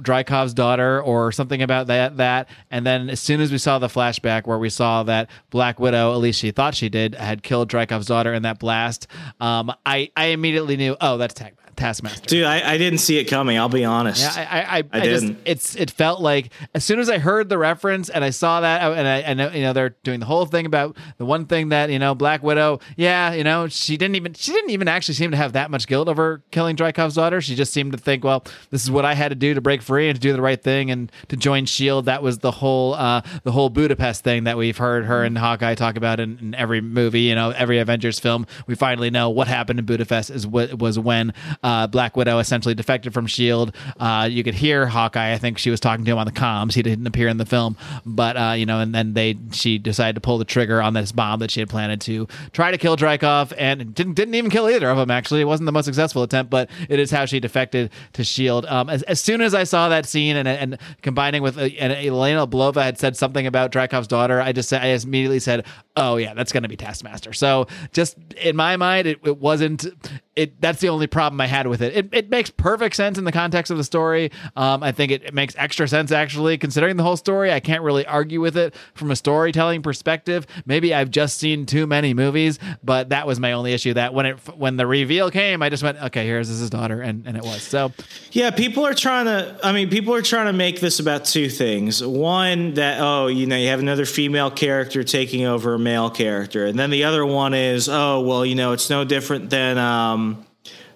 Dreykov's 0.00 0.54
daughter 0.54 1.02
or 1.02 1.32
something 1.32 1.62
about 1.62 1.88
that 1.88 2.16
that. 2.16 2.48
And 2.70 2.86
then 2.86 3.10
as 3.10 3.20
soon 3.20 3.40
as 3.40 3.52
we 3.52 3.58
saw 3.58 3.78
the 3.78 3.88
flashback 3.88 4.46
where 4.46 4.58
we 4.58 4.70
saw 4.70 5.02
that 5.04 5.30
Black 5.50 5.78
Widow 5.78 6.12
at 6.12 6.18
least 6.18 6.40
she 6.40 6.50
thought 6.50 6.74
she 6.74 6.88
did 6.88 7.14
had 7.14 7.42
killed 7.42 7.70
Dreykov's 7.70 8.06
daughter 8.06 8.32
in 8.32 8.42
that 8.42 8.58
blast 8.58 9.06
um 9.40 9.72
I 9.84 10.10
I 10.16 10.26
immediately 10.26 10.76
knew 10.76 10.96
oh 11.00 11.18
that's 11.18 11.34
Tag 11.34 11.56
Taskmaster 11.82 12.26
Dude, 12.26 12.44
I, 12.44 12.74
I 12.74 12.78
didn't 12.78 13.00
see 13.00 13.18
it 13.18 13.24
coming. 13.24 13.58
I'll 13.58 13.68
be 13.68 13.84
honest. 13.84 14.22
yeah, 14.22 14.46
I, 14.50 14.60
I, 14.60 14.78
I, 14.78 14.84
I 14.92 15.00
didn't. 15.00 15.38
it's 15.44 15.74
it 15.74 15.90
felt 15.90 16.20
like 16.20 16.52
as 16.74 16.84
soon 16.84 17.00
as 17.00 17.10
I 17.10 17.18
heard 17.18 17.48
the 17.48 17.58
reference 17.58 18.08
and 18.08 18.24
I 18.24 18.30
saw 18.30 18.60
that, 18.60 18.82
and 18.82 19.08
I, 19.08 19.18
and 19.18 19.54
you 19.54 19.62
know 19.62 19.72
they're 19.72 19.96
doing 20.04 20.20
the 20.20 20.26
whole 20.26 20.46
thing 20.46 20.64
about 20.64 20.96
the 21.18 21.24
one 21.24 21.46
thing 21.46 21.70
that 21.70 21.90
you 21.90 21.98
know 21.98 22.14
Black 22.14 22.42
Widow, 22.42 22.78
yeah, 22.96 23.32
you 23.32 23.42
know 23.42 23.66
she 23.66 23.96
didn't 23.96 24.14
even 24.14 24.34
she 24.34 24.52
didn't 24.52 24.70
even 24.70 24.86
actually 24.86 25.14
seem 25.14 25.32
to 25.32 25.36
have 25.36 25.54
that 25.54 25.70
much 25.70 25.86
guilt 25.88 26.08
over 26.08 26.42
killing 26.52 26.76
Dreykov's 26.76 27.14
daughter. 27.14 27.40
She 27.40 27.56
just 27.56 27.72
seemed 27.72 27.92
to 27.92 27.98
think, 27.98 28.22
well, 28.22 28.44
this 28.70 28.84
is 28.84 28.90
what 28.90 29.04
I 29.04 29.14
had 29.14 29.30
to 29.30 29.34
do 29.34 29.54
to 29.54 29.60
break 29.60 29.82
free 29.82 30.08
and 30.08 30.14
to 30.16 30.20
do 30.20 30.32
the 30.32 30.42
right 30.42 30.62
thing 30.62 30.90
and 30.90 31.10
to 31.28 31.36
join 31.36 31.66
Shield. 31.66 32.04
That 32.04 32.22
was 32.22 32.38
the 32.38 32.52
whole 32.52 32.94
uh, 32.94 33.22
the 33.42 33.50
whole 33.50 33.70
Budapest 33.70 34.22
thing 34.22 34.44
that 34.44 34.56
we've 34.56 34.78
heard 34.78 35.04
her 35.06 35.24
and 35.24 35.36
Hawkeye 35.36 35.74
talk 35.74 35.96
about 35.96 36.20
in, 36.20 36.38
in 36.38 36.54
every 36.54 36.80
movie, 36.80 37.22
you 37.22 37.34
know, 37.34 37.50
every 37.50 37.78
Avengers 37.78 38.20
film. 38.20 38.46
We 38.66 38.76
finally 38.76 39.10
know 39.10 39.30
what 39.30 39.48
happened 39.48 39.80
in 39.80 39.84
Budapest 39.84 40.30
is 40.30 40.46
what 40.46 40.78
was 40.78 40.98
when 40.98 41.32
uh, 41.62 41.71
Black 41.86 42.16
Widow 42.16 42.38
essentially 42.38 42.74
defected 42.74 43.12
from 43.12 43.26
Shield. 43.26 43.74
Uh, 43.98 44.28
you 44.30 44.42
could 44.44 44.54
hear 44.54 44.86
Hawkeye. 44.86 45.32
I 45.32 45.38
think 45.38 45.58
she 45.58 45.70
was 45.70 45.80
talking 45.80 46.04
to 46.04 46.12
him 46.12 46.18
on 46.18 46.26
the 46.26 46.32
comms. 46.32 46.74
He 46.74 46.82
didn't 46.82 47.06
appear 47.06 47.28
in 47.28 47.38
the 47.38 47.46
film, 47.46 47.76
but 48.04 48.36
uh, 48.36 48.54
you 48.56 48.66
know, 48.66 48.80
and 48.80 48.94
then 48.94 49.14
they 49.14 49.36
she 49.52 49.78
decided 49.78 50.14
to 50.14 50.20
pull 50.20 50.38
the 50.38 50.44
trigger 50.44 50.80
on 50.82 50.94
this 50.94 51.12
bomb 51.12 51.40
that 51.40 51.50
she 51.50 51.60
had 51.60 51.68
planted 51.68 52.00
to 52.02 52.26
try 52.52 52.70
to 52.70 52.78
kill 52.78 52.96
Dreykov, 52.96 53.52
and 53.56 53.94
didn't 53.94 54.14
didn't 54.14 54.34
even 54.34 54.50
kill 54.50 54.68
either 54.68 54.88
of 54.88 54.96
them. 54.96 55.10
Actually, 55.10 55.40
it 55.40 55.46
wasn't 55.46 55.66
the 55.66 55.72
most 55.72 55.84
successful 55.84 56.22
attempt, 56.22 56.50
but 56.50 56.68
it 56.88 56.98
is 56.98 57.10
how 57.10 57.26
she 57.26 57.40
defected 57.40 57.90
to 58.14 58.24
Shield. 58.24 58.66
Um, 58.66 58.88
as, 58.88 59.02
as 59.04 59.20
soon 59.20 59.40
as 59.40 59.54
I 59.54 59.64
saw 59.64 59.88
that 59.88 60.06
scene 60.06 60.36
and 60.36 60.48
and 60.48 60.78
combining 61.02 61.42
with 61.42 61.58
uh, 61.58 61.62
and 61.78 61.92
Yelena 61.92 62.48
Belova 62.48 62.82
had 62.82 62.98
said 62.98 63.16
something 63.16 63.46
about 63.46 63.72
Dreykov's 63.72 64.08
daughter, 64.08 64.40
I 64.40 64.52
just 64.52 64.72
I 64.72 64.92
just 64.92 65.06
immediately 65.06 65.40
said, 65.40 65.64
oh 65.96 66.16
yeah, 66.16 66.34
that's 66.34 66.52
going 66.52 66.62
to 66.62 66.68
be 66.68 66.76
Taskmaster. 66.76 67.32
So 67.32 67.66
just 67.92 68.16
in 68.36 68.56
my 68.56 68.76
mind, 68.76 69.06
it, 69.06 69.18
it 69.24 69.38
wasn't. 69.38 69.86
It 70.34 70.60
that's 70.60 70.80
the 70.80 70.88
only 70.88 71.06
problem 71.06 71.40
I 71.40 71.46
had 71.46 71.66
with 71.66 71.82
it. 71.82 71.94
It, 71.94 72.08
it 72.12 72.30
makes 72.30 72.48
perfect 72.48 72.96
sense 72.96 73.18
in 73.18 73.24
the 73.24 73.32
context 73.32 73.70
of 73.70 73.76
the 73.76 73.84
story. 73.84 74.30
Um, 74.56 74.82
I 74.82 74.90
think 74.90 75.12
it, 75.12 75.22
it 75.24 75.34
makes 75.34 75.54
extra 75.56 75.86
sense 75.86 76.10
actually 76.10 76.56
considering 76.56 76.96
the 76.96 77.02
whole 77.02 77.18
story. 77.18 77.52
I 77.52 77.60
can't 77.60 77.82
really 77.82 78.06
argue 78.06 78.40
with 78.40 78.56
it 78.56 78.74
from 78.94 79.10
a 79.10 79.16
storytelling 79.16 79.82
perspective. 79.82 80.46
Maybe 80.64 80.94
I've 80.94 81.10
just 81.10 81.38
seen 81.38 81.66
too 81.66 81.86
many 81.86 82.14
movies, 82.14 82.58
but 82.82 83.10
that 83.10 83.26
was 83.26 83.38
my 83.38 83.52
only 83.52 83.74
issue. 83.74 83.92
That 83.92 84.14
when 84.14 84.24
it 84.24 84.36
when 84.56 84.76
the 84.76 84.86
reveal 84.86 85.30
came, 85.30 85.62
I 85.62 85.68
just 85.68 85.82
went, 85.82 86.02
okay, 86.02 86.26
here's 86.26 86.48
his 86.48 86.70
daughter, 86.70 87.02
and 87.02 87.26
and 87.26 87.36
it 87.36 87.42
was 87.42 87.62
so. 87.62 87.92
Yeah, 88.30 88.50
people 88.50 88.86
are 88.86 88.94
trying 88.94 89.26
to. 89.26 89.58
I 89.62 89.72
mean, 89.72 89.90
people 89.90 90.14
are 90.14 90.22
trying 90.22 90.46
to 90.46 90.52
make 90.54 90.80
this 90.80 90.98
about 90.98 91.26
two 91.26 91.50
things. 91.50 92.02
One, 92.02 92.74
that 92.74 93.00
oh, 93.00 93.26
you 93.26 93.46
know, 93.46 93.56
you 93.56 93.68
have 93.68 93.80
another 93.80 94.06
female 94.06 94.50
character 94.50 95.04
taking 95.04 95.44
over 95.44 95.74
a 95.74 95.78
male 95.78 96.08
character, 96.08 96.64
and 96.64 96.78
then 96.78 96.88
the 96.88 97.04
other 97.04 97.26
one 97.26 97.52
is 97.52 97.88
oh, 97.88 98.20
well, 98.20 98.46
you 98.46 98.54
know, 98.54 98.72
it's 98.72 98.88
no 98.88 99.04
different 99.04 99.50
than 99.50 99.78
um, 99.78 100.31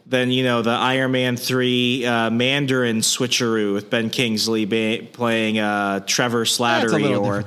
than 0.09 0.31
you 0.31 0.45
know 0.45 0.63
the 0.63 0.71
Iron 0.71 1.11
Man 1.13 1.37
three 1.37 2.07
uh, 2.07 2.31
Mandarin 2.31 2.99
switcheroo 2.99 3.73
with 3.73 3.91
Ben 3.91 4.09
Kingsley 4.09 4.65
ba- 4.65 5.05
playing 5.13 5.59
uh, 5.59 6.01
Trevor 6.07 6.45
Slattery, 6.45 7.03
little 7.03 7.25
or 7.27 7.45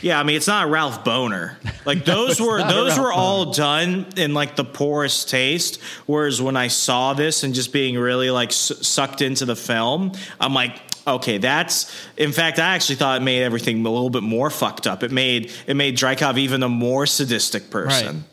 yeah, 0.00 0.18
I 0.18 0.22
mean, 0.22 0.36
it's 0.36 0.46
not 0.46 0.70
Ralph 0.70 1.04
Boner. 1.04 1.58
Like 1.84 2.04
those 2.06 2.40
were 2.40 2.58
those 2.62 2.98
were 2.98 3.12
all 3.12 3.52
done 3.52 4.06
in 4.16 4.32
like 4.34 4.56
the 4.56 4.64
poorest 4.64 5.28
taste. 5.28 5.80
Whereas 6.06 6.40
when 6.40 6.56
I 6.56 6.68
saw 6.68 7.12
this 7.14 7.42
and 7.44 7.54
just 7.54 7.72
being 7.72 7.98
really 7.98 8.30
like 8.30 8.50
s- 8.50 8.72
sucked 8.86 9.20
into 9.22 9.44
the 9.44 9.56
film, 9.56 10.12
I'm 10.40 10.54
like. 10.54 10.80
Okay, 11.06 11.38
that's 11.38 11.90
in 12.18 12.32
fact 12.32 12.58
I 12.58 12.74
actually 12.74 12.96
thought 12.96 13.22
it 13.22 13.24
made 13.24 13.42
everything 13.42 13.78
a 13.86 13.88
little 13.90 14.10
bit 14.10 14.22
more 14.22 14.50
fucked 14.50 14.86
up. 14.86 15.02
It 15.02 15.10
made 15.10 15.50
it 15.66 15.72
made 15.74 15.96
Dreykov 15.96 16.36
even 16.36 16.62
a 16.62 16.68
more 16.68 17.06
sadistic 17.06 17.70
person. 17.70 18.24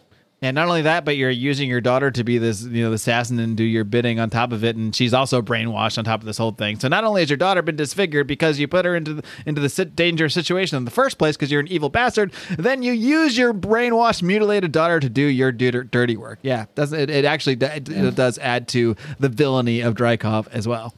And 0.45 0.53
not 0.53 0.67
only 0.67 0.83
that, 0.83 1.05
but 1.05 1.17
you're 1.17 1.31
using 1.31 1.67
your 1.67 1.81
daughter 1.81 2.11
to 2.11 2.23
be 2.23 2.37
this, 2.37 2.63
you 2.63 2.83
know, 2.83 2.89
the 2.89 2.95
assassin 2.95 3.39
and 3.39 3.57
do 3.57 3.63
your 3.63 3.83
bidding 3.83 4.19
on 4.19 4.29
top 4.29 4.51
of 4.51 4.63
it, 4.63 4.75
and 4.75 4.95
she's 4.95 5.13
also 5.13 5.41
brainwashed 5.41 5.97
on 5.97 6.03
top 6.03 6.19
of 6.19 6.25
this 6.27 6.37
whole 6.37 6.51
thing. 6.51 6.79
So 6.79 6.87
not 6.87 7.03
only 7.03 7.21
has 7.21 7.31
your 7.31 7.37
daughter 7.37 7.63
been 7.63 7.75
disfigured 7.75 8.27
because 8.27 8.59
you 8.59 8.67
put 8.67 8.85
her 8.85 8.95
into 8.95 9.15
the, 9.15 9.23
into 9.47 9.59
the 9.59 9.85
dangerous 9.85 10.35
situation 10.35 10.77
in 10.77 10.85
the 10.85 10.91
first 10.91 11.17
place 11.17 11.35
because 11.35 11.51
you're 11.51 11.61
an 11.61 11.67
evil 11.67 11.89
bastard, 11.89 12.31
then 12.57 12.83
you 12.83 12.93
use 12.93 13.37
your 13.37 13.53
brainwashed, 13.53 14.21
mutilated 14.21 14.71
daughter 14.71 14.99
to 14.99 15.09
do 15.09 15.23
your 15.23 15.51
dir- 15.51 15.83
dirty 15.83 16.15
work. 16.15 16.37
Yeah, 16.43 16.65
does 16.75 16.93
it, 16.93 17.09
it 17.09 17.25
actually 17.25 17.57
it, 17.59 17.89
it 17.89 18.15
does 18.15 18.37
add 18.37 18.67
to 18.69 18.95
the 19.19 19.29
villainy 19.29 19.81
of 19.81 19.95
Dreykov 19.95 20.47
as 20.49 20.67
well. 20.67 20.93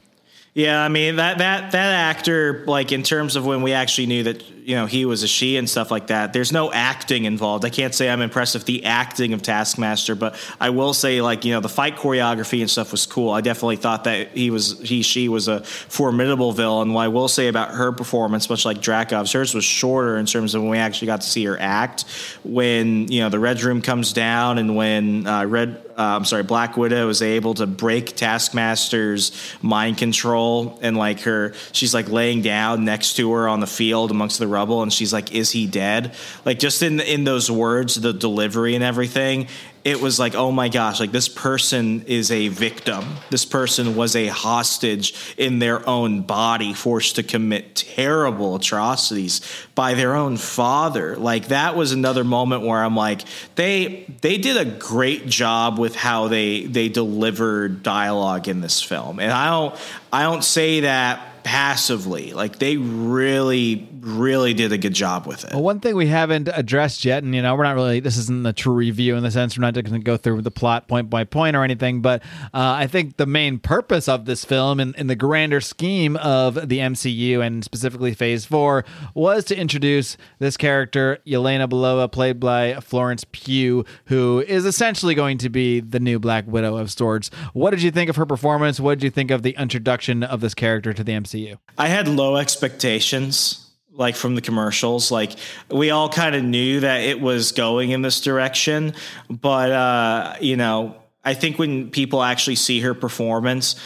Yeah, 0.54 0.82
I 0.82 0.88
mean 0.88 1.16
that 1.16 1.38
that 1.38 1.72
that 1.72 2.16
actor, 2.16 2.64
like 2.66 2.90
in 2.90 3.02
terms 3.02 3.36
of 3.36 3.46
when 3.46 3.62
we 3.62 3.74
actually 3.74 4.06
knew 4.06 4.24
that 4.24 4.42
you 4.50 4.74
know 4.74 4.86
he 4.86 5.04
was 5.04 5.22
a 5.22 5.28
she 5.28 5.56
and 5.56 5.68
stuff 5.68 5.90
like 5.90 6.08
that. 6.08 6.32
There's 6.32 6.52
no 6.52 6.72
acting 6.72 7.26
involved. 7.26 7.64
I 7.64 7.70
can't 7.70 7.94
say 7.94 8.10
I'm 8.10 8.20
impressed 8.20 8.54
with 8.54 8.64
the 8.64 8.84
acting 8.84 9.32
of 9.32 9.42
Taskmaster, 9.42 10.14
but 10.14 10.36
I 10.60 10.70
will 10.70 10.94
say 10.94 11.22
like 11.22 11.44
you 11.44 11.52
know 11.52 11.60
the 11.60 11.68
fight 11.68 11.96
choreography 11.96 12.60
and 12.60 12.68
stuff 12.68 12.92
was 12.92 13.06
cool. 13.06 13.30
I 13.30 13.40
definitely 13.40 13.76
thought 13.76 14.04
that 14.04 14.36
he 14.36 14.50
was 14.50 14.80
he 14.80 15.02
she 15.02 15.28
was 15.28 15.48
a 15.48 15.62
formidable 15.62 16.52
villain. 16.52 16.92
What 16.92 17.02
I 17.02 17.08
will 17.08 17.28
say 17.28 17.48
about 17.48 17.70
her 17.70 17.92
performance, 17.92 18.50
much 18.50 18.64
like 18.64 18.78
Dreykov's, 18.78 19.32
hers 19.32 19.54
was 19.54 19.64
shorter 19.64 20.16
in 20.16 20.26
terms 20.26 20.54
of 20.54 20.62
when 20.62 20.70
we 20.70 20.78
actually 20.78 21.06
got 21.06 21.20
to 21.20 21.28
see 21.28 21.44
her 21.44 21.58
act. 21.60 22.04
When 22.42 23.08
you 23.08 23.20
know 23.20 23.28
the 23.28 23.38
Red 23.38 23.62
Room 23.62 23.80
comes 23.80 24.12
down 24.12 24.58
and 24.58 24.76
when 24.76 25.26
uh, 25.26 25.44
Red 25.44 25.87
uh, 25.98 26.14
I'm 26.16 26.24
sorry, 26.24 26.44
Black 26.44 26.76
Widow 26.76 27.08
is 27.08 27.22
able 27.22 27.54
to 27.54 27.66
break 27.66 28.14
Taskmaster's 28.14 29.32
mind 29.60 29.98
control 29.98 30.78
and 30.80 30.96
like 30.96 31.20
her, 31.22 31.54
she's 31.72 31.92
like 31.92 32.08
laying 32.08 32.40
down 32.40 32.84
next 32.84 33.14
to 33.14 33.32
her 33.32 33.48
on 33.48 33.58
the 33.58 33.66
field 33.66 34.12
amongst 34.12 34.38
the 34.38 34.46
rubble, 34.46 34.82
and 34.82 34.92
she's 34.92 35.12
like, 35.12 35.32
"Is 35.32 35.50
he 35.50 35.66
dead?" 35.66 36.14
Like 36.44 36.60
just 36.60 36.82
in 36.84 37.00
in 37.00 37.24
those 37.24 37.50
words, 37.50 37.96
the 37.96 38.12
delivery 38.12 38.76
and 38.76 38.84
everything. 38.84 39.48
It 39.84 40.00
was 40.00 40.18
like, 40.18 40.34
oh 40.34 40.50
my 40.50 40.68
gosh, 40.68 41.00
like 41.00 41.12
this 41.12 41.28
person 41.28 42.02
is 42.06 42.30
a 42.30 42.48
victim. 42.48 43.04
This 43.30 43.44
person 43.44 43.96
was 43.96 44.16
a 44.16 44.26
hostage 44.26 45.14
in 45.36 45.58
their 45.58 45.86
own 45.88 46.22
body, 46.22 46.74
forced 46.74 47.16
to 47.16 47.22
commit 47.22 47.74
terrible 47.74 48.56
atrocities 48.56 49.40
by 49.74 49.94
their 49.94 50.14
own 50.14 50.36
father. 50.36 51.16
Like 51.16 51.48
that 51.48 51.76
was 51.76 51.92
another 51.92 52.24
moment 52.24 52.62
where 52.62 52.82
I'm 52.82 52.96
like, 52.96 53.22
they 53.54 54.04
they 54.20 54.38
did 54.38 54.56
a 54.56 54.64
great 54.64 55.26
job 55.26 55.78
with 55.78 55.94
how 55.96 56.28
they 56.28 56.64
they 56.64 56.88
delivered 56.88 57.82
dialogue 57.82 58.48
in 58.48 58.60
this 58.60 58.82
film, 58.82 59.20
and 59.20 59.32
I 59.32 59.50
don't 59.50 59.74
I 60.12 60.22
don't 60.22 60.44
say 60.44 60.80
that 60.80 61.44
passively. 61.44 62.34
Like 62.34 62.58
they 62.58 62.76
really 62.76 63.76
really 64.02 64.54
did 64.54 64.72
a 64.72 64.78
good 64.78 64.94
job 64.94 65.26
with 65.26 65.44
it. 65.44 65.52
Well, 65.52 65.62
one 65.62 65.80
thing 65.80 65.96
we 65.96 66.06
haven't 66.06 66.48
addressed 66.52 67.04
yet, 67.04 67.22
and 67.22 67.34
you 67.34 67.42
know, 67.42 67.54
we're 67.54 67.64
not 67.64 67.74
really, 67.74 68.00
this 68.00 68.16
isn't 68.16 68.46
a 68.46 68.52
true 68.52 68.74
review 68.74 69.16
in 69.16 69.22
the 69.22 69.30
sense 69.30 69.56
we're 69.56 69.62
not 69.62 69.74
going 69.74 69.84
to 69.84 69.98
go 69.98 70.16
through 70.16 70.42
the 70.42 70.50
plot 70.50 70.88
point 70.88 71.10
by 71.10 71.24
point 71.24 71.56
or 71.56 71.64
anything, 71.64 72.02
but 72.02 72.22
uh, 72.54 72.76
I 72.78 72.86
think 72.86 73.16
the 73.16 73.26
main 73.26 73.58
purpose 73.58 74.08
of 74.08 74.24
this 74.24 74.44
film 74.44 74.80
in, 74.80 74.94
in 74.94 75.06
the 75.06 75.16
grander 75.16 75.60
scheme 75.60 76.16
of 76.16 76.68
the 76.68 76.78
MCU 76.78 77.44
and 77.44 77.64
specifically 77.64 78.14
Phase 78.14 78.44
4 78.44 78.84
was 79.14 79.44
to 79.46 79.56
introduce 79.56 80.16
this 80.38 80.56
character, 80.56 81.18
Yelena 81.26 81.68
Belova, 81.68 82.10
played 82.10 82.40
by 82.40 82.74
Florence 82.80 83.24
Pugh, 83.32 83.84
who 84.06 84.44
is 84.46 84.64
essentially 84.64 85.14
going 85.14 85.38
to 85.38 85.48
be 85.48 85.80
the 85.80 86.00
new 86.00 86.18
Black 86.18 86.46
Widow 86.46 86.76
of 86.76 86.90
sorts. 86.90 87.30
What 87.52 87.70
did 87.70 87.82
you 87.82 87.90
think 87.90 88.10
of 88.10 88.16
her 88.16 88.26
performance? 88.26 88.80
What 88.80 88.98
did 88.98 89.04
you 89.04 89.10
think 89.10 89.30
of 89.30 89.42
the 89.42 89.56
introduction 89.58 90.22
of 90.22 90.40
this 90.40 90.54
character 90.54 90.92
to 90.92 91.04
the 91.04 91.12
MCU? 91.12 91.58
I 91.76 91.88
had 91.88 92.08
low 92.08 92.36
expectations 92.36 93.67
like 93.98 94.16
from 94.16 94.34
the 94.34 94.40
commercials 94.40 95.10
like 95.10 95.32
we 95.70 95.90
all 95.90 96.08
kind 96.08 96.34
of 96.34 96.42
knew 96.42 96.80
that 96.80 97.02
it 97.02 97.20
was 97.20 97.52
going 97.52 97.90
in 97.90 98.00
this 98.00 98.20
direction 98.20 98.94
but 99.28 99.70
uh 99.70 100.34
you 100.40 100.56
know 100.56 100.96
i 101.24 101.34
think 101.34 101.58
when 101.58 101.90
people 101.90 102.22
actually 102.22 102.56
see 102.56 102.80
her 102.80 102.94
performance 102.94 103.76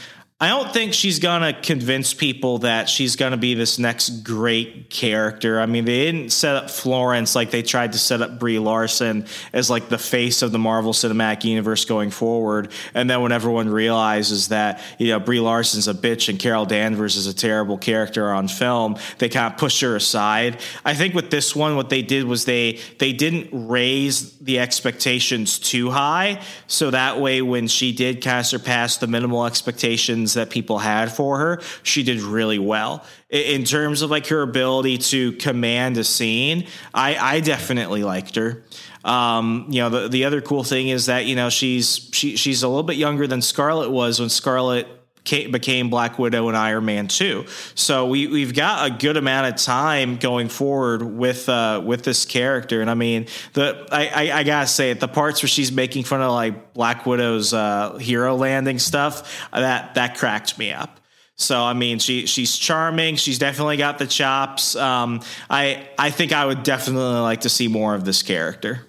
I 0.42 0.48
don't 0.48 0.72
think 0.72 0.92
she's 0.92 1.20
gonna 1.20 1.52
convince 1.52 2.14
people 2.14 2.58
that 2.58 2.88
she's 2.88 3.14
gonna 3.14 3.36
be 3.36 3.54
this 3.54 3.78
next 3.78 4.24
great 4.24 4.90
character. 4.90 5.60
I 5.60 5.66
mean, 5.66 5.84
they 5.84 6.04
didn't 6.04 6.30
set 6.32 6.56
up 6.56 6.68
Florence 6.68 7.36
like 7.36 7.52
they 7.52 7.62
tried 7.62 7.92
to 7.92 7.98
set 8.00 8.22
up 8.22 8.40
Brie 8.40 8.58
Larson 8.58 9.26
as 9.52 9.70
like 9.70 9.88
the 9.88 9.98
face 9.98 10.42
of 10.42 10.50
the 10.50 10.58
Marvel 10.58 10.92
Cinematic 10.92 11.44
Universe 11.44 11.84
going 11.84 12.10
forward. 12.10 12.72
And 12.92 13.08
then 13.08 13.22
when 13.22 13.30
everyone 13.30 13.68
realizes 13.68 14.48
that 14.48 14.80
you 14.98 15.10
know 15.10 15.20
Brie 15.20 15.38
Larson's 15.38 15.86
a 15.86 15.94
bitch 15.94 16.28
and 16.28 16.40
Carol 16.40 16.66
Danvers 16.66 17.14
is 17.14 17.28
a 17.28 17.34
terrible 17.34 17.78
character 17.78 18.32
on 18.32 18.48
film, 18.48 18.96
they 19.18 19.28
kind 19.28 19.52
of 19.52 19.60
push 19.60 19.80
her 19.82 19.94
aside. 19.94 20.60
I 20.84 20.94
think 20.94 21.14
with 21.14 21.30
this 21.30 21.54
one, 21.54 21.76
what 21.76 21.88
they 21.88 22.02
did 22.02 22.24
was 22.24 22.46
they 22.46 22.80
they 22.98 23.12
didn't 23.12 23.50
raise 23.52 24.36
the 24.38 24.58
expectations 24.58 25.60
too 25.60 25.90
high, 25.90 26.42
so 26.66 26.90
that 26.90 27.20
way 27.20 27.42
when 27.42 27.68
she 27.68 27.92
did 27.92 28.20
kind 28.20 28.40
of 28.40 28.46
surpass 28.46 28.96
the 28.96 29.06
minimal 29.06 29.46
expectations 29.46 30.31
that 30.34 30.50
people 30.50 30.78
had 30.78 31.12
for 31.12 31.38
her, 31.38 31.60
she 31.82 32.02
did 32.02 32.20
really 32.20 32.58
well. 32.58 33.04
In 33.30 33.64
terms 33.64 34.02
of 34.02 34.10
like 34.10 34.26
her 34.26 34.42
ability 34.42 34.98
to 34.98 35.32
command 35.32 35.96
a 35.96 36.04
scene, 36.04 36.66
I, 36.92 37.16
I 37.16 37.40
definitely 37.40 38.04
liked 38.04 38.36
her. 38.36 38.64
Um, 39.04 39.66
you 39.68 39.80
know, 39.82 39.90
the, 39.90 40.08
the 40.08 40.24
other 40.24 40.40
cool 40.40 40.64
thing 40.64 40.88
is 40.88 41.06
that, 41.06 41.26
you 41.26 41.34
know, 41.34 41.50
she's 41.50 42.08
she, 42.12 42.36
she's 42.36 42.62
a 42.62 42.68
little 42.68 42.82
bit 42.82 42.96
younger 42.96 43.26
than 43.26 43.42
Scarlett 43.42 43.90
was 43.90 44.20
when 44.20 44.28
Scarlett 44.28 44.86
became 45.24 45.90
Black 45.90 46.18
Widow 46.18 46.48
and 46.48 46.56
Iron 46.56 46.84
Man 46.84 47.08
2. 47.08 47.46
So 47.74 48.06
we 48.06 48.26
we've 48.26 48.54
got 48.54 48.90
a 48.90 48.94
good 48.94 49.16
amount 49.16 49.54
of 49.54 49.60
time 49.60 50.16
going 50.16 50.48
forward 50.48 51.02
with 51.02 51.48
uh, 51.48 51.82
with 51.84 52.02
this 52.02 52.24
character. 52.24 52.80
And 52.80 52.90
I 52.90 52.94
mean, 52.94 53.26
the 53.52 53.86
I, 53.90 54.06
I, 54.08 54.38
I 54.38 54.42
gotta 54.44 54.66
say 54.66 54.90
it, 54.90 55.00
the 55.00 55.08
parts 55.08 55.42
where 55.42 55.48
she's 55.48 55.72
making 55.72 56.04
fun 56.04 56.20
of 56.20 56.32
like 56.32 56.74
Black 56.74 57.06
Widow's 57.06 57.54
uh, 57.54 57.98
hero 57.98 58.34
landing 58.34 58.78
stuff 58.78 59.48
that 59.52 59.94
that 59.94 60.16
cracked 60.16 60.58
me 60.58 60.72
up. 60.72 61.00
So 61.36 61.60
I 61.60 61.72
mean, 61.72 61.98
she 61.98 62.26
she's 62.26 62.56
charming. 62.56 63.16
She's 63.16 63.38
definitely 63.38 63.76
got 63.76 63.98
the 63.98 64.06
chops. 64.06 64.76
Um, 64.76 65.20
I 65.48 65.88
I 65.98 66.10
think 66.10 66.32
I 66.32 66.46
would 66.46 66.62
definitely 66.62 67.20
like 67.20 67.42
to 67.42 67.48
see 67.48 67.68
more 67.68 67.94
of 67.94 68.04
this 68.04 68.22
character. 68.22 68.86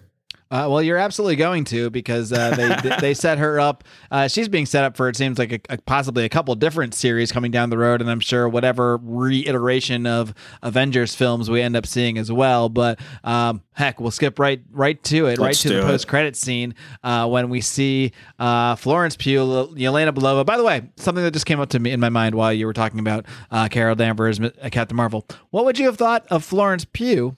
Uh, 0.53 0.69
well, 0.69 0.83
you're 0.83 0.99
absolutely 0.99 1.35
going 1.35 1.63
to 1.63 1.89
because 1.89 2.31
uh, 2.31 2.55
they 2.55 2.97
they 3.01 3.13
set 3.15 3.39
her 3.39 3.59
up. 3.59 3.83
Uh, 4.11 4.27
she's 4.27 4.47
being 4.47 4.67
set 4.67 4.83
up 4.83 4.95
for 4.95 5.09
it 5.09 5.15
seems 5.15 5.39
like 5.39 5.51
a, 5.51 5.59
a, 5.73 5.77
possibly 5.79 6.25
a 6.25 6.29
couple 6.29 6.53
different 6.53 6.93
series 6.93 7.31
coming 7.31 7.49
down 7.49 7.71
the 7.71 7.77
road, 7.77 8.01
and 8.01 8.11
I'm 8.11 8.19
sure 8.19 8.47
whatever 8.47 8.97
reiteration 8.97 10.05
of 10.05 10.31
Avengers 10.61 11.15
films 11.15 11.49
we 11.49 11.59
end 11.59 11.75
up 11.75 11.87
seeing 11.87 12.19
as 12.19 12.31
well. 12.31 12.69
But 12.69 12.99
um, 13.23 13.63
heck, 13.73 13.99
we'll 13.99 14.11
skip 14.11 14.37
right 14.37 14.61
right 14.69 15.03
to 15.05 15.25
it, 15.25 15.39
Let's 15.39 15.65
right 15.65 15.71
to 15.71 15.77
the 15.77 15.81
post 15.87 16.07
credit 16.07 16.35
scene 16.35 16.75
uh, 17.03 17.27
when 17.27 17.49
we 17.49 17.59
see 17.59 18.11
uh, 18.37 18.75
Florence 18.75 19.15
Pugh, 19.15 19.39
Yelena 19.73 20.11
Belova. 20.11 20.45
By 20.45 20.57
the 20.57 20.63
way, 20.63 20.87
something 20.97 21.23
that 21.23 21.31
just 21.31 21.47
came 21.47 21.61
up 21.61 21.69
to 21.69 21.79
me 21.79 21.89
in 21.89 21.99
my 21.99 22.09
mind 22.09 22.35
while 22.35 22.53
you 22.53 22.67
were 22.67 22.73
talking 22.73 22.99
about 22.99 23.25
uh, 23.49 23.69
Carol 23.69 23.95
Danvers, 23.95 24.39
Captain 24.71 24.95
Marvel. 24.95 25.25
What 25.49 25.65
would 25.65 25.79
you 25.79 25.87
have 25.87 25.97
thought 25.97 26.27
of 26.29 26.43
Florence 26.43 26.85
Pugh 26.85 27.37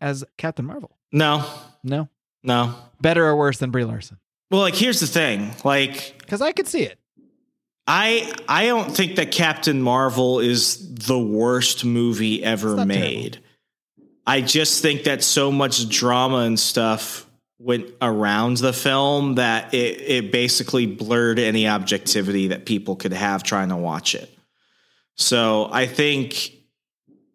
as 0.00 0.24
Captain 0.38 0.64
Marvel? 0.64 0.96
No, 1.12 1.46
no. 1.84 2.08
No. 2.46 2.74
Better 3.00 3.26
or 3.26 3.36
worse 3.36 3.58
than 3.58 3.70
Brie 3.70 3.84
Larson? 3.84 4.18
Well, 4.50 4.60
like 4.60 4.74
here's 4.74 5.00
the 5.00 5.06
thing, 5.06 5.50
like 5.64 6.14
because 6.18 6.40
I 6.40 6.52
could 6.52 6.68
see 6.68 6.82
it. 6.82 6.98
I 7.86 8.32
I 8.48 8.66
don't 8.66 8.90
think 8.90 9.16
that 9.16 9.32
Captain 9.32 9.82
Marvel 9.82 10.40
is 10.40 10.94
the 10.94 11.18
worst 11.18 11.84
movie 11.84 12.42
ever 12.42 12.84
made. 12.86 13.32
Terrible. 13.34 13.46
I 14.26 14.40
just 14.40 14.82
think 14.82 15.04
that 15.04 15.22
so 15.22 15.52
much 15.52 15.88
drama 15.88 16.38
and 16.38 16.58
stuff 16.58 17.26
went 17.58 17.90
around 18.02 18.58
the 18.58 18.72
film 18.72 19.36
that 19.36 19.72
it, 19.72 20.00
it 20.00 20.32
basically 20.32 20.86
blurred 20.86 21.38
any 21.38 21.68
objectivity 21.68 22.48
that 22.48 22.66
people 22.66 22.96
could 22.96 23.12
have 23.12 23.42
trying 23.42 23.68
to 23.70 23.76
watch 23.76 24.14
it. 24.14 24.30
So 25.14 25.68
I 25.72 25.86
think 25.86 26.52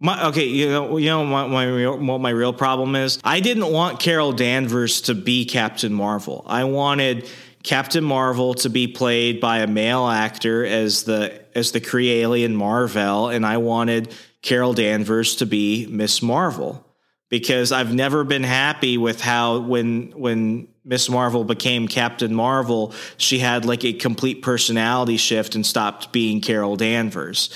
my, 0.01 0.29
okay, 0.29 0.45
you 0.45 0.67
know, 0.67 0.97
you 0.97 1.09
know 1.09 1.23
my, 1.23 1.45
my 1.45 1.65
real, 1.65 1.95
what 1.95 2.19
my 2.19 2.31
real 2.31 2.53
problem 2.53 2.95
is. 2.95 3.19
I 3.23 3.39
didn't 3.39 3.71
want 3.71 3.99
Carol 3.99 4.33
Danvers 4.33 5.01
to 5.01 5.13
be 5.13 5.45
Captain 5.45 5.93
Marvel. 5.93 6.43
I 6.47 6.63
wanted 6.63 7.29
Captain 7.61 8.03
Marvel 8.03 8.55
to 8.55 8.69
be 8.69 8.87
played 8.87 9.39
by 9.39 9.59
a 9.59 9.67
male 9.67 10.07
actor 10.07 10.65
as 10.65 11.03
the 11.03 11.39
as 11.55 11.71
the 11.71 11.81
Kree 11.81 12.07
alien 12.07 12.55
Mar-Vell, 12.55 13.29
and 13.29 13.45
I 13.45 13.57
wanted 13.57 14.15
Carol 14.41 14.73
Danvers 14.73 15.35
to 15.35 15.45
be 15.45 15.85
Miss 15.85 16.23
Marvel 16.23 16.83
because 17.29 17.71
I've 17.71 17.93
never 17.93 18.23
been 18.23 18.43
happy 18.43 18.97
with 18.97 19.21
how 19.21 19.59
when 19.59 20.13
when 20.15 20.67
Miss 20.83 21.09
Marvel 21.09 21.43
became 21.43 21.87
Captain 21.87 22.33
Marvel, 22.33 22.95
she 23.17 23.37
had 23.37 23.65
like 23.65 23.85
a 23.85 23.93
complete 23.93 24.41
personality 24.41 25.17
shift 25.17 25.53
and 25.53 25.63
stopped 25.63 26.11
being 26.11 26.41
Carol 26.41 26.75
Danvers 26.75 27.51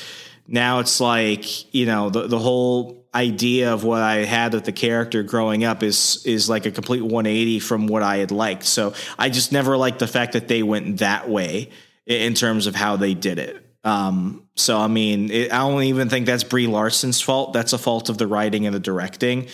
now 0.48 0.80
it's 0.80 1.00
like 1.00 1.74
you 1.74 1.86
know 1.86 2.10
the 2.10 2.28
the 2.28 2.40
whole 2.40 3.06
idea 3.16 3.74
of 3.74 3.84
what 3.84 4.02
I 4.02 4.26
had 4.26 4.54
with 4.54 4.66
the 4.66 4.74
character 4.74 5.24
growing 5.24 5.64
up 5.64 5.82
is 5.82 6.24
is 6.26 6.50
like 6.50 6.66
a 6.66 6.72
complete 6.72 7.02
180 7.02 7.60
from 7.60 7.88
what 7.88 8.04
I 8.04 8.18
had 8.18 8.32
liked. 8.32 8.66
So 8.66 8.94
I 9.18 9.30
just 9.30 9.52
never 9.52 9.78
liked 9.78 10.00
the 10.00 10.08
fact 10.08 10.34
that 10.34 10.48
they 10.48 10.62
went 10.62 11.00
that 11.00 11.30
way 11.30 11.70
in 12.06 12.34
terms 12.34 12.68
of 12.68 12.76
how 12.76 12.98
they 12.98 13.14
did 13.14 13.40
it. 13.40 13.66
Um, 13.84 14.48
so 14.56 14.78
I 14.78 14.88
mean, 14.88 15.32
it, 15.32 15.54
I 15.54 15.60
don't 15.60 15.84
even 15.84 16.10
think 16.10 16.26
that's 16.26 16.44
Brie 16.44 16.68
Larson's 16.68 17.22
fault. 17.22 17.54
That's 17.54 17.74
a 17.74 17.78
fault 17.78 18.10
of 18.10 18.18
the 18.18 18.28
writing 18.28 18.66
and 18.66 18.76
the 18.76 18.80
directing. 18.80 19.48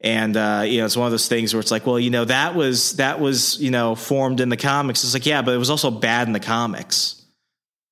And 0.00 0.36
uh, 0.36 0.64
you 0.66 0.78
know, 0.78 0.86
it's 0.86 0.96
one 0.96 1.06
of 1.06 1.12
those 1.12 1.28
things 1.28 1.54
where 1.54 1.60
it's 1.60 1.70
like, 1.70 1.86
well, 1.86 1.98
you 1.98 2.10
know, 2.10 2.24
that 2.24 2.54
was 2.54 2.96
that 2.96 3.20
was 3.20 3.60
you 3.60 3.70
know 3.70 3.94
formed 3.94 4.40
in 4.40 4.48
the 4.48 4.56
comics. 4.56 5.04
It's 5.04 5.14
like, 5.14 5.26
yeah, 5.26 5.42
but 5.42 5.54
it 5.54 5.58
was 5.58 5.70
also 5.70 5.90
bad 5.90 6.26
in 6.26 6.32
the 6.32 6.40
comics. 6.40 7.21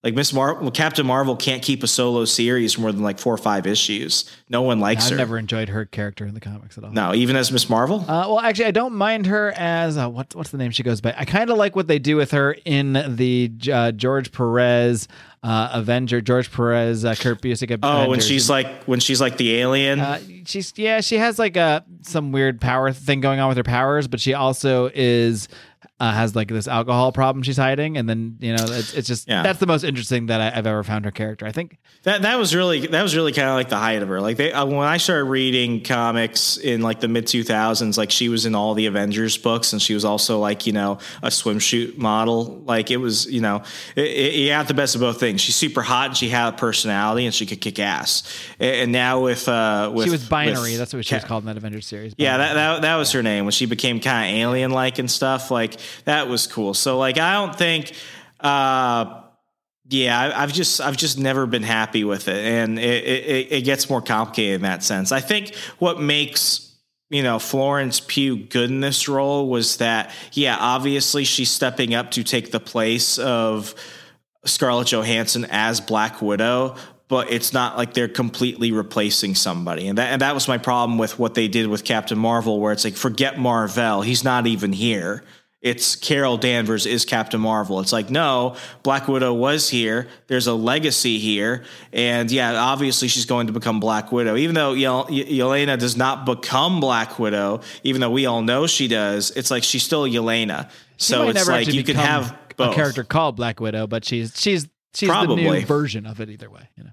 Like 0.03 0.14
Miss 0.14 0.32
Marvel, 0.32 0.70
Captain 0.70 1.07
Marvel 1.07 1.36
can't 1.36 1.62
keep 1.62 1.82
a 1.82 1.86
solo 1.86 2.24
series 2.24 2.78
more 2.78 2.90
than 2.90 3.03
like 3.03 3.18
four 3.18 3.34
or 3.34 3.38
five 3.38 3.66
issues. 3.66 4.30
No 4.48 4.62
one 4.62 4.80
likes 4.80 5.05
I've 5.05 5.11
her. 5.11 5.14
I've 5.16 5.18
never 5.18 5.38
enjoyed 5.38 5.68
her 5.68 5.84
character 5.84 6.26
in 6.26 6.32
the 6.32 6.40
comics 6.40 6.78
at 6.78 6.84
all. 6.84 6.90
No, 6.90 7.14
even 7.14 7.36
as 7.36 7.53
Miss 7.53 7.68
Marvel. 7.68 8.01
Uh, 8.01 8.26
well, 8.26 8.40
actually, 8.40 8.64
I 8.64 8.70
don't 8.70 8.94
mind 8.94 9.26
her 9.26 9.53
as 9.55 9.98
uh, 9.98 10.09
what, 10.09 10.34
what's 10.34 10.51
the 10.51 10.57
name 10.57 10.70
she 10.70 10.82
goes 10.82 11.03
by. 11.03 11.14
I 11.18 11.26
kind 11.26 11.51
of 11.51 11.59
like 11.59 11.76
what 11.76 11.86
they 11.86 11.98
do 11.98 12.16
with 12.16 12.30
her 12.30 12.57
in 12.64 12.94
the 13.16 13.53
uh, 13.70 13.92
George 13.92 14.32
Perez 14.32 15.07
uh, 15.42 15.70
Avenger, 15.72 16.20
George 16.20 16.53
Perez, 16.53 17.05
uh, 17.05 17.14
Kurt 17.14 17.40
Busiek. 17.40 17.78
Oh, 17.82 18.09
when 18.11 18.20
she's 18.20 18.51
like 18.51 18.84
when 18.84 19.01
she's 19.01 19.20
like 19.20 19.38
the 19.38 19.57
alien. 19.57 20.01
Uh, 20.01 20.20
she's 20.44 20.72
yeah, 20.76 21.01
she 21.01 21.16
has 21.16 21.38
like 21.38 21.57
a 21.57 21.84
some 22.03 22.32
weird 22.32 22.61
power 22.61 22.92
thing 22.92 23.20
going 23.20 23.40
on 23.40 23.48
with 23.48 23.57
her 23.57 23.62
powers, 23.62 24.07
but 24.07 24.20
she 24.20 24.34
also 24.34 24.90
is 24.94 25.48
uh, 26.01 26.12
has 26.12 26.34
like 26.34 26.48
this 26.48 26.66
alcohol 26.66 27.12
problem 27.12 27.42
she's 27.42 27.59
hiding, 27.59 27.98
and 27.98 28.09
then 28.09 28.38
you 28.40 28.57
know 28.57 28.64
it's, 28.64 28.94
it's 28.94 29.07
just 29.07 29.28
yeah. 29.28 29.42
that's 29.42 29.61
the 29.61 29.66
most 29.66 29.84
interesting 29.84 30.26
that 30.26 30.40
I, 30.40 30.51
have 30.51 30.66
ever 30.66 30.82
found 30.82 31.05
her 31.05 31.11
character. 31.11 31.46
I 31.46 31.53
think 31.53 31.78
that 32.05 32.22
that 32.22 32.38
was 32.38 32.55
really 32.55 32.86
that 32.86 33.03
was 33.03 33.14
really 33.14 33.32
kind 33.32 33.48
of 33.48 33.55
like 33.55 33.68
the 33.68 33.76
height 33.76 34.03
of 34.03 34.09
her. 34.09 34.20
Like 34.20 34.38
they 34.38 34.51
uh, 34.51 34.64
when 34.64 34.88
I 34.88 34.96
started 34.96 35.24
reading 35.24 35.84
comics 35.84 36.57
in 36.57 36.80
like 36.80 37.01
the 37.01 37.09
mid 37.09 37.26
two 37.26 37.44
thousands, 37.44 37.98
like 37.98 38.11
she 38.11 38.30
was 38.30 38.46
in 38.46 38.55
all 38.55 38.72
the 38.72 38.86
Avengers 38.86 39.36
books, 39.36 39.74
and 39.74 39.82
she 39.82 39.92
was 39.92 40.05
also 40.05 40.38
like 40.38 40.66
you 40.66 40.72
know 40.72 40.98
a 41.22 41.28
swimsuit 41.28 41.98
model. 41.98 42.62
Like 42.64 42.90
it 42.90 42.96
was 42.96 43.30
you 43.30 43.42
know 43.42 43.62
it, 43.94 44.05
it, 44.07 44.34
you 44.34 44.64
the 44.64 44.74
best 44.74 44.94
of 44.94 45.03
both 45.03 45.20
things. 45.20 45.42
She's 45.42 45.57
super 45.57 45.82
hot 45.82 46.09
and 46.09 46.16
she 46.16 46.30
had 46.30 46.55
a 46.55 46.57
personality 46.57 47.26
and 47.26 47.34
she 47.34 47.44
could 47.44 47.61
kick 47.61 47.78
ass. 47.78 48.22
And 48.59 48.90
now 48.90 49.22
with 49.22 49.48
uh 49.48 49.90
with 49.94 50.07
she 50.07 50.11
was 50.11 50.26
binary. 50.26 50.70
With, 50.70 50.78
that's 50.78 50.94
what 50.94 51.05
she 51.05 51.14
was 51.14 51.24
called 51.24 51.42
in 51.42 51.46
that 51.48 51.59
Avengers 51.59 51.86
series. 51.86 52.14
Binary. 52.14 52.24
Yeah, 52.24 52.38
that, 52.38 52.55
that 52.55 52.82
that 52.82 52.96
was 52.96 53.12
her 53.12 53.22
name 53.22 53.44
when 53.44 53.53
she 53.53 53.66
became 53.66 54.01
kind 54.01 54.30
of 54.30 54.40
alien 54.40 54.70
like 54.70 54.98
and 54.98 55.11
stuff. 55.11 55.51
Like 55.51 55.78
that 56.05 56.28
was 56.28 56.47
cool. 56.47 56.74
So 56.74 56.99
like 56.99 57.18
I 57.18 57.34
don't 57.34 57.57
think 57.57 57.93
uh 58.41 59.20
yeah, 59.91 60.32
I, 60.36 60.41
have 60.43 60.53
just 60.53 60.80
I've 60.80 60.97
just 60.97 61.18
never 61.18 61.47
been 61.47 61.64
happy 61.64 62.05
with 62.05 62.28
it, 62.28 62.36
and 62.36 62.78
it, 62.78 63.05
it, 63.05 63.53
it 63.53 63.61
gets 63.62 63.91
more 63.91 64.01
complicated 64.01 64.57
in 64.57 64.62
that 64.62 64.84
sense. 64.84 65.11
I 65.11 65.18
think 65.18 65.55
what 65.80 66.01
makes 66.01 66.76
you 67.11 67.24
know 67.24 67.41
Florence 67.41 67.99
Pugh 67.99 68.36
good 68.36 68.70
in 68.70 68.80
this 68.80 69.09
role 69.09 69.49
was 69.49 69.78
that 69.78 70.12
yeah, 70.32 70.57
obviously 70.59 71.24
she's 71.24 71.51
stepping 71.51 71.93
up 71.93 72.12
to 72.12 72.22
take 72.22 72.53
the 72.53 72.61
place 72.61 73.18
of 73.18 73.74
Scarlett 74.45 74.88
Johansson 74.88 75.45
as 75.51 75.80
Black 75.80 76.22
Widow, 76.22 76.76
but 77.09 77.32
it's 77.32 77.53
not 77.53 77.76
like 77.76 77.93
they're 77.93 78.07
completely 78.07 78.70
replacing 78.70 79.34
somebody. 79.34 79.88
And 79.88 79.99
that 79.99 80.12
and 80.12 80.22
that 80.22 80.34
was 80.34 80.47
my 80.47 80.59
problem 80.59 80.99
with 80.99 81.18
what 81.18 81.34
they 81.34 81.49
did 81.49 81.66
with 81.66 81.82
Captain 81.82 82.18
Marvel, 82.18 82.61
where 82.61 82.72
it's 82.72 82.84
like 82.84 82.95
forget 82.95 83.41
Mar-Vell, 83.41 84.03
he's 84.03 84.22
not 84.22 84.47
even 84.47 84.72
here 84.72 85.24
it's 85.63 85.95
Carol 85.95 86.39
Danvers 86.39 86.87
is 86.87 87.05
Captain 87.05 87.41
Marvel. 87.41 87.81
It's 87.81 87.93
like, 87.93 88.09
no, 88.09 88.57
Black 88.83 89.09
Widow 89.09 89.35
was 89.35 89.69
here. 89.69 90.09
There's 90.27 90.47
a 90.47 90.55
legacy 90.55 91.19
here. 91.19 91.65
And 91.93 92.31
yeah, 92.31 92.55
obviously 92.55 93.09
she's 93.09 93.27
going 93.27 93.47
to 93.49 93.53
become 93.53 93.79
Black 93.79 94.11
Widow. 94.11 94.37
Even 94.37 94.55
though 94.55 94.73
Yel- 94.73 95.07
Yelena 95.09 95.79
does 95.79 95.99
not 95.99 96.25
become 96.25 96.81
Black 96.81 97.19
Widow, 97.19 97.61
even 97.85 98.01
though 98.01 98.11
we 98.11 98.25
all 98.25 98.41
know 98.41 98.67
she 98.67 98.89
does, 98.89 99.33
it's 99.33 99.51
like 99.51 99.63
she's 99.63 99.83
still 99.83 100.05
Yelena. 100.05 100.71
So 100.97 101.29
it's 101.29 101.47
like 101.47 101.69
you 101.69 101.85
could 101.85 101.97
have 101.97 102.35
both. 102.57 102.73
a 102.73 102.75
character 102.75 103.05
called 103.05 103.37
Black 103.37 103.61
Widow, 103.61 103.87
but 103.87 104.05
she's 104.05 104.33
she's 104.41 104.67
she's 104.95 105.09
Probably. 105.09 105.45
the 105.45 105.51
new 105.51 105.67
version 105.67 106.07
of 106.07 106.21
it 106.21 106.31
either 106.31 106.49
way, 106.51 106.69
you 106.77 106.85
know. 106.85 106.91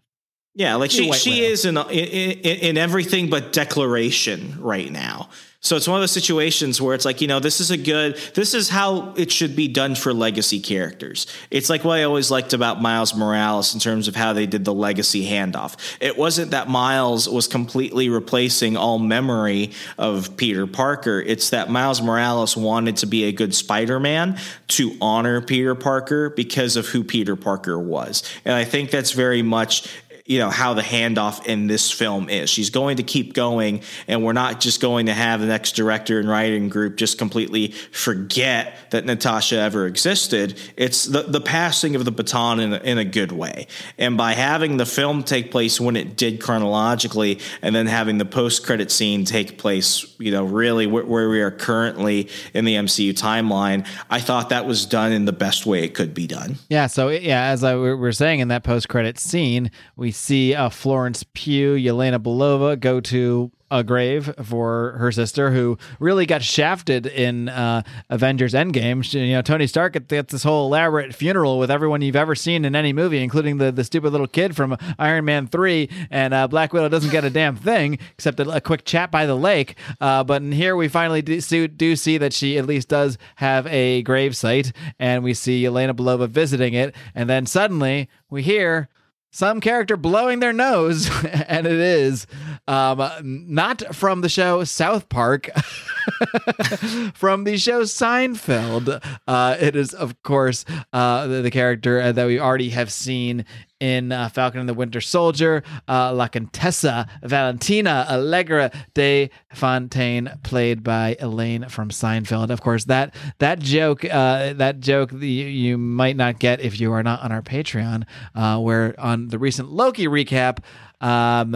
Yeah, 0.55 0.75
like 0.75 0.91
she 0.91 1.11
she 1.13 1.41
Widow. 1.41 1.43
is 1.45 1.65
in, 1.65 1.77
in 1.77 2.31
in 2.41 2.77
everything 2.77 3.29
but 3.29 3.53
declaration 3.53 4.57
right 4.59 4.91
now. 4.91 5.29
So 5.67 5.75
it's 5.75 5.85
one 5.85 5.97
of 5.97 6.01
those 6.01 6.13
situations 6.13 6.81
where 6.81 6.95
it's 6.95 7.03
like, 7.03 7.19
you 7.19 7.27
know, 7.27 7.41
this 7.41 7.59
is 7.59 7.71
a 7.71 7.77
good, 7.77 8.15
this 8.35 8.53
is 8.53 8.69
how 8.69 9.13
it 9.17 9.29
should 9.29 9.53
be 9.53 9.67
done 9.67 9.95
for 9.95 10.13
legacy 10.13 10.61
characters. 10.61 11.27
It's 11.51 11.69
like 11.69 11.83
what 11.83 11.99
I 11.99 12.03
always 12.03 12.31
liked 12.31 12.53
about 12.53 12.81
Miles 12.81 13.13
Morales 13.13 13.73
in 13.73 13.81
terms 13.81 14.07
of 14.07 14.15
how 14.15 14.31
they 14.31 14.45
did 14.45 14.63
the 14.63 14.73
legacy 14.73 15.27
handoff. 15.27 15.75
It 15.99 16.17
wasn't 16.17 16.51
that 16.51 16.69
Miles 16.69 17.27
was 17.27 17.49
completely 17.49 18.07
replacing 18.07 18.77
all 18.77 18.97
memory 18.97 19.73
of 19.97 20.37
Peter 20.37 20.67
Parker. 20.67 21.19
It's 21.19 21.49
that 21.49 21.69
Miles 21.69 22.01
Morales 22.01 22.55
wanted 22.55 22.95
to 22.97 23.05
be 23.05 23.25
a 23.25 23.33
good 23.33 23.53
Spider 23.53 23.99
Man 23.99 24.39
to 24.69 24.95
honor 25.01 25.41
Peter 25.41 25.75
Parker 25.75 26.29
because 26.29 26.77
of 26.77 26.87
who 26.87 27.03
Peter 27.03 27.35
Parker 27.35 27.77
was. 27.77 28.23
And 28.45 28.53
I 28.53 28.63
think 28.63 28.89
that's 28.89 29.11
very 29.11 29.41
much 29.41 29.89
you 30.27 30.39
know 30.39 30.49
how 30.49 30.73
the 30.73 30.81
handoff 30.81 31.45
in 31.45 31.67
this 31.67 31.89
film 31.89 32.29
is. 32.29 32.49
She's 32.49 32.69
going 32.69 32.97
to 32.97 33.03
keep 33.03 33.33
going, 33.33 33.81
and 34.07 34.23
we're 34.23 34.33
not 34.33 34.59
just 34.59 34.81
going 34.81 35.05
to 35.05 35.13
have 35.13 35.39
the 35.39 35.47
next 35.47 35.71
director 35.71 36.19
and 36.19 36.29
writing 36.29 36.67
group 36.67 36.97
just 36.97 37.17
completely 37.17 37.69
forget 37.91 38.75
that 38.91 39.05
Natasha 39.05 39.57
ever 39.57 39.87
existed. 39.87 40.59
It's 40.75 41.05
the 41.05 41.23
the 41.23 41.39
passing 41.39 41.95
of 41.95 42.03
the 42.03 42.11
baton 42.11 42.59
in 42.59 42.73
a, 42.73 42.77
in 42.77 42.97
a 42.97 43.05
good 43.05 43.31
way, 43.31 43.67
and 43.97 44.17
by 44.17 44.33
having 44.33 44.75
the 44.77 44.85
film 44.85 45.23
take 45.23 45.49
place 45.49 45.79
when 45.79 45.95
it 45.95 46.17
did 46.17 46.41
chronologically, 46.41 47.39
and 47.61 47.73
then 47.73 47.87
having 47.87 48.17
the 48.17 48.25
post 48.25 48.65
credit 48.65 48.91
scene 48.91 49.23
take 49.23 49.57
place, 49.57 50.13
you 50.19 50.31
know, 50.31 50.43
really 50.43 50.87
where, 50.87 51.05
where 51.05 51.29
we 51.29 51.41
are 51.41 51.51
currently 51.51 52.29
in 52.53 52.65
the 52.65 52.75
MCU 52.75 53.13
timeline, 53.13 53.87
I 54.09 54.19
thought 54.19 54.49
that 54.49 54.65
was 54.65 54.85
done 54.85 55.13
in 55.13 55.23
the 55.23 55.31
best 55.31 55.65
way 55.65 55.85
it 55.85 55.93
could 55.93 56.13
be 56.13 56.27
done. 56.27 56.57
Yeah, 56.67 56.87
so 56.87 57.07
yeah, 57.07 57.45
as 57.45 57.63
I 57.63 57.77
we 57.77 57.93
were 57.93 58.11
saying 58.11 58.41
in 58.41 58.49
that 58.49 58.63
post-credit 58.63 59.17
scene, 59.19 59.71
we 59.95 60.11
see 60.17 60.53
uh, 60.53 60.69
Florence 60.69 61.23
Pugh, 61.33 61.75
Yelena 61.75 62.19
Belova 62.19 62.79
go 62.79 62.99
to 63.01 63.51
a 63.69 63.83
grave 63.83 64.33
for 64.43 64.95
her 64.97 65.11
sister, 65.11 65.51
who 65.51 65.77
really 65.99 66.25
got 66.25 66.41
shafted 66.41 67.05
in 67.05 67.49
uh, 67.49 67.81
Avengers 68.09 68.53
Endgame. 68.53 69.03
She, 69.03 69.19
you 69.19 69.33
know, 69.33 69.41
Tony 69.41 69.67
Stark 69.67 70.07
gets 70.07 70.31
this 70.31 70.43
whole 70.43 70.67
elaborate 70.67 71.13
funeral 71.13 71.59
with 71.59 71.69
everyone 71.69 72.01
you've 72.01 72.15
ever 72.15 72.33
seen 72.33 72.63
in 72.63 72.75
any 72.75 72.93
movie, 72.93 73.21
including 73.21 73.57
the 73.57 73.71
the 73.71 73.83
stupid 73.83 74.11
little 74.11 74.27
kid 74.27 74.55
from 74.55 74.77
Iron 74.97 75.25
Man 75.25 75.47
Three, 75.47 75.89
and 76.09 76.33
uh, 76.33 76.47
Black 76.47 76.71
Widow 76.71 76.87
doesn't 76.87 77.11
get 77.11 77.25
a 77.25 77.29
damn 77.29 77.57
thing 77.57 77.99
except 78.13 78.39
a, 78.39 78.49
a 78.49 78.61
quick 78.61 78.85
chat 78.85 79.11
by 79.11 79.25
the 79.25 79.35
lake. 79.35 79.75
Uh, 79.99 80.23
but 80.23 80.41
in 80.41 80.53
here, 80.53 80.75
we 80.75 80.87
finally 80.87 81.21
do, 81.21 81.41
see- 81.41 81.67
do 81.67 81.95
see 81.95 82.17
that 82.17 82.31
she 82.33 82.57
at 82.57 82.65
least 82.65 82.87
does 82.87 83.17
have 83.35 83.67
a 83.67 84.01
grave 84.03 84.35
site, 84.35 84.71
and 84.97 85.23
we 85.25 85.33
see 85.33 85.63
Yelena 85.63 85.93
Belova 85.93 86.29
visiting 86.29 86.73
it, 86.73 86.95
and 87.13 87.29
then 87.29 87.45
suddenly 87.45 88.07
we 88.29 88.43
hear 88.43 88.87
some 89.31 89.61
character 89.61 89.97
blowing 89.97 90.39
their 90.39 90.53
nose, 90.53 91.09
and 91.47 91.67
it 91.67 91.79
is 91.79 92.27
um, 92.67 93.09
not 93.23 93.95
from 93.95 94.21
the 94.21 94.29
show 94.29 94.63
South 94.63 95.09
Park, 95.09 95.49
from 97.13 97.43
the 97.43 97.57
show 97.57 97.83
Seinfeld. 97.83 99.03
Uh, 99.27 99.57
it 99.59 99.75
is, 99.75 99.93
of 99.93 100.21
course, 100.23 100.65
uh, 100.93 101.27
the, 101.27 101.41
the 101.41 101.51
character 101.51 102.11
that 102.11 102.25
we 102.25 102.39
already 102.39 102.69
have 102.69 102.91
seen 102.91 103.45
in 103.79 104.11
uh, 104.11 104.29
Falcon 104.29 104.59
and 104.59 104.69
the 104.69 104.73
Winter 104.73 105.01
Soldier, 105.01 105.63
uh, 105.87 106.13
La 106.13 106.27
Contessa 106.27 107.07
Valentina 107.23 108.05
Allegra 108.09 108.71
de 108.93 109.29
Fontaine, 109.53 110.31
played 110.43 110.83
by 110.83 111.15
Elaine 111.19 111.69
from 111.69 111.89
Seinfeld. 111.89 112.49
Of 112.49 112.61
course, 112.61 112.85
that 112.85 113.13
that 113.39 113.59
joke, 113.59 114.03
uh, 114.05 114.53
that 114.53 114.79
joke 114.79 115.11
you, 115.11 115.19
you 115.19 115.77
might 115.77 116.15
not 116.15 116.39
get 116.39 116.61
if 116.61 116.79
you 116.79 116.91
are 116.91 117.03
not 117.03 117.21
on 117.21 117.31
our 117.31 117.41
Patreon, 117.41 118.05
uh, 118.35 118.59
where 118.59 118.99
on 118.99 119.27
the 119.27 119.39
recent 119.39 119.69
Loki 119.71 120.07
recap. 120.07 120.59
Um, 120.99 121.51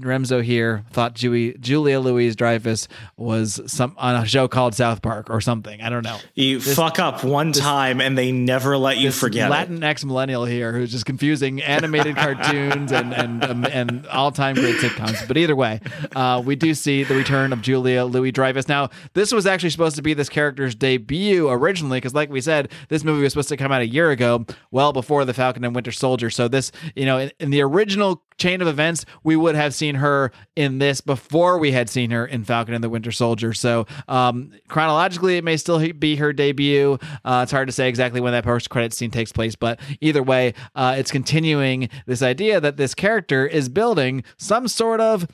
Remso 0.00 0.42
here 0.42 0.84
thought 0.90 1.14
Julie, 1.14 1.56
Julia 1.60 2.00
Louise 2.00 2.34
Dreyfus 2.34 2.88
was 3.16 3.60
some 3.66 3.94
on 3.98 4.16
a 4.16 4.26
show 4.26 4.48
called 4.48 4.74
South 4.74 5.02
Park 5.02 5.28
or 5.28 5.40
something. 5.40 5.80
I 5.82 5.90
don't 5.90 6.02
know. 6.02 6.18
You 6.34 6.58
fuck 6.58 6.98
up 6.98 7.22
one 7.22 7.52
time 7.52 8.00
and 8.00 8.16
they 8.16 8.32
never 8.32 8.78
let 8.78 8.96
you 8.96 9.08
This 9.08 9.20
forget 9.20 9.48
it. 9.48 9.50
Latin 9.50 9.84
ex 9.84 10.04
millennial 10.04 10.46
here 10.46 10.72
who's 10.72 10.90
just 10.90 11.04
confusing 11.04 11.62
animated 11.62 12.16
cartoons 12.16 12.92
and 12.92 13.12
and 13.12 13.44
um, 13.44 13.64
and 13.66 14.06
all 14.06 14.32
time 14.32 14.54
great 14.54 14.76
sitcoms. 14.76 15.28
But 15.28 15.36
either 15.36 15.54
way, 15.54 15.80
uh, 16.16 16.42
we 16.44 16.56
do 16.56 16.72
see 16.74 17.04
the 17.04 17.14
return 17.14 17.52
of 17.52 17.60
Julia 17.60 18.04
Louis 18.04 18.32
Dreyfus. 18.32 18.68
Now, 18.68 18.88
this 19.12 19.32
was 19.32 19.46
actually 19.46 19.70
supposed 19.70 19.96
to 19.96 20.02
be 20.02 20.14
this 20.14 20.28
character's 20.28 20.74
debut 20.74 21.48
originally, 21.48 21.98
because 21.98 22.14
like 22.14 22.30
we 22.30 22.40
said, 22.40 22.72
this 22.88 23.04
movie 23.04 23.22
was 23.22 23.34
supposed 23.34 23.50
to 23.50 23.56
come 23.56 23.70
out 23.70 23.82
a 23.82 23.86
year 23.86 24.10
ago, 24.10 24.46
well 24.70 24.92
before 24.92 25.24
the 25.24 25.34
Falcon 25.34 25.62
and 25.62 25.74
Winter 25.74 25.92
Soldier. 25.92 26.30
So 26.30 26.48
this, 26.48 26.72
you 26.96 27.04
know, 27.04 27.18
in, 27.18 27.30
in 27.38 27.50
the 27.50 27.60
original 27.60 28.22
chain 28.38 28.60
of 28.60 28.68
events, 28.68 29.04
we 29.22 29.36
would 29.36 29.54
have 29.54 29.74
seen 29.74 29.96
her 29.96 30.32
in 30.56 30.78
this 30.78 31.00
before 31.00 31.58
we 31.58 31.72
had 31.72 31.88
seen 31.88 32.10
her 32.10 32.26
in 32.26 32.44
Falcon 32.44 32.74
and 32.74 32.82
the 32.82 32.88
Winter 32.88 33.12
Soldier. 33.12 33.52
So 33.52 33.86
um, 34.08 34.52
chronologically, 34.68 35.36
it 35.38 35.44
may 35.44 35.56
still 35.56 35.92
be 35.92 36.16
her 36.16 36.32
debut. 36.32 36.98
Uh, 37.24 37.40
it's 37.42 37.52
hard 37.52 37.68
to 37.68 37.72
say 37.72 37.88
exactly 37.88 38.20
when 38.20 38.32
that 38.32 38.44
post 38.44 38.70
credit 38.70 38.92
scene 38.92 39.10
takes 39.10 39.32
place, 39.32 39.56
but 39.56 39.80
either 40.00 40.22
way, 40.22 40.54
uh, 40.74 40.94
it's 40.98 41.10
continuing 41.10 41.88
this 42.06 42.22
idea 42.22 42.60
that 42.60 42.76
this 42.76 42.94
character 42.94 43.46
is 43.46 43.68
building 43.68 44.24
some 44.36 44.68
sort 44.68 45.00
of 45.00 45.26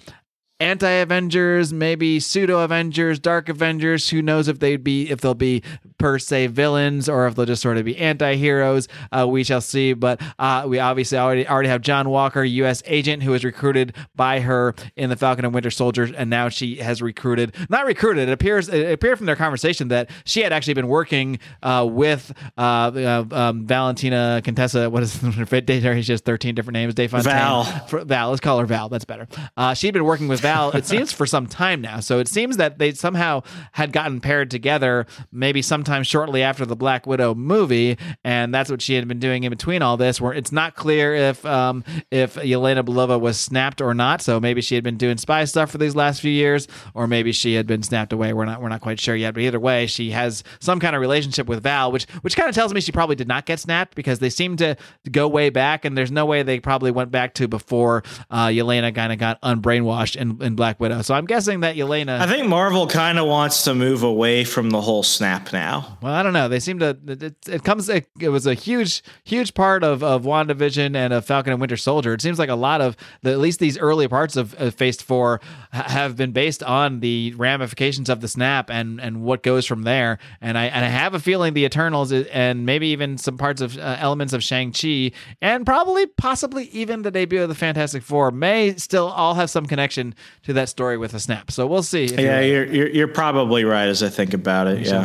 anti-avengers 0.61 1.73
maybe 1.73 2.21
pseudo-avengers 2.21 3.19
dark 3.19 3.49
avengers 3.49 4.11
who 4.11 4.21
knows 4.21 4.49
if 4.49 4.59
they'd 4.59 4.85
be 4.85 5.09
if 5.11 5.21
they'll 5.21 5.35
be 5.35 5.63
per 5.99 6.19
se 6.19 6.49
villains 6.49 7.09
or 7.09 7.27
if 7.27 7.35
they'll 7.35 7.47
just 7.47 7.63
sort 7.63 7.77
of 7.77 7.85
be 7.85 7.97
anti-heroes 7.97 8.89
uh, 9.13 9.27
we 9.27 9.43
shall 9.43 9.61
see 9.61 9.93
but 9.93 10.21
uh, 10.39 10.65
we 10.67 10.79
obviously 10.79 11.17
already 11.17 11.47
already 11.49 11.69
have 11.69 11.81
john 11.81 12.09
walker 12.11 12.45
u.s 12.45 12.83
agent 12.87 13.23
who 13.23 13.31
was 13.31 13.45
recruited 13.45 13.95
by 14.15 14.41
her 14.41 14.75
in 14.97 15.11
the 15.11 15.17
falcon 15.17 15.45
and 15.45 15.55
winter 15.55 15.71
soldier 15.71 16.09
and 16.17 16.29
now 16.29 16.49
she 16.49 16.77
has 16.77 17.01
recruited 17.01 17.55
not 17.69 17.87
recruited 17.87 18.29
it 18.29 18.33
appears 18.33 18.69
it 18.69 18.93
appeared 18.93 19.17
from 19.17 19.27
their 19.27 19.37
conversation 19.37 19.89
that 19.89 20.11
she 20.25 20.43
had 20.43 20.53
actually 20.53 20.75
been 20.75 20.89
working 20.89 21.39
uh, 21.63 21.87
with 21.89 22.33
uh, 22.59 22.61
uh, 22.61 23.25
um, 23.31 23.67
valentina 23.67 24.41
contessa 24.45 24.91
what 24.91 25.03
is 25.03 25.17
her 25.17 25.61
date 25.61 25.83
she 26.05 26.13
has 26.13 26.21
13 26.21 26.55
different 26.55 26.75
names 26.75 26.95
Dave 26.99 27.13
Fontaine. 27.13 27.33
Val. 27.33 27.65
For- 27.87 28.05
Val, 28.05 28.31
let's 28.31 28.41
call 28.41 28.59
her 28.59 28.67
Val. 28.67 28.89
That's 28.89 29.05
better. 29.05 29.29
Uh, 29.57 29.73
she'd 29.75 29.93
been 29.93 30.05
working 30.05 30.27
with 30.27 30.41
Val, 30.49 30.71
it 30.71 30.87
seems, 30.93 31.13
for 31.13 31.27
some 31.27 31.47
time 31.47 31.81
now. 31.81 32.01
So 32.01 32.19
it 32.19 32.29
seems 32.29 32.57
that 32.57 32.79
they 32.79 32.93
somehow 32.93 33.43
had 33.73 33.93
gotten 33.93 34.21
paired 34.21 34.51
together, 34.51 35.07
maybe 35.33 35.63
sometime 35.63 36.03
shortly 36.03 36.43
after 36.43 36.65
the 36.65 36.77
Black 36.77 37.07
Widow 37.07 37.35
movie, 37.35 37.99
and 38.25 38.55
that's 38.55 38.71
what 38.71 38.83
she 38.83 38.95
had 38.95 39.07
been 39.09 39.19
doing 39.19 39.45
in 39.45 39.51
between 39.51 39.83
all 39.83 39.97
this. 39.97 40.21
Where 40.21 40.33
it's 40.33 40.53
not 40.53 40.75
clear 40.75 41.15
if 41.15 41.45
um, 41.45 41.85
if 42.11 42.35
Yelena 42.37 42.83
Belova 42.85 43.21
was 43.21 43.39
snapped 43.39 43.81
or 43.81 43.95
not. 43.95 44.23
So 44.23 44.41
maybe 44.41 44.61
she 44.61 44.75
had 44.75 44.85
been 44.85 44.97
doing 44.97 45.19
spy 45.19 45.45
stuff 45.45 45.71
for 45.71 45.79
these 45.79 45.95
last 45.95 46.21
few 46.21 46.31
years, 46.31 46.69
or 46.95 47.07
maybe 47.07 47.33
she 47.33 47.55
had 47.55 47.67
been 47.67 47.83
snapped 47.83 48.13
away. 48.13 48.33
We're 48.33 48.45
not 48.45 48.63
we're 48.63 48.69
not 48.69 48.81
quite 48.81 49.01
sure 49.01 49.17
yet. 49.17 49.35
But 49.35 49.43
either 49.43 49.61
way, 49.61 49.87
she 49.87 50.11
has 50.11 50.45
some 50.61 50.81
kind 50.81 50.95
of 50.95 51.01
relationship 51.01 51.47
with 51.47 51.63
Val, 51.63 51.93
which 51.93 52.07
which 52.23 52.37
kind 52.37 52.49
of 52.49 52.55
tells 52.55 52.73
me 52.73 52.81
she 52.81 52.93
probably 52.93 53.17
did 53.17 53.29
not 53.29 53.47
get 53.47 53.61
snapped 53.61 53.95
because 53.95 54.19
they 54.19 54.31
seem 54.31 54.57
to 54.57 54.77
go 55.11 55.29
way 55.29 55.51
back, 55.51 55.85
and 55.85 55.97
there's 55.97 56.11
no 56.11 56.27
way 56.27 56.43
they 56.43 56.61
probably 56.61 56.91
went 56.91 57.11
back 57.11 57.35
to 57.35 57.49
before 57.49 58.03
uh, 58.31 58.47
Yelena 58.47 58.95
kind 58.95 59.13
of 59.13 59.19
got 59.19 59.41
unbrainwashed 59.43 60.17
in, 60.41 60.47
in 60.47 60.57
Black 60.57 60.81
Widow. 60.81 61.03
So 61.03 61.15
I'm 61.15 61.27
guessing 61.27 61.61
that 61.61 61.77
Yelena. 61.77 62.21
I 62.21 62.27
think 62.27 62.49
Marvel 62.49 62.87
kind 62.87 63.19
of 63.19 63.27
wants 63.27 63.65
to 63.65 63.75
move 63.75 64.03
away 64.03 64.45
from 64.45 64.71
the 64.71 64.81
whole 64.81 65.03
snap 65.03 65.53
now. 65.53 65.99
Well, 66.03 66.13
I 66.13 66.23
don't 66.23 66.33
know. 66.33 66.49
They 66.49 66.61
seem 66.61 66.79
to. 66.81 66.99
It, 67.07 67.49
it, 67.49 67.65
comes. 67.65 67.89
It, 67.89 68.09
it 68.21 68.29
was 68.29 68.47
a 68.47 68.55
huge, 68.55 69.03
huge 69.25 69.55
part 69.55 69.85
of 69.85 70.03
of 70.03 70.23
WandaVision 70.23 70.97
and 70.97 71.13
of 71.13 71.25
Falcon 71.25 71.53
and 71.53 71.61
Winter 71.61 71.77
Soldier. 71.77 72.13
It 72.15 72.23
seems 72.23 72.39
like 72.39 72.49
a 72.49 72.55
lot 72.55 72.81
of 72.81 72.97
the 73.23 73.33
at 73.33 73.39
least 73.39 73.61
these 73.61 73.79
early 73.79 74.09
parts 74.09 74.37
of, 74.37 74.55
of 74.61 74.75
Phase 74.75 75.01
Four 75.01 75.41
ha- 75.73 75.85
have 75.89 76.17
been 76.17 76.33
based 76.33 76.63
on 76.63 77.01
the 77.01 77.35
ramifications 77.37 78.09
of 78.09 78.21
the 78.21 78.29
snap 78.29 78.71
and 78.71 79.01
and 79.01 79.23
what 79.23 79.43
goes 79.43 79.67
from 79.67 79.83
there. 79.83 80.19
And 80.41 80.57
I 80.57 80.67
and 80.67 80.85
I 80.85 80.89
have 80.89 81.15
a 81.15 81.21
feeling 81.21 81.55
the 81.55 81.65
Eternals 81.65 82.13
and 82.13 82.67
maybe 82.67 82.89
even 82.89 83.19
some 83.19 83.39
parts 83.39 83.61
of 83.61 83.79
uh, 83.79 83.97
elements 83.99 84.33
of 84.33 84.43
Shang 84.43 84.73
Chi 84.73 85.13
and 85.41 85.65
probably 85.67 86.07
possibly 86.07 86.65
even 86.67 87.03
the 87.03 87.11
debut 87.11 87.43
of 87.43 87.49
the 87.49 87.55
Fantastic 87.55 88.03
Four 88.03 88.31
may 88.31 88.75
still 88.77 89.09
all 89.09 89.35
have 89.35 89.51
some 89.51 89.67
connection 89.67 90.15
to 90.45 90.53
that 90.55 90.69
story 90.69 90.97
with 90.97 91.15
a 91.15 91.21
snap. 91.21 91.51
So 91.51 91.67
we'll 91.67 91.83
see. 91.83 92.07
Yeah, 92.07 92.41
you're, 92.41 92.67
you're 92.67 92.89
you're 92.89 93.09
probably 93.09 93.65
right 93.65 93.89
as 93.89 94.03
I 94.03 94.09
think 94.09 94.35
about 94.35 94.67
it. 94.67 94.87
Yeah. 94.87 95.05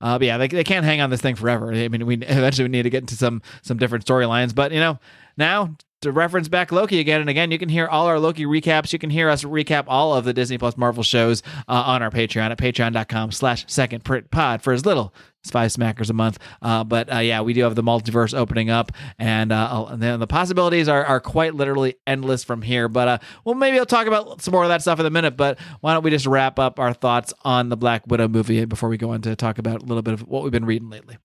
Uh, 0.00 0.18
but 0.18 0.26
yeah, 0.26 0.36
they, 0.36 0.48
they 0.48 0.64
can't 0.64 0.84
hang 0.84 1.00
on 1.00 1.10
this 1.10 1.20
thing 1.20 1.36
forever. 1.36 1.72
I 1.72 1.88
mean, 1.88 2.04
we 2.06 2.14
eventually 2.22 2.64
we 2.64 2.70
need 2.70 2.82
to 2.82 2.90
get 2.90 3.02
into 3.02 3.16
some 3.16 3.42
some 3.62 3.78
different 3.78 4.04
storylines. 4.04 4.54
But 4.54 4.72
you 4.72 4.80
know, 4.80 4.98
now 5.36 5.76
to 6.02 6.10
reference 6.10 6.48
back 6.48 6.72
Loki 6.72 6.98
again 6.98 7.20
and 7.20 7.30
again, 7.30 7.50
you 7.50 7.58
can 7.58 7.68
hear 7.68 7.86
all 7.86 8.06
our 8.06 8.18
Loki 8.18 8.44
recaps. 8.44 8.92
You 8.92 8.98
can 8.98 9.10
hear 9.10 9.28
us 9.28 9.44
recap 9.44 9.84
all 9.86 10.14
of 10.14 10.24
the 10.24 10.32
Disney 10.32 10.58
Plus 10.58 10.76
Marvel 10.76 11.04
shows 11.04 11.42
uh, 11.68 11.82
on 11.86 12.02
our 12.02 12.10
Patreon 12.10 12.50
at 12.50 12.58
patreon.com 12.58 13.30
slash 13.30 13.64
second 13.68 14.04
print 14.04 14.30
pod 14.30 14.62
for 14.62 14.72
as 14.72 14.84
little 14.84 15.14
as 15.44 15.50
five 15.50 15.70
smackers 15.70 16.10
a 16.10 16.12
month. 16.12 16.38
Uh, 16.60 16.84
but 16.84 17.12
uh, 17.12 17.18
yeah, 17.18 17.40
we 17.40 17.52
do 17.52 17.62
have 17.62 17.74
the 17.74 17.82
multiverse 17.82 18.36
opening 18.36 18.70
up, 18.70 18.92
and, 19.18 19.52
uh, 19.52 19.86
and 19.88 20.02
then 20.02 20.20
the 20.20 20.26
possibilities 20.26 20.88
are, 20.88 21.04
are 21.04 21.20
quite 21.20 21.54
literally 21.54 21.96
endless 22.06 22.44
from 22.44 22.62
here. 22.62 22.88
But 22.88 23.08
uh, 23.08 23.18
well, 23.44 23.54
maybe 23.54 23.78
I'll 23.78 23.86
talk 23.86 24.06
about 24.06 24.42
some 24.42 24.52
more 24.52 24.62
of 24.62 24.68
that 24.68 24.82
stuff 24.82 25.00
in 25.00 25.06
a 25.06 25.10
minute. 25.10 25.36
But 25.36 25.58
why 25.80 25.94
don't 25.94 26.02
we 26.02 26.10
just 26.10 26.26
wrap 26.26 26.58
up 26.58 26.78
our 26.78 26.92
thoughts 26.92 27.32
on 27.44 27.68
the 27.68 27.76
Black 27.76 28.06
Widow 28.06 28.28
movie 28.28 28.64
before 28.64 28.88
we 28.88 28.96
go 28.96 29.10
on 29.10 29.22
to 29.22 29.36
talk 29.36 29.58
about 29.58 29.82
a 29.82 29.84
little 29.84 30.02
bit 30.02 30.14
of 30.14 30.22
what 30.28 30.42
we've 30.42 30.52
been 30.52 30.64
reading 30.64 30.90
lately? 30.90 31.18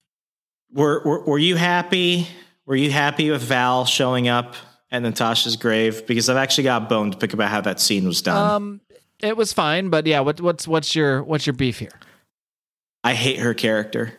Were, 0.71 1.01
were 1.03 1.23
were 1.23 1.37
you 1.37 1.55
happy? 1.55 2.27
Were 2.65 2.75
you 2.75 2.91
happy 2.91 3.31
with 3.31 3.41
Val 3.43 3.85
showing 3.85 4.27
up 4.27 4.55
at 4.91 5.01
Natasha's 5.01 5.55
grave? 5.55 6.05
Because 6.05 6.27
I've 6.29 6.37
actually 6.37 6.65
got 6.65 6.83
a 6.83 6.85
bone 6.85 7.11
to 7.11 7.17
pick 7.17 7.33
about 7.33 7.49
how 7.49 7.61
that 7.61 7.79
scene 7.79 8.05
was 8.05 8.21
done. 8.21 8.51
Um, 8.51 8.81
it 9.19 9.37
was 9.37 9.53
fine, 9.53 9.89
but 9.89 10.05
yeah, 10.05 10.19
what, 10.19 10.41
what's 10.41 10.67
what's 10.67 10.95
your 10.95 11.23
what's 11.23 11.45
your 11.45 11.53
beef 11.53 11.79
here? 11.79 11.97
I 13.03 13.13
hate 13.13 13.39
her 13.39 13.53
character. 13.53 14.13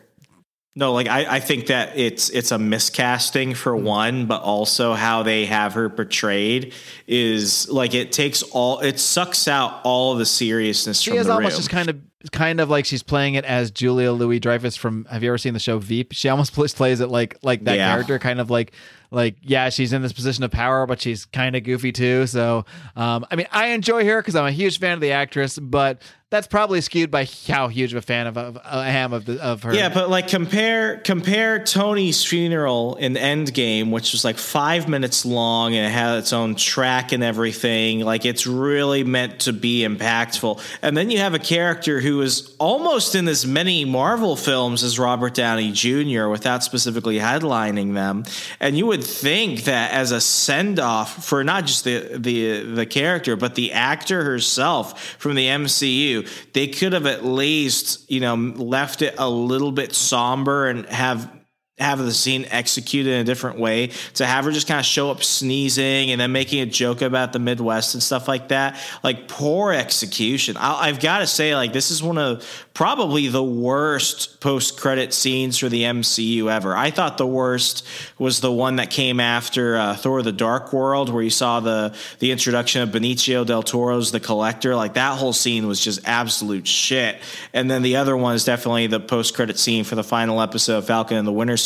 No, 0.75 0.93
like 0.93 1.07
I, 1.07 1.35
I 1.37 1.39
think 1.41 1.67
that 1.67 1.97
it's 1.97 2.29
it's 2.29 2.51
a 2.51 2.57
miscasting 2.57 3.55
for 3.55 3.75
Hmm. 3.77 3.83
one, 3.83 4.25
but 4.27 4.41
also 4.41 4.93
how 4.93 5.23
they 5.23 5.45
have 5.45 5.73
her 5.73 5.89
portrayed 5.89 6.73
is 7.07 7.67
like 7.69 7.93
it 7.93 8.11
takes 8.11 8.43
all 8.43 8.79
it 8.79 8.99
sucks 8.99 9.47
out 9.47 9.81
all 9.83 10.15
the 10.15 10.25
seriousness 10.25 11.01
She 11.01 11.09
from 11.11 11.19
is 11.19 11.25
the 11.27 11.33
almost 11.33 11.53
room. 11.53 11.59
just 11.59 11.69
kind 11.69 11.89
of 11.89 11.99
kind 12.31 12.59
of 12.59 12.69
like 12.69 12.85
she's 12.85 13.03
playing 13.03 13.35
it 13.35 13.45
as 13.45 13.71
Julia 13.71 14.11
Louis 14.11 14.39
Dreyfus 14.39 14.75
from. 14.75 15.05
Have 15.05 15.23
you 15.23 15.29
ever 15.29 15.37
seen 15.37 15.53
the 15.53 15.59
show 15.59 15.79
Veep? 15.79 16.11
She 16.13 16.27
almost 16.29 16.53
plays, 16.55 16.73
plays 16.73 16.99
it 16.99 17.09
like 17.09 17.37
like 17.41 17.63
that 17.63 17.77
Yeah. 17.77 17.89
character, 17.91 18.19
kind 18.19 18.39
of 18.41 18.49
like 18.49 18.73
like 19.11 19.35
yeah, 19.41 19.69
she's 19.69 19.93
in 19.93 20.01
this 20.01 20.13
position 20.13 20.43
of 20.43 20.51
power, 20.51 20.85
but 20.85 21.01
she's 21.01 21.25
kind 21.25 21.55
of 21.55 21.63
goofy 21.63 21.91
too. 21.91 22.27
So 22.27 22.65
um, 22.95 23.25
I 23.31 23.35
mean, 23.35 23.47
I 23.51 23.67
enjoy 23.67 24.05
her 24.05 24.21
because 24.21 24.35
I'm 24.35 24.45
a 24.45 24.51
huge 24.51 24.79
fan 24.79 24.93
of 24.93 25.01
the 25.01 25.13
actress, 25.13 25.57
but 25.57 26.01
that's 26.31 26.45
probably 26.45 26.79
skewed 26.81 27.09
by 27.09 27.27
how 27.47 27.69
huge 27.69 27.91
of 27.91 27.97
a 27.97 28.01
fan 28.03 28.27
of, 28.27 28.37
of 28.37 28.59
I 28.63 28.89
am 28.89 29.13
of 29.13 29.25
the, 29.25 29.43
of 29.43 29.63
her. 29.63 29.73
Yeah, 29.73 29.89
but 29.91 30.11
like 30.11 30.27
compare 30.27 30.97
compare 30.97 31.63
Tony's 31.63 32.23
funeral 32.23 32.97
in 32.97 33.15
Endgame, 33.15 33.89
which 33.89 34.11
was 34.11 34.23
like 34.23 34.37
five 34.37 34.87
minutes 34.87 35.25
long 35.25 35.73
and 35.73 35.87
it 35.87 35.89
had 35.89 36.19
its 36.19 36.31
own 36.31 36.53
track 36.53 37.11
and 37.13 37.23
everything. 37.23 38.01
Like 38.01 38.25
it's 38.25 38.45
really 38.45 39.03
meant 39.03 39.39
to 39.41 39.53
be 39.53 39.81
impactful. 39.81 40.61
And 40.83 40.95
then 40.95 41.09
you 41.09 41.17
have 41.17 41.33
a 41.33 41.39
character 41.39 41.99
who 41.99 42.08
is 42.21 42.55
almost 42.59 43.15
in 43.15 43.27
as 43.27 43.45
many 43.45 43.85
Marvel 43.85 44.35
films 44.35 44.83
as 44.83 44.97
Robert 44.97 45.33
Downey 45.33 45.71
Jr. 45.71 46.27
without 46.27 46.63
specifically 46.63 47.17
headlining 47.17 47.93
them. 47.93 48.23
And 48.59 48.77
you 48.77 48.85
would 48.87 49.03
think 49.03 49.63
that 49.65 49.91
as 49.91 50.11
a 50.11 50.19
send 50.19 50.79
off 50.79 51.23
for 51.25 51.43
not 51.43 51.65
just 51.65 51.83
the 51.83 52.17
the 52.17 52.61
the 52.63 52.85
character, 52.85 53.35
but 53.35 53.55
the 53.55 53.71
actor 53.71 54.23
herself 54.23 54.99
from 55.19 55.35
the 55.35 55.47
MCU, 55.47 56.27
they 56.53 56.67
could 56.67 56.93
have 56.93 57.05
at 57.05 57.23
least, 57.23 58.09
you 58.09 58.19
know, 58.19 58.35
left 58.35 59.01
it 59.01 59.15
a 59.17 59.29
little 59.29 59.71
bit 59.71 59.93
somber 59.93 60.67
and 60.67 60.85
have 60.87 61.38
have 61.79 61.99
the 61.99 62.13
scene 62.13 62.45
executed 62.49 63.13
in 63.13 63.21
a 63.21 63.23
different 63.23 63.59
way 63.59 63.87
to 64.15 64.25
have 64.25 64.45
her 64.45 64.51
just 64.51 64.67
kind 64.67 64.79
of 64.79 64.85
show 64.85 65.11
up 65.11 65.23
sneezing 65.23 66.11
and 66.11 66.19
then 66.19 66.31
making 66.31 66.61
a 66.61 66.65
joke 66.65 67.01
about 67.01 67.33
the 67.33 67.39
Midwest 67.39 67.93
and 67.93 68.03
stuff 68.03 68.27
like 68.27 68.49
that. 68.49 68.79
Like 69.03 69.27
poor 69.27 69.71
execution. 69.71 70.57
I, 70.57 70.87
I've 70.87 70.99
got 70.99 71.19
to 71.19 71.27
say, 71.27 71.55
like 71.55 71.73
this 71.73 71.91
is 71.91 72.03
one 72.03 72.17
of 72.17 72.67
probably 72.73 73.27
the 73.27 73.43
worst 73.43 74.39
post 74.39 74.79
credit 74.79 75.13
scenes 75.13 75.57
for 75.57 75.69
the 75.69 75.83
MCU 75.83 76.51
ever. 76.51 76.75
I 76.75 76.91
thought 76.91 77.17
the 77.17 77.27
worst 77.27 77.85
was 78.17 78.41
the 78.41 78.51
one 78.51 78.77
that 78.77 78.89
came 78.89 79.19
after 79.19 79.77
uh, 79.77 79.95
Thor: 79.95 80.21
The 80.21 80.31
Dark 80.31 80.73
World, 80.73 81.09
where 81.09 81.23
you 81.23 81.29
saw 81.29 81.59
the 81.59 81.95
the 82.19 82.31
introduction 82.31 82.81
of 82.81 82.89
Benicio 82.89 83.45
del 83.45 83.63
Toro's 83.63 84.11
The 84.11 84.19
Collector. 84.19 84.75
Like 84.75 84.93
that 84.93 85.17
whole 85.17 85.33
scene 85.33 85.67
was 85.67 85.79
just 85.79 86.07
absolute 86.07 86.67
shit. 86.67 87.17
And 87.53 87.69
then 87.69 87.81
the 87.81 87.97
other 87.97 88.15
one 88.15 88.35
is 88.35 88.45
definitely 88.45 88.87
the 88.87 88.99
post 88.99 89.35
credit 89.35 89.59
scene 89.59 89.83
for 89.83 89.95
the 89.95 90.03
final 90.03 90.41
episode 90.41 90.77
of 90.77 90.87
Falcon 90.87 91.17
and 91.17 91.27
the 91.27 91.31
Winter 91.31 91.57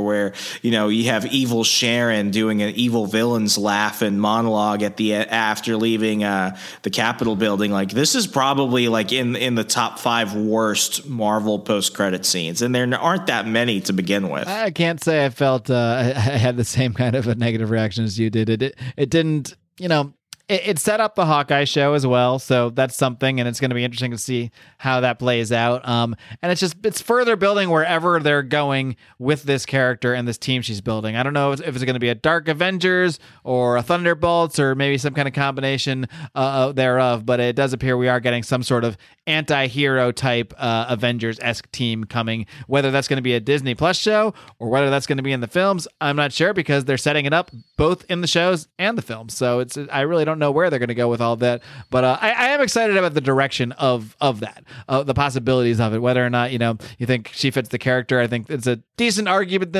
where 0.00 0.34
you 0.62 0.70
know 0.70 0.88
you 0.88 1.04
have 1.04 1.26
evil 1.26 1.64
Sharon 1.64 2.30
doing 2.30 2.62
an 2.62 2.74
evil 2.74 3.06
villain's 3.06 3.58
laugh 3.58 4.02
and 4.02 4.20
monologue 4.20 4.82
at 4.82 4.96
the 4.96 5.14
after 5.14 5.76
leaving 5.76 6.24
uh, 6.24 6.56
the 6.82 6.90
Capitol 6.90 7.36
building. 7.36 7.70
Like 7.70 7.90
this 7.90 8.14
is 8.14 8.26
probably 8.26 8.88
like 8.88 9.12
in 9.12 9.36
in 9.36 9.54
the 9.54 9.64
top 9.64 9.98
five 9.98 10.34
worst 10.34 11.06
Marvel 11.06 11.58
post 11.58 11.94
credit 11.94 12.24
scenes, 12.24 12.62
and 12.62 12.74
there 12.74 12.88
aren't 12.98 13.26
that 13.26 13.46
many 13.46 13.80
to 13.82 13.92
begin 13.92 14.28
with. 14.28 14.48
I 14.48 14.70
can't 14.70 15.02
say 15.02 15.24
I 15.24 15.30
felt 15.30 15.70
uh, 15.70 15.74
I 15.74 16.08
I 16.32 16.36
had 16.36 16.56
the 16.56 16.64
same 16.64 16.94
kind 16.94 17.14
of 17.14 17.26
a 17.28 17.34
negative 17.34 17.70
reaction 17.70 18.04
as 18.04 18.18
you 18.18 18.30
did. 18.30 18.48
It 18.48 18.62
it, 18.62 18.78
it 18.96 19.10
didn't, 19.10 19.56
you 19.78 19.88
know. 19.88 20.12
It, 20.48 20.68
it 20.68 20.78
set 20.78 21.00
up 21.00 21.14
the 21.14 21.26
Hawkeye 21.26 21.64
show 21.64 21.94
as 21.94 22.06
well, 22.06 22.38
so 22.38 22.70
that's 22.70 22.96
something, 22.96 23.40
and 23.40 23.48
it's 23.48 23.60
going 23.60 23.70
to 23.70 23.74
be 23.74 23.84
interesting 23.84 24.10
to 24.10 24.18
see 24.18 24.50
how 24.78 25.00
that 25.00 25.18
plays 25.18 25.52
out. 25.52 25.86
Um, 25.88 26.16
and 26.42 26.52
it's 26.52 26.60
just 26.60 26.84
it's 26.84 27.00
further 27.00 27.36
building 27.36 27.70
wherever 27.70 28.20
they're 28.20 28.42
going 28.42 28.96
with 29.18 29.44
this 29.44 29.64
character 29.64 30.14
and 30.14 30.26
this 30.26 30.38
team 30.38 30.62
she's 30.62 30.80
building. 30.80 31.16
I 31.16 31.22
don't 31.22 31.32
know 31.32 31.52
if 31.52 31.60
if 31.60 31.74
it's 31.74 31.84
going 31.84 31.94
to 31.94 32.00
be 32.00 32.08
a 32.08 32.14
Dark 32.14 32.48
Avengers 32.48 33.18
or 33.44 33.76
a 33.76 33.82
Thunderbolts 33.82 34.58
or 34.58 34.74
maybe 34.74 34.98
some 34.98 35.14
kind 35.14 35.28
of 35.28 35.34
combination 35.34 36.06
uh, 36.34 36.72
thereof, 36.72 37.24
but 37.24 37.40
it 37.40 37.56
does 37.56 37.72
appear 37.72 37.96
we 37.96 38.08
are 38.08 38.20
getting 38.20 38.42
some 38.42 38.62
sort 38.62 38.84
of 38.84 38.96
anti-hero 39.26 40.10
type 40.12 40.52
uh, 40.58 40.86
Avengers 40.88 41.38
esque 41.40 41.70
team 41.72 42.04
coming. 42.04 42.46
Whether 42.66 42.90
that's 42.90 43.08
going 43.08 43.18
to 43.18 43.22
be 43.22 43.34
a 43.34 43.40
Disney 43.40 43.74
Plus 43.74 43.96
show 43.96 44.34
or 44.58 44.68
whether 44.68 44.90
that's 44.90 45.06
going 45.06 45.18
to 45.18 45.22
be 45.22 45.32
in 45.32 45.40
the 45.40 45.46
films, 45.46 45.86
I'm 46.00 46.16
not 46.16 46.32
sure 46.32 46.52
because 46.52 46.84
they're 46.84 46.98
setting 46.98 47.24
it 47.24 47.32
up 47.32 47.50
both 47.76 48.04
in 48.10 48.20
the 48.20 48.26
shows 48.26 48.68
and 48.78 48.98
the 48.98 49.02
films. 49.02 49.34
So 49.34 49.60
it's 49.60 49.78
I 49.90 50.02
really 50.02 50.24
don't 50.24 50.31
know 50.38 50.50
where 50.50 50.70
they're 50.70 50.78
going 50.78 50.88
to 50.88 50.94
go 50.94 51.08
with 51.08 51.20
all 51.20 51.36
that. 51.36 51.62
But 51.90 52.04
uh, 52.04 52.18
I, 52.20 52.30
I 52.30 52.48
am 52.48 52.60
excited 52.60 52.96
about 52.96 53.14
the 53.14 53.20
direction 53.20 53.72
of 53.72 54.16
of 54.20 54.40
that, 54.40 54.64
uh, 54.88 55.02
the 55.02 55.14
possibilities 55.14 55.80
of 55.80 55.94
it. 55.94 55.98
Whether 56.00 56.24
or 56.24 56.30
not 56.30 56.52
you 56.52 56.58
know 56.58 56.78
you 56.98 57.06
think 57.06 57.30
she 57.34 57.50
fits 57.50 57.68
the 57.68 57.78
character, 57.78 58.20
I 58.20 58.26
think 58.26 58.50
it's 58.50 58.66
a 58.66 58.76
decent 58.96 59.28
argument 59.28 59.72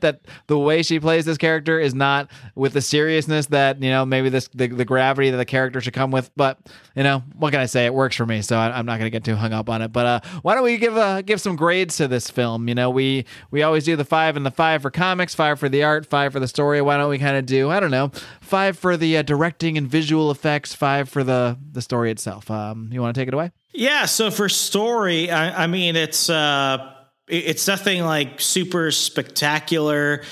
that 0.00 0.20
the 0.46 0.58
way 0.58 0.82
she 0.82 1.00
plays 1.00 1.24
this 1.24 1.38
character 1.38 1.78
is 1.78 1.94
not 1.94 2.30
with 2.54 2.72
the 2.72 2.80
seriousness 2.80 3.46
that 3.46 3.82
you 3.82 3.90
know 3.90 4.04
maybe 4.04 4.28
this 4.28 4.48
the, 4.54 4.68
the 4.68 4.84
gravity 4.84 5.30
that 5.30 5.36
the 5.36 5.44
character 5.44 5.80
should 5.80 5.94
come 5.94 6.10
with. 6.10 6.30
But 6.36 6.58
you 6.94 7.02
know 7.02 7.22
what 7.36 7.50
can 7.50 7.60
I 7.60 7.66
say? 7.66 7.86
It 7.86 7.94
works 7.94 8.16
for 8.16 8.26
me, 8.26 8.42
so 8.42 8.56
I, 8.56 8.76
I'm 8.76 8.86
not 8.86 8.98
going 8.98 9.06
to 9.06 9.10
get 9.10 9.24
too 9.24 9.36
hung 9.36 9.52
up 9.52 9.68
on 9.68 9.82
it. 9.82 9.92
But 9.92 10.06
uh, 10.06 10.20
why 10.42 10.54
don't 10.54 10.64
we 10.64 10.76
give 10.76 10.96
uh, 10.96 11.22
give 11.22 11.40
some 11.40 11.56
grades 11.56 11.96
to 11.96 12.08
this 12.08 12.30
film? 12.30 12.68
You 12.68 12.74
know, 12.74 12.90
we 12.90 13.24
we 13.50 13.62
always 13.62 13.84
do 13.84 13.96
the 13.96 14.04
five 14.04 14.36
and 14.36 14.44
the 14.44 14.50
five 14.50 14.82
for 14.82 14.90
comics, 14.90 15.34
five 15.34 15.58
for 15.58 15.68
the 15.68 15.82
art, 15.82 16.06
five 16.06 16.32
for 16.32 16.40
the 16.40 16.48
story. 16.48 16.80
Why 16.80 16.96
don't 16.96 17.10
we 17.10 17.18
kind 17.18 17.36
of 17.36 17.46
do 17.46 17.70
I 17.70 17.80
don't 17.80 17.90
know, 17.90 18.10
five 18.46 18.78
for 18.78 18.96
the 18.96 19.18
uh, 19.18 19.22
directing 19.22 19.76
and 19.76 19.88
visual 19.88 20.30
effects, 20.30 20.74
five 20.74 21.08
for 21.08 21.24
the 21.24 21.58
the 21.72 21.82
story 21.82 22.10
itself. 22.10 22.50
Um, 22.50 22.88
you 22.92 23.02
want 23.02 23.14
to 23.14 23.20
take 23.20 23.28
it 23.28 23.34
away? 23.34 23.52
Yeah. 23.72 24.06
So 24.06 24.30
for 24.30 24.48
story, 24.48 25.30
I, 25.30 25.64
I 25.64 25.66
mean, 25.66 25.96
it's 25.96 26.30
uh, 26.30 26.92
it's 27.28 27.66
nothing 27.66 28.02
like 28.02 28.40
super 28.40 28.90
spectacular. 28.90 30.22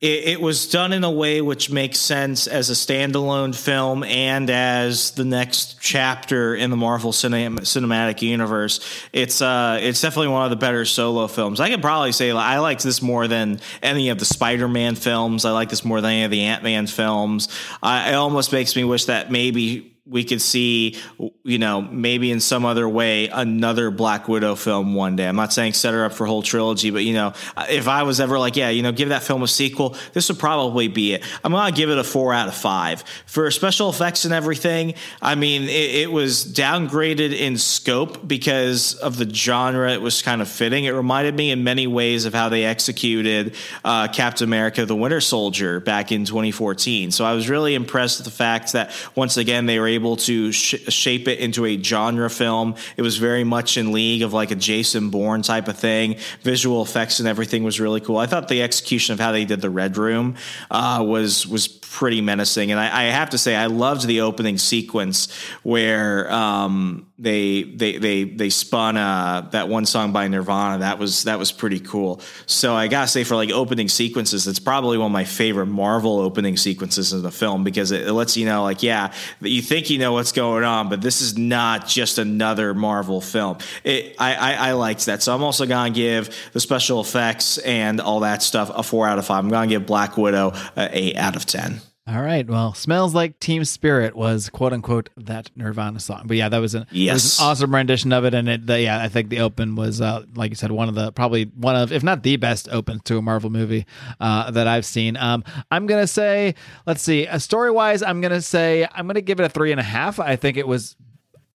It, 0.00 0.28
it 0.28 0.40
was 0.40 0.66
done 0.66 0.94
in 0.94 1.04
a 1.04 1.10
way 1.10 1.42
which 1.42 1.70
makes 1.70 1.98
sense 1.98 2.46
as 2.46 2.70
a 2.70 2.72
standalone 2.72 3.54
film 3.54 4.02
and 4.02 4.48
as 4.48 5.10
the 5.10 5.26
next 5.26 5.78
chapter 5.78 6.54
in 6.54 6.70
the 6.70 6.76
Marvel 6.76 7.12
cinem- 7.12 7.58
cinematic 7.60 8.22
universe. 8.22 8.80
It's 9.12 9.42
uh, 9.42 9.78
it's 9.80 10.00
definitely 10.00 10.28
one 10.28 10.44
of 10.44 10.50
the 10.50 10.56
better 10.56 10.86
solo 10.86 11.26
films. 11.26 11.60
I 11.60 11.68
could 11.68 11.82
probably 11.82 12.12
say 12.12 12.30
I 12.30 12.60
liked 12.60 12.82
this 12.82 13.02
more 13.02 13.28
than 13.28 13.60
any 13.82 14.08
of 14.08 14.18
the 14.18 14.24
Spider-Man 14.24 14.94
films. 14.94 15.44
I 15.44 15.50
like 15.50 15.68
this 15.68 15.84
more 15.84 16.00
than 16.00 16.10
any 16.12 16.24
of 16.24 16.30
the 16.30 16.44
Ant-Man 16.44 16.86
films. 16.86 17.48
I, 17.82 18.12
it 18.12 18.14
almost 18.14 18.52
makes 18.52 18.74
me 18.74 18.84
wish 18.84 19.04
that 19.04 19.30
maybe 19.30 19.89
we 20.10 20.24
could 20.24 20.42
see, 20.42 20.96
you 21.44 21.58
know, 21.58 21.80
maybe 21.80 22.32
in 22.32 22.40
some 22.40 22.64
other 22.64 22.88
way 22.88 23.28
another 23.28 23.92
Black 23.92 24.26
Widow 24.26 24.56
film 24.56 24.94
one 24.94 25.14
day. 25.14 25.28
I'm 25.28 25.36
not 25.36 25.52
saying 25.52 25.74
set 25.74 25.94
her 25.94 26.04
up 26.04 26.12
for 26.12 26.26
whole 26.26 26.42
trilogy, 26.42 26.90
but 26.90 27.04
you 27.04 27.14
know, 27.14 27.32
if 27.68 27.86
I 27.86 28.02
was 28.02 28.18
ever 28.18 28.38
like, 28.38 28.56
yeah, 28.56 28.70
you 28.70 28.82
know, 28.82 28.90
give 28.90 29.10
that 29.10 29.22
film 29.22 29.42
a 29.44 29.48
sequel, 29.48 29.96
this 30.12 30.28
would 30.28 30.38
probably 30.38 30.88
be 30.88 31.14
it. 31.14 31.24
I'm 31.44 31.52
gonna 31.52 31.70
give 31.70 31.90
it 31.90 31.98
a 31.98 32.02
four 32.04 32.34
out 32.34 32.48
of 32.48 32.54
five 32.54 33.04
for 33.24 33.48
special 33.52 33.88
effects 33.88 34.24
and 34.24 34.34
everything. 34.34 34.94
I 35.22 35.36
mean, 35.36 35.62
it, 35.62 35.68
it 35.94 36.12
was 36.12 36.44
downgraded 36.44 37.32
in 37.32 37.56
scope 37.56 38.26
because 38.26 38.94
of 38.94 39.16
the 39.16 39.32
genre 39.32 39.92
it 39.92 40.00
was 40.00 40.22
kind 40.22 40.42
of 40.42 40.48
fitting. 40.48 40.84
It 40.84 40.90
reminded 40.90 41.36
me 41.36 41.52
in 41.52 41.62
many 41.62 41.86
ways 41.86 42.24
of 42.24 42.34
how 42.34 42.48
they 42.48 42.64
executed 42.64 43.54
uh, 43.84 44.08
Captain 44.08 44.44
America: 44.44 44.84
The 44.84 44.96
Winter 44.96 45.20
Soldier 45.20 45.78
back 45.78 46.10
in 46.10 46.24
2014. 46.24 47.12
So 47.12 47.24
I 47.24 47.34
was 47.34 47.48
really 47.48 47.76
impressed 47.76 48.18
with 48.18 48.24
the 48.24 48.32
fact 48.32 48.72
that 48.72 48.92
once 49.14 49.36
again 49.36 49.66
they 49.66 49.78
were 49.78 49.86
able 49.86 49.99
to 50.16 50.52
sh- 50.52 50.76
shape 50.88 51.28
it 51.28 51.38
into 51.38 51.64
a 51.66 51.82
genre 51.82 52.28
film. 52.30 52.74
It 52.96 53.02
was 53.02 53.16
very 53.16 53.44
much 53.44 53.76
in 53.76 53.92
league 53.92 54.22
of 54.22 54.32
like 54.32 54.50
a 54.50 54.54
Jason 54.54 55.10
Bourne 55.10 55.42
type 55.42 55.68
of 55.68 55.78
thing. 55.78 56.16
Visual 56.42 56.82
effects 56.82 57.20
and 57.20 57.28
everything 57.28 57.64
was 57.64 57.80
really 57.80 58.00
cool. 58.00 58.18
I 58.18 58.26
thought 58.26 58.48
the 58.48 58.62
execution 58.62 59.12
of 59.12 59.20
how 59.20 59.32
they 59.32 59.44
did 59.44 59.60
the 59.60 59.70
Red 59.70 59.96
Room 59.96 60.36
uh, 60.70 61.04
was 61.06 61.46
was 61.46 61.79
pretty 61.90 62.20
menacing, 62.20 62.70
and 62.70 62.78
I, 62.78 63.02
I 63.02 63.04
have 63.10 63.30
to 63.30 63.38
say 63.38 63.56
I 63.56 63.66
loved 63.66 64.06
the 64.06 64.20
opening 64.20 64.58
sequence 64.58 65.28
where 65.62 66.32
um, 66.32 67.10
they 67.18 67.64
they 67.64 67.98
they 67.98 68.24
they 68.24 68.48
spun 68.48 68.96
uh, 68.96 69.48
that 69.50 69.68
one 69.68 69.84
song 69.84 70.12
by 70.12 70.28
Nirvana. 70.28 70.78
That 70.78 70.98
was 70.98 71.24
that 71.24 71.38
was 71.38 71.50
pretty 71.52 71.80
cool. 71.80 72.20
So 72.46 72.74
I 72.74 72.88
gotta 72.88 73.08
say 73.08 73.24
for 73.24 73.34
like 73.34 73.50
opening 73.50 73.88
sequences, 73.88 74.46
it's 74.46 74.60
probably 74.60 74.98
one 74.98 75.06
of 75.06 75.12
my 75.12 75.24
favorite 75.24 75.66
Marvel 75.66 76.20
opening 76.20 76.56
sequences 76.56 77.12
in 77.12 77.22
the 77.22 77.30
film 77.32 77.64
because 77.64 77.90
it, 77.90 78.06
it 78.06 78.12
lets 78.12 78.36
you 78.36 78.46
know 78.46 78.62
like 78.62 78.82
yeah 78.82 79.12
you 79.40 79.60
think 79.60 79.90
you 79.90 79.98
know 79.98 80.12
what's 80.12 80.32
going 80.32 80.64
on, 80.64 80.88
but 80.88 81.02
this 81.02 81.20
is 81.20 81.36
not 81.36 81.88
just 81.88 82.18
another 82.18 82.72
Marvel 82.72 83.20
film. 83.20 83.58
It, 83.82 84.14
I, 84.18 84.34
I 84.34 84.52
I 84.68 84.72
liked 84.72 85.06
that, 85.06 85.22
so 85.22 85.34
I'm 85.34 85.42
also 85.42 85.66
gonna 85.66 85.90
give 85.90 86.34
the 86.52 86.60
special 86.60 87.00
effects 87.00 87.58
and 87.58 88.00
all 88.00 88.20
that 88.20 88.42
stuff 88.42 88.70
a 88.72 88.82
four 88.82 89.08
out 89.08 89.18
of 89.18 89.26
five. 89.26 89.44
I'm 89.44 89.50
gonna 89.50 89.66
give 89.66 89.86
Black 89.86 90.16
Widow 90.16 90.52
a 90.76 90.88
eight 90.92 91.16
out 91.16 91.34
of 91.36 91.44
ten. 91.44 91.79
All 92.10 92.22
right. 92.22 92.44
Well, 92.46 92.74
smells 92.74 93.14
like 93.14 93.38
Teen 93.38 93.64
Spirit 93.64 94.16
was 94.16 94.50
quote 94.50 94.72
unquote 94.72 95.10
that 95.16 95.50
Nirvana 95.54 96.00
song. 96.00 96.24
But 96.26 96.36
yeah, 96.36 96.48
that 96.48 96.58
was 96.58 96.74
an, 96.74 96.86
Yes. 96.90 97.14
was 97.14 97.38
an 97.38 97.44
awesome 97.46 97.74
rendition 97.74 98.12
of 98.12 98.24
it. 98.24 98.34
And 98.34 98.48
it, 98.48 98.66
the, 98.66 98.80
yeah, 98.80 99.00
I 99.00 99.08
think 99.08 99.28
the 99.28 99.40
open 99.40 99.76
was, 99.76 100.00
uh, 100.00 100.24
like 100.34 100.50
you 100.50 100.56
said, 100.56 100.72
one 100.72 100.88
of 100.88 100.96
the 100.96 101.12
probably 101.12 101.44
one 101.44 101.76
of, 101.76 101.92
if 101.92 102.02
not 102.02 102.22
the 102.24 102.36
best 102.36 102.68
opens 102.70 103.02
to 103.04 103.18
a 103.18 103.22
Marvel 103.22 103.50
movie 103.50 103.86
uh, 104.18 104.50
that 104.50 104.66
I've 104.66 104.84
seen. 104.84 105.16
Um, 105.16 105.44
I'm 105.70 105.86
gonna 105.86 106.06
say, 106.08 106.56
let's 106.86 107.02
see, 107.02 107.26
uh, 107.28 107.38
story 107.38 107.70
wise, 107.70 108.02
I'm 108.02 108.20
gonna 108.20 108.42
say 108.42 108.88
I'm 108.92 109.06
gonna 109.06 109.20
give 109.20 109.38
it 109.38 109.44
a 109.44 109.48
three 109.48 109.70
and 109.70 109.78
a 109.78 109.84
half. 109.84 110.18
I 110.18 110.34
think 110.36 110.56
it 110.56 110.66
was 110.66 110.96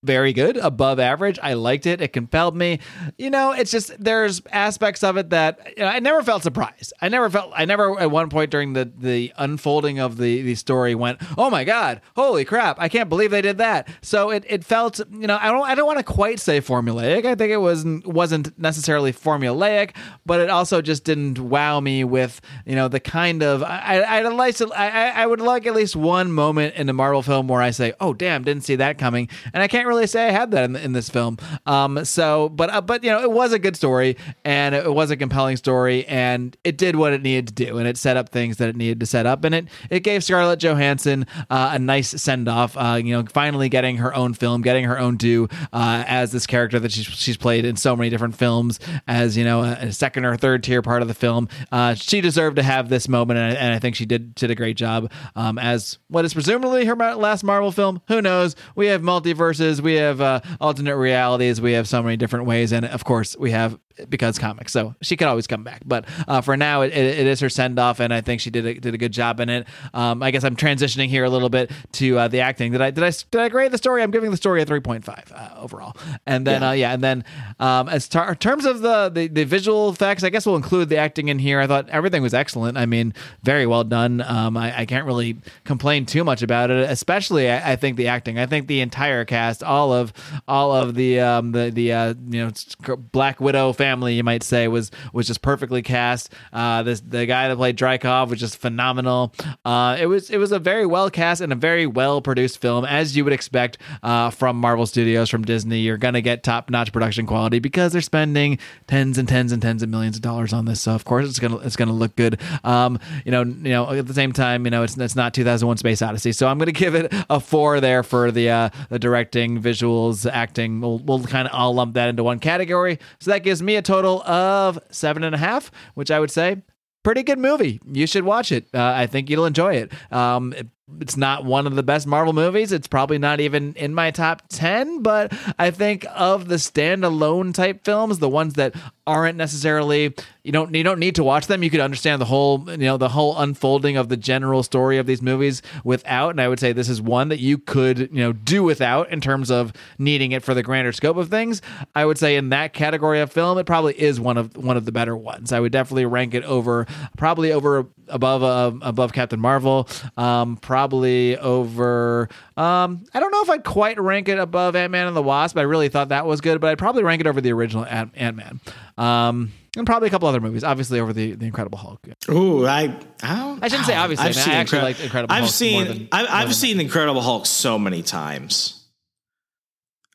very 0.06 0.34
good, 0.34 0.58
above 0.58 0.99
average. 0.99 1.39
I 1.41 1.53
liked 1.53 1.86
it. 1.86 2.01
It 2.01 2.14
compelled 2.14 2.56
me. 2.56 2.80
You 3.18 3.30
know, 3.30 3.51
it's 3.51 3.72
just 3.72 3.91
there's 4.01 4.41
aspects 4.51 5.03
of 5.03 5.18
it 5.18 5.32
that 5.32 5.60
you 5.78 5.84
know, 5.84 5.89
I 5.89 5.99
never 5.99 6.22
felt 6.24 6.43
surprised. 6.43 6.93
I 7.01 7.10
never 7.10 7.30
felt. 7.30 7.51
I 7.56 7.66
never 7.66 7.99
at 7.99 8.12
one 8.12 8.30
point 8.30 8.51
during 8.51 8.74
the 8.74 8.91
the 8.97 9.34
unfolding 9.38 9.99
of 9.99 10.18
the 10.18 10.41
the 10.41 10.56
story 10.56 10.95
went, 10.95 11.20
"Oh 11.38 11.49
my 11.49 11.64
god, 11.64 12.01
holy 12.16 12.45
crap! 12.45 12.78
I 12.80 12.89
can't 12.89 13.10
believe 13.10 13.32
they 13.32 13.41
did 13.41 13.58
that." 13.58 13.88
So 14.01 14.30
it 14.32 14.45
it 14.47 14.64
felt. 14.64 14.99
You 15.12 15.28
know, 15.28 15.38
I 15.41 15.51
don't 15.51 15.68
I 15.68 15.76
don't 15.76 15.88
want 15.88 15.99
to 15.99 16.03
quite 16.03 16.39
say 16.39 16.62
formulaic. 16.62 17.26
I 17.26 17.36
think 17.36 17.51
it 17.51 17.58
was 17.58 17.86
wasn't 18.06 18.58
necessarily 18.60 19.14
formulaic, 19.14 19.95
but 20.26 20.39
it 20.39 20.49
also 20.49 20.82
just 20.82 21.03
didn't 21.03 21.39
wow 21.39 21.80
me 21.80 22.03
with 22.03 22.41
you 22.66 22.76
know 22.76 22.88
the 22.88 22.99
kind 22.99 23.41
of 23.43 23.64
I 23.64 24.03
I'd 24.08 24.28
like 24.34 24.56
to 24.58 24.70
I- 24.76 25.14
I 25.22 25.26
would 25.26 25.39
like 25.39 25.66
at 25.66 25.74
least 25.74 25.95
one 25.95 26.32
moment 26.32 26.76
in 26.76 26.89
a 26.89 26.93
Marvel 26.93 27.22
film 27.22 27.47
where 27.47 27.62
I 27.62 27.72
say, 27.72 27.93
"Oh 28.01 28.14
damn, 28.14 28.43
didn't 28.43 28.64
see 28.66 28.76
that 28.76 28.97
coming," 28.97 29.30
and 29.53 29.64
I 29.64 29.68
can't 29.68 29.88
really 29.88 29.95
say 30.06 30.28
I 30.28 30.32
had 30.32 30.52
that 30.52 30.66
in, 30.66 30.76
in 30.76 30.91
this 30.93 31.10
film. 31.10 31.38
Um, 31.66 32.04
so 32.06 32.50
but 32.50 32.70
uh, 32.70 32.82
but 32.82 33.04
you 33.04 33.10
know 33.10 33.22
it 33.22 33.32
was 33.32 33.54
a 33.54 33.60
good 33.60 33.76
story 33.76 34.18
and 34.43 34.76
it 34.76 34.93
was 34.93 35.12
a 35.12 35.18
compelling 35.18 35.56
story 35.58 36.06
and 36.08 36.56
it 36.64 36.78
did 36.78 36.96
what 36.98 37.14
it 37.14 37.22
needed 37.22 37.48
to 37.48 37.54
do 37.66 37.78
and 37.78 37.88
it 37.88 37.98
set 37.98 38.18
up 38.18 38.30
things 38.30 38.58
that 38.58 38.70
it 38.70 38.76
needed 38.76 39.00
to 39.00 39.06
set 39.06 39.26
up 39.26 39.43
and 39.46 39.56
it 39.56 39.68
it 39.89 40.02
gave 40.02 40.24
Scarlett 40.24 40.60
Johansson 40.60 41.26
uh, 41.50 41.72
a 41.74 41.80
nice 41.80 42.10
send 42.22 42.48
off. 42.50 42.76
Uh, 42.78 43.00
you 43.02 43.16
know, 43.16 43.24
finally 43.32 43.70
getting 43.70 43.98
her 43.98 44.14
own 44.14 44.34
film, 44.34 44.62
getting 44.62 44.84
her 44.84 45.00
own 45.00 45.16
due 45.18 45.48
uh, 45.74 46.04
as 46.08 46.32
this 46.32 46.46
character 46.46 46.80
that 46.80 46.91
she's 46.91 47.06
she's 47.06 47.38
played 47.38 47.64
in 47.66 47.76
so 47.78 47.96
many 47.96 48.10
different 48.10 48.36
films 48.36 48.80
as 49.08 49.38
you 49.38 49.43
know 49.43 49.62
a, 49.64 49.72
a 49.74 49.91
second 49.91 50.26
or 50.26 50.36
third 50.36 50.64
tier 50.64 50.82
part 50.82 51.02
of 51.02 51.08
the 51.08 51.14
film. 51.14 51.48
Uh, 51.72 51.93
she 51.93 52.20
deserved 52.22 52.56
to 52.58 52.64
have 52.64 52.89
this 52.89 53.08
moment, 53.08 53.39
and, 53.39 53.54
I- 53.58 53.60
and 53.62 53.74
I 53.74 53.80
think 53.80 53.96
she 53.96 54.06
did 54.06 54.36
did 54.36 54.52
a 54.52 54.56
great 54.56 54.78
job 54.78 55.12
um, 55.36 55.58
as 55.58 55.98
what 56.08 56.26
is 56.26 56.34
presumably 56.34 56.86
her 56.86 56.96
last 56.96 57.43
Marvel 57.43 57.72
film. 57.72 58.02
Who 58.08 58.22
knows? 58.22 58.56
We 58.76 58.88
have 58.88 59.02
multiverses, 59.02 59.74
we 59.82 59.95
have 59.95 60.21
uh, 60.21 60.41
alternate 60.59 60.97
realities, 60.97 61.61
we 61.61 61.73
have 61.73 61.88
so 61.88 62.01
many 62.01 62.17
different 62.17 62.45
ways, 62.45 62.71
and 62.71 62.86
of 62.86 63.03
course 63.03 63.36
we 63.38 63.51
have 63.51 63.78
because 64.10 64.38
comics. 64.39 64.72
So 64.72 64.96
she 65.02 65.16
could 65.18 65.28
always 65.28 65.48
come 65.48 65.64
back, 65.64 65.82
but 65.86 66.06
uh, 66.28 66.41
for 66.41 66.58
now 66.58 66.82
it, 66.82 66.93
it, 66.93 67.20
it 67.20 67.28
is 67.28 67.39
her 67.39 67.50
send 67.50 67.80
off, 67.80 68.00
and 68.00 68.14
I 68.14 68.22
think 68.22 68.41
she 68.41 68.50
did 68.50 68.66
a, 68.66 68.74
did 68.74 68.93
a 68.93 68.98
good 68.98 69.12
job 69.12 69.39
in 69.39 69.50
it. 69.50 69.68
Um, 69.93 70.22
I 70.22 70.32
guess 70.32 70.43
I'm 70.43 70.56
transitioning 70.56 71.08
here 71.08 71.24
a 71.24 71.30
little 71.30 71.50
bit 71.50 71.72
to 71.93 72.18
uh, 72.18 72.28
the 72.28 72.41
acting. 72.41 72.72
Did 72.72 72.82
I 72.82 72.91
did 72.91 73.04
I 73.04 73.12
did 73.32 73.41
I 73.41 73.50
grade 73.50 73.72
the 73.72 73.78
story? 73.78 74.04
I'm 74.04 74.12
giving 74.12 74.32
the 74.32 74.38
story 74.38 74.62
a 74.62 74.66
3.5 74.66 75.32
uh, 75.32 75.62
overall, 75.62 75.96
and 76.26 76.46
then 76.46 76.62
yeah, 76.62 76.70
uh, 76.70 76.74
yeah 76.74 76.93
and 76.93 77.04
then 77.04 77.26
um, 77.60 77.89
as 77.89 78.08
tar- 78.08 78.30
in 78.30 78.36
terms 78.38 78.66
of 78.66 78.82
the, 78.82 79.10
the 79.10 79.28
the 79.28 79.43
visual 79.43 79.89
effects, 79.89 80.24
I 80.24 80.30
guess 80.30 80.46
we'll 80.46 80.56
include 80.56 80.89
the 80.89 80.98
acting 80.98 81.30
in 81.30 81.39
here. 81.39 81.60
I 81.60 81.68
thought 81.68 81.89
everything 81.89 82.22
was 82.22 82.34
excellent. 82.34 82.78
I 82.78 82.86
mean, 82.86 83.14
very 83.43 83.66
well 83.66 83.84
done. 83.84 84.22
Um, 84.22 84.58
I, 84.58 84.80
I 84.80 84.86
can't 84.86 85.06
really 85.06 85.38
complain 85.64 86.06
too 86.06 86.24
much 86.24 86.41
about 86.41 86.72
it, 86.72 86.89
especially 86.89 87.50
I, 87.50 87.74
I 87.74 87.76
think 87.76 87.98
the 87.98 88.08
acting. 88.08 88.39
I 88.39 88.46
think 88.46 88.68
the 88.68 88.82
entire 88.82 89.26
cast, 89.26 89.64
all 89.64 89.93
of 89.93 90.14
all 90.48 90.74
of 90.74 90.96
the 90.96 91.20
um, 91.20 91.52
the 91.52 91.72
the 91.72 91.93
uh, 91.93 92.14
you 92.30 92.46
know 92.46 92.96
Black 93.12 93.39
Widow 93.39 93.74
family, 93.74 93.85
you 93.94 94.24
might 94.24 94.44
say, 94.44 94.68
was 94.68 94.92
was 95.14 95.28
just 95.28 95.42
perfectly 95.42 95.82
cast. 95.82 96.32
Uh, 96.52 96.84
the 96.84 97.26
guy 97.26 97.48
that 97.48 97.56
played 97.56 97.78
Dreykov 97.78 98.30
was 98.30 98.40
just 98.40 98.58
phenomenal. 98.58 99.34
Uh, 99.64 99.98
it 100.00 100.08
was 100.08 100.30
it 100.30 100.38
was 100.38 100.52
a 100.52 100.60
very 100.60 100.86
well 100.86 101.10
cast 101.10 101.42
and 101.42 101.52
a 101.52 101.56
very 101.56 101.86
well 101.86 102.22
produced 102.22 102.60
film, 102.60 102.86
as 102.86 103.16
you 103.16 103.24
would 103.24 103.34
expect 103.34 103.78
uh, 104.04 104.30
from 104.30 104.58
Marvel 104.58 104.86
Studios, 104.86 105.30
from 105.30 105.44
Disney. 105.44 105.80
You're 105.80 105.98
gonna 105.98 106.22
get 106.22 106.44
top 106.44 106.70
notch 106.70 106.92
production 106.92 107.26
quality 107.26 107.60
because 107.60 107.94
they're 107.94 108.02
spending 108.02 108.58
tens 108.88 109.18
and 109.18 109.28
tens 109.28 109.52
and 109.52 109.62
tens 109.62 109.84
of 109.84 109.90
millions 109.90 110.16
of 110.16 110.22
dollars 110.22 110.54
on 110.54 110.66
this. 110.66 110.82
So 110.82 110.94
of 110.94 111.06
course 111.06 111.28
it's 111.28 111.40
gonna 111.40 111.58
it's 111.58 111.76
gonna 111.76 111.94
look 111.94 112.16
good. 112.16 112.40
Um, 112.64 113.00
you 113.26 113.32
know, 113.32 113.44
you 113.44 113.70
know 113.70 113.92
at 113.92 114.08
the 114.08 114.14
same 114.14 114.32
time, 114.32 114.66
you 114.66 114.72
know 114.72 114.84
it's 114.84 114.98
it's 114.98 115.16
not 115.16 115.34
2001 115.34 115.78
Space 115.78 116.02
Odyssey, 116.02 116.32
so 116.32 116.48
I'm 116.48 116.58
gonna 116.58 116.72
give 116.72 116.96
it 116.96 117.14
a 117.30 117.40
four 117.40 117.80
there 117.80 118.04
for 118.04 118.32
the 118.32 118.50
uh, 118.50 118.70
the 118.90 119.00
directing, 119.00 119.62
visuals, 119.62 120.30
acting. 120.30 120.82
We'll, 120.82 121.00
we'll 121.00 121.24
kind 121.24 121.48
of 121.48 121.54
all 121.54 121.74
lump 121.74 121.94
that 121.96 122.10
into 122.10 122.24
one 122.24 122.40
category. 122.40 123.00
So 123.20 123.32
that 123.32 123.44
gives 123.44 123.62
me 123.62 123.74
a 123.76 123.82
total 123.82 124.21
of 124.23 124.80
seven 124.91 125.23
and 125.23 125.34
a 125.36 125.38
half, 125.38 125.71
which 125.93 126.11
I 126.11 126.19
would 126.19 126.32
say 126.32 126.63
pretty 127.03 127.23
good 127.23 127.38
movie. 127.39 127.80
You 127.91 128.07
should 128.07 128.23
watch 128.23 128.51
it. 128.51 128.65
Uh, 128.73 128.82
I 128.95 129.05
think 129.07 129.30
you'll 129.30 129.45
enjoy 129.45 129.76
it. 129.76 129.91
Um, 130.11 130.53
it- 130.53 130.67
it's 131.02 131.18
not 131.18 131.44
one 131.44 131.66
of 131.66 131.76
the 131.76 131.84
best 131.84 132.06
Marvel 132.06 132.34
movies. 132.34 132.72
It's 132.72 132.88
probably 132.88 133.18
not 133.18 133.40
even 133.40 133.74
in 133.74 133.96
my 133.96 134.12
top 134.12 134.44
10, 134.50 135.02
but 135.02 135.34
I 135.58 135.72
think 135.72 136.06
of 136.14 136.48
the 136.48 136.56
standalone 136.56 137.54
type 137.56 137.84
films, 137.84 138.20
the 138.20 138.30
ones 138.30 138.54
that 138.54 138.76
aren't 139.08 139.38
necessarily 139.38 140.16
you 140.44 140.52
don't 140.52 140.74
you 140.74 140.84
don't 140.84 141.00
need 141.00 141.16
to 141.16 141.24
watch 141.24 141.48
them. 141.48 141.64
You 141.64 141.70
could 141.70 141.80
understand 141.80 142.22
the 142.22 142.26
whole 142.26 142.64
you 142.70 142.78
know 142.78 142.98
the 142.98 143.10
whole 143.10 143.38
unfolding 143.38 143.98
of 143.98 144.10
the 144.10 144.18
general 144.18 144.64
story 144.64 144.98
of 144.98 145.06
these 145.06 145.22
movies 145.22 145.62
without 145.84 146.30
and 146.30 146.42
I 146.42 146.48
would 146.48 146.60
say 146.60 146.72
this 146.72 146.90
is 146.90 147.02
one 147.02 147.30
that 147.30 147.40
you 147.40 147.58
could, 147.58 148.00
you 148.00 148.20
know, 148.20 148.34
do 148.34 148.64
without 148.64 149.10
in 149.12 149.22
terms 149.22 149.50
of 149.50 149.74
needing 149.98 150.32
it 150.32 150.44
for 150.44 150.54
the 150.54 150.64
grander 150.64 150.92
scope 150.92 151.18
of 151.18 151.30
things. 151.30 151.62
I 151.96 152.06
would 152.06 152.18
say 152.18 152.36
in 152.36 152.50
that 152.50 152.74
category 152.74 153.22
of 153.22 153.32
film 153.32 153.58
it 153.58 153.66
probably 153.66 154.00
is 154.00 154.20
one 154.20 154.38
of 154.38 154.56
one 154.56 154.78
of 154.78 154.86
the 154.86 154.92
better 154.92 155.18
ones. 155.18 155.52
I 155.52 155.60
would 155.60 155.72
definitely 155.72 156.06
rank 156.06 156.34
it 156.34 156.44
over 156.44 156.86
probably 157.18 157.52
over 157.52 157.88
above 158.08 158.43
uh, 158.43 158.78
above 158.82 159.14
Captain 159.14 159.39
Marvel, 159.39 159.88
um, 160.18 160.58
probably 160.58 161.38
over. 161.38 162.30
Um, 162.58 163.03
I 163.14 163.20
don't 163.20 163.32
know 163.32 163.41
if 163.41 163.49
I'd 163.49 163.64
quite 163.64 163.99
rank 163.99 164.30
it 164.30 164.39
above 164.39 164.76
Ant 164.76 164.91
Man 164.91 165.08
and 165.08 165.16
the 165.16 165.24
Wasp. 165.24 165.58
I 165.58 165.64
really 165.64 165.89
thought 165.89 166.10
that 166.10 166.26
was 166.26 166.41
good, 166.41 166.62
but 166.62 166.70
I'd 166.70 166.78
probably 166.78 167.03
rank 167.03 167.22
it 167.22 167.28
over 167.28 167.41
the 167.41 167.51
original 167.51 167.86
Ant 167.86 168.14
Man, 168.16 168.60
um, 168.97 169.51
and 169.78 169.86
probably 169.86 170.08
a 170.08 170.12
couple 170.12 170.28
other 170.28 170.41
movies. 170.41 170.64
Obviously, 170.64 170.99
over 170.99 171.14
the 171.14 171.34
the 171.34 171.45
Incredible 171.45 171.78
Hulk. 171.78 172.08
Ooh, 172.30 172.66
I 172.66 172.97
I, 173.24 173.36
don't, 173.36 173.64
I 173.64 173.68
shouldn't 173.68 173.88
say 173.88 173.95
obviously. 173.95 174.28
I've 174.28 174.36
seen 174.36 174.53
I 174.53 174.58
actually 174.58 174.80
Incredi- 174.80 174.84
liked 174.84 174.99
Incredible 175.01 175.34
I've 175.34 175.41
Hulk 175.41 175.53
seen 175.53 175.74
more 175.86 175.93
than. 175.93 176.08
I, 176.12 176.41
I've 176.41 176.56
seen 176.56 176.80
Incredible 176.80 177.22
Hulk 177.22 177.45
so 177.45 177.78
many 177.80 178.03
times. 178.03 178.82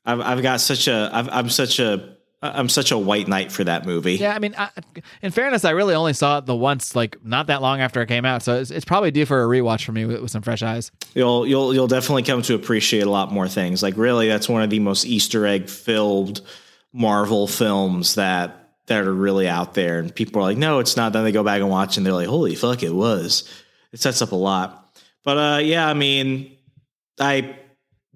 I've 0.05 0.21
I've 0.21 0.43
got 0.43 0.61
such 0.61 0.89
a 0.89 1.11
I've, 1.13 1.29
I'm 1.29 1.51
such 1.51 1.79
a 1.79 2.17
I'm 2.43 2.71
such 2.71 2.91
a 2.91 2.97
white 2.97 3.29
knight 3.29 3.53
for 3.53 3.65
that 3.65 3.85
movie. 3.85 4.15
Yeah, 4.15 4.35
I 4.35 4.39
mean, 4.39 4.55
I, 4.57 4.71
in 5.21 5.31
fairness, 5.31 5.65
I 5.67 5.71
really 5.71 5.95
only 5.95 6.15
saw 6.15 6.39
it 6.39 6.47
the 6.47 6.57
once, 6.57 6.97
like 6.97 7.23
not 7.25 7.49
that 7.49 7.61
long 7.61 7.81
after 7.81 8.01
it 8.01 8.07
came 8.07 8.25
out, 8.25 8.43
so 8.43 8.59
it's, 8.59 8.71
it's 8.71 8.85
probably 8.87 9.11
due 9.11 9.27
for 9.27 9.43
a 9.43 9.47
rewatch 9.47 9.85
for 9.85 9.93
me 9.93 10.07
with, 10.07 10.23
with 10.23 10.31
some 10.31 10.41
fresh 10.41 10.63
eyes. 10.63 10.91
You'll 11.15 11.47
you'll 11.47 11.75
you'll 11.75 11.87
definitely 11.87 12.23
come 12.23 12.41
to 12.43 12.55
appreciate 12.55 13.03
a 13.03 13.11
lot 13.11 13.31
more 13.31 13.47
things. 13.47 13.83
Like 13.83 13.97
really, 13.99 14.27
that's 14.29 14.49
one 14.49 14.63
of 14.63 14.71
the 14.71 14.79
most 14.79 15.05
Easter 15.05 15.47
egg 15.47 15.69
filled 15.69 16.41
Marvel 16.93 17.47
films 17.47 18.15
that 18.15 18.71
that 18.87 19.05
are 19.05 19.13
really 19.13 19.47
out 19.47 19.75
there. 19.75 19.99
And 19.99 20.15
people 20.15 20.41
are 20.41 20.45
like, 20.45 20.59
no, 20.59 20.79
it's 20.79 20.97
not. 20.97 21.13
Then 21.13 21.25
they 21.25 21.33
go 21.33 21.45
back 21.45 21.61
and 21.61 21.69
watch, 21.69 21.99
and 21.99 22.07
they're 22.07 22.15
like, 22.15 22.29
holy 22.29 22.55
fuck, 22.55 22.83
it 22.83 22.95
was. 22.95 23.49
It 23.93 24.01
sets 24.01 24.23
up 24.23 24.33
a 24.33 24.37
lot. 24.37 24.91
But 25.25 25.37
uh, 25.37 25.59
yeah, 25.59 25.87
I 25.87 25.93
mean, 25.93 26.57
I 27.19 27.57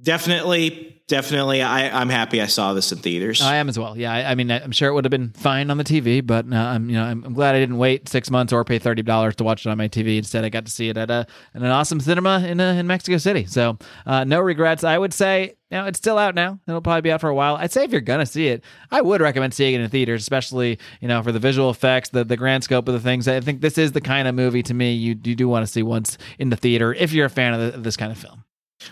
definitely 0.01 0.94
definitely 1.09 1.63
I, 1.63 2.01
I'm 2.01 2.09
happy 2.09 2.41
I 2.41 2.47
saw 2.47 2.73
this 2.73 2.93
in 2.93 2.99
theaters. 2.99 3.43
I 3.43 3.57
am 3.57 3.69
as 3.69 3.79
well. 3.79 3.97
Yeah, 3.97 4.13
I, 4.13 4.33
I 4.33 4.35
mean, 4.35 4.51
I'm 4.51 4.73
sure 4.73 4.89
it 4.89 4.95
would 4.95 5.05
have 5.05 5.11
been 5.11 5.31
fine 5.31 5.71
on 5.71 5.79
the 5.79 5.85
TV, 5.85 6.25
but 6.25 6.51
uh, 6.51 6.57
I'm 6.57 6.89
you 6.89 6.97
know 6.97 7.05
I'm, 7.05 7.25
I'm 7.25 7.35
glad 7.35 7.55
I 7.55 7.61
didn't 7.61 7.79
wait 7.79 8.09
six 8.09 8.31
months 8.31 8.53
or 8.53 8.65
pay 8.65 8.79
thirty 8.79 9.03
dollars 9.03 9.37
to 9.37 9.45
watch 9.45 9.67
it 9.67 9.71
on 9.71 9.79
my 9.79 9.89
TV. 9.89 10.19
Instead, 10.19 10.45
I 10.45 10.49
got 10.49 10.67
to 10.67 10.73
see 10.73 10.89
it 10.89 10.97
at 10.97 11.11
a 11.11 11.27
an 11.53 11.65
awesome 11.65 12.01
cinema 12.01 12.41
in 12.47 12.61
uh, 12.61 12.73
in 12.73 12.87
Mexico 12.87 13.19
City. 13.19 13.47
So 13.47 13.79
uh, 14.07 14.25
no 14.25 14.41
regrets. 14.41 14.85
I 14.85 14.99
would 14.99 15.13
say. 15.13 15.57
Know, 15.71 15.87
it's 15.87 15.99
still 15.99 16.19
out 16.19 16.37
now. 16.37 16.61
It'll 16.69 16.81
probably 16.81 17.01
be 17.01 17.11
out 17.11 17.21
for 17.21 17.29
a 17.29 17.35
while. 17.35 17.57
I'd 17.57 17.73
say 17.73 17.83
if 17.83 17.91
you're 17.91 18.01
gonna 18.01 18.27
see 18.27 18.47
it, 18.47 18.63
I 18.93 19.01
would 19.01 19.21
recommend 19.21 19.55
seeing 19.55 19.75
it 19.75 19.81
in 19.81 19.91
theaters, 19.91 20.23
especially 20.23 20.79
you 21.01 21.09
know 21.09 21.21
for 21.21 21.33
the 21.33 21.41
visual 21.41 21.69
effects, 21.69 22.11
the 22.11 22.23
the 22.23 22.37
grand 22.37 22.63
scope 22.63 22.87
of 22.87 22.95
the 22.95 23.01
things. 23.01 23.27
I 23.27 23.41
think 23.41 23.61
this 23.61 23.77
is 23.77 23.91
the 23.91 24.01
kind 24.01 24.29
of 24.29 24.37
movie 24.37 24.63
to 24.63 24.75
me 24.75 24.93
you 24.93 25.19
you 25.25 25.35
do 25.35 25.49
want 25.49 25.67
to 25.67 25.73
see 25.73 25.83
once 25.83 26.17
in 26.39 26.51
the 26.51 26.57
theater 26.57 26.95
if 26.95 27.13
you're 27.13 27.27
a 27.27 27.31
fan 27.31 27.55
of, 27.55 27.61
the, 27.61 27.75
of 27.75 27.83
this 27.83 27.97
kind 27.97 28.13
of 28.13 28.19
film. 28.19 28.45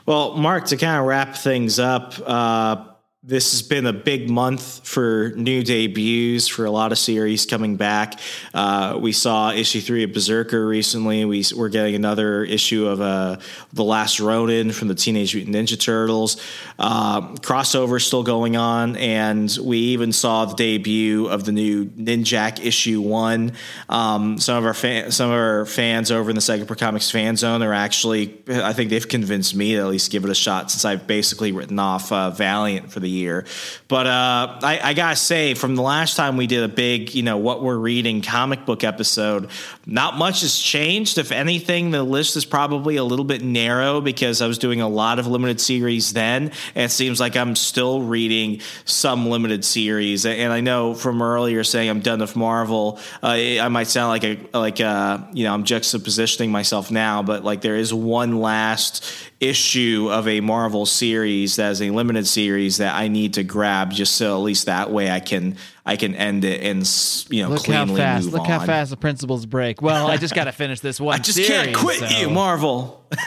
Well, 0.07 0.37
Mark, 0.37 0.67
to 0.67 0.77
kind 0.77 0.99
of 0.99 1.07
wrap 1.07 1.37
things 1.37 1.79
up, 1.79 2.15
uh, 2.25 2.92
this 3.25 3.53
has 3.53 3.63
been 3.63 3.87
a 3.87 3.93
big 3.93 4.29
month 4.29 4.85
for 4.85 5.33
new 5.37 5.63
debuts 5.63 6.49
for 6.49 6.65
a 6.65 6.71
lot 6.73 6.91
of 6.91 6.99
series 6.99 7.47
coming 7.47 7.77
back. 7.77 8.19
Uh, 8.53 8.99
we 9.01 9.13
saw 9.13 9.53
issue 9.53 9.81
three 9.81 10.03
of 10.03 10.13
Berserker 10.13 10.67
recently. 10.67 11.25
We, 11.25 11.45
we're 11.55 11.69
getting 11.69 11.95
another 11.95 12.43
issue 12.43 12.89
of 12.89 13.01
uh, 13.01 13.37
The 13.73 13.85
Last 13.85 14.19
Ronin 14.19 14.73
from 14.73 14.89
the 14.89 14.97
Teenage 14.97 15.37
Mutant 15.37 15.55
Ninja 15.55 15.79
Turtles. 15.79 16.43
Uh, 16.81 17.21
crossover 17.37 18.03
still 18.03 18.25
going 18.25 18.57
on, 18.57 18.97
and 18.97 19.57
we 19.63 19.79
even 19.79 20.11
saw 20.11 20.45
the 20.47 20.57
debut 20.57 21.29
of 21.29 21.45
the 21.45 21.53
new 21.53 21.85
Ninjak 21.87 22.65
issue 22.65 23.01
one. 23.01 23.53
Um, 23.89 24.39
some 24.39 24.57
of 24.57 24.67
our 24.67 24.75
fan, 24.75 25.13
some 25.13 25.31
of 25.31 25.37
our 25.37 25.65
fans 25.65 26.11
over 26.11 26.29
in 26.29 26.35
the 26.35 26.43
Second 26.43 26.67
Print 26.67 26.81
Comics 26.81 27.09
fan 27.09 27.37
zone 27.37 27.63
are 27.63 27.73
actually, 27.73 28.43
I 28.49 28.73
think 28.73 28.91
they've 28.91 29.07
convinced 29.07 29.55
me 29.55 29.75
to 29.75 29.79
at 29.79 29.87
least 29.87 30.11
give 30.11 30.25
it 30.25 30.31
a 30.31 30.35
shot 30.35 30.73
since 30.73 30.85
I've 30.85 31.07
basically 31.07 31.53
written 31.53 31.79
off 31.79 32.11
uh, 32.11 32.31
Valiant 32.31 32.91
for 32.91 32.99
the 32.99 33.12
year. 33.13 33.45
But 33.89 34.07
uh, 34.07 34.59
I, 34.63 34.81
I 34.83 34.95
gotta 34.95 35.17
say, 35.17 35.55
from 35.55 35.77
the 35.77 35.83
last 35.83 36.17
time 36.17 36.37
we 36.37 36.47
did 36.47 36.65
a 36.65 36.69
big, 36.69 37.15
you 37.15 37.23
know, 37.23 37.37
what 37.37 37.63
we're 37.63 37.77
reading 37.77 38.23
comic 38.23 38.67
book 38.67 38.85
episode, 38.85 39.51
not 39.87 40.17
much 40.17 40.41
has 40.41 40.59
changed. 40.59 41.19
If 41.19 41.33
anything, 41.33 41.91
the 41.91 42.03
list 42.03 42.37
is 42.37 42.45
probably 42.45 42.97
a 42.97 43.05
little 43.05 43.25
bit 43.25 43.43
narrow 43.43 44.01
because 44.01 44.41
I 44.43 44.47
was 44.47 44.59
doing 44.59 44.81
a 44.81 44.89
lot 44.89 45.19
of 45.19 45.27
limited 45.27 45.61
series 45.61 46.13
then, 46.13 46.53
and 46.75 46.85
it 46.85 46.91
seems 46.91 47.21
like 47.21 47.37
I'm 47.37 47.57
still 47.57 48.03
reading 48.03 48.61
some 48.85 49.29
limited 49.29 49.65
series. 49.65 50.27
And 50.27 50.53
I 50.53 50.61
know 50.61 50.95
from 50.95 51.23
earlier 51.23 51.65
saying 51.65 51.91
I'm 51.91 52.01
done 52.01 52.21
with 52.21 52.37
Marvel, 52.37 52.99
uh, 53.23 53.29
I 53.29 53.69
might 53.69 53.89
sound 53.89 54.09
like 54.09 54.25
a 54.25 54.39
like 54.59 54.81
a, 54.81 55.29
you 55.33 55.45
know 55.45 55.55
I'm 55.55 55.65
juxtapositioning 55.65 56.51
myself 56.51 56.91
now, 56.91 57.23
but 57.23 57.45
like 57.45 57.61
there 57.61 57.77
is 57.77 57.93
one 57.93 58.41
last 58.41 59.05
issue 59.43 60.09
of 60.11 60.29
a 60.29 60.41
Marvel 60.41 60.87
series 60.87 61.57
that 61.57 61.73
is 61.73 61.83
a 61.83 61.91
limited 61.91 62.27
series 62.27 62.77
that 62.77 62.95
I 62.95 63.02
need 63.09 63.35
to 63.35 63.43
grab 63.45 63.91
just 63.93 64.17
so 64.17 64.35
at 64.37 64.43
least 64.43 64.67
that 64.67 64.91
way 64.91 65.11
I 65.11 65.21
can 65.21 65.57
I 65.87 65.97
can 65.97 66.15
end 66.15 66.45
it 66.45 66.61
and 66.63 66.87
you 67.31 67.43
know 67.43 67.51
Look 67.51 67.67
how 67.67 67.85
cleanly 67.85 68.01
fast! 68.01 68.25
move 68.27 68.35
Look 68.35 68.43
on. 68.43 68.49
how 68.61 68.67
fast 68.67 68.91
the 68.91 68.97
principles 68.97 69.47
break. 69.47 69.81
Well, 69.83 70.07
I 70.09 70.17
just 70.17 70.35
got 70.35 70.45
to 70.45 70.53
finish 70.65 70.81
this 70.81 71.01
one. 71.01 71.15
I 71.15 71.19
just 71.19 71.37
series, 71.37 71.51
can't 71.51 71.77
quit 71.77 71.99
so- 72.01 72.19
you, 72.19 72.31
Marvel. 72.31 73.07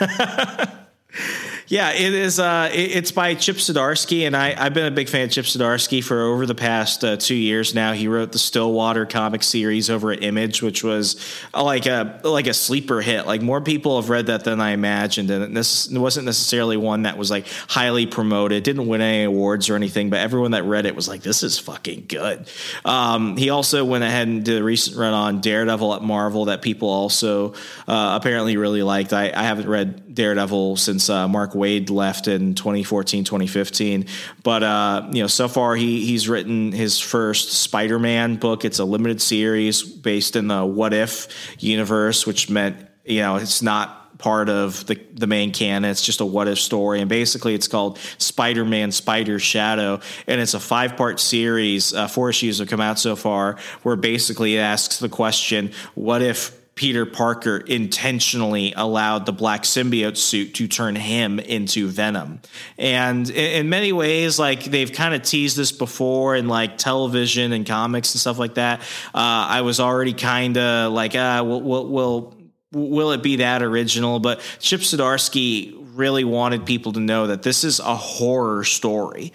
Yeah, 1.68 1.90
it 1.90 2.14
is. 2.14 2.38
Uh, 2.38 2.70
it- 2.72 2.92
it's 2.96 3.10
by 3.10 3.34
Chip 3.34 3.56
Zdarsky, 3.56 4.24
and 4.24 4.36
I, 4.36 4.54
I've 4.56 4.72
been 4.72 4.86
a 4.86 4.90
big 4.92 5.08
fan 5.08 5.24
of 5.24 5.32
Chip 5.32 5.46
Zdarsky 5.46 6.02
for 6.02 6.22
over 6.22 6.46
the 6.46 6.54
past 6.54 7.02
uh, 7.02 7.16
two 7.16 7.34
years 7.34 7.74
now. 7.74 7.92
He 7.92 8.06
wrote 8.06 8.30
the 8.30 8.38
Stillwater 8.38 9.04
comic 9.04 9.42
series 9.42 9.90
over 9.90 10.12
at 10.12 10.22
Image, 10.22 10.62
which 10.62 10.84
was 10.84 11.16
uh, 11.52 11.64
like 11.64 11.86
a 11.86 12.20
like 12.22 12.46
a 12.46 12.54
sleeper 12.54 13.00
hit. 13.00 13.26
Like 13.26 13.42
more 13.42 13.60
people 13.60 14.00
have 14.00 14.10
read 14.10 14.26
that 14.26 14.44
than 14.44 14.60
I 14.60 14.70
imagined, 14.70 15.28
and 15.32 15.56
this 15.56 15.90
wasn't 15.90 16.26
necessarily 16.26 16.76
one 16.76 17.02
that 17.02 17.18
was 17.18 17.32
like 17.32 17.48
highly 17.68 18.06
promoted. 18.06 18.62
Didn't 18.62 18.86
win 18.86 19.00
any 19.00 19.24
awards 19.24 19.68
or 19.68 19.74
anything, 19.74 20.08
but 20.08 20.20
everyone 20.20 20.52
that 20.52 20.62
read 20.62 20.86
it 20.86 20.94
was 20.94 21.08
like, 21.08 21.22
"This 21.22 21.42
is 21.42 21.58
fucking 21.58 22.04
good." 22.06 22.46
Um, 22.84 23.36
he 23.36 23.50
also 23.50 23.84
went 23.84 24.04
ahead 24.04 24.28
and 24.28 24.44
did 24.44 24.60
a 24.60 24.64
recent 24.64 24.96
run 24.96 25.12
on 25.14 25.40
Daredevil 25.40 25.94
at 25.94 26.02
Marvel 26.02 26.44
that 26.44 26.62
people 26.62 26.88
also 26.90 27.54
uh, 27.88 28.16
apparently 28.20 28.56
really 28.56 28.84
liked. 28.84 29.12
I, 29.12 29.32
I 29.34 29.42
haven't 29.42 29.68
read 29.68 30.14
Daredevil 30.14 30.76
since 30.76 31.10
uh, 31.10 31.26
Mark 31.26 31.55
Waid 31.56 31.90
left 31.90 32.28
in 32.28 32.54
2014, 32.54 33.24
2015. 33.24 34.06
But, 34.42 34.62
uh, 34.62 35.08
you 35.12 35.22
know, 35.22 35.26
so 35.26 35.48
far 35.48 35.74
he, 35.74 36.04
he's 36.04 36.28
written 36.28 36.72
his 36.72 36.98
first 37.00 37.52
Spider 37.52 37.98
Man 37.98 38.36
book. 38.36 38.64
It's 38.64 38.78
a 38.78 38.84
limited 38.84 39.20
series 39.20 39.82
based 39.82 40.36
in 40.36 40.48
the 40.48 40.64
What 40.64 40.92
If 40.92 41.28
universe, 41.58 42.26
which 42.26 42.48
meant, 42.50 42.76
you 43.04 43.20
know, 43.20 43.36
it's 43.36 43.62
not 43.62 44.06
part 44.18 44.48
of 44.48 44.86
the, 44.86 45.00
the 45.14 45.26
main 45.26 45.52
canon. 45.52 45.90
It's 45.90 46.02
just 46.02 46.20
a 46.20 46.24
what 46.24 46.48
if 46.48 46.58
story. 46.58 47.00
And 47.00 47.08
basically, 47.08 47.54
it's 47.54 47.68
called 47.68 47.98
Spider 48.18 48.64
Man 48.64 48.92
Spider 48.92 49.38
Shadow. 49.38 50.00
And 50.26 50.40
it's 50.40 50.54
a 50.54 50.60
five 50.60 50.96
part 50.96 51.20
series. 51.20 51.92
Uh, 51.92 52.08
four 52.08 52.30
issues 52.30 52.58
have 52.58 52.68
come 52.68 52.80
out 52.80 52.98
so 52.98 53.16
far, 53.16 53.58
where 53.82 53.96
basically 53.96 54.56
it 54.56 54.60
asks 54.60 54.98
the 54.98 55.08
question 55.08 55.72
what 55.94 56.22
if 56.22 56.58
Peter 56.76 57.06
Parker 57.06 57.56
intentionally 57.56 58.74
allowed 58.76 59.24
the 59.24 59.32
black 59.32 59.62
symbiote 59.62 60.18
suit 60.18 60.54
to 60.54 60.68
turn 60.68 60.94
him 60.94 61.38
into 61.40 61.88
Venom. 61.88 62.40
And 62.76 63.28
in, 63.30 63.70
many 63.70 63.92
ways, 63.92 64.38
like 64.38 64.64
they've 64.64 64.92
kind 64.92 65.14
of 65.14 65.22
teased 65.22 65.56
this 65.56 65.72
before 65.72 66.36
in 66.36 66.48
like 66.48 66.76
television 66.76 67.52
and 67.52 67.66
comics 67.66 68.14
and 68.14 68.20
stuff 68.20 68.38
like 68.38 68.54
that. 68.54 68.80
Uh, 69.14 69.48
I 69.48 69.62
was 69.62 69.80
already 69.80 70.12
kind 70.12 70.58
of 70.58 70.92
like, 70.92 71.14
ah, 71.16 71.42
we'll, 71.42 71.62
we'll, 71.62 71.88
we'll 71.88 72.36
will 72.72 73.12
it 73.12 73.22
be 73.22 73.36
that 73.36 73.62
original? 73.62 74.20
But 74.20 74.40
Chip 74.60 74.80
Zdarsky 74.82 75.74
really 75.94 76.24
wanted 76.24 76.66
people 76.66 76.92
to 76.92 77.00
know 77.00 77.28
that 77.28 77.42
this 77.42 77.64
is 77.64 77.80
a 77.80 77.96
horror 77.96 78.64
story. 78.64 79.32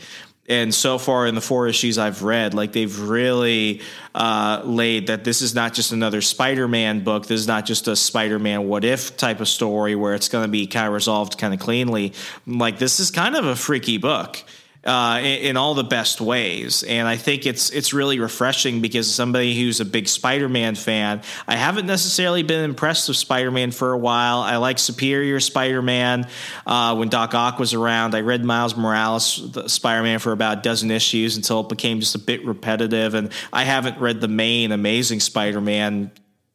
And 0.52 0.76
so 0.76 0.97
far 0.97 1.28
in 1.28 1.34
the 1.34 1.39
four 1.39 1.70
issues 1.70 1.97
I've 1.97 2.24
read, 2.24 2.54
like 2.54 2.74
they've 2.74 2.99
really 2.99 3.80
uh, 4.14 4.62
laid 4.66 5.08
that 5.08 5.24
this 5.24 5.41
is 5.41 5.56
not 5.56 5.74
just 5.74 5.93
another 5.93 6.20
Spider-Man 6.20 7.06
book. 7.06 7.26
This 7.26 7.39
is 7.39 7.47
not 7.47 7.66
just 7.66 7.88
a 7.88 7.95
Spider-Man 7.95 8.68
what 8.68 8.84
if 8.84 9.16
type 9.16 9.39
of 9.39 9.47
story 9.47 9.95
where 9.95 10.14
it's 10.14 10.28
going 10.28 10.43
to 10.43 10.52
be 10.52 10.68
kind 10.68 10.88
of 10.88 10.93
resolved 10.93 11.38
kind 11.38 11.54
of 11.54 11.62
cleanly. 11.62 12.12
Like 12.45 12.80
this 12.80 12.99
is 12.99 13.12
kind 13.12 13.38
of 13.38 13.45
a 13.45 13.56
freaky 13.56 13.97
book 13.97 14.43
uh, 14.84 15.19
in, 15.21 15.49
in 15.49 15.57
all 15.57 15.73
the 15.75 15.84
best 15.84 16.21
ways. 16.21 16.84
And 16.84 17.07
I 17.07 17.17
think 17.17 17.45
it's 17.45 17.69
it's 17.69 17.93
really 17.93 18.19
refreshing 18.19 18.82
because 18.82 19.13
somebody 19.13 19.59
who's 19.59 19.79
a 19.79 19.86
big 19.86 20.07
Spider-Man 20.07 20.75
fan, 20.75 21.21
I 21.47 21.55
haven't 21.55 21.86
necessarily 21.86 22.43
been 22.43 22.63
impressed 22.63 23.07
with 23.07 23.17
Spider-Man 23.17 23.71
for 23.71 23.91
a 23.91 23.97
while. 23.97 24.39
I 24.39 24.57
like 24.57 24.79
Superior 24.79 25.39
Spider-Man 25.39 26.27
uh, 26.65 26.95
when 26.95 27.09
Doc 27.09 27.34
Ock 27.34 27.59
was 27.59 27.73
around. 27.73 28.15
I 28.15 28.21
read 28.21 28.43
Miles 28.43 28.75
Morales 28.75 29.71
Spider-Man 29.71 30.19
for 30.19 30.32
about 30.32 30.59
a 30.59 30.61
dozen 30.61 30.91
issues 30.91 31.38
until 31.38 31.61
it 31.61 31.69
became 31.69 31.99
just 31.99 32.15
a 32.15 32.19
bit 32.19 32.45
repetitive. 32.45 33.13
And 33.13 33.32
I 33.53 33.63
haven't 33.63 33.99
read 33.99 34.21
the 34.21 34.27
main 34.27 34.71
Amazing 34.71 35.19
Spider-Man 35.19 36.11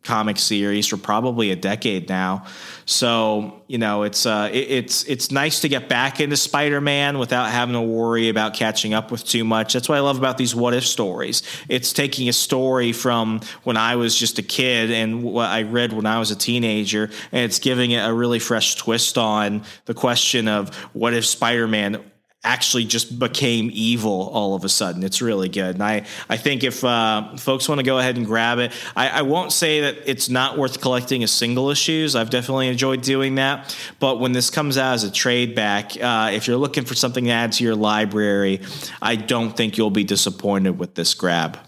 comic 0.07 0.39
series 0.39 0.87
for 0.87 0.97
probably 0.97 1.51
a 1.51 1.57
decade 1.57 2.09
now. 2.09 2.47
So 2.87 3.63
you 3.67 3.79
know, 3.79 4.05
it's 4.05 4.27
uh, 4.27 4.49
it, 4.53 4.71
it's 4.71 5.05
it's 5.05 5.31
nice 5.31 5.61
to 5.61 5.69
get 5.69 5.89
back 5.89 6.21
into 6.21 6.37
Spider-Man 6.37 7.19
without 7.19 7.51
having 7.51 7.75
to 7.75 7.81
worry 7.81 8.29
about 8.29 8.55
catching 8.55 8.95
up 8.95 9.11
with 9.11 9.25
too 9.25 9.45
much. 9.45 9.73
That's 9.73 9.89
what 9.89 9.99
I 9.99 10.01
love 10.01 10.19
about 10.19 10.39
these 10.39 10.55
what 10.55 10.73
if 10.73 10.87
stories. 10.87 11.43
It's 11.69 11.93
taking 11.93 12.29
a 12.29 12.33
story 12.33 12.93
from 12.93 13.41
when 13.65 13.77
I 13.77 13.97
was 13.97 14.17
just 14.17 14.39
a 14.39 14.43
kid 14.43 14.91
and 14.93 15.25
what 15.25 15.49
I 15.49 15.63
read 15.63 15.93
when 15.93 16.07
I 16.07 16.19
was 16.19 16.31
a 16.31 16.37
teenager, 16.37 17.11
and 17.33 17.45
it's 17.45 17.59
giving 17.59 17.91
it 17.91 18.09
a 18.09 18.13
really 18.13 18.39
fresh 18.39 18.77
twist 18.77 19.19
on 19.19 19.65
the 19.87 19.95
question 19.95 20.47
of 20.47 20.75
what 20.93 21.13
if 21.13 21.27
Spider-Man 21.27 22.03
actually 22.47 22.85
just 22.85 23.19
became 23.19 23.71
evil 23.73 24.31
all 24.33 24.55
of 24.55 24.65
a 24.65 24.69
sudden. 24.69 25.03
It's 25.03 25.21
really 25.21 25.49
good. 25.49 25.75
And 25.75 25.83
I, 25.83 26.07
I 26.29 26.37
think 26.37 26.65
if 26.65 26.85
uh, 26.85 27.37
folks 27.37 27.69
want 27.69 27.81
to 27.81 27.85
go 27.85 27.99
ahead 27.99 28.17
and 28.17 28.25
grab 28.25 28.59
it, 28.59 28.73
I, 28.95 29.09
I 29.09 29.23
won't 29.23 29.53
say 29.53 29.81
that 29.81 29.97
it's 30.07 30.29
not 30.29 30.57
worth 30.57 30.81
collecting 30.81 31.23
as 31.23 31.33
single 31.33 31.71
issues. 31.71 32.15
I've 32.15 32.31
definitely 32.31 32.69
enjoyed 32.69 33.03
doing 33.03 33.35
that. 33.35 33.77
But 33.99 34.21
when 34.21 34.33
this 34.33 34.49
comes 34.49 34.79
out 34.79 34.95
as 34.95 35.05
a 35.05 35.11
trade 35.11 35.55
back, 35.55 36.01
uh, 36.01 36.31
if 36.33 36.47
you're 36.47 36.57
looking 36.57 36.85
for 36.85 36.95
something 36.95 37.25
to 37.25 37.31
add 37.31 37.53
to 37.53 37.65
your 37.65 37.75
library, 37.75 38.61
I 39.03 39.17
don't 39.17 39.57
think 39.57 39.77
you'll 39.77 39.91
be 39.91 40.05
disappointed 40.05 40.79
with 40.79 40.95
this 40.95 41.13
grab. 41.15 41.59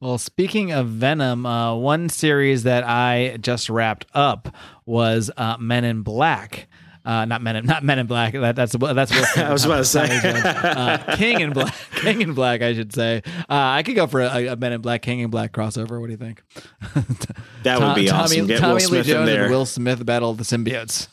Well, 0.00 0.18
speaking 0.18 0.72
of 0.72 0.88
Venom, 0.88 1.46
uh, 1.46 1.74
one 1.76 2.08
series 2.08 2.64
that 2.64 2.84
I 2.84 3.38
just 3.40 3.70
wrapped 3.70 4.06
up 4.12 4.54
was 4.84 5.30
uh, 5.36 5.56
Men 5.58 5.84
in 5.84 6.02
Black. 6.02 6.66
Uh, 7.04 7.26
not 7.26 7.42
Men 7.42 7.56
in 7.56 7.66
not 7.66 7.84
Men 7.84 7.98
in 7.98 8.06
Black. 8.06 8.32
That, 8.32 8.56
that's 8.56 8.72
that's. 8.72 9.12
Will 9.12 9.26
I 9.44 9.52
was 9.52 9.64
about 9.66 9.76
to 9.78 9.84
say. 9.84 10.20
uh, 10.24 11.16
King 11.16 11.40
in 11.40 11.52
Black. 11.52 11.74
King 11.96 12.22
in 12.22 12.32
Black, 12.32 12.62
I 12.62 12.72
should 12.72 12.94
say. 12.94 13.22
Uh, 13.26 13.42
I 13.48 13.82
could 13.82 13.94
go 13.94 14.06
for 14.06 14.22
a, 14.22 14.46
a 14.46 14.56
Men 14.56 14.72
in 14.72 14.80
Black, 14.80 15.02
King 15.02 15.20
in 15.20 15.28
Black 15.30 15.52
crossover. 15.52 16.00
What 16.00 16.06
do 16.06 16.12
you 16.12 16.16
think? 16.16 16.42
That 17.64 17.80
would 17.80 17.94
be 17.94 18.08
Tommy, 18.08 18.22
awesome. 18.24 18.46
Get 18.46 18.60
Tommy 18.60 18.72
Will 18.74 18.78
Lee 18.80 18.80
Smith 18.82 19.06
in 19.08 19.12
Jones 19.14 19.26
there. 19.26 19.42
and 19.44 19.50
Will 19.50 19.64
Smith 19.64 20.04
battle 20.04 20.34
the 20.34 20.44
symbiotes. 20.44 21.08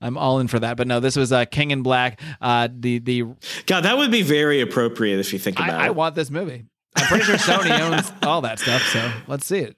I'm 0.00 0.18
all 0.18 0.40
in 0.40 0.48
for 0.48 0.58
that. 0.58 0.76
But 0.76 0.86
no, 0.86 1.00
this 1.00 1.16
was 1.16 1.32
uh, 1.32 1.44
King 1.46 1.70
in 1.70 1.82
Black. 1.82 2.20
Uh, 2.40 2.68
the 2.70 2.98
the 2.98 3.24
God, 3.66 3.84
that 3.84 3.96
would 3.96 4.10
be 4.10 4.22
very 4.22 4.60
appropriate 4.60 5.20
if 5.20 5.32
you 5.32 5.38
think 5.38 5.58
about 5.58 5.70
I, 5.70 5.86
I 5.86 5.90
want 5.90 6.14
this 6.16 6.30
movie. 6.30 6.64
I'm 6.96 7.06
pretty 7.06 7.24
sure 7.24 7.36
Sony 7.36 7.78
owns 7.80 8.12
all 8.22 8.42
that 8.42 8.58
stuff, 8.58 8.82
so 8.92 9.10
let's 9.26 9.46
see 9.46 9.60
it. 9.60 9.76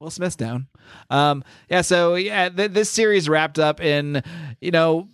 Will 0.00 0.10
Smith's 0.10 0.36
down. 0.36 0.66
Um, 1.10 1.44
yeah, 1.68 1.82
so 1.82 2.14
yeah, 2.14 2.48
th- 2.48 2.72
this 2.72 2.90
series 2.90 3.28
wrapped 3.28 3.58
up 3.58 3.80
in, 3.80 4.22
you 4.60 4.70
know, 4.70 5.08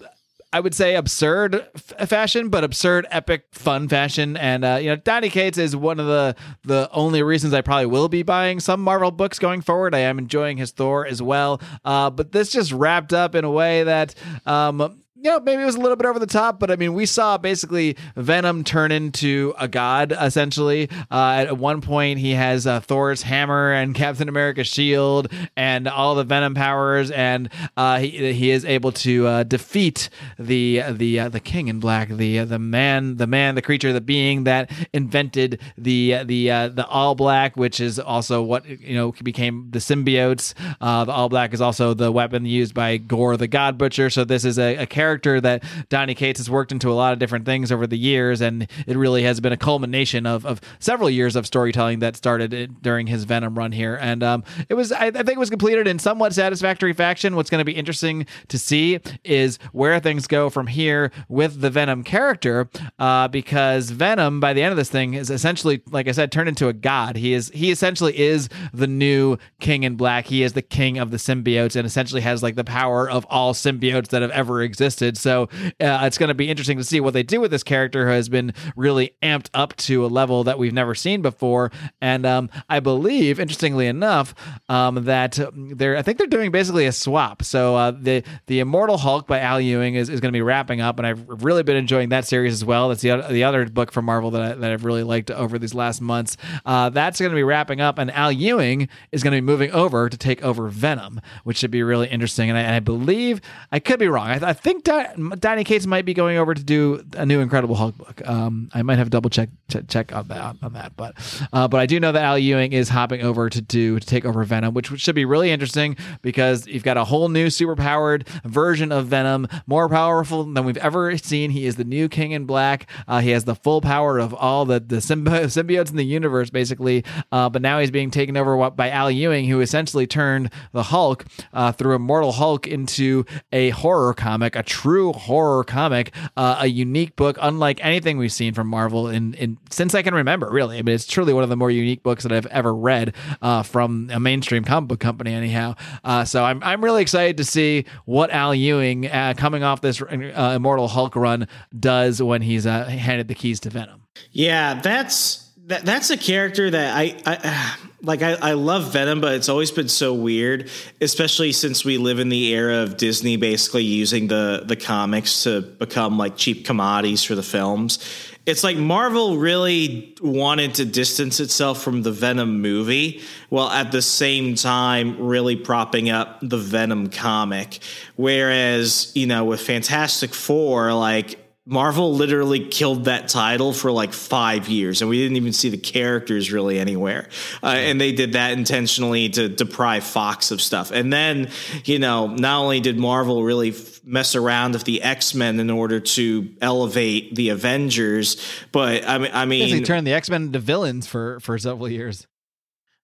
I 0.53 0.61
would 0.61 0.75
say 0.75 0.95
absurd 0.95 1.67
f- 1.75 2.09
fashion, 2.09 2.49
but 2.49 2.65
absurd, 2.65 3.07
epic, 3.11 3.45
fun 3.53 3.89
fashion. 3.89 4.37
And 4.37 4.65
uh, 4.65 4.79
you 4.81 4.89
know, 4.89 4.97
Donny 4.97 5.29
Cates 5.29 5.59
is 5.59 5.77
one 5.77 6.01
of 6.01 6.07
the 6.07 6.37
the 6.65 6.89
only 6.93 7.23
reasons 7.23 7.53
I 7.53 7.61
probably 7.61 7.87
will 7.87 8.09
be 8.09 8.23
buying 8.23 8.59
some 8.61 8.81
Marvel 8.81 9.11
books 9.11 9.39
going 9.39 9.61
forward. 9.61 9.95
I 9.95 10.01
am 10.01 10.19
enjoying 10.19 10.57
his 10.57 10.71
Thor 10.71 11.07
as 11.07 11.21
well, 11.21 11.61
uh, 11.85 12.09
but 12.11 12.33
this 12.33 12.51
just 12.51 12.73
wrapped 12.73 13.13
up 13.13 13.35
in 13.35 13.45
a 13.45 13.51
way 13.51 13.85
that. 13.85 14.15
Um, 14.47 15.03
you 15.21 15.31
know, 15.31 15.41
maybe 15.41 15.63
it 15.63 15.67
was 15.67 15.75
a 15.75 15.81
little 15.81 15.97
bit 15.97 16.07
over 16.07 16.21
the 16.21 16.27
top, 16.27 16.61
but 16.61 16.71
I 16.71 16.77
mean, 16.77 16.95
we 16.95 17.05
saw 17.05 17.39
basically 17.39 17.97
Venom 18.15 18.63
turn 18.63 18.93
into 18.93 19.53
a 19.59 19.67
god, 19.67 20.17
essentially. 20.19 20.89
Uh, 21.11 21.45
at 21.49 21.59
one 21.59 21.81
point, 21.81 22.21
he 22.21 22.33
has 22.33 22.69
uh, 22.69 22.79
Thor's 22.79 23.23
hammer 23.23 23.73
and 23.73 23.95
Captain 23.97 24.29
America's 24.29 24.69
shield 24.69 25.33
and 25.57 25.89
all 25.89 26.15
the 26.15 26.23
Venom 26.23 26.55
powers, 26.55 27.11
and 27.11 27.49
uh, 27.77 27.99
he, 27.99 28.33
he 28.33 28.51
is 28.53 28.65
able 28.65 28.93
to 28.93 29.27
uh, 29.27 29.43
defeat 29.43 30.09
the 30.39 30.85
the 30.89 31.19
uh, 31.19 31.29
the 31.29 31.41
King 31.41 31.67
in 31.67 31.81
Black, 31.81 32.11
the 32.11 32.39
uh, 32.39 32.45
the 32.45 32.61
man, 32.61 33.17
the 33.17 33.27
man, 33.27 33.57
the 33.57 33.63
creature, 33.63 33.93
the 33.93 34.01
being 34.01 34.45
that 34.45 34.71
invented 34.93 35.61
the 35.77 36.23
the 36.25 36.49
the 36.69 36.87
All 36.89 37.17
Black, 37.17 37.57
which 37.57 37.81
is 37.81 37.99
also 37.99 38.41
what 38.41 38.65
you 38.69 38.95
know 38.95 39.13
became 39.25 39.67
the 39.71 39.81
symbiotes. 39.81 40.55
The 40.79 41.13
All 41.13 41.29
Black 41.29 41.53
is 41.53 41.61
also 41.61 41.93
the 41.93 42.13
weapon 42.13 42.47
used 42.47 42.73
by 42.73 42.99
Gorr 42.99 43.37
the 43.37 43.49
God 43.49 43.79
Butcher. 43.79 44.11
So 44.11 44.23
this 44.25 44.45
is 44.45 44.61
a, 44.61 44.77
a 44.77 44.87
character 44.87 45.08
character 45.09 45.41
that 45.41 45.65
Donny 45.89 46.15
Cates 46.15 46.39
has 46.39 46.51
worked 46.51 46.71
into 46.71 46.91
a 46.91 46.93
lot 46.93 47.15
of 47.15 47.19
different 47.19 47.47
things 47.47 47.73
over 47.73 47.87
the 47.87 47.97
years, 47.97 48.43
and 48.43 48.69
it 48.87 48.95
really 48.95 49.23
has 49.23 49.41
been 49.41 49.53
a 49.55 49.57
culmination 49.57 50.27
of, 50.27 50.45
of 50.45 50.61
several 50.81 51.09
years 51.09 51.35
of 51.35 51.47
storytelling 51.47 52.01
that 52.01 52.15
started 52.15 52.83
during 52.83 53.07
his 53.07 53.25
Venom 53.25 53.57
run 53.57 53.73
here. 53.73 53.97
And 53.99 54.23
um, 54.23 54.45
it 54.69 54.75
was, 54.75 54.93
I, 54.93 55.07
I 55.07 55.11
think, 55.11 55.31
it 55.31 55.39
was 55.39 55.49
completed 55.49 55.87
in 55.87 55.99
somewhat 55.99 56.35
satisfactory 56.35 56.93
fashion. 56.93 57.37
What's 57.37 57.49
going 57.49 57.61
to 57.61 57.65
be 57.65 57.73
interesting 57.73 58.27
to 58.49 58.59
see 58.59 59.01
is 59.25 59.59
where 59.73 59.99
things 59.99 60.27
go 60.27 60.51
from 60.51 60.67
here 60.67 61.11
with 61.29 61.63
the 61.63 61.71
Venom 61.71 62.05
character, 62.05 62.69
uh, 62.99 63.29
because 63.29 63.89
Venom, 63.91 64.41
by 64.41 64.53
the 64.53 64.63
end 64.63 64.73
of 64.73 64.77
this 64.77 64.91
thing, 64.91 65.15
is 65.15 65.31
essentially, 65.31 65.81
like 65.91 66.07
I 66.07 66.13
said, 66.13 66.31
turned 66.31 66.51
into 66.51 66.69
a 66.69 66.75
god. 66.75 67.17
He 67.17 67.33
is, 67.33 67.51
he 67.55 67.71
essentially 67.71 68.19
is 68.19 68.51
the 68.75 68.87
new 68.87 69.39
King 69.59 69.85
in 69.85 69.97
Black. 69.97 70.27
He 70.27 70.43
is 70.43 70.53
the 70.53 70.61
king 70.61 70.99
of 70.99 71.11
the 71.11 71.17
symbiotes, 71.17 71.77
and 71.77 71.87
essentially 71.87 72.21
has 72.21 72.43
like 72.43 72.57
the 72.57 72.65
power 72.65 73.09
of 73.09 73.25
all 73.31 73.55
symbiotes 73.55 74.09
that 74.09 74.21
have 74.21 74.33
ever 74.33 74.61
existed. 74.61 74.98
So 75.17 75.49
uh, 75.65 76.01
it's 76.03 76.19
going 76.19 76.29
to 76.29 76.35
be 76.35 76.49
interesting 76.49 76.79
to 76.79 76.85
see 76.85 77.01
what 77.01 77.15
they 77.15 77.23
do 77.23 77.41
with 77.41 77.51
this 77.51 77.63
character 77.63 78.07
who 78.07 78.13
has 78.13 78.29
been 78.29 78.53
really 78.77 79.15
amped 79.23 79.49
up 79.55 79.77
to 79.77 80.05
a 80.05 80.09
level 80.09 80.45
that 80.45 80.59
we've 80.59 80.73
never 80.73 80.95
seen 80.95 81.23
before. 81.23 81.71
And 82.01 82.27
um, 82.27 82.51
I 82.69 82.81
believe, 82.81 83.41
interestingly 83.41 83.87
enough, 83.87 84.35
um, 84.69 85.05
that 85.05 85.39
they're 85.55 85.97
I 85.97 86.03
think 86.03 86.19
they're 86.19 86.27
doing 86.27 86.51
basically 86.51 86.87
a 86.87 86.93
swap. 86.93 87.43
So 87.43 87.77
uh, 87.77 87.91
the 87.93 88.23
the 88.47 88.61
Immortal 88.61 88.99
Hulk 88.99 89.27
by 89.27 89.41
Al 89.41 89.61
Ewing 89.61 89.95
is, 89.95 90.09
is 90.09 90.21
going 90.21 90.33
to 90.33 90.37
be 90.37 90.43
wrapping 90.43 90.81
up, 90.81 90.99
and 90.99 91.07
I've 91.07 91.25
really 91.43 91.63
been 91.63 91.77
enjoying 91.77 92.09
that 92.11 92.27
series 92.27 92.53
as 92.53 92.65
well. 92.65 92.89
That's 92.89 93.03
the 93.03 93.11
other, 93.11 93.33
the 93.33 93.45
other 93.45 93.67
book 93.69 93.93
from 93.93 94.05
Marvel 94.05 94.31
that, 94.33 94.43
I, 94.43 94.55
that 94.55 94.73
I've 94.73 94.85
really 94.85 95.03
liked 95.03 95.31
over 95.31 95.59
these 95.59 95.75
last 95.75 96.01
months. 96.01 96.37
Uh, 96.65 96.89
that's 96.91 97.21
going 97.21 97.31
to 97.31 97.37
be 97.37 97.43
wrapping 97.43 97.81
up, 97.81 97.99
and 97.99 98.11
Al 98.11 98.33
Ewing 98.33 98.89
is 99.13 99.23
going 99.23 99.33
to 99.33 99.37
be 99.37 99.45
moving 99.47 99.71
over 99.73 100.09
to 100.09 100.17
take 100.17 100.43
over 100.43 100.69
Venom, 100.69 101.21
which 101.45 101.59
should 101.59 101.71
be 101.71 101.83
really 101.83 102.09
interesting. 102.09 102.49
And 102.49 102.59
I, 102.59 102.63
and 102.63 102.75
I 102.75 102.81
believe 102.81 103.41
I 103.71 103.79
could 103.79 103.99
be 103.99 104.09
wrong. 104.09 104.29
I, 104.29 104.49
I 104.49 104.53
think 104.53 104.85
Di- 104.89 105.15
Donny 105.39 105.65
Cates 105.65 105.87
might 105.87 106.07
be 106.07 106.15
going 106.15 106.39
over 106.39 106.55
to 106.55 106.63
do 106.65 107.05
a 107.13 107.27
new 107.27 107.41
Incredible 107.41 107.75
Hulk 107.75 107.99
book. 107.99 108.27
Um, 108.27 108.71
I 108.73 108.81
might 108.81 108.97
have 108.97 109.11
double 109.11 109.29
check 109.29 109.51
check, 109.69 109.87
check 109.87 110.15
on 110.15 110.29
that 110.29 110.57
on 110.63 110.73
that, 110.73 110.97
but 110.97 111.15
uh, 111.53 111.69
but 111.69 111.79
I 111.79 111.85
do 111.85 112.01
know 112.01 112.11
that 112.11 112.25
Al 112.25 112.39
Ewing 112.39 112.73
is 112.73 112.89
hopping 112.89 113.21
over 113.21 113.51
to 113.51 113.61
do 113.61 114.01
to 114.01 114.07
take 114.07 114.25
over 114.25 114.43
Venom, 114.45 114.73
which 114.73 114.91
should 114.99 115.15
be 115.15 115.27
really 115.27 115.51
interesting 115.51 115.95
because 116.23 116.67
you've 116.67 116.85
got 116.85 116.97
a 116.97 117.05
whole 117.05 117.29
new 117.29 117.49
superpowered 117.49 118.27
version 118.45 118.91
of 118.91 119.09
Venom, 119.09 119.47
more 119.67 119.91
powerful 119.91 120.45
than 120.45 120.65
we've 120.65 120.79
ever 120.79 121.19
seen. 121.19 121.51
He 121.51 121.67
is 121.67 121.77
the 121.77 121.85
new 121.85 122.09
King 122.09 122.33
in 122.33 122.47
Black. 122.47 122.89
Uh, 123.07 123.21
he 123.21 123.29
has 123.31 123.45
the 123.45 123.55
full 123.55 123.83
power 123.83 124.19
of 124.19 124.33
all 124.33 124.65
the 124.65 124.81
the 124.81 124.97
symbi- 124.97 125.25
symbiotes 125.49 125.91
in 125.91 125.97
the 125.97 126.07
universe, 126.07 126.49
basically. 126.49 127.05
Uh, 127.31 127.51
but 127.51 127.61
now 127.61 127.79
he's 127.79 127.91
being 127.91 128.11
taken 128.11 128.39
over 128.39 128.71
by 128.71 128.89
Al 128.89 129.11
Ewing, 129.11 129.49
who 129.49 129.61
essentially 129.61 130.07
turned 130.07 130.51
the 130.73 130.85
Hulk 130.85 131.27
uh, 131.53 131.73
through 131.73 131.95
Immortal 131.95 132.33
Hulk 132.33 132.67
into 132.67 133.27
a 133.53 133.69
horror 133.69 134.15
comic, 134.15 134.57
a 134.57 134.63
true 134.79 135.13
horror 135.13 135.65
comic, 135.65 136.15
uh, 136.37 136.59
a 136.61 136.67
unique 136.69 137.17
book, 137.17 137.37
unlike 137.41 137.81
anything 137.83 138.17
we've 138.17 138.33
seen 138.33 138.55
from 138.55 138.69
Marvel 138.69 139.09
in, 139.09 139.35
in 139.35 139.59
since 139.71 139.95
I 139.95 140.03
can 140.03 140.15
remember. 140.15 140.49
Really, 140.51 140.79
I 140.79 140.83
mean, 140.83 140.95
it's 140.95 141.07
truly 141.07 141.33
one 141.33 141.43
of 141.43 141.49
the 141.49 141.57
more 141.57 141.71
unique 141.71 142.05
books 142.05 142.23
that 142.23 142.31
I've 142.33 142.47
ever 142.47 142.73
read 142.73 143.15
uh, 143.43 143.65
from 143.65 144.09
a 144.13 144.21
mainstream 144.21 144.65
comic 144.65 144.89
book 144.89 145.01
company. 145.01 145.35
Anyhow, 145.35 145.75
uh, 146.05 146.25
so 146.25 146.45
I'm 146.45 146.63
I'm 146.63 146.83
really 146.85 147.03
excited 147.03 147.37
to 147.39 147.45
see 147.45 147.87
what 148.05 148.31
Al 148.31 148.55
Ewing, 148.55 149.07
uh, 149.07 149.35
coming 149.37 149.65
off 149.65 149.81
this 149.81 150.01
uh, 150.01 150.53
Immortal 150.57 150.87
Hulk 150.87 151.17
run, 151.17 151.49
does 151.79 152.23
when 152.23 152.43
he's 152.43 152.67
uh, 152.67 152.85
handed 152.85 153.27
the 153.27 153.35
keys 153.35 153.59
to 153.61 153.71
Venom. 153.71 154.03
Yeah, 154.31 154.81
that's 154.81 155.48
that, 155.69 155.85
that's 155.85 156.11
a 156.11 156.17
character 156.17 156.71
that 156.71 156.97
I, 156.97 157.17
I 157.25 157.77
like. 158.03 158.23
I, 158.23 158.33
I 158.33 158.53
love 158.53 158.93
Venom, 158.93 159.21
but 159.21 159.35
it's 159.35 159.49
always 159.49 159.71
been 159.71 159.89
so 159.89 160.15
weird, 160.15 160.71
especially 161.01 161.53
since 161.53 161.85
we 161.85 161.99
live 161.99 162.19
in 162.19 162.29
the 162.29 162.55
era 162.55 162.79
of 162.79 162.97
Disney 162.97 163.37
basically 163.37 163.85
using 163.85 164.29
the 164.29 164.63
the 164.65 164.77
comics 164.77 165.45
to 165.45 165.61
become 165.61 166.19
like 166.19 166.37
cheap 166.37 166.65
commodities 166.65 167.23
for 167.23 167.35
the 167.35 167.43
films. 167.43 167.99
It's 168.47 168.65
like 168.65 168.79
Marvel 168.79 169.37
really 169.37 170.15
wanted 170.23 170.77
to 170.77 170.87
distance 170.87 171.39
itself 171.39 171.83
from 171.83 172.01
the 172.01 172.13
Venom 172.13 172.63
movie, 172.63 173.21
while 173.51 173.69
at 173.69 173.93
the 173.93 174.01
same 174.01 174.55
time 174.55 175.21
really 175.21 175.55
propping 175.55 176.09
up 176.09 176.39
the 176.41 176.57
Venom 176.57 177.11
comic. 177.11 177.81
Whereas, 178.17 179.13
you 179.15 179.27
know, 179.27 179.45
with 179.45 179.61
Fantastic 179.61 180.33
Four, 180.33 180.95
like 180.95 181.48
Marvel 181.71 182.15
literally 182.15 182.61
killed 182.67 183.05
that 183.05 183.29
title 183.29 183.75
for 183.75 183.93
like 183.93 184.15
five 184.15 184.71
years, 184.71 185.03
and 185.03 185.11
we 185.11 185.19
didn't 185.19 185.37
even 185.37 185.53
see 185.53 185.69
the 185.69 185.77
characters 185.77 186.51
really 186.51 186.79
anywhere. 186.79 187.29
Uh, 187.63 187.67
and 187.67 188.01
they 188.01 188.13
did 188.13 188.33
that 188.33 188.53
intentionally 188.53 189.29
to 189.29 189.51
deprive 189.51 190.03
Fox 190.03 190.51
of 190.51 190.63
stuff. 190.63 190.91
And 190.91 191.13
then, 191.13 191.51
you 191.85 191.99
know, 191.99 192.27
not 192.27 192.63
only 192.63 192.81
did 192.81 192.99
Marvel 192.99 193.45
really 193.45 193.69
f- 193.69 194.01
mess 194.03 194.35
around 194.35 194.73
with 194.73 194.85
the 194.85 195.03
X 195.03 195.35
Men 195.35 195.61
in 195.61 195.69
order 195.69 196.01
to 196.01 196.49
elevate 196.63 197.35
the 197.35 197.51
Avengers, 197.51 198.43
but 198.73 199.07
I 199.07 199.19
mean, 199.19 199.31
I 199.35 199.45
mean, 199.45 199.71
they 199.71 199.83
turned 199.83 200.07
the 200.07 200.15
X 200.15 200.31
Men 200.31 200.45
into 200.45 200.61
villains 200.61 201.07
for 201.07 201.39
for 201.41 201.59
several 201.59 201.91
years. 201.91 202.27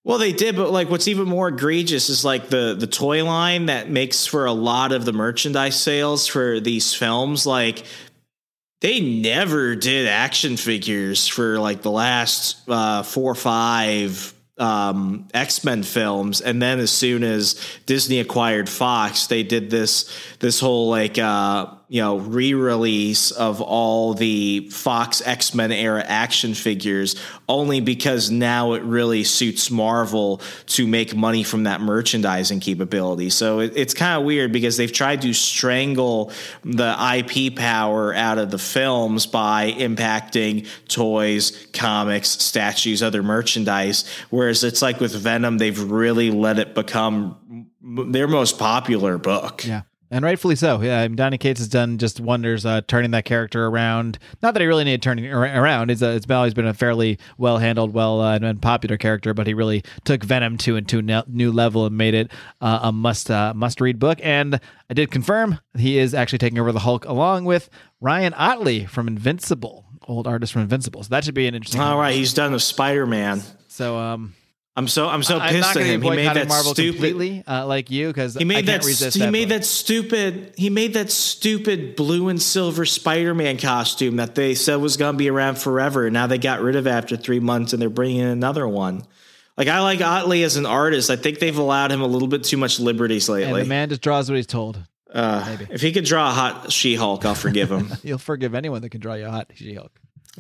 Well, 0.05 0.17
they 0.17 0.33
did, 0.33 0.57
but 0.57 0.71
like 0.71 0.89
what's 0.89 1.09
even 1.09 1.29
more 1.29 1.49
egregious 1.49 2.09
is 2.09 2.25
like 2.25 2.49
the 2.49 2.75
the 2.79 2.87
toy 2.87 3.27
line 3.27 3.67
that 3.67 3.91
makes 3.91 4.25
for 4.27 4.47
a 4.47 4.53
lot 4.53 4.93
of 4.93 5.05
the 5.05 5.13
merchandise 5.13 5.79
sales 5.79 6.27
for 6.27 6.61
these 6.61 6.95
films. 6.95 7.47
Like 7.47 7.85
they 8.85 9.01
never 9.01 9.75
did 9.75 10.07
action 10.07 10.59
figures 10.59 11.27
for 11.27 11.59
like 11.59 11.81
the 11.81 11.91
last 11.91 12.69
uh, 12.69 13.03
four 13.03 13.33
or 13.33 13.35
five 13.35 14.35
um, 14.59 15.27
X 15.33 15.65
Men 15.65 15.83
films, 15.83 16.43
and 16.43 16.61
then 16.61 16.81
as 16.81 16.91
soon 16.91 17.25
as 17.25 17.59
Disney 17.87 18.21
acquired 18.21 18.69
Fox, 18.69 19.27
they 19.27 19.43
did 19.43 19.71
this 19.71 20.15
this 20.39 20.61
whole 20.61 20.91
like 20.91 21.17
uh, 21.17 21.69
you 21.89 22.01
know 22.01 22.19
re-release 22.19 23.31
of 23.31 23.61
all 23.61 24.15
the 24.15 24.69
Fox 24.71 25.23
X 25.25 25.55
Men 25.55 25.73
era 25.73 26.03
action 26.07 26.55
figures, 26.55 27.17
only 27.49 27.81
because 27.81 28.31
now 28.31 28.73
it 28.73 28.83
really 28.83 29.25
suits 29.25 29.71
Marvel 29.71 30.41
to 30.67 30.87
make 30.87 31.15
money 31.15 31.43
from 31.43 31.65
that 31.65 31.81
merchandising 31.81 32.61
capability. 32.61 33.31
So 33.31 33.61
it, 33.61 33.73
it's 33.77 33.95
kind 33.95 34.19
of 34.19 34.25
weird 34.25 34.53
because 34.53 34.77
they've 34.77 34.93
tried 34.93 35.23
to 35.23 35.33
strangle 35.33 36.33
the 36.63 36.97
IP 37.17 37.57
power 37.57 38.15
out 38.15 38.39
of 38.39 38.51
the 38.51 38.59
films 38.59 39.27
by 39.27 39.73
impacting 39.73 40.67
toys, 40.89 41.67
comics, 41.73 42.31
statues, 42.31 43.03
other 43.03 43.23
merchandise. 43.23 44.05
Whereas 44.31 44.65
it's 44.65 44.83
like 44.83 45.01
with 45.01 45.15
Venom, 45.15 45.59
they've 45.59 45.81
really 45.91 46.31
let 46.31 46.59
it 46.59 46.75
become 46.75 47.69
their 47.83 48.29
most 48.29 48.59
popular 48.59 49.19
book. 49.19 49.65
Yeah. 49.65 49.83
And 50.15 50.25
rightfully 50.25 50.55
so. 50.55 50.81
Yeah, 50.81 51.09
Donny 51.09 51.39
Cates 51.39 51.59
has 51.59 51.67
done 51.67 51.99
just 51.99 52.21
wonders 52.21 52.65
uh, 52.65 52.83
turning 52.87 53.11
that 53.11 53.25
character 53.25 53.67
around. 53.67 54.21
Not 54.45 54.55
that 54.55 54.61
he 54.61 54.67
really 54.69 54.85
needed 54.85 55.03
turning 55.03 55.27
around. 55.27 55.91
It's, 55.91 56.03
a, 56.03 56.15
it's 56.15 56.31
always 56.31 56.55
been 56.55 56.69
a 56.69 56.73
fairly 56.73 57.19
well 57.37 57.59
handled, 57.59 57.93
well 57.93 58.21
uh, 58.21 58.39
and 58.41 58.63
popular 58.63 58.97
character, 58.97 59.35
but 59.35 59.49
he 59.49 59.55
really 59.55 59.83
took 60.05 60.23
Venom 60.23 60.57
to 60.59 60.77
into 60.77 61.01
a 61.01 61.25
new 61.27 61.51
level 61.51 61.85
and 61.85 61.99
made 61.99 62.15
it 62.15 62.31
uh, 62.61 62.79
a 62.85 62.93
must 62.93 63.29
uh, 63.29 63.55
must 63.57 63.81
read 63.81 63.99
book. 63.99 64.21
And 64.23 64.61
I 64.89 64.95
did 64.95 65.11
confirm 65.11 65.59
he 65.77 65.99
is 65.99 66.15
actually 66.15 66.39
taking 66.39 66.61
over 66.61 66.71
the 66.71 66.79
Hulk 66.79 67.05
along 67.07 67.45
with 67.47 67.69
Ryan 68.01 68.35
Ottley 68.35 68.85
from 68.85 69.09
Invincible, 69.09 69.85
old 70.07 70.29
artist 70.29 70.53
from 70.53 70.63
Invincible. 70.63 71.03
So 71.03 71.09
that 71.09 71.25
should 71.25 71.35
be 71.35 71.49
an 71.49 71.57
interesting. 71.57 71.81
All 71.81 71.99
right, 71.99 72.15
he's 72.15 72.35
done 72.35 72.53
the 72.53 72.61
Spider 72.61 73.05
Man. 73.05 73.43
So 73.67 73.99
um, 73.99 74.35
I'm 74.77 74.89
so 74.89 75.09
I'm 75.09 75.23
so 75.23 75.39
I'm 75.39 75.51
pissed 75.51 75.77
at 75.77 75.87
him. 75.87 76.03
He 76.03 76.11
made 76.11 76.27
that 76.35 76.49
Marvel 76.49 76.75
stupid. 76.75 76.95
completely 76.97 77.45
uh, 77.47 77.65
like 77.67 77.91
you 77.93 78.09
because 78.09 78.35
He 78.35 78.45
made 78.45 78.57
I 78.57 78.63
that. 78.63 78.73
can't 78.73 78.85
resist 78.85 79.17
he 79.17 79.21
that 79.23 79.31
made 79.31 79.49
book. 79.49 79.59
that 79.61 79.65
stupid. 79.65 80.55
He 80.57 80.69
made 80.69 80.95
that 80.95 81.13
stupid 81.13 81.95
blue 81.95 82.29
and 82.29 82.43
silver 82.43 82.85
Spider-Man 82.85 83.59
costume 83.59 84.17
that 84.17 84.35
they 84.35 84.57
said 84.57 84.77
was 84.77 84.97
going 84.97 85.15
to 85.15 85.19
be 85.19 85.31
around 85.31 85.59
forever. 85.59 86.11
Now 86.11 86.27
they 86.27 86.39
got 86.39 86.61
rid 86.61 86.75
of 86.75 86.89
it 86.89 86.91
after 86.91 87.17
three 87.17 87.39
months, 87.39 87.73
and 87.73 87.81
they're 87.81 87.89
bringing 87.89 88.19
in 88.19 88.27
another 88.29 88.67
one. 88.67 89.05
Like 89.57 89.69
I 89.69 89.79
like 89.81 90.01
Ottley 90.01 90.43
as 90.43 90.57
an 90.57 90.67
artist. 90.67 91.09
I 91.09 91.15
think 91.15 91.39
they've 91.39 91.57
allowed 91.57 91.93
him 91.93 92.01
a 92.01 92.07
little 92.09 92.27
bit 92.27 92.43
too 92.43 92.57
much 92.57 92.81
liberties 92.81 93.29
and 93.29 93.39
lately. 93.43 93.63
the 93.63 93.69
man 93.69 93.91
just 93.91 94.03
draws 94.03 94.29
what 94.29 94.35
he's 94.35 94.49
told. 94.49 94.81
uh, 95.13 95.57
if 95.71 95.81
he 95.83 95.93
could 95.93 96.05
draw 96.05 96.31
a 96.31 96.33
hot 96.33 96.73
She-Hulk, 96.73 97.25
I'll 97.25 97.37
forgive 97.37 97.71
him. 97.71 97.93
You'll 98.03 98.19
forgive 98.19 98.57
anyone 98.57 98.83
that 98.83 98.89
can 98.91 99.01
draw 99.01 99.15
you 99.15 99.27
a 99.27 99.31
hot 99.31 99.53
She-Hulk. 99.55 99.93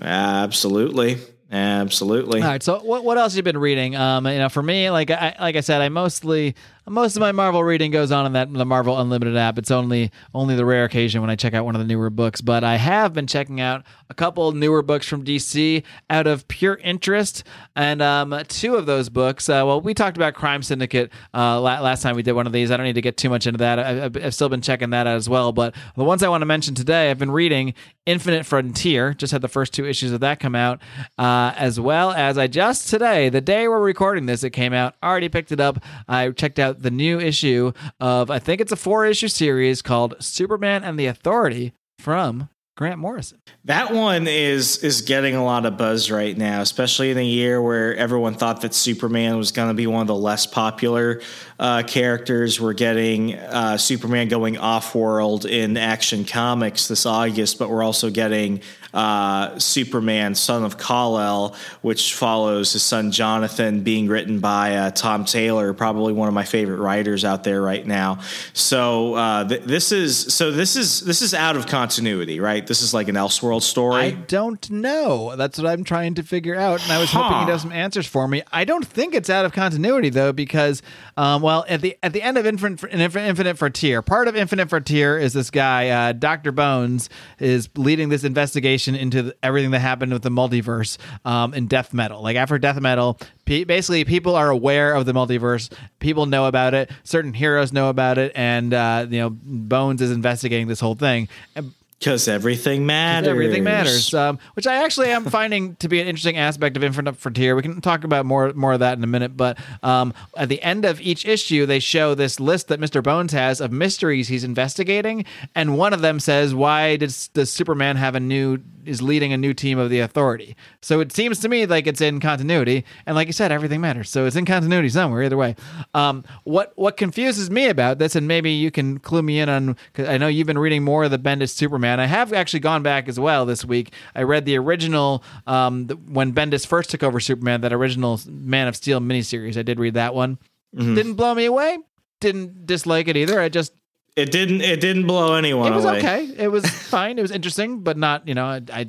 Absolutely, 0.02 1.18
absolutely. 1.50 2.40
All 2.42 2.48
right. 2.48 2.62
So 2.62 2.78
what 2.80 3.04
what 3.04 3.18
else 3.18 3.32
have 3.32 3.36
you 3.38 3.42
been 3.42 3.58
reading? 3.58 3.96
Um, 3.96 4.26
you 4.26 4.38
know, 4.38 4.48
for 4.48 4.62
me, 4.62 4.90
like 4.90 5.10
I 5.10 5.36
like 5.40 5.56
I 5.56 5.60
said, 5.60 5.80
I 5.80 5.88
mostly 5.88 6.54
most 6.86 7.16
of 7.16 7.20
my 7.20 7.32
Marvel 7.32 7.64
reading 7.64 7.90
goes 7.90 8.12
on 8.12 8.26
in 8.26 8.32
that 8.34 8.52
the 8.52 8.66
Marvel 8.66 8.98
Unlimited 9.00 9.36
app. 9.36 9.58
It's 9.58 9.70
only 9.70 10.10
only 10.34 10.54
the 10.54 10.64
rare 10.64 10.84
occasion 10.84 11.20
when 11.20 11.30
I 11.30 11.36
check 11.36 11.54
out 11.54 11.64
one 11.64 11.74
of 11.74 11.80
the 11.80 11.86
newer 11.86 12.10
books, 12.10 12.40
but 12.40 12.62
I 12.62 12.76
have 12.76 13.14
been 13.14 13.26
checking 13.26 13.60
out 13.60 13.84
a 14.10 14.14
couple 14.14 14.52
newer 14.52 14.82
books 14.82 15.08
from 15.08 15.24
DC 15.24 15.82
out 16.10 16.26
of 16.26 16.46
pure 16.46 16.78
interest, 16.82 17.44
and 17.74 18.02
um, 18.02 18.38
two 18.48 18.76
of 18.76 18.86
those 18.86 19.08
books. 19.08 19.48
Uh, 19.48 19.62
well, 19.64 19.80
we 19.80 19.94
talked 19.94 20.16
about 20.16 20.34
Crime 20.34 20.62
Syndicate 20.62 21.10
uh, 21.32 21.60
last 21.60 22.02
time 22.02 22.16
we 22.16 22.22
did 22.22 22.32
one 22.32 22.46
of 22.46 22.52
these. 22.52 22.70
I 22.70 22.76
don't 22.76 22.84
need 22.84 22.94
to 22.94 23.02
get 23.02 23.16
too 23.16 23.30
much 23.30 23.46
into 23.46 23.58
that. 23.58 23.78
I, 23.78 24.04
I've, 24.04 24.16
I've 24.16 24.34
still 24.34 24.48
been 24.48 24.62
checking 24.62 24.90
that 24.90 25.06
out 25.06 25.16
as 25.16 25.28
well. 25.28 25.52
But 25.52 25.74
the 25.96 26.04
ones 26.04 26.22
I 26.22 26.28
want 26.28 26.42
to 26.42 26.46
mention 26.46 26.74
today, 26.74 27.10
I've 27.10 27.18
been 27.18 27.30
reading 27.30 27.74
Infinite 28.06 28.44
Frontier. 28.44 29.14
Just 29.14 29.32
had 29.32 29.40
the 29.40 29.48
first 29.48 29.72
two 29.72 29.86
issues 29.86 30.12
of 30.12 30.20
that 30.20 30.38
come 30.38 30.54
out, 30.54 30.80
uh, 31.18 31.54
as 31.56 31.80
well 31.80 32.12
as 32.12 32.36
I 32.36 32.46
just 32.46 32.88
today, 32.88 33.30
the 33.30 33.40
day 33.40 33.68
we're 33.68 33.80
recording 33.80 34.26
this, 34.26 34.44
it 34.44 34.50
came 34.50 34.74
out. 34.74 34.94
Already 35.02 35.28
picked 35.30 35.52
it 35.52 35.60
up. 35.60 35.82
I 36.08 36.30
checked 36.30 36.58
out 36.58 36.73
the 36.78 36.90
new 36.90 37.20
issue 37.20 37.72
of, 38.00 38.30
I 38.30 38.38
think 38.38 38.60
it's 38.60 38.72
a 38.72 38.76
four 38.76 39.06
issue 39.06 39.28
series 39.28 39.82
called 39.82 40.14
Superman 40.20 40.84
and 40.84 40.98
the 40.98 41.06
Authority 41.06 41.72
from 41.98 42.48
Grant 42.76 42.98
Morrison. 42.98 43.38
That 43.66 43.92
one 43.94 44.26
is 44.26 44.78
is 44.78 45.02
getting 45.02 45.36
a 45.36 45.44
lot 45.44 45.64
of 45.64 45.76
buzz 45.76 46.10
right 46.10 46.36
now, 46.36 46.60
especially 46.60 47.12
in 47.12 47.18
a 47.18 47.24
year 47.24 47.62
where 47.62 47.94
everyone 47.94 48.34
thought 48.34 48.62
that 48.62 48.74
Superman 48.74 49.36
was 49.36 49.52
going 49.52 49.68
to 49.68 49.74
be 49.74 49.86
one 49.86 50.00
of 50.00 50.08
the 50.08 50.14
less 50.16 50.44
popular 50.44 51.22
uh, 51.60 51.84
characters. 51.84 52.60
We're 52.60 52.72
getting 52.72 53.36
uh, 53.36 53.76
Superman 53.76 54.26
going 54.26 54.58
off 54.58 54.92
world 54.92 55.46
in 55.46 55.76
Action 55.76 56.24
Comics 56.24 56.88
this 56.88 57.06
August, 57.06 57.60
but 57.60 57.70
we're 57.70 57.84
also 57.84 58.10
getting 58.10 58.60
uh, 58.94 59.58
Superman, 59.58 60.34
Son 60.36 60.64
of 60.64 60.78
Kal-El, 60.78 61.54
which 61.82 62.14
follows 62.14 62.72
his 62.72 62.82
son 62.82 63.10
Jonathan, 63.10 63.82
being 63.82 64.06
written 64.06 64.38
by 64.38 64.76
uh, 64.76 64.90
Tom 64.92 65.24
Taylor, 65.24 65.74
probably 65.74 66.12
one 66.12 66.28
of 66.28 66.34
my 66.34 66.44
favorite 66.44 66.78
writers 66.78 67.24
out 67.24 67.42
there 67.42 67.60
right 67.60 67.84
now. 67.84 68.20
So 68.52 69.14
uh, 69.14 69.48
th- 69.48 69.62
this 69.62 69.90
is 69.90 70.32
so 70.32 70.52
this 70.52 70.76
is 70.76 71.00
this 71.00 71.22
is 71.22 71.34
out 71.34 71.56
of 71.56 71.66
continuity, 71.66 72.38
right? 72.38 72.64
This 72.64 72.82
is 72.82 72.94
like 72.94 73.08
an 73.08 73.16
Elseworld 73.16 73.62
story. 73.62 73.96
I 73.96 74.10
don't 74.12 74.70
know. 74.70 75.34
That's 75.34 75.58
what 75.58 75.66
I'm 75.66 75.82
trying 75.82 76.14
to 76.14 76.22
figure 76.22 76.54
out, 76.54 76.80
and 76.84 76.92
I 76.92 76.98
was 76.98 77.10
hoping 77.10 77.40
you'd 77.40 77.48
have 77.48 77.60
some 77.60 77.72
answers 77.72 78.06
for 78.06 78.28
me. 78.28 78.42
I 78.52 78.64
don't 78.64 78.86
think 78.86 79.14
it's 79.14 79.28
out 79.28 79.44
of 79.44 79.52
continuity 79.52 80.10
though, 80.10 80.32
because 80.32 80.82
um, 81.16 81.42
well, 81.42 81.64
at 81.68 81.80
the 81.80 81.96
at 82.02 82.12
the 82.12 82.22
end 82.22 82.38
of 82.38 82.46
Infinite 82.46 82.84
Infinite 82.92 83.58
Frontier, 83.58 84.02
part 84.02 84.28
of 84.28 84.36
Infinite 84.36 84.68
Frontier 84.68 85.18
is 85.18 85.32
this 85.32 85.50
guy, 85.50 85.88
uh, 85.88 86.12
Doctor 86.12 86.52
Bones, 86.52 87.10
is 87.40 87.68
leading 87.76 88.08
this 88.08 88.22
investigation 88.22 88.83
into 88.88 89.22
the, 89.22 89.36
everything 89.42 89.70
that 89.70 89.80
happened 89.80 90.12
with 90.12 90.22
the 90.22 90.30
multiverse 90.30 90.98
um, 91.24 91.54
in 91.54 91.66
death 91.66 91.94
metal. 91.94 92.22
Like 92.22 92.36
after 92.36 92.58
death 92.58 92.80
metal, 92.80 93.18
pe- 93.44 93.64
basically 93.64 94.04
people 94.04 94.36
are 94.36 94.50
aware 94.50 94.94
of 94.94 95.06
the 95.06 95.12
multiverse. 95.12 95.72
People 96.00 96.26
know 96.26 96.46
about 96.46 96.74
it. 96.74 96.90
Certain 97.04 97.32
heroes 97.32 97.72
know 97.72 97.88
about 97.88 98.18
it, 98.18 98.32
and 98.34 98.74
uh, 98.74 99.06
you 99.08 99.20
know 99.20 99.30
Bones 99.30 100.02
is 100.02 100.10
investigating 100.10 100.66
this 100.66 100.80
whole 100.80 100.94
thing. 100.96 101.28
And 101.56 101.72
because 102.04 102.28
everything 102.28 102.84
matters. 102.84 103.28
Everything 103.28 103.64
matters, 103.64 104.12
um, 104.12 104.38
which 104.54 104.66
I 104.66 104.84
actually 104.84 105.08
am 105.08 105.24
finding 105.24 105.76
to 105.76 105.88
be 105.88 106.00
an 106.00 106.06
interesting 106.06 106.36
aspect 106.36 106.76
of 106.76 106.84
Infinite 106.84 107.16
Frontier. 107.16 107.56
We 107.56 107.62
can 107.62 107.80
talk 107.80 108.04
about 108.04 108.26
more 108.26 108.52
more 108.52 108.74
of 108.74 108.80
that 108.80 108.98
in 108.98 109.04
a 109.04 109.06
minute. 109.06 109.36
But 109.36 109.58
um, 109.82 110.12
at 110.36 110.50
the 110.50 110.60
end 110.62 110.84
of 110.84 111.00
each 111.00 111.24
issue, 111.24 111.64
they 111.64 111.78
show 111.78 112.14
this 112.14 112.38
list 112.38 112.68
that 112.68 112.78
Mister 112.78 113.00
Bones 113.00 113.32
has 113.32 113.60
of 113.60 113.72
mysteries 113.72 114.28
he's 114.28 114.44
investigating, 114.44 115.24
and 115.54 115.78
one 115.78 115.94
of 115.94 116.02
them 116.02 116.20
says, 116.20 116.54
"Why 116.54 116.96
did 116.96 117.14
does 117.32 117.50
Superman 117.50 117.96
have 117.96 118.14
a 118.14 118.20
new 118.20 118.58
is 118.86 119.02
leading 119.02 119.32
a 119.32 119.36
new 119.36 119.54
team 119.54 119.78
of 119.78 119.90
the 119.90 120.00
Authority?" 120.00 120.56
So 120.82 121.00
it 121.00 121.12
seems 121.12 121.40
to 121.40 121.48
me 121.48 121.66
like 121.66 121.86
it's 121.86 122.00
in 122.00 122.20
continuity, 122.20 122.84
and 123.06 123.16
like 123.16 123.26
you 123.26 123.32
said, 123.32 123.52
everything 123.52 123.80
matters. 123.80 124.10
So 124.10 124.26
it's 124.26 124.36
in 124.36 124.44
continuity 124.44 124.88
somewhere. 124.88 125.22
Either 125.22 125.36
way, 125.36 125.56
um, 125.94 126.24
what 126.44 126.72
what 126.76 126.96
confuses 126.96 127.50
me 127.50 127.68
about 127.68 127.98
this, 127.98 128.16
and 128.16 128.28
maybe 128.28 128.50
you 128.50 128.70
can 128.70 128.98
clue 128.98 129.22
me 129.22 129.40
in 129.40 129.48
on, 129.48 129.76
because 129.92 130.08
I 130.08 130.18
know 130.18 130.28
you've 130.28 130.46
been 130.46 130.58
reading 130.58 130.84
more 130.84 131.04
of 131.04 131.10
the 131.10 131.18
Bendis 131.18 131.50
Superman. 131.50 132.00
I 132.00 132.06
have 132.06 132.32
actually 132.32 132.60
gone 132.60 132.82
back 132.82 133.08
as 133.08 133.18
well 133.18 133.46
this 133.46 133.64
week. 133.64 133.92
I 134.14 134.22
read 134.22 134.44
the 134.44 134.56
original 134.58 135.22
um, 135.46 135.86
the, 135.86 135.96
when 135.96 136.32
Bendis 136.32 136.66
first 136.66 136.90
took 136.90 137.02
over 137.02 137.20
Superman, 137.20 137.60
that 137.62 137.72
original 137.72 138.20
Man 138.28 138.68
of 138.68 138.76
Steel 138.76 139.00
miniseries. 139.00 139.56
I 139.56 139.62
did 139.62 139.78
read 139.78 139.94
that 139.94 140.14
one. 140.14 140.38
Didn't 140.76 141.14
blow 141.14 141.34
me 141.34 141.44
away. 141.44 141.78
Didn't 142.20 142.66
dislike 142.66 143.06
it 143.06 143.16
either. 143.16 143.40
I 143.40 143.48
just 143.48 143.72
It 144.16 144.30
didn't. 144.30 144.60
It 144.60 144.80
didn't 144.80 145.08
blow 145.08 145.34
anyone 145.34 145.72
away. 145.72 145.72
it 145.72 145.76
was 145.76 145.84
away. 145.84 145.98
okay. 145.98 146.24
It 146.44 146.46
was 146.48 146.64
fine. 146.88 147.18
It 147.18 147.22
was 147.22 147.32
interesting, 147.32 147.80
but 147.80 147.96
not 147.96 148.28
you 148.28 148.34
know 148.34 148.44
I, 148.46 148.60
I 148.72 148.88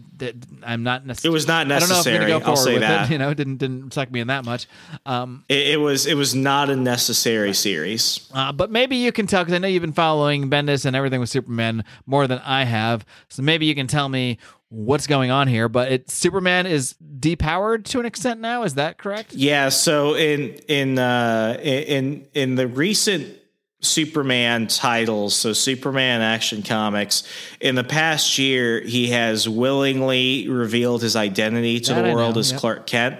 I'm 0.63 0.83
not 0.83 1.03
necessarily. 1.05 1.33
It 1.33 1.35
was 1.35 1.47
not 1.47 1.65
necessary. 1.65 2.17
I 2.17 2.19
don't 2.19 2.29
know 2.29 2.35
if 2.37 2.41
I'm 2.43 2.45
go 2.45 2.49
I'll 2.51 2.55
forward 2.57 2.67
say 2.67 2.73
with 2.73 2.81
that. 2.81 3.09
it. 3.09 3.11
You 3.13 3.17
know, 3.17 3.29
it 3.31 3.35
didn't 3.35 3.57
didn't 3.57 3.91
suck 3.91 4.11
me 4.11 4.19
in 4.19 4.27
that 4.27 4.45
much. 4.45 4.67
Um, 5.05 5.43
It, 5.49 5.67
it 5.69 5.77
was. 5.77 6.05
It 6.05 6.13
was 6.13 6.35
not 6.35 6.69
a 6.69 6.75
necessary 6.75 7.53
series. 7.53 8.29
Uh, 8.33 8.51
but 8.51 8.69
maybe 8.69 8.97
you 8.97 9.11
can 9.11 9.25
tell 9.25 9.41
because 9.43 9.55
I 9.55 9.57
know 9.57 9.67
you've 9.67 9.81
been 9.81 9.93
following 9.93 10.47
Bendis 10.49 10.85
and 10.85 10.95
everything 10.95 11.19
with 11.19 11.29
Superman 11.29 11.83
more 12.05 12.27
than 12.27 12.37
I 12.39 12.65
have. 12.65 13.03
So 13.29 13.41
maybe 13.41 13.65
you 13.65 13.73
can 13.73 13.87
tell 13.87 14.09
me 14.09 14.37
what's 14.69 15.07
going 15.07 15.31
on 15.31 15.47
here. 15.47 15.67
But 15.69 15.91
it 15.91 16.11
Superman 16.11 16.67
is 16.67 16.93
depowered 17.19 17.85
to 17.85 17.99
an 17.99 18.05
extent 18.05 18.41
now. 18.41 18.61
Is 18.61 18.75
that 18.75 18.99
correct? 18.99 19.33
Yeah. 19.33 19.69
So 19.69 20.15
in 20.15 20.51
in 20.67 20.99
uh, 20.99 21.57
in 21.63 22.27
in 22.35 22.53
the 22.53 22.67
recent 22.67 23.39
Superman 23.85 24.67
titles, 24.67 25.35
so 25.35 25.53
Superman 25.53 26.21
Action 26.21 26.63
Comics, 26.63 27.23
in 27.59 27.75
the 27.75 27.83
past 27.83 28.37
year, 28.37 28.81
he 28.81 29.09
has 29.09 29.47
willingly 29.47 30.47
revealed 30.49 31.01
his 31.01 31.15
identity 31.15 31.79
to 31.81 31.93
That 31.93 32.03
the 32.03 32.13
world 32.13 32.37
as 32.37 32.51
yep. 32.51 32.59
Clark 32.59 32.87
Kent. 32.87 33.17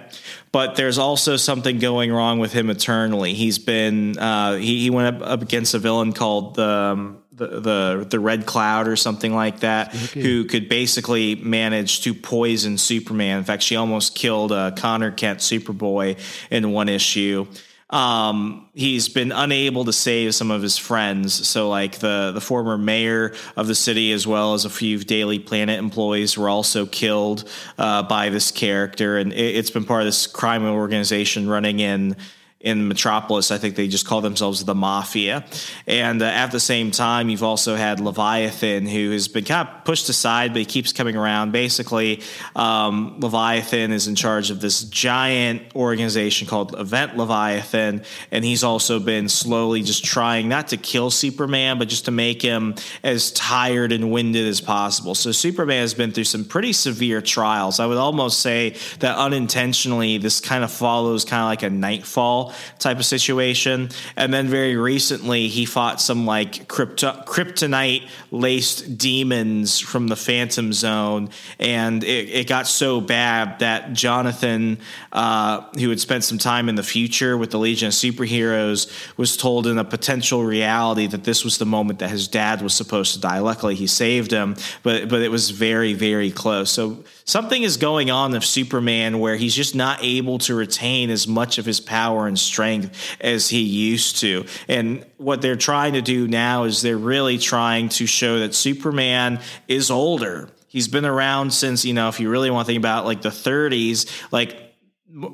But 0.52 0.76
there's 0.76 0.98
also 0.98 1.36
something 1.36 1.78
going 1.78 2.12
wrong 2.12 2.38
with 2.38 2.52
him 2.52 2.70
eternally. 2.70 3.34
He's 3.34 3.58
been 3.58 4.18
uh, 4.18 4.56
he, 4.56 4.80
he 4.80 4.90
went 4.90 5.16
up, 5.16 5.28
up 5.28 5.42
against 5.42 5.74
a 5.74 5.78
villain 5.78 6.12
called 6.12 6.54
the, 6.54 6.68
um, 6.68 7.22
the 7.32 7.60
the 7.60 8.06
the 8.08 8.20
Red 8.20 8.46
Cloud 8.46 8.88
or 8.88 8.96
something 8.96 9.34
like 9.34 9.60
that, 9.60 9.94
who 9.94 10.44
could 10.46 10.70
basically 10.70 11.34
manage 11.34 12.00
to 12.02 12.14
poison 12.14 12.78
Superman. 12.78 13.38
In 13.38 13.44
fact, 13.44 13.62
she 13.62 13.76
almost 13.76 14.14
killed 14.14 14.52
uh, 14.52 14.70
Conner 14.70 15.10
Kent, 15.10 15.40
Superboy, 15.40 16.18
in 16.50 16.72
one 16.72 16.88
issue 16.88 17.46
um, 17.90 18.68
he's 18.74 19.08
been 19.08 19.30
unable 19.30 19.84
to 19.84 19.92
save 19.92 20.34
some 20.34 20.50
of 20.50 20.60
his 20.60 20.76
friends. 20.76 21.46
So, 21.48 21.68
like 21.68 21.98
the 21.98 22.32
the 22.34 22.40
former 22.40 22.76
mayor 22.76 23.32
of 23.56 23.68
the 23.68 23.76
city, 23.76 24.12
as 24.12 24.26
well 24.26 24.54
as 24.54 24.64
a 24.64 24.70
few 24.70 24.98
Daily 24.98 25.38
Planet 25.38 25.78
employees, 25.78 26.36
were 26.36 26.48
also 26.48 26.86
killed 26.86 27.48
uh, 27.78 28.02
by 28.02 28.28
this 28.28 28.50
character, 28.50 29.18
and 29.18 29.32
it, 29.32 29.56
it's 29.56 29.70
been 29.70 29.84
part 29.84 30.02
of 30.02 30.06
this 30.06 30.26
crime 30.26 30.64
organization 30.64 31.48
running 31.48 31.78
in. 31.80 32.16
In 32.66 32.88
Metropolis, 32.88 33.52
I 33.52 33.58
think 33.58 33.76
they 33.76 33.86
just 33.86 34.06
call 34.06 34.20
themselves 34.22 34.64
the 34.64 34.74
Mafia. 34.74 35.44
And 35.86 36.20
uh, 36.20 36.24
at 36.24 36.50
the 36.50 36.58
same 36.58 36.90
time, 36.90 37.28
you've 37.28 37.44
also 37.44 37.76
had 37.76 38.00
Leviathan, 38.00 38.88
who 38.88 39.12
has 39.12 39.28
been 39.28 39.44
kind 39.44 39.68
of 39.68 39.84
pushed 39.84 40.08
aside, 40.08 40.52
but 40.52 40.58
he 40.58 40.64
keeps 40.64 40.92
coming 40.92 41.14
around. 41.14 41.52
Basically, 41.52 42.22
um, 42.56 43.20
Leviathan 43.20 43.92
is 43.92 44.08
in 44.08 44.16
charge 44.16 44.50
of 44.50 44.60
this 44.60 44.82
giant 44.82 45.62
organization 45.76 46.48
called 46.48 46.74
Event 46.76 47.16
Leviathan, 47.16 48.02
and 48.32 48.44
he's 48.44 48.64
also 48.64 48.98
been 48.98 49.28
slowly 49.28 49.82
just 49.82 50.04
trying 50.04 50.48
not 50.48 50.66
to 50.66 50.76
kill 50.76 51.12
Superman, 51.12 51.78
but 51.78 51.86
just 51.86 52.06
to 52.06 52.10
make 52.10 52.42
him 52.42 52.74
as 53.04 53.30
tired 53.30 53.92
and 53.92 54.10
winded 54.10 54.44
as 54.44 54.60
possible. 54.60 55.14
So 55.14 55.30
Superman 55.30 55.82
has 55.82 55.94
been 55.94 56.10
through 56.10 56.24
some 56.24 56.44
pretty 56.44 56.72
severe 56.72 57.22
trials. 57.22 57.78
I 57.78 57.86
would 57.86 57.96
almost 57.96 58.40
say 58.40 58.74
that 58.98 59.16
unintentionally, 59.16 60.18
this 60.18 60.40
kind 60.40 60.64
of 60.64 60.72
follows 60.72 61.24
kind 61.24 61.42
of 61.42 61.46
like 61.46 61.62
a 61.62 61.70
Knightfall 61.70 62.54
type 62.78 62.98
of 62.98 63.04
situation. 63.04 63.90
And 64.16 64.32
then 64.32 64.48
very 64.48 64.76
recently, 64.76 65.48
he 65.48 65.64
fought 65.64 66.00
some 66.00 66.26
like 66.26 66.68
krypto- 66.68 67.24
kryptonite 67.26 68.08
laced 68.30 68.98
demons 68.98 69.80
from 69.80 70.08
the 70.08 70.16
Phantom 70.16 70.72
Zone, 70.72 71.30
and 71.58 72.02
it, 72.04 72.28
it 72.30 72.48
got 72.48 72.66
so 72.66 73.00
bad 73.00 73.58
that 73.60 73.92
Jonathan, 73.92 74.78
uh, 75.12 75.62
who 75.78 75.90
had 75.90 76.00
spent 76.00 76.24
some 76.24 76.38
time 76.38 76.68
in 76.68 76.74
the 76.74 76.82
future 76.82 77.36
with 77.36 77.50
the 77.50 77.58
Legion 77.58 77.88
of 77.88 77.94
Superheroes, 77.94 78.90
was 79.16 79.36
told 79.36 79.66
in 79.66 79.78
a 79.78 79.84
potential 79.84 80.44
reality 80.44 81.06
that 81.06 81.24
this 81.24 81.44
was 81.44 81.58
the 81.58 81.66
moment 81.66 81.98
that 82.00 82.10
his 82.10 82.28
dad 82.28 82.62
was 82.62 82.74
supposed 82.74 83.14
to 83.14 83.20
die. 83.20 83.38
Luckily, 83.38 83.74
he 83.74 83.86
saved 83.86 84.30
him, 84.30 84.56
but 84.82 85.08
but 85.08 85.22
it 85.22 85.30
was 85.30 85.50
very 85.50 85.92
very 85.92 86.30
close. 86.30 86.70
So 86.70 87.04
something 87.26 87.62
is 87.62 87.76
going 87.76 88.10
on 88.10 88.34
of 88.34 88.44
Superman 88.44 89.18
where 89.18 89.36
he's 89.36 89.54
just 89.54 89.74
not 89.74 90.02
able 90.02 90.38
to 90.38 90.54
retain 90.54 91.10
as 91.10 91.28
much 91.28 91.58
of 91.58 91.66
his 91.66 91.80
power 91.80 92.26
and 92.26 92.38
strength 92.38 93.16
as 93.20 93.48
he 93.48 93.60
used 93.60 94.20
to. 94.20 94.46
And 94.68 95.04
what 95.18 95.42
they're 95.42 95.56
trying 95.56 95.92
to 95.94 96.02
do 96.02 96.26
now 96.26 96.64
is 96.64 96.80
they're 96.80 96.96
really 96.96 97.38
trying 97.38 97.90
to 97.90 98.06
show 98.06 98.38
that 98.38 98.54
Superman 98.54 99.40
is 99.68 99.90
older. 99.90 100.48
He's 100.68 100.88
been 100.88 101.04
around 101.04 101.52
since, 101.52 101.84
you 101.84 101.94
know, 101.94 102.08
if 102.08 102.20
you 102.20 102.30
really 102.30 102.50
want 102.50 102.66
to 102.66 102.72
think 102.72 102.80
about 102.80 103.04
like 103.04 103.22
the 103.22 103.28
30s, 103.28 104.10
like 104.32 104.62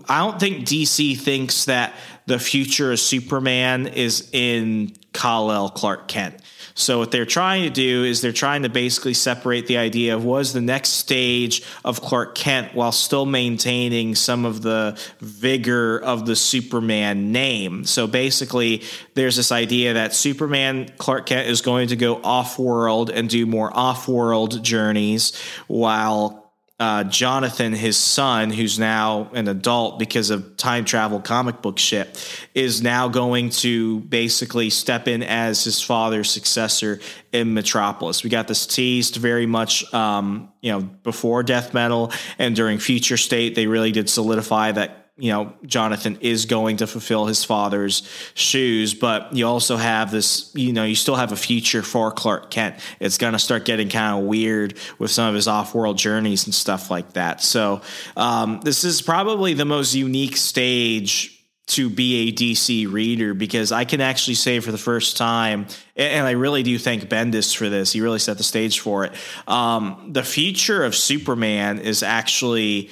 I 0.08 0.20
don't 0.20 0.38
think 0.38 0.66
DC 0.66 1.18
thinks 1.18 1.66
that 1.66 1.94
the 2.26 2.38
future 2.38 2.92
of 2.92 3.00
Superman 3.00 3.88
is 3.88 4.30
in 4.32 4.94
Kal-El 5.12 5.70
Clark 5.70 6.08
Kent. 6.08 6.36
So 6.82 6.98
what 6.98 7.12
they're 7.12 7.24
trying 7.24 7.62
to 7.62 7.70
do 7.70 8.02
is 8.04 8.20
they're 8.20 8.32
trying 8.32 8.64
to 8.64 8.68
basically 8.68 9.14
separate 9.14 9.68
the 9.68 9.76
idea 9.76 10.16
of 10.16 10.24
was 10.24 10.52
the 10.52 10.60
next 10.60 10.90
stage 10.90 11.62
of 11.84 12.00
Clark 12.00 12.34
Kent 12.34 12.74
while 12.74 12.90
still 12.90 13.24
maintaining 13.24 14.16
some 14.16 14.44
of 14.44 14.62
the 14.62 15.00
vigor 15.20 15.98
of 15.98 16.26
the 16.26 16.34
Superman 16.34 17.30
name. 17.30 17.84
So 17.84 18.08
basically 18.08 18.82
there's 19.14 19.36
this 19.36 19.52
idea 19.52 19.94
that 19.94 20.12
Superman 20.12 20.90
Clark 20.98 21.26
Kent 21.26 21.48
is 21.48 21.60
going 21.60 21.88
to 21.88 21.96
go 21.96 22.16
off-world 22.22 23.10
and 23.10 23.28
do 23.28 23.46
more 23.46 23.70
off-world 23.72 24.64
journeys 24.64 25.40
while 25.68 26.41
uh, 26.82 27.04
Jonathan, 27.04 27.72
his 27.72 27.96
son, 27.96 28.50
who's 28.50 28.76
now 28.76 29.30
an 29.34 29.46
adult 29.46 30.00
because 30.00 30.30
of 30.30 30.56
time 30.56 30.84
travel 30.84 31.20
comic 31.20 31.62
book 31.62 31.78
shit, 31.78 32.44
is 32.54 32.82
now 32.82 33.06
going 33.06 33.50
to 33.50 34.00
basically 34.00 34.68
step 34.68 35.06
in 35.06 35.22
as 35.22 35.62
his 35.62 35.80
father's 35.80 36.28
successor 36.28 36.98
in 37.30 37.54
Metropolis. 37.54 38.24
We 38.24 38.30
got 38.30 38.48
this 38.48 38.66
teased 38.66 39.14
very 39.14 39.46
much, 39.46 39.94
um, 39.94 40.52
you 40.60 40.72
know, 40.72 40.80
before 40.80 41.44
Death 41.44 41.72
Metal 41.72 42.10
and 42.36 42.56
during 42.56 42.80
Future 42.80 43.16
State. 43.16 43.54
They 43.54 43.68
really 43.68 43.92
did 43.92 44.10
solidify 44.10 44.72
that 44.72 45.01
you 45.16 45.30
know 45.30 45.52
Jonathan 45.66 46.18
is 46.20 46.46
going 46.46 46.78
to 46.78 46.86
fulfill 46.86 47.26
his 47.26 47.44
father's 47.44 48.08
shoes, 48.34 48.94
but 48.94 49.32
you 49.34 49.46
also 49.46 49.76
have 49.76 50.10
this, 50.10 50.50
you 50.54 50.72
know, 50.72 50.84
you 50.84 50.94
still 50.94 51.16
have 51.16 51.32
a 51.32 51.36
future 51.36 51.82
for 51.82 52.10
Clark 52.10 52.50
Kent. 52.50 52.76
It's 52.98 53.18
going 53.18 53.34
to 53.34 53.38
start 53.38 53.64
getting 53.64 53.88
kind 53.88 54.18
of 54.18 54.24
weird 54.24 54.78
with 54.98 55.10
some 55.10 55.28
of 55.28 55.34
his 55.34 55.48
off-world 55.48 55.98
journeys 55.98 56.46
and 56.46 56.54
stuff 56.54 56.90
like 56.90 57.12
that. 57.12 57.42
So 57.42 57.82
um, 58.16 58.60
this 58.62 58.84
is 58.84 59.02
probably 59.02 59.54
the 59.54 59.66
most 59.66 59.94
unique 59.94 60.36
stage 60.36 61.38
to 61.68 61.88
be 61.88 62.28
a 62.28 62.32
DC 62.32 62.90
reader 62.92 63.34
because 63.34 63.70
I 63.70 63.84
can 63.84 64.00
actually 64.00 64.34
say 64.34 64.60
for 64.60 64.72
the 64.72 64.78
first 64.78 65.16
time, 65.16 65.66
and 65.96 66.26
I 66.26 66.32
really 66.32 66.62
do 66.62 66.78
thank 66.78 67.04
Bendis 67.04 67.54
for 67.56 67.68
this. 67.68 67.92
He 67.92 68.00
really 68.00 68.18
set 68.18 68.36
the 68.36 68.44
stage 68.44 68.80
for 68.80 69.04
it. 69.04 69.12
Um, 69.46 70.10
the 70.12 70.24
future 70.24 70.84
of 70.84 70.94
Superman 70.94 71.78
is 71.78 72.02
actually 72.02 72.90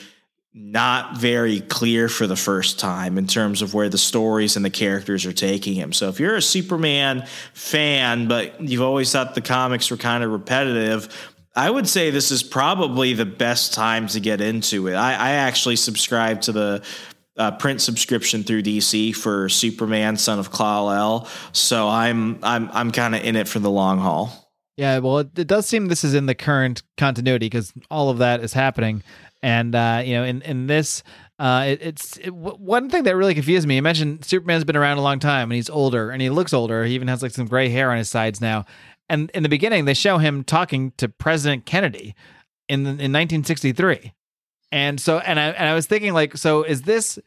not 0.53 1.17
very 1.17 1.61
clear 1.61 2.09
for 2.09 2.27
the 2.27 2.37
first 2.37 2.81
time 2.81 3.17
in 3.19 3.27
terms 3.27 3.63
of 3.63 3.73
where 3.73 3.89
the 3.89 3.99
stories 3.99 4.57
and 4.57 4.65
the 4.65 4.71
characters 4.71 5.25
are 5.25 5.33
taking 5.33 5.75
him. 5.75 5.93
So 5.93 6.09
if 6.09 6.19
you're 6.19 6.35
a 6.35 6.43
Superman 6.43 7.27
fan, 7.55 8.27
but 8.27 8.61
you've 8.61 8.83
always 8.83 9.13
thought 9.13 9.35
the 9.35 9.41
comics 9.41 9.91
were 9.91 9.97
kind 9.97 10.25
of 10.25 10.31
repetitive, 10.33 11.09
I 11.55 11.71
would 11.71 11.89
say 11.89 12.11
this 12.11 12.31
is 12.31 12.43
probably 12.43 13.13
the 13.13 13.27
best 13.27 13.75
time 13.75 14.09
to 14.09 14.21
get 14.21 14.41
into 14.41 14.89
it. 14.89 14.95
I, 14.95 15.13
I 15.13 15.31
actually 15.33 15.77
subscribe 15.77 16.41
to 16.43 16.53
the 16.53 16.83
uh, 17.37 17.53
print 17.53 17.81
subscription 17.81 18.43
through 18.43 18.63
DC 18.63 19.15
for 19.15 19.49
Superman, 19.49 20.17
Son 20.17 20.39
of 20.39 20.53
Kal-El, 20.53 21.29
so 21.53 21.89
I'm 21.89 22.39
I'm 22.43 22.69
I'm 22.73 22.91
kind 22.91 23.15
of 23.15 23.25
in 23.25 23.35
it 23.35 23.49
for 23.49 23.61
the 23.61 23.71
long 23.71 23.99
haul. 23.99 24.53
Yeah, 24.77 24.99
well, 24.99 25.19
it, 25.19 25.39
it 25.39 25.47
does 25.47 25.67
seem 25.67 25.87
this 25.87 26.05
is 26.05 26.15
in 26.15 26.27
the 26.27 26.35
current 26.35 26.83
continuity 26.97 27.47
because 27.47 27.73
all 27.91 28.11
of 28.11 28.19
that 28.19 28.41
is 28.41 28.53
happening. 28.53 29.03
And 29.43 29.75
uh, 29.75 30.03
you 30.05 30.15
know, 30.15 30.25
in 30.25 30.43
in 30.43 30.67
this, 30.67 31.03
uh, 31.39 31.65
it, 31.69 31.81
it's 31.83 32.17
it, 32.19 32.27
w- 32.27 32.57
one 32.57 32.91
thing 32.91 33.05
that 33.05 33.17
really 33.17 33.35
confused 33.35 33.67
me. 33.67 33.77
You 33.77 33.83
mentioned 33.83 34.25
Superman's 34.25 34.65
been 34.65 34.77
around 34.77 34.99
a 34.99 35.03
long 35.03 35.19
time, 35.19 35.51
and 35.51 35.55
he's 35.57 35.71
older, 35.71 36.11
and 36.11 36.21
he 36.21 36.29
looks 36.29 36.53
older. 36.53 36.85
He 36.85 36.95
even 36.95 37.09
has 37.09 37.23
like 37.23 37.33
some 37.33 37.47
gray 37.47 37.69
hair 37.71 37.91
on 37.91 37.97
his 37.99 38.11
sides 38.11 38.41
now. 38.41 38.67
And 39.09 39.31
in 39.31 39.43
the 39.43 39.49
beginning, 39.49 39.87
they 39.87 39.95
show 39.95 40.19
him 40.19 40.45
talking 40.45 40.93
to 40.99 41.09
President 41.09 41.65
Kennedy 41.67 42.15
in 42.69 42.81
in 42.81 43.13
1963. 43.13 44.13
And 44.73 45.01
so, 45.01 45.19
and 45.19 45.41
I 45.41 45.49
and 45.49 45.69
I 45.69 45.75
was 45.75 45.87
thinking, 45.87 46.13
like, 46.13 46.37
so 46.37 46.63
is 46.63 46.83
this 46.83 47.19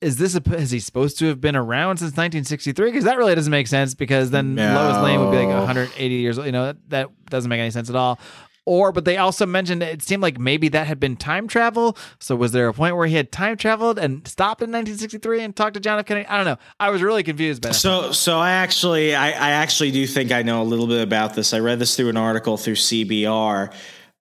is 0.00 0.18
this 0.18 0.36
a, 0.36 0.54
is 0.54 0.70
he 0.70 0.78
supposed 0.78 1.18
to 1.18 1.26
have 1.26 1.40
been 1.40 1.56
around 1.56 1.96
since 1.98 2.12
1963? 2.12 2.90
Because 2.90 3.04
that 3.04 3.18
really 3.18 3.34
doesn't 3.34 3.50
make 3.50 3.66
sense. 3.66 3.94
Because 3.94 4.30
then 4.30 4.54
No. 4.54 4.74
Lois 4.74 5.02
Lane 5.02 5.20
would 5.20 5.30
be 5.30 5.38
like 5.38 5.48
180 5.48 6.14
years 6.14 6.38
old. 6.38 6.46
You 6.46 6.52
know 6.52 6.66
that, 6.66 6.76
that 6.88 7.08
doesn't 7.28 7.48
make 7.48 7.60
any 7.60 7.70
sense 7.70 7.90
at 7.90 7.96
all. 7.96 8.18
Or, 8.66 8.90
but 8.90 9.04
they 9.04 9.16
also 9.16 9.46
mentioned 9.46 9.82
it 9.82 10.02
seemed 10.02 10.22
like 10.22 10.38
maybe 10.38 10.68
that 10.70 10.88
had 10.88 10.98
been 10.98 11.16
time 11.16 11.46
travel. 11.46 11.96
So 12.18 12.34
was 12.34 12.50
there 12.52 12.68
a 12.68 12.74
point 12.74 12.96
where 12.96 13.06
he 13.06 13.14
had 13.14 13.30
time 13.30 13.56
traveled 13.56 13.98
and 13.98 14.26
stopped 14.26 14.60
in 14.60 14.70
1963 14.70 15.42
and 15.42 15.56
talked 15.56 15.74
to 15.74 15.80
John 15.80 15.98
F. 16.00 16.06
Kennedy? 16.06 16.26
I 16.26 16.36
don't 16.36 16.46
know. 16.46 16.58
I 16.80 16.90
was 16.90 17.00
really 17.00 17.22
confused 17.22 17.62
by 17.62 17.68
that. 17.68 17.74
So, 17.74 18.10
so 18.10 18.38
I 18.38 18.50
actually, 18.50 19.14
I, 19.14 19.28
I 19.28 19.50
actually 19.52 19.92
do 19.92 20.04
think 20.06 20.32
I 20.32 20.42
know 20.42 20.62
a 20.62 20.64
little 20.64 20.88
bit 20.88 21.02
about 21.02 21.34
this. 21.34 21.54
I 21.54 21.60
read 21.60 21.78
this 21.78 21.96
through 21.96 22.08
an 22.08 22.16
article 22.16 22.56
through 22.56 22.74
CBR. 22.74 23.72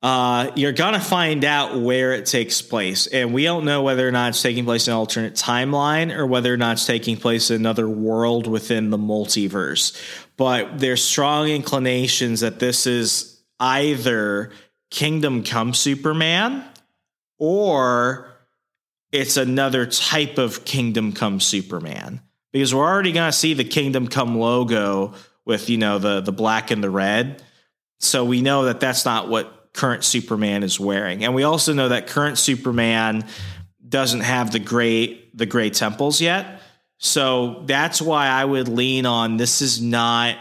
Uh, 0.05 0.51
you're 0.55 0.72
gonna 0.72 0.99
find 0.99 1.43
out 1.43 1.81
where 1.81 2.13
it 2.13 2.27
takes 2.27 2.61
place, 2.61 3.07
and 3.07 3.34
we 3.34 3.43
don't 3.43 3.65
know 3.65 3.81
whether 3.81 4.07
or 4.07 4.11
not 4.11 4.30
it's 4.30 4.41
taking 4.41 4.63
place 4.63 4.88
in 4.88 4.93
an 4.93 4.99
alternate 4.99 5.34
timeline 5.34 6.15
or 6.15 6.27
whether 6.27 6.53
or 6.53 6.57
not 6.57 6.73
it's 6.73 6.85
taking 6.85 7.17
place 7.17 7.49
in 7.49 7.55
another 7.55 7.89
world 7.89 8.45
within 8.45 8.91
the 8.91 8.99
multiverse. 8.99 9.99
But 10.38 10.77
there's 10.77 11.03
strong 11.03 11.47
inclinations 11.47 12.41
that 12.41 12.59
this 12.59 12.85
is 12.85 13.35
either 13.60 14.52
Kingdom 14.91 15.44
Come 15.44 15.73
Superman 15.73 16.64
or 17.38 18.32
it's 19.11 19.38
another 19.38 19.86
type 19.86 20.38
of 20.38 20.65
Kingdom 20.65 21.14
Come 21.14 21.40
Superman 21.40 22.22
because 22.52 22.73
we're 22.73 22.86
already 22.86 23.11
going 23.11 23.32
to 23.32 23.38
see 23.38 23.53
the 23.53 23.64
Kingdom 23.64 24.07
Come 24.07 24.38
logo 24.38 25.14
with 25.45 25.69
you 25.69 25.77
know 25.77 25.99
the 25.99 26.22
the 26.22 26.32
black 26.32 26.72
and 26.72 26.84
the 26.84 26.90
red. 26.90 27.44
So 27.99 28.26
we 28.26 28.41
know 28.41 28.65
that 28.65 28.80
that's 28.80 29.06
not 29.06 29.30
what 29.30 29.73
current 29.73 30.03
Superman 30.03 30.64
is 30.64 30.80
wearing, 30.80 31.23
and 31.23 31.36
we 31.36 31.44
also 31.44 31.73
know 31.73 31.90
that 31.90 32.07
current 32.07 32.38
Superman 32.38 33.26
doesn't 33.88 34.22
have 34.22 34.52
the 34.52 34.60
gray 34.60 35.30
the 35.34 35.45
gray 35.45 35.69
temples 35.69 36.22
yet. 36.22 36.61
So 36.98 37.64
that's 37.65 38.02
why 38.02 38.27
I 38.27 38.45
would 38.45 38.68
lean 38.68 39.06
on 39.06 39.38
this 39.38 39.61
is 39.61 39.82
not 39.82 40.38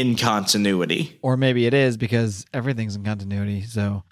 in 0.00 0.16
continuity. 0.16 1.18
or 1.22 1.36
maybe 1.36 1.66
it 1.66 1.74
is 1.74 1.96
because 1.96 2.44
everything's 2.52 2.96
in 2.96 3.04
continuity. 3.04 3.62
So 3.62 4.02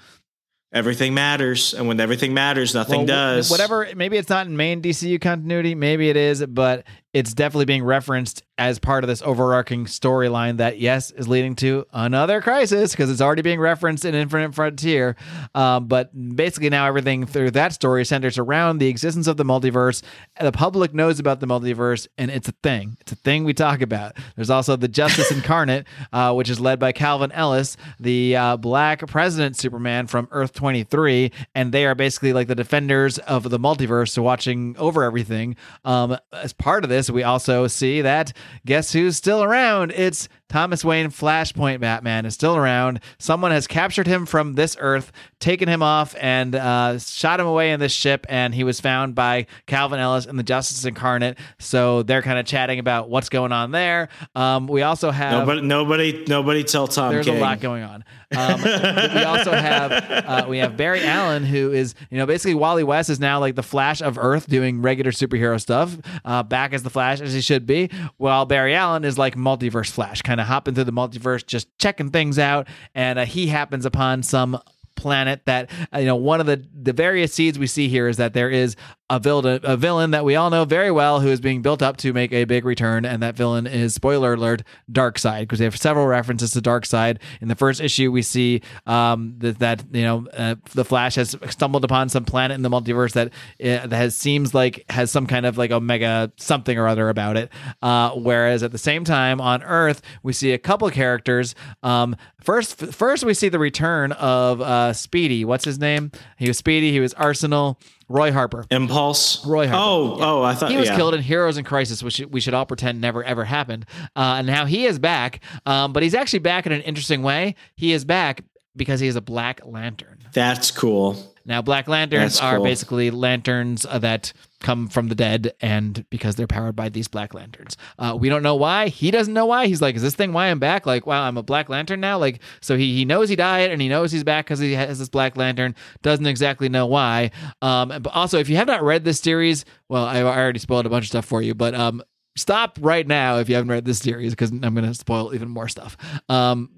Everything 0.73 1.15
matters, 1.15 1.73
and 1.73 1.87
when 1.87 2.01
everything 2.01 2.35
matters, 2.35 2.75
nothing 2.75 2.97
Well, 2.97 3.07
does. 3.07 3.49
Whatever. 3.49 3.89
Maybe 3.95 4.17
it's 4.17 4.29
not 4.29 4.49
in 4.49 4.57
main 4.57 4.83
DCU 4.83 5.21
continuity. 5.21 5.77
Maybe 5.77 6.09
it 6.11 6.17
is, 6.17 6.45
but 6.45 6.85
it's 7.15 7.33
definitely 7.33 7.65
being 7.65 7.85
referenced 7.85 8.43
as 8.59 8.79
part 8.79 9.03
of 9.03 9.09
this 9.09 9.23
overarching 9.23 9.85
storyline 9.85 10.59
that 10.59 10.79
yes 10.79 11.11
is 11.13 11.27
leading 11.27 11.57
to 11.57 11.85
another 11.93 12.41
crisis 12.41 12.93
because 12.93 13.11
it's 13.11 13.21
already 13.21 13.43
being 13.43 13.59
referenced 13.59 14.05
in 14.05 14.15
Infinite 14.15 14.55
Frontier. 14.55 15.17
Um, 15.55 15.87
but 15.87 16.11
basically 16.37 16.71
now 16.71 16.87
everything 16.87 17.27
through 17.27 17.53
that 17.53 17.73
story 17.73 18.05
centers 18.05 18.39
around 18.39 18.79
the 18.79 18.89
existence 18.89 19.27
of 19.27 19.37
the 19.37 19.45
multiverse. 19.45 20.03
The 20.41 20.53
public 20.53 20.93
knows 20.93 21.19
about 21.19 21.41
the 21.41 21.47
multiverse, 21.47 22.07
and 22.19 22.31
it's 22.31 22.49
a 22.49 22.55
thing. 22.63 22.97
It's 23.01 23.13
a 23.13 23.17
thing 23.17 23.45
we 23.45 23.55
talk 23.55 23.81
about. 23.81 24.17
There's 24.37 24.51
also 24.51 24.77
the 24.77 24.89
Justice 24.89 25.31
Incarnate, 25.31 25.87
uh, 26.13 26.33
which 26.35 26.51
is 26.51 26.61
led 26.61 26.79
by 26.79 26.93
Calvin 26.93 27.33
Ellis, 27.33 27.77
the 28.01 28.37
uh, 28.37 28.57
Black 28.57 29.07
President 29.07 29.57
Superman 29.57 30.07
from 30.07 30.29
Earth 30.33 30.53
23, 30.53 31.31
and 31.55 31.73
they 31.73 31.87
are 31.87 31.95
basically 31.95 32.33
like 32.33 32.49
the 32.49 32.55
defenders 32.55 33.19
of 33.19 33.51
the 33.51 33.59
multiverse, 33.59 34.11
so 34.11 34.23
watching 34.23 34.77
over 34.79 35.05
everything. 35.05 35.57
Um, 35.85 36.17
as 36.33 36.53
part 36.53 36.83
of 36.85 36.91
this, 36.91 37.04
we 37.11 37.23
also 37.23 37.67
see 37.67 38.03
that 38.03 38.33
guess 38.67 38.93
who's 38.93 39.17
still 39.17 39.43
around? 39.43 39.93
It's 39.93 40.29
Thomas 40.55 40.85
Wayne 40.85 41.09
Flashpoint 41.09 41.81
Batman 41.81 42.25
is 42.27 42.35
still 42.35 42.55
around. 42.55 43.01
Someone 43.19 43.51
has 43.51 43.67
captured 43.67 44.07
him 44.07 44.25
from 44.25 44.53
this 44.53 44.77
Earth, 44.79 45.11
taken 45.41 45.69
him 45.69 45.83
off, 45.83 46.15
and 46.21 46.55
uh, 46.55 46.97
shot 47.01 47.41
him 47.41 47.47
away 47.49 47.73
in 47.73 47.81
this 47.81 47.91
ship. 47.91 48.25
And 48.29 48.55
he 48.55 48.63
was 48.63 48.79
found 48.79 49.17
by 49.17 49.47
Calvin 49.67 49.99
Ellis 49.99 50.27
and 50.27 50.39
the 50.39 50.45
Justice 50.45 50.85
Incarnate. 50.85 51.39
So 51.59 52.05
they're 52.05 52.23
kind 52.23 52.39
of 52.39 52.47
chatting 52.47 52.79
about 52.79 53.11
what's 53.11 53.31
going 53.31 53.51
on 53.51 53.73
there. 53.73 54.11
Um, 54.37 54.69
we 54.69 54.83
also 54.83 55.11
have 55.11 55.41
nobody, 55.41 55.61
nobody, 55.63 56.25
nobody 56.29 56.63
tell 56.63 56.87
Tom. 56.87 57.13
there's 57.13 57.27
King. 57.27 57.39
a 57.39 57.41
lot 57.41 57.59
going 57.59 57.83
on. 57.83 58.05
Um, 58.37 58.63
we 58.63 59.23
also 59.23 59.53
have 59.53 59.93
uh, 59.93 60.47
we 60.49 60.59
have 60.59 60.77
Barry 60.77 61.05
Allen, 61.05 61.45
who 61.45 61.73
is 61.73 61.95
you 62.11 62.19
know 62.19 62.27
basically 62.27 62.55
Wally 62.55 62.85
West 62.85 63.11
is 63.11 63.21
now 63.21 63.41
like 63.41 63.55
the 63.55 63.63
Flash 63.63 64.03
of 64.03 64.19
Earth, 64.19 64.47
doing 64.49 64.83
regular 64.83 65.11
superhero 65.11 65.61
stuff, 65.61 65.97
uh, 66.25 66.43
back 66.43 66.73
as 66.73 66.83
the 66.83 66.91
Flash 66.91 67.21
as 67.21 67.33
he 67.33 67.41
should 67.41 67.67
be. 67.67 67.91
While 68.17 68.47
Barry 68.47 68.75
Allen 68.75 69.05
is 69.05 69.19
like 69.19 69.37
multiverse 69.37 69.91
Flash, 69.91 70.23
kind 70.23 70.41
of 70.41 70.44
hopping 70.45 70.75
through 70.75 70.85
the 70.85 70.93
multiverse, 70.93 71.45
just 71.47 71.77
checking 71.79 72.11
things 72.11 72.39
out, 72.39 72.69
and 72.95 73.19
uh, 73.19 73.25
he 73.25 73.47
happens 73.47 73.85
upon 73.87 74.23
some 74.23 74.59
planet 74.97 75.41
that 75.45 75.71
uh, 75.93 75.99
you 75.99 76.07
know 76.07 76.17
one 76.17 76.41
of 76.41 76.47
the 76.47 76.65
the 76.73 76.93
various 76.93 77.35
seeds 77.35 77.59
we 77.59 77.67
see 77.67 77.89
here 77.89 78.09
is 78.09 78.17
that 78.17 78.33
there 78.33 78.51
is 78.51 78.77
a 79.11 79.21
villain 79.21 79.61
a 79.65 79.77
villain 79.77 80.13
that 80.13 80.25
we 80.25 80.35
all 80.35 80.49
know 80.49 80.65
very 80.65 80.91
well 80.91 81.21
who 81.21 81.29
is 81.29 81.39
being 81.39 81.61
built 81.61 81.83
up 81.83 81.99
to 81.99 82.15
make 82.15 82.33
a 82.33 82.45
big 82.45 82.65
return 82.65 83.05
and 83.05 83.23
that 83.23 83.37
villain 83.37 83.67
is 83.67 83.93
spoiler 83.93 84.33
alert 84.33 84.63
Darkseid 84.91 85.41
because 85.41 85.59
they 85.59 85.67
have 85.67 85.77
several 85.77 86.07
references 86.07 86.53
to 86.53 86.63
Darkseid. 86.63 87.19
In 87.43 87.49
the 87.49 87.55
first 87.55 87.83
issue 87.83 88.11
we 88.11 88.23
see 88.23 88.63
um 88.87 89.35
that, 89.39 89.59
that 89.59 89.85
you 89.93 90.05
know 90.05 90.27
uh, 90.33 90.55
the 90.73 90.87
Flash 90.87 91.17
has 91.17 91.37
stumbled 91.51 91.85
upon 91.85 92.09
some 92.09 92.25
planet 92.25 92.55
in 92.55 92.63
the 92.63 92.71
multiverse 92.71 93.13
that 93.13 93.29
uh, 93.29 93.87
that 93.87 93.93
has 93.93 94.17
seems 94.17 94.55
like 94.55 94.87
has 94.89 95.11
some 95.11 95.27
kind 95.27 95.45
of 95.45 95.59
like 95.59 95.71
omega 95.71 96.33
something 96.39 96.79
or 96.79 96.89
other 96.89 97.11
about 97.11 97.37
it. 97.37 97.51
Uh 97.83 98.13
whereas 98.13 98.63
at 98.63 98.73
the 98.73 98.79
same 98.79 99.05
time 99.05 99.39
on 99.39 99.63
Earth 99.65 100.01
we 100.23 100.33
see 100.33 100.53
a 100.53 100.59
couple 100.59 100.89
characters 100.91 101.55
um 101.83 102.17
first 102.41 102.79
first 102.79 103.23
we 103.23 103.35
see 103.35 103.51
the 103.51 103.59
return 103.59 104.13
of 104.13 104.63
uh 104.63 104.95
Speedy. 104.95 105.45
What's 105.45 105.67
his 105.67 105.79
name? 105.79 106.11
He 106.39 106.49
was 106.49 106.57
Speedy 106.57 106.91
he 106.91 107.01
was 107.01 107.13
Arsenal 107.15 107.79
Roy 108.09 108.33
Harper 108.33 108.65
Impulse. 108.71 109.45
Roy 109.47 109.67
Harper. 109.67 109.83
Oh, 109.83 110.19
oh, 110.21 110.43
I 110.43 110.55
thought 110.55 110.71
he 110.71 110.77
was 110.77 110.89
yeah. 110.89 110.97
killed 110.97 111.15
in 111.15 111.23
Heroes 111.23 111.59
in 111.59 111.65
Crisis, 111.65 112.03
which 112.03 112.21
we 112.31 112.41
should 112.41 112.55
all 112.55 112.67
pretend 112.67 113.01
never 113.01 113.25
ever 113.25 113.45
happened. 113.45 113.87
Uh, 114.17 114.37
and 114.39 114.47
now 114.47 114.67
he 114.67 114.87
is 114.87 114.99
back, 114.99 115.41
um, 115.67 115.93
but 115.93 116.03
he's 116.03 116.15
actually 116.15 116.41
back 116.41 116.67
in 116.67 116.73
an 116.73 116.83
interesting 116.83 117.23
way. 117.23 117.55
He 117.77 117.93
is 117.93 118.05
back 118.05 118.43
because 118.77 119.01
he 119.01 119.07
is 119.07 119.17
a 119.17 119.21
Black 119.21 119.61
Lantern. 119.65 120.19
That's 120.33 120.71
cool. 120.71 121.34
Now, 121.47 121.63
Black 121.63 121.89
Lanterns 121.89 122.35
That's 122.35 122.43
are 122.43 122.57
cool. 122.57 122.65
basically 122.65 123.11
lanterns 123.11 123.87
that 123.93 124.33
come 124.61 124.89
from 124.89 125.09
the 125.09 125.15
dead, 125.15 125.53
and 125.61 126.09
because 126.09 126.37
they're 126.37 126.47
powered 126.47 126.75
by 126.75 126.89
these 126.89 127.07
Black 127.07 127.35
Lanterns, 127.35 127.77
uh, 127.99 128.17
we 128.19 128.29
don't 128.29 128.43
know 128.43 128.55
why. 128.55 128.89
He 128.89 129.11
doesn't 129.11 129.35
know 129.35 129.47
why. 129.47 129.67
He's 129.67 129.83
like, 129.83 129.95
"Is 129.95 130.03
this 130.03 130.15
thing 130.15 130.33
why 130.33 130.47
I'm 130.47 130.59
back? 130.59 130.87
Like, 130.87 131.07
wow, 131.07 131.23
I'm 131.23 131.37
a 131.37 131.43
Black 131.43 131.69
Lantern 131.69 132.01
now." 132.01 132.19
Like, 132.19 132.41
so 132.61 132.77
he 132.77 132.95
he 132.95 133.05
knows 133.05 133.29
he 133.29 133.37
died, 133.37 133.71
and 133.71 133.83
he 133.83 133.89
knows 133.89 134.11
he's 134.11 134.25
back 134.25 134.47
because 134.47 134.59
he 134.59 134.73
has 134.73 134.99
this 134.99 135.09
Black 135.09 135.37
Lantern. 135.37 135.75
Doesn't 136.03 136.27
exactly 136.27 136.69
know 136.69 136.87
why. 136.87 137.31
Um, 137.61 137.89
but 137.89 138.09
also, 138.15 138.39
if 138.39 138.49
you 138.49 138.57
have 138.57 138.67
not 138.67 138.83
read 138.83 139.05
this 139.05 139.21
series, 139.21 139.65
well, 139.89 140.05
I 140.05 140.21
I 140.21 140.39
already 140.39 140.61
spoiled 140.61 140.87
a 140.87 140.91
bunch 140.91 141.05
of 141.05 141.09
stuff 141.09 141.27
for 141.27 141.43
you, 141.43 141.55
but 141.55 141.75
um, 141.75 142.03
stop 142.37 142.79
right 142.81 143.07
now 143.07 143.39
if 143.39 143.49
you 143.49 143.55
haven't 143.55 143.71
read 143.71 143.85
this 143.85 143.99
series 143.99 144.33
because 144.33 144.51
I'm 144.51 144.61
going 144.75 144.87
to 144.87 144.95
spoil 144.95 145.35
even 145.35 145.49
more 145.49 145.69
stuff. 145.69 145.97
Um, 146.29 146.71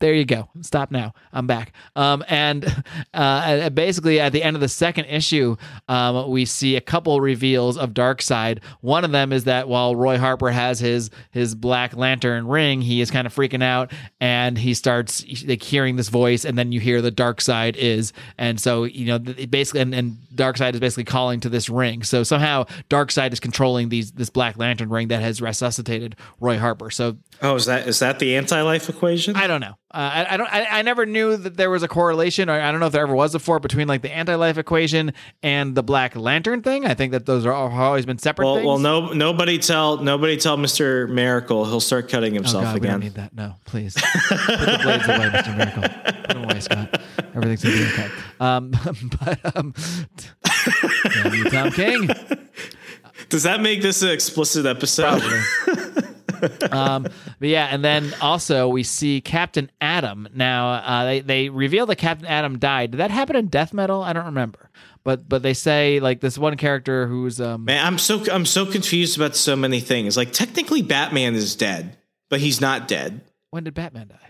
there 0.00 0.14
you 0.14 0.24
go. 0.24 0.48
Stop 0.62 0.90
now. 0.90 1.12
I'm 1.32 1.46
back. 1.46 1.72
Um, 1.94 2.24
and 2.28 2.84
uh, 3.14 3.68
basically, 3.70 4.18
at 4.18 4.32
the 4.32 4.42
end 4.42 4.56
of 4.56 4.60
the 4.60 4.68
second 4.68 5.04
issue, 5.04 5.56
um, 5.88 6.30
we 6.30 6.46
see 6.46 6.76
a 6.76 6.80
couple 6.80 7.20
reveals 7.20 7.76
of 7.76 7.90
Darkseid. 7.90 8.62
One 8.80 9.04
of 9.04 9.12
them 9.12 9.32
is 9.32 9.44
that 9.44 9.68
while 9.68 9.94
Roy 9.94 10.16
Harper 10.18 10.50
has 10.50 10.80
his 10.80 11.10
his 11.30 11.54
Black 11.54 11.94
Lantern 11.94 12.46
ring, 12.48 12.80
he 12.80 13.02
is 13.02 13.10
kind 13.10 13.26
of 13.26 13.34
freaking 13.34 13.62
out, 13.62 13.92
and 14.20 14.56
he 14.56 14.72
starts 14.72 15.24
like 15.46 15.62
hearing 15.62 15.96
this 15.96 16.08
voice, 16.08 16.46
and 16.46 16.56
then 16.56 16.72
you 16.72 16.80
hear 16.80 17.02
the 17.02 17.12
Darkseid 17.12 17.76
is, 17.76 18.14
and 18.38 18.58
so 18.58 18.84
you 18.84 19.06
know 19.06 19.18
basically, 19.18 19.82
and, 19.82 19.94
and 19.94 20.16
Darkseid 20.34 20.72
is 20.72 20.80
basically 20.80 21.04
calling 21.04 21.40
to 21.40 21.50
this 21.50 21.68
ring. 21.68 22.02
So 22.02 22.22
somehow 22.22 22.64
Darkseid 22.88 23.34
is 23.34 23.40
controlling 23.40 23.90
these 23.90 24.12
this 24.12 24.30
Black 24.30 24.56
Lantern 24.56 24.88
ring 24.88 25.08
that 25.08 25.20
has 25.20 25.42
resuscitated 25.42 26.16
Roy 26.40 26.58
Harper. 26.58 26.90
So 26.90 27.18
Oh, 27.42 27.54
is 27.54 27.64
that 27.66 27.88
is 27.88 28.00
that 28.00 28.18
the 28.18 28.36
anti-life 28.36 28.88
equation? 28.88 29.34
I 29.34 29.46
don't 29.46 29.60
know. 29.60 29.74
Uh, 29.92 30.10
I, 30.12 30.34
I, 30.34 30.36
don't. 30.36 30.52
I, 30.52 30.66
I, 30.66 30.82
never 30.82 31.06
knew 31.06 31.36
that 31.36 31.56
there 31.56 31.70
was 31.70 31.82
a 31.82 31.88
correlation, 31.88 32.48
or 32.50 32.60
I 32.60 32.70
don't 32.70 32.80
know 32.80 32.86
if 32.86 32.92
there 32.92 33.02
ever 33.02 33.14
was 33.14 33.32
before 33.32 33.58
between 33.58 33.88
like 33.88 34.02
the 34.02 34.12
anti-life 34.12 34.58
equation 34.58 35.14
and 35.42 35.74
the 35.74 35.82
Black 35.82 36.14
Lantern 36.14 36.62
thing. 36.62 36.84
I 36.84 36.94
think 36.94 37.12
that 37.12 37.26
those 37.26 37.46
are 37.46 37.52
all, 37.52 37.70
always 37.70 38.04
been 38.06 38.18
separate. 38.18 38.44
Well, 38.44 38.54
things. 38.56 38.66
well, 38.66 38.78
no, 38.78 39.12
nobody 39.14 39.58
tell 39.58 39.96
nobody 39.96 40.36
tell 40.36 40.58
Mister 40.58 41.08
Miracle. 41.08 41.64
He'll 41.64 41.80
start 41.80 42.08
cutting 42.10 42.34
himself 42.34 42.62
oh 42.62 42.66
God, 42.66 42.76
again. 42.76 42.82
We 42.82 42.88
don't 42.90 43.00
need 43.00 43.14
that. 43.14 43.34
No, 43.34 43.54
please 43.64 43.94
put 43.94 44.38
the 44.38 44.80
blades 44.82 45.08
away, 45.08 45.30
Mister 45.30 45.52
Miracle. 45.52 45.82
Put 45.82 46.28
them 46.28 46.44
away, 46.44 46.60
Scott. 46.60 47.00
Everything's 47.34 47.64
gonna 47.64 47.76
be 47.76 47.84
okay. 47.84 48.10
Um, 48.38 48.70
but 49.24 49.56
um, 49.56 49.74
Tom 51.50 51.72
King. 51.72 52.10
Does 53.28 53.44
that 53.44 53.60
make 53.60 53.82
this 53.82 54.02
an 54.02 54.10
explicit 54.10 54.66
episode? 54.66 55.22
Um, 56.70 57.02
but 57.02 57.48
yeah, 57.48 57.66
and 57.70 57.84
then 57.84 58.14
also 58.20 58.68
we 58.68 58.82
see 58.82 59.20
Captain 59.20 59.70
Atom. 59.80 60.28
Now 60.34 60.70
uh, 60.72 61.04
they 61.04 61.20
they 61.20 61.48
reveal 61.48 61.86
that 61.86 61.96
Captain 61.96 62.26
Atom 62.26 62.58
died. 62.58 62.92
Did 62.92 62.98
that 62.98 63.10
happen 63.10 63.36
in 63.36 63.48
Death 63.48 63.72
Metal? 63.72 64.02
I 64.02 64.12
don't 64.12 64.26
remember. 64.26 64.70
But 65.02 65.28
but 65.28 65.42
they 65.42 65.54
say 65.54 66.00
like 66.00 66.20
this 66.20 66.36
one 66.38 66.56
character 66.56 67.06
who's 67.06 67.40
um 67.40 67.64
man, 67.64 67.84
I'm 67.84 67.98
so 67.98 68.24
I'm 68.30 68.46
so 68.46 68.66
confused 68.66 69.16
about 69.16 69.34
so 69.36 69.56
many 69.56 69.80
things. 69.80 70.16
Like 70.16 70.32
technically, 70.32 70.82
Batman 70.82 71.34
is 71.34 71.56
dead, 71.56 71.96
but 72.28 72.40
he's 72.40 72.60
not 72.60 72.86
dead. 72.88 73.20
When 73.50 73.64
did 73.64 73.74
Batman 73.74 74.08
die? 74.08 74.29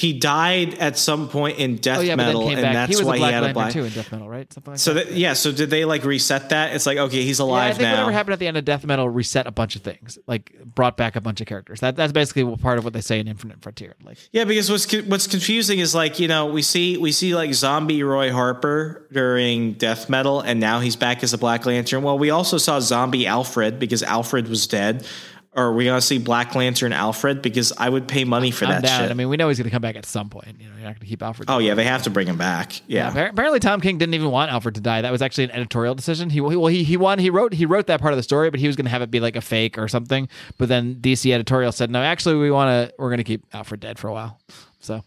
He 0.00 0.14
died 0.14 0.78
at 0.78 0.96
some 0.96 1.28
point 1.28 1.58
in 1.58 1.76
Death 1.76 1.98
oh, 1.98 2.00
yeah, 2.00 2.16
Metal, 2.16 2.48
and 2.48 2.62
back. 2.62 2.72
that's 2.72 2.98
he 2.98 3.04
why 3.04 3.18
he 3.18 3.22
had 3.22 3.32
Lantern 3.42 3.50
a 3.50 3.52
black. 3.52 3.72
too 3.74 3.84
in 3.84 3.92
Death 3.92 4.10
Metal, 4.10 4.30
right? 4.30 4.50
Something 4.50 4.70
like 4.72 4.80
so 4.80 4.94
that. 4.94 5.08
that, 5.08 5.14
yeah, 5.14 5.34
so 5.34 5.52
did 5.52 5.68
they 5.68 5.84
like 5.84 6.04
reset 6.04 6.48
that? 6.48 6.74
It's 6.74 6.86
like 6.86 6.96
okay, 6.96 7.22
he's 7.22 7.38
Yeah, 7.38 7.44
I 7.44 7.48
alive 7.48 7.76
think 7.76 7.82
now. 7.82 7.92
whatever 7.92 8.12
happened 8.12 8.32
at 8.32 8.38
the 8.38 8.46
end 8.46 8.56
of 8.56 8.64
Death 8.64 8.82
Metal 8.86 9.06
reset 9.06 9.46
a 9.46 9.50
bunch 9.50 9.76
of 9.76 9.82
things, 9.82 10.18
like 10.26 10.54
brought 10.64 10.96
back 10.96 11.16
a 11.16 11.20
bunch 11.20 11.42
of 11.42 11.46
characters. 11.46 11.80
That 11.80 11.96
that's 11.96 12.12
basically 12.12 12.44
what- 12.44 12.62
part 12.62 12.78
of 12.78 12.84
what 12.84 12.94
they 12.94 13.02
say 13.02 13.20
in 13.20 13.28
Infinite 13.28 13.60
Frontier. 13.60 13.94
Like, 14.02 14.16
Yeah, 14.32 14.44
because 14.44 14.70
what's 14.70 14.90
what's 15.06 15.26
confusing 15.26 15.80
is 15.80 15.94
like 15.94 16.18
you 16.18 16.28
know 16.28 16.46
we 16.46 16.62
see 16.62 16.96
we 16.96 17.12
see 17.12 17.34
like 17.34 17.52
zombie 17.52 18.02
Roy 18.02 18.32
Harper 18.32 19.06
during 19.12 19.74
Death 19.74 20.08
Metal, 20.08 20.40
and 20.40 20.60
now 20.60 20.80
he's 20.80 20.96
back 20.96 21.22
as 21.22 21.34
a 21.34 21.38
Black 21.38 21.66
Lantern. 21.66 22.02
Well, 22.02 22.18
we 22.18 22.30
also 22.30 22.56
saw 22.56 22.80
zombie 22.80 23.26
Alfred 23.26 23.78
because 23.78 24.02
Alfred 24.02 24.48
was 24.48 24.66
dead. 24.66 25.06
Or 25.52 25.64
are 25.64 25.72
we 25.72 25.84
gonna 25.86 26.00
see 26.00 26.18
Black 26.18 26.54
Lantern 26.54 26.92
Alfred? 26.92 27.42
Because 27.42 27.72
I 27.76 27.88
would 27.88 28.06
pay 28.06 28.22
money 28.22 28.52
for 28.52 28.66
I'm 28.66 28.70
that 28.70 28.82
down. 28.84 29.00
shit. 29.00 29.10
I 29.10 29.14
mean, 29.14 29.28
we 29.28 29.36
know 29.36 29.48
he's 29.48 29.58
going 29.58 29.64
to 29.64 29.70
come 29.70 29.82
back 29.82 29.96
at 29.96 30.06
some 30.06 30.28
point. 30.30 30.46
You 30.60 30.68
know, 30.68 30.76
you're 30.76 30.84
not 30.84 30.90
going 30.94 31.00
to 31.00 31.06
keep 31.06 31.22
Alfred. 31.24 31.50
oh 31.50 31.58
yeah, 31.58 31.74
they 31.74 31.82
have 31.82 32.04
to 32.04 32.10
bring 32.10 32.28
him 32.28 32.36
back. 32.38 32.80
Yeah, 32.86 33.10
Appar- 33.10 33.30
Apparently, 33.30 33.58
Tom 33.58 33.80
King 33.80 33.98
didn't 33.98 34.14
even 34.14 34.30
want 34.30 34.52
Alfred 34.52 34.76
to 34.76 34.80
die. 34.80 35.02
That 35.02 35.10
was 35.10 35.22
actually 35.22 35.44
an 35.44 35.50
editorial 35.50 35.96
decision. 35.96 36.30
He 36.30 36.40
well, 36.40 36.68
he 36.68 36.84
he 36.84 36.96
won. 36.96 37.18
He 37.18 37.30
wrote 37.30 37.52
he 37.52 37.66
wrote 37.66 37.88
that 37.88 38.00
part 38.00 38.12
of 38.12 38.16
the 38.16 38.22
story, 38.22 38.48
but 38.50 38.60
he 38.60 38.68
was 38.68 38.76
going 38.76 38.84
to 38.84 38.90
have 38.92 39.02
it 39.02 39.10
be 39.10 39.18
like 39.18 39.34
a 39.34 39.40
fake 39.40 39.76
or 39.76 39.88
something. 39.88 40.28
But 40.56 40.68
then 40.68 40.94
DC 41.00 41.32
editorial 41.32 41.72
said, 41.72 41.90
no, 41.90 42.00
actually, 42.00 42.36
we 42.36 42.52
want 42.52 42.68
to. 42.88 42.94
We're 42.96 43.08
going 43.08 43.18
to 43.18 43.24
keep 43.24 43.44
Alfred 43.52 43.80
dead 43.80 43.98
for 43.98 44.06
a 44.06 44.12
while. 44.12 44.38
So 44.78 45.02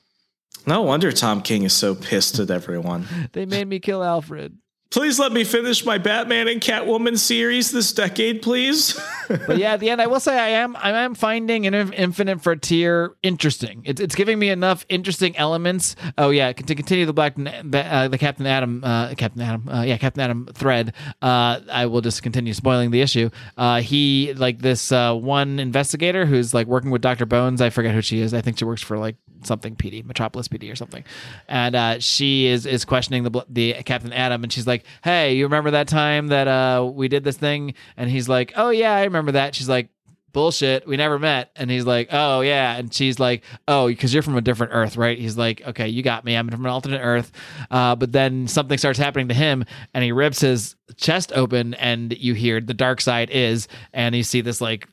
no 0.68 0.82
wonder 0.82 1.12
Tom 1.14 1.42
King 1.42 1.64
is 1.64 1.72
so 1.74 1.96
pissed 1.96 2.38
at 2.40 2.52
everyone. 2.52 3.06
they 3.32 3.46
made 3.46 3.68
me 3.70 3.80
kill 3.80 4.04
Alfred. 4.04 4.58
Please 4.94 5.18
let 5.18 5.32
me 5.32 5.44
finish 5.44 5.84
my 5.84 5.98
Batman 5.98 6.48
and 6.48 6.62
Catwoman 6.62 7.18
series 7.18 7.72
this 7.72 7.92
decade, 7.94 8.44
please. 8.44 9.00
But 9.48 9.58
yeah, 9.58 9.74
at 9.74 9.80
the 9.80 9.90
end, 9.90 10.02
I 10.02 10.08
will 10.08 10.20
say 10.20 10.38
I 10.38 10.50
am 10.50 10.76
I 10.76 10.92
am 10.92 11.16
finding 11.16 11.64
Infinite 11.64 12.42
Frontier 12.42 13.16
interesting. 13.24 13.82
It's 13.86 14.02
it's 14.02 14.16
giving 14.16 14.38
me 14.38 14.50
enough 14.50 14.86
interesting 14.90 15.36
elements. 15.38 15.96
Oh 16.18 16.30
yeah, 16.30 16.52
to 16.52 16.76
continue 16.76 17.06
the 17.06 17.14
Black 17.14 17.34
uh, 17.40 18.08
the 18.10 18.18
Captain 18.20 18.46
Atom 18.46 18.84
uh, 18.84 19.16
Captain 19.16 19.42
Atom 19.42 19.70
uh, 19.70 19.82
yeah 19.84 19.98
Captain 19.98 20.22
Atom 20.22 20.50
thread. 20.54 20.94
Uh, 21.22 21.62
I 21.72 21.86
will 21.86 22.02
just 22.02 22.22
continue 22.22 22.54
spoiling 22.54 22.92
the 22.92 23.02
issue. 23.02 23.30
Uh, 23.58 23.82
he 23.82 24.34
like 24.34 24.60
this 24.60 24.92
uh, 24.92 25.14
one 25.16 25.58
investigator 25.58 26.26
who's 26.26 26.54
like 26.54 26.68
working 26.68 26.92
with 26.92 27.02
Doctor 27.02 27.26
Bones. 27.26 27.62
I 27.62 27.70
forget 27.70 27.96
who 27.96 28.02
she 28.02 28.20
is. 28.20 28.34
I 28.34 28.42
think 28.42 28.60
she 28.60 28.66
works 28.66 28.84
for 28.84 28.98
like 28.98 29.16
something 29.44 29.76
PD, 29.76 30.06
Metropolis 30.06 30.48
PD 30.48 30.72
or 30.72 30.76
something. 30.76 31.04
And 31.48 32.04
she 32.04 32.46
is 32.48 32.66
is 32.66 32.84
questioning 32.86 33.24
the 33.24 33.46
the 33.50 33.74
Captain 33.84 34.12
Atom, 34.12 34.44
and 34.44 34.52
she's 34.52 34.68
like, 34.68 34.83
"Hey, 35.04 35.36
you 35.36 35.46
remember 35.46 35.72
that 35.72 35.88
time 35.88 36.28
that 36.28 36.48
uh, 36.48 36.86
we 36.86 37.08
did 37.08 37.24
this 37.24 37.38
thing?" 37.38 37.74
And 37.98 38.10
he's 38.10 38.30
like, 38.30 38.54
"Oh 38.56 38.70
yeah, 38.70 38.94
I 38.94 39.04
remember 39.04 39.34
that." 39.34 39.56
She's 39.56 39.70
like. 39.70 39.90
Bullshit. 40.34 40.88
We 40.88 40.98
never 40.98 41.20
met. 41.20 41.52
And 41.56 41.70
he's 41.70 41.86
like, 41.86 42.08
Oh, 42.12 42.42
yeah. 42.42 42.76
And 42.76 42.92
she's 42.92 43.20
like, 43.20 43.44
Oh, 43.68 43.88
because 43.88 44.12
you're 44.12 44.24
from 44.24 44.36
a 44.36 44.42
different 44.42 44.74
Earth, 44.74 44.98
right? 44.98 45.16
He's 45.16 45.38
like, 45.38 45.62
Okay, 45.62 45.88
you 45.90 46.02
got 46.02 46.26
me. 46.26 46.36
I'm 46.36 46.50
from 46.50 46.66
an 46.66 46.72
alternate 46.72 47.02
Earth. 47.02 47.32
Uh, 47.70 47.96
but 47.96 48.12
then 48.12 48.48
something 48.48 48.80
starts 48.80 48.98
happening 48.98 49.28
to 49.28 49.36
him 49.36 49.64
and 49.94 50.04
he 50.04 50.12
rips 50.12 50.42
his 50.42 50.76
chest 50.98 51.32
open 51.36 51.76
and 51.76 52.18
you 52.18 52.34
hear 52.34 52.60
the 52.60 52.74
Darkseid 52.74 53.30
is, 53.30 53.68
and 53.94 54.16
you 54.16 54.24
see 54.24 54.42
this 54.42 54.60
like 54.60 54.88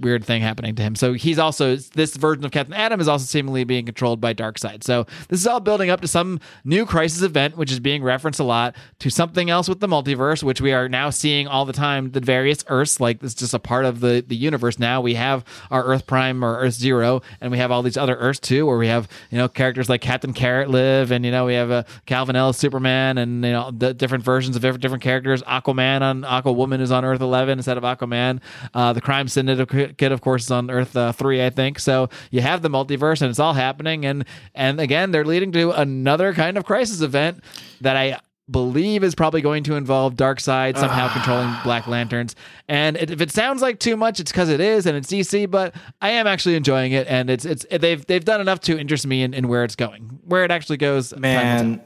weird 0.00 0.24
thing 0.24 0.42
happening 0.42 0.74
to 0.74 0.82
him. 0.82 0.94
So 0.94 1.12
he's 1.12 1.38
also 1.38 1.76
this 1.76 2.16
version 2.16 2.44
of 2.44 2.50
Captain 2.50 2.74
Atom 2.74 3.00
is 3.00 3.08
also 3.08 3.24
seemingly 3.24 3.64
being 3.64 3.86
controlled 3.86 4.20
by 4.20 4.34
Darkseid. 4.34 4.82
So 4.82 5.06
this 5.28 5.40
is 5.40 5.46
all 5.46 5.60
building 5.60 5.90
up 5.90 6.00
to 6.00 6.08
some 6.08 6.40
new 6.64 6.84
crisis 6.84 7.22
event, 7.22 7.56
which 7.56 7.70
is 7.70 7.80
being 7.80 8.02
referenced 8.02 8.40
a 8.40 8.44
lot, 8.44 8.74
to 8.98 9.10
something 9.10 9.50
else 9.50 9.68
with 9.68 9.80
the 9.80 9.86
multiverse, 9.86 10.42
which 10.42 10.60
we 10.60 10.72
are 10.72 10.88
now 10.88 11.10
seeing 11.10 11.46
all 11.46 11.64
the 11.64 11.72
time. 11.72 12.10
The 12.10 12.20
various 12.20 12.64
Earths, 12.68 13.00
like 13.00 13.22
it's 13.22 13.34
just 13.34 13.54
a 13.54 13.58
part 13.58 13.84
of 13.84 14.00
the 14.00 14.24
the 14.26 14.36
universe 14.36 14.78
now. 14.78 15.00
We 15.00 15.14
have 15.14 15.44
our 15.70 15.84
Earth 15.84 16.06
Prime 16.06 16.44
or 16.44 16.58
Earth 16.58 16.74
Zero, 16.74 17.22
and 17.40 17.50
we 17.52 17.58
have 17.58 17.70
all 17.70 17.82
these 17.82 17.96
other 17.96 18.16
Earths 18.16 18.40
too, 18.40 18.66
where 18.66 18.78
we 18.78 18.88
have 18.88 19.08
you 19.30 19.38
know 19.38 19.48
characters 19.48 19.88
like 19.88 20.00
Captain 20.00 20.32
Carrot 20.32 20.68
live, 20.70 21.10
and 21.12 21.24
you 21.24 21.30
know 21.30 21.46
we 21.46 21.54
have 21.54 21.70
a 21.70 21.84
Calvin 22.06 22.36
Ellis 22.36 22.58
Superman, 22.58 23.18
and 23.18 23.44
you 23.44 23.52
know 23.52 23.70
the 23.70 23.94
different 23.94 24.24
versions 24.24 24.56
of 24.56 24.62
different 24.80 25.02
characters. 25.02 25.42
Aquaman 25.42 26.02
on 26.02 26.22
Aquawoman 26.22 26.80
is 26.80 26.90
on 26.90 27.04
Earth 27.04 27.20
11 27.20 27.58
instead 27.58 27.76
of 27.76 27.84
Aquaman. 27.84 28.40
Uh, 28.74 28.92
the 28.92 29.00
Crime 29.00 29.28
Syndicate, 29.28 29.51
of 29.60 30.20
course, 30.20 30.44
is 30.44 30.50
on 30.50 30.70
Earth 30.70 30.96
uh, 30.96 31.12
three, 31.12 31.44
I 31.44 31.50
think. 31.50 31.78
So 31.78 32.08
you 32.30 32.40
have 32.40 32.62
the 32.62 32.70
multiverse, 32.70 33.22
and 33.22 33.30
it's 33.30 33.38
all 33.38 33.54
happening. 33.54 34.04
And 34.04 34.24
and 34.54 34.80
again, 34.80 35.10
they're 35.10 35.24
leading 35.24 35.52
to 35.52 35.70
another 35.72 36.32
kind 36.34 36.56
of 36.56 36.64
crisis 36.64 37.00
event 37.00 37.42
that 37.80 37.96
I 37.96 38.18
believe 38.50 39.04
is 39.04 39.14
probably 39.14 39.40
going 39.40 39.64
to 39.64 39.76
involve 39.76 40.14
Darkseid 40.14 40.76
somehow 40.76 41.12
controlling 41.12 41.54
Black 41.64 41.86
Lanterns. 41.86 42.34
And 42.68 42.96
it, 42.96 43.10
if 43.10 43.20
it 43.20 43.30
sounds 43.30 43.62
like 43.62 43.78
too 43.78 43.96
much, 43.96 44.20
it's 44.20 44.32
because 44.32 44.48
it 44.48 44.60
is, 44.60 44.86
and 44.86 44.96
it's 44.96 45.10
DC. 45.10 45.50
But 45.50 45.74
I 46.00 46.10
am 46.10 46.26
actually 46.26 46.56
enjoying 46.56 46.92
it, 46.92 47.06
and 47.08 47.30
it's 47.30 47.44
it's 47.44 47.66
they've 47.70 48.04
they've 48.06 48.24
done 48.24 48.40
enough 48.40 48.60
to 48.60 48.78
interest 48.78 49.06
me 49.06 49.22
in, 49.22 49.34
in 49.34 49.48
where 49.48 49.64
it's 49.64 49.76
going, 49.76 50.20
where 50.24 50.44
it 50.44 50.50
actually 50.50 50.76
goes. 50.76 51.10
time 51.10 51.22
will 51.22 51.28
tell. 51.28 51.64
Man, 51.64 51.82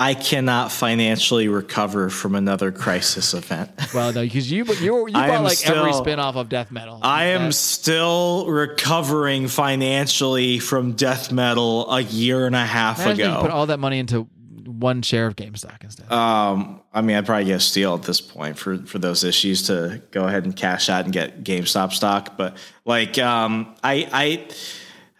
I 0.00 0.14
cannot 0.14 0.70
financially 0.70 1.48
recover 1.48 2.08
from 2.08 2.36
another 2.36 2.70
crisis 2.70 3.34
event. 3.34 3.70
Well, 3.94 4.12
no, 4.12 4.22
because 4.22 4.50
you 4.50 4.64
you 4.64 5.06
you 5.08 5.12
bought 5.12 5.42
like 5.42 5.66
every 5.66 5.92
still- 5.92 5.92
spin 5.94 6.20
off 6.20 6.36
of 6.36 6.48
Death 6.48 6.70
Metal. 6.70 7.00
I 7.02 7.24
am 7.26 7.46
That- 7.46 7.52
still 7.54 8.46
recovering 8.46 9.48
financially 9.48 10.58
from 10.60 10.92
death 10.92 11.32
metal 11.32 11.90
a 11.90 12.00
year 12.02 12.46
and 12.46 12.54
a 12.54 12.64
half 12.64 13.00
Imagine 13.00 13.18
you 13.18 13.32
ago. 13.32 13.40
put 13.42 13.50
all 13.50 13.66
that 13.66 13.78
money 13.80 13.98
into 13.98 14.28
one 14.66 15.00
share 15.02 15.26
of 15.26 15.34
GameStop 15.34 15.82
instead. 15.82 16.12
Um, 16.12 16.80
I 16.92 17.00
mean, 17.00 17.16
I'd 17.16 17.24
probably 17.26 17.46
get 17.46 17.56
a 17.56 17.60
steal 17.60 17.94
at 17.94 18.02
this 18.02 18.20
point 18.20 18.58
for 18.58 18.76
for 18.78 18.98
those 18.98 19.24
issues 19.24 19.62
to 19.68 20.02
go 20.12 20.24
ahead 20.28 20.44
and 20.44 20.54
cash 20.54 20.88
out 20.90 21.04
and 21.04 21.12
get 21.12 21.42
GameStop 21.42 21.92
stock. 21.92 22.36
But 22.36 22.56
like, 22.84 23.18
um, 23.18 23.74
I 23.82 24.08
I. 24.12 24.48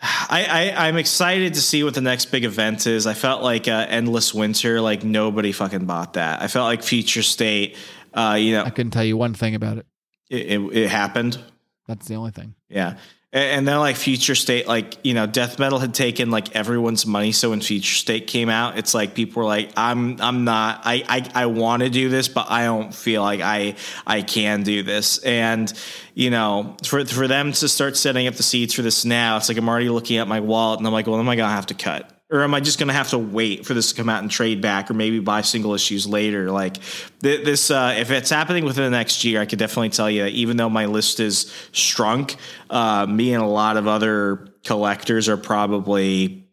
I, 0.01 0.75
I 0.77 0.89
I'm 0.89 0.97
excited 0.97 1.55
to 1.55 1.61
see 1.61 1.83
what 1.83 1.95
the 1.95 2.01
next 2.01 2.27
big 2.27 2.45
event 2.45 2.87
is. 2.87 3.07
I 3.07 3.15
felt 3.15 3.43
like 3.43 3.67
uh, 3.67 3.87
Endless 3.89 4.33
Winter, 4.33 4.81
like 4.81 5.03
nobody 5.03 5.53
fucking 5.53 5.87
bought 5.87 6.15
that. 6.15 6.41
I 6.41 6.49
felt 6.49 6.67
like 6.67 6.83
Future 6.83 7.23
State, 7.23 7.77
uh, 8.15 8.37
you 8.39 8.53
know, 8.53 8.65
I 8.65 8.71
couldn't 8.71 8.93
tell 8.93 9.05
you 9.05 9.17
one 9.17 9.35
thing 9.35 9.55
about 9.55 9.79
it. 9.79 9.87
it, 10.31 10.53
it, 10.53 10.77
it 10.77 10.89
happened. 10.89 11.39
That's 11.87 12.07
the 12.07 12.15
only 12.15 12.31
thing. 12.31 12.55
Yeah. 12.69 12.99
And, 13.31 13.69
then 13.69 13.79
like 13.79 13.97
Future 13.97 14.35
State, 14.35 14.67
like, 14.67 14.97
you 15.05 15.13
know, 15.13 15.27
Death 15.27 15.59
Metal 15.59 15.79
had 15.79 15.93
taken 15.93 16.31
like 16.31 16.57
everyone's 16.57 17.05
money. 17.05 17.33
So 17.33 17.51
when 17.51 17.61
Future 17.61 17.95
State 17.95 18.27
came 18.27 18.49
out, 18.49 18.79
it's 18.79 18.95
like 18.95 19.15
people 19.15 19.43
were 19.43 19.47
like, 19.47 19.71
I'm 19.77 20.19
I'm 20.21 20.45
not 20.45 20.81
I 20.85 21.05
I, 21.07 21.43
I 21.43 21.47
want 21.47 21.83
to 21.83 21.91
do 21.91 22.09
this, 22.09 22.27
but 22.29 22.51
I 22.51 22.65
don't 22.65 22.95
feel 22.95 23.21
like 23.21 23.41
I 23.43 23.77
I 24.07 24.23
can 24.23 24.63
do 24.63 24.83
this. 24.83 25.19
And, 25.19 25.71
you 26.15 26.31
know, 26.31 26.75
for 26.85 27.05
for 27.05 27.29
them 27.29 27.53
to 27.53 27.69
start 27.69 27.99
setting 27.99 28.27
up 28.27 28.35
the 28.35 28.43
seeds 28.43 28.73
for 28.73 28.81
this 28.81 29.05
now, 29.05 29.37
it's 29.37 29.51
like 29.51 29.59
I'm 29.59 29.69
already 29.69 29.91
looking 29.91 30.17
at 30.17 30.27
my 30.27 30.41
wallet 30.41 30.81
and 30.81 30.87
I'm 30.87 30.95
like, 30.95 31.07
well, 31.07 31.21
am 31.21 31.29
I 31.29 31.37
gonna 31.37 31.55
have 31.55 31.67
to 31.67 31.75
cut? 31.75 32.18
Or 32.31 32.43
am 32.43 32.53
I 32.53 32.61
just 32.61 32.79
going 32.79 32.89
to 32.89 32.95
have 32.95 33.09
to 33.11 33.19
wait 33.19 33.65
for 33.65 33.73
this 33.73 33.91
to 33.91 33.97
come 33.97 34.11
out 34.11 34.21
and 34.21 34.31
trade 34.31 34.61
back, 34.61 34.91
or 34.91 34.95
maybe 34.95 35.19
buy 35.19 35.41
single 35.41 35.75
issues 35.75 36.07
later? 36.07 36.51
Like 36.51 36.77
th- 37.23 37.45
this, 37.45 37.71
uh, 37.71 37.95
if 37.97 38.11
it's 38.11 38.29
happening 38.29 38.65
within 38.65 38.85
the 38.85 38.91
next 38.91 39.25
year, 39.25 39.41
I 39.41 39.47
could 39.47 39.59
definitely 39.59 39.91
tell 39.91 40.11
you 40.11 40.27
even 40.27 40.59
though 40.59 40.69
my 40.69 40.87
list 40.87 41.21
is 41.21 41.53
shrunk, 41.73 42.37
uh, 42.69 43.07
me 43.07 43.33
and 43.33 43.43
a 43.43 43.47
lot 43.47 43.79
of 43.79 43.87
other 43.87 44.49
collectors 44.65 45.29
are 45.31 45.39
probably 45.39 46.45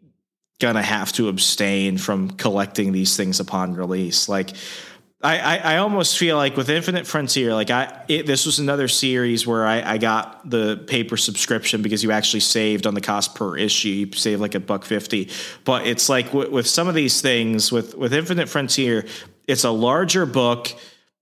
gonna 0.61 0.81
have 0.81 1.11
to 1.13 1.27
abstain 1.27 1.97
from 1.97 2.29
collecting 2.29 2.93
these 2.93 3.17
things 3.17 3.41
upon 3.41 3.73
release. 3.73 4.29
Like 4.29 4.51
I, 5.25 5.37
I, 5.37 5.55
I 5.73 5.77
almost 5.77 6.19
feel 6.19 6.37
like 6.37 6.55
with 6.55 6.69
Infinite 6.69 7.07
Frontier, 7.07 7.53
like 7.55 7.71
I 7.71 8.03
it, 8.07 8.27
this 8.27 8.45
was 8.45 8.59
another 8.59 8.87
series 8.87 9.47
where 9.47 9.65
I, 9.65 9.93
I 9.93 9.97
got 9.97 10.47
the 10.47 10.77
paper 10.77 11.17
subscription 11.17 11.81
because 11.81 12.03
you 12.03 12.11
actually 12.11 12.41
saved 12.41 12.85
on 12.85 12.93
the 12.93 13.01
cost 13.01 13.33
per 13.33 13.57
issue. 13.57 13.89
You 13.89 14.11
save 14.13 14.39
like 14.39 14.53
a 14.53 14.59
buck 14.59 14.85
fifty, 14.85 15.31
but 15.63 15.87
it's 15.87 16.09
like 16.09 16.31
with, 16.31 16.49
with 16.49 16.67
some 16.67 16.87
of 16.87 16.93
these 16.93 17.21
things 17.21 17.71
with 17.71 17.95
with 17.95 18.13
Infinite 18.13 18.49
Frontier, 18.49 19.05
it's 19.47 19.63
a 19.63 19.71
larger 19.71 20.27
book. 20.27 20.67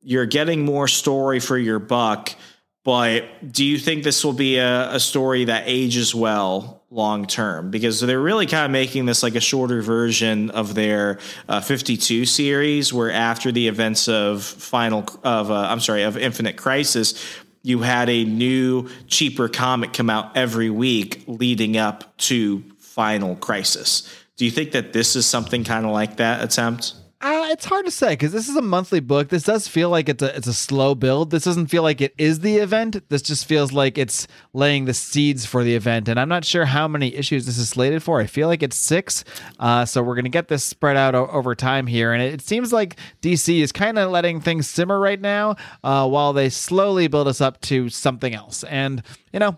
You're 0.02 0.26
getting 0.26 0.66
more 0.66 0.90
story 0.90 1.40
for 1.40 1.58
your 1.58 1.80
buck 1.80 2.36
but 2.84 3.52
do 3.52 3.64
you 3.64 3.78
think 3.78 4.04
this 4.04 4.26
will 4.26 4.34
be 4.34 4.58
a, 4.58 4.94
a 4.94 5.00
story 5.00 5.46
that 5.46 5.64
ages 5.66 6.14
well 6.14 6.82
long 6.90 7.26
term? 7.26 7.72
Because 7.72 8.02
they're 8.02 8.20
really 8.20 8.46
kind 8.46 8.66
of 8.66 8.72
making 8.72 9.06
this 9.06 9.24
like 9.24 9.36
a 9.36 9.40
shorter 9.40 9.82
version 9.82 10.50
of 10.52 10.76
their 10.76 11.20
uh, 11.48 11.62
52 11.62 12.26
series, 12.26 12.92
where 12.92 13.10
after 13.12 13.52
the 13.54 13.70
events 13.70 14.10
of 14.10 14.44
Final 14.44 15.06
of 15.24 15.50
uh, 15.50 15.68
I'm 15.70 15.80
sorry 15.80 16.04
of 16.04 16.18
Infinite 16.18 16.58
Crisis, 16.58 17.14
you 17.62 17.80
had 17.80 18.10
a 18.10 18.26
new 18.26 18.90
cheaper 19.08 19.48
comic 19.48 19.94
come 19.94 20.10
out 20.10 20.36
every 20.36 20.70
week 20.70 21.24
leading 21.28 21.78
up 21.78 22.18
to 22.18 22.64
Final 22.80 23.38
Crisis. 23.38 24.14
Do 24.36 24.44
you 24.44 24.52
think 24.52 24.72
that 24.74 24.92
this 24.92 25.16
is 25.16 25.26
something 25.26 25.64
kind 25.64 25.86
of 25.86 25.92
like 25.94 26.18
that 26.18 26.44
attempt? 26.44 26.96
Uh, 27.24 27.48
it's 27.52 27.64
hard 27.64 27.86
to 27.86 27.92
say 27.92 28.10
because 28.10 28.34
this 28.34 28.50
is 28.50 28.56
a 28.58 28.62
monthly 28.62 29.00
book. 29.00 29.30
This 29.30 29.44
does 29.44 29.66
feel 29.66 29.90
like 29.90 30.10
it's 30.10 30.22
a 30.22 30.36
it's 30.36 30.46
a 30.46 30.54
slow 30.54 30.94
build. 30.94 31.32
This 31.32 31.46
doesn't 31.46 31.68
feel 31.68 31.82
like 31.82 32.02
it 32.02 32.14
is 32.18 32.42
the 32.42 32.58
event. 32.58 33.08
This 33.08 33.22
just 33.22 33.46
feels 33.46 33.72
like 33.72 33.98
it's 33.98 34.28
laying 34.52 34.84
the 34.84 34.94
seeds 34.94 35.46
for 35.46 35.64
the 35.64 35.74
event. 35.74 36.10
And 36.10 36.20
I'm 36.20 36.28
not 36.28 36.44
sure 36.44 36.66
how 36.66 36.86
many 36.86 37.16
issues 37.16 37.46
this 37.46 37.58
is 37.58 37.70
slated 37.70 38.04
for. 38.04 38.20
I 38.20 38.26
feel 38.26 38.50
like 38.50 38.62
it's 38.62 38.76
six. 38.76 39.24
Uh, 39.58 39.86
so 39.86 40.04
we're 40.04 40.16
gonna 40.16 40.28
get 40.28 40.50
this 40.50 40.66
spread 40.66 40.98
out 40.98 41.16
o- 41.16 41.28
over 41.28 41.56
time 41.56 41.88
here. 41.88 42.12
And 42.12 42.22
it, 42.22 42.34
it 42.34 42.42
seems 42.42 42.74
like 42.74 42.98
DC 43.22 43.62
is 43.62 43.72
kind 43.72 43.98
of 43.98 44.12
letting 44.12 44.42
things 44.42 44.68
simmer 44.70 45.00
right 45.00 45.22
now 45.22 45.56
uh, 45.82 46.06
while 46.06 46.34
they 46.34 46.50
slowly 46.50 47.08
build 47.08 47.30
us 47.30 47.40
up 47.40 47.62
to 47.62 47.88
something 47.88 48.34
else. 48.34 48.66
And 48.66 49.02
you 49.32 49.40
know, 49.40 49.58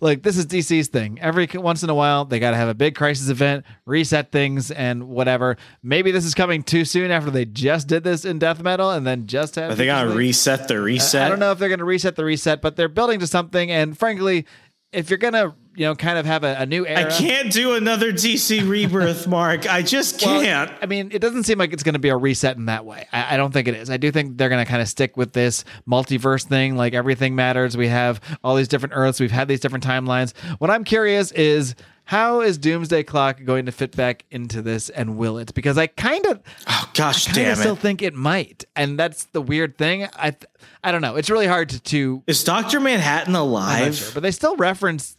like 0.00 0.22
this 0.22 0.36
is 0.36 0.46
DC's 0.46 0.88
thing. 0.88 1.18
Every 1.20 1.48
once 1.54 1.82
in 1.82 1.90
a 1.90 1.94
while, 1.94 2.24
they 2.24 2.38
got 2.38 2.52
to 2.52 2.56
have 2.56 2.68
a 2.68 2.74
big 2.74 2.94
crisis 2.94 3.28
event, 3.28 3.64
reset 3.86 4.32
things, 4.32 4.70
and 4.70 5.08
whatever. 5.08 5.56
Maybe 5.82 6.10
this 6.10 6.24
is 6.24 6.34
coming 6.34 6.62
too 6.62 6.84
soon 6.84 7.10
after 7.10 7.30
they 7.30 7.44
just 7.44 7.88
did 7.88 8.04
this 8.04 8.24
in 8.24 8.38
death 8.38 8.62
metal 8.62 8.90
and 8.90 9.06
then 9.06 9.26
just 9.26 9.54
had. 9.56 9.70
Are 9.70 9.74
they 9.74 9.86
gonna 9.86 10.14
reset 10.14 10.68
the 10.68 10.80
reset? 10.80 11.26
I 11.26 11.28
don't 11.28 11.38
know 11.38 11.52
if 11.52 11.58
they're 11.58 11.68
going 11.68 11.78
to 11.78 11.84
reset 11.84 12.16
the 12.16 12.24
reset, 12.24 12.60
but 12.60 12.76
they're 12.76 12.88
building 12.88 13.20
to 13.20 13.26
something. 13.26 13.70
And 13.70 13.96
frankly, 13.98 14.46
if 14.94 15.10
you're 15.10 15.18
gonna, 15.18 15.54
you 15.74 15.86
know, 15.86 15.94
kind 15.94 16.18
of 16.18 16.26
have 16.26 16.44
a, 16.44 16.54
a 16.60 16.66
new 16.66 16.86
era, 16.86 17.12
I 17.12 17.18
can't 17.18 17.52
do 17.52 17.74
another 17.74 18.12
DC 18.12 18.68
rebirth, 18.68 19.26
Mark. 19.28 19.68
I 19.68 19.82
just 19.82 20.20
can't. 20.20 20.70
I 20.80 20.86
mean, 20.86 21.10
it 21.12 21.18
doesn't 21.18 21.44
seem 21.44 21.58
like 21.58 21.72
it's 21.72 21.82
going 21.82 21.94
to 21.94 21.98
be 21.98 22.08
a 22.08 22.16
reset 22.16 22.56
in 22.56 22.66
that 22.66 22.84
way. 22.84 23.06
I, 23.12 23.34
I 23.34 23.36
don't 23.36 23.52
think 23.52 23.68
it 23.68 23.74
is. 23.74 23.90
I 23.90 23.96
do 23.96 24.10
think 24.10 24.38
they're 24.38 24.48
going 24.48 24.64
to 24.64 24.70
kind 24.70 24.80
of 24.80 24.88
stick 24.88 25.16
with 25.16 25.32
this 25.32 25.64
multiverse 25.88 26.44
thing. 26.44 26.76
Like 26.76 26.94
everything 26.94 27.34
matters. 27.34 27.76
We 27.76 27.88
have 27.88 28.20
all 28.42 28.54
these 28.54 28.68
different 28.68 28.94
Earths. 28.96 29.20
We've 29.20 29.30
had 29.30 29.48
these 29.48 29.60
different 29.60 29.84
timelines. 29.84 30.36
What 30.58 30.70
I'm 30.70 30.84
curious 30.84 31.32
is 31.32 31.74
how 32.04 32.40
is 32.42 32.58
Doomsday 32.58 33.02
Clock 33.02 33.44
going 33.44 33.66
to 33.66 33.72
fit 33.72 33.96
back 33.96 34.24
into 34.30 34.60
this, 34.60 34.90
and 34.90 35.16
will 35.16 35.38
it? 35.38 35.54
Because 35.54 35.78
I 35.78 35.86
kind 35.86 36.24
of, 36.26 36.40
oh 36.66 36.90
gosh, 36.94 37.28
I 37.30 37.32
damn 37.32 37.52
of 37.52 37.58
still 37.58 37.74
it! 37.74 37.80
think 37.80 38.02
it 38.02 38.14
might, 38.14 38.64
and 38.76 38.98
that's 38.98 39.24
the 39.26 39.40
weird 39.40 39.78
thing. 39.78 40.06
I, 40.16 40.30
th- 40.32 40.44
I 40.82 40.92
don't 40.92 41.00
know. 41.00 41.16
It's 41.16 41.30
really 41.30 41.46
hard 41.46 41.70
to. 41.70 41.80
to 41.80 42.22
Is 42.26 42.44
Doctor 42.44 42.78
Manhattan 42.78 43.34
alive? 43.34 43.96
sure, 43.96 44.10
but 44.12 44.22
they 44.22 44.30
still 44.30 44.56
reference. 44.56 45.16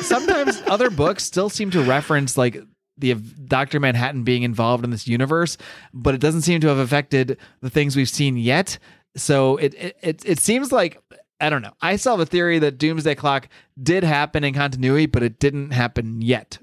sometimes 0.00 0.62
other 0.66 0.90
books 0.90 1.24
still 1.24 1.48
seem 1.48 1.70
to 1.72 1.82
reference 1.82 2.36
like 2.38 2.62
the 2.96 3.14
Doctor 3.14 3.80
Manhattan 3.80 4.22
being 4.22 4.42
involved 4.42 4.84
in 4.84 4.90
this 4.90 5.08
universe, 5.08 5.56
but 5.92 6.14
it 6.14 6.20
doesn't 6.20 6.42
seem 6.42 6.60
to 6.60 6.68
have 6.68 6.78
affected 6.78 7.38
the 7.60 7.70
things 7.70 7.96
we've 7.96 8.08
seen 8.08 8.36
yet. 8.36 8.78
So 9.16 9.56
it 9.56 9.74
it 9.74 9.96
it, 10.00 10.22
it 10.24 10.38
seems 10.38 10.70
like 10.70 11.02
I 11.40 11.50
don't 11.50 11.62
know. 11.62 11.72
I 11.80 11.96
have 11.96 12.20
a 12.20 12.26
theory 12.26 12.58
that 12.60 12.78
Doomsday 12.78 13.14
Clock 13.14 13.48
did 13.82 14.04
happen 14.04 14.44
in 14.44 14.54
continuity, 14.54 15.06
but 15.06 15.22
it 15.22 15.38
didn't 15.38 15.70
happen 15.70 16.22
yet 16.22 16.58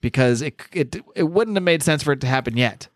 because 0.00 0.42
it 0.42 0.60
it 0.72 0.96
it 1.14 1.24
wouldn't 1.24 1.56
have 1.56 1.64
made 1.64 1.82
sense 1.82 2.02
for 2.02 2.12
it 2.12 2.20
to 2.20 2.26
happen 2.26 2.56
yet 2.56 2.88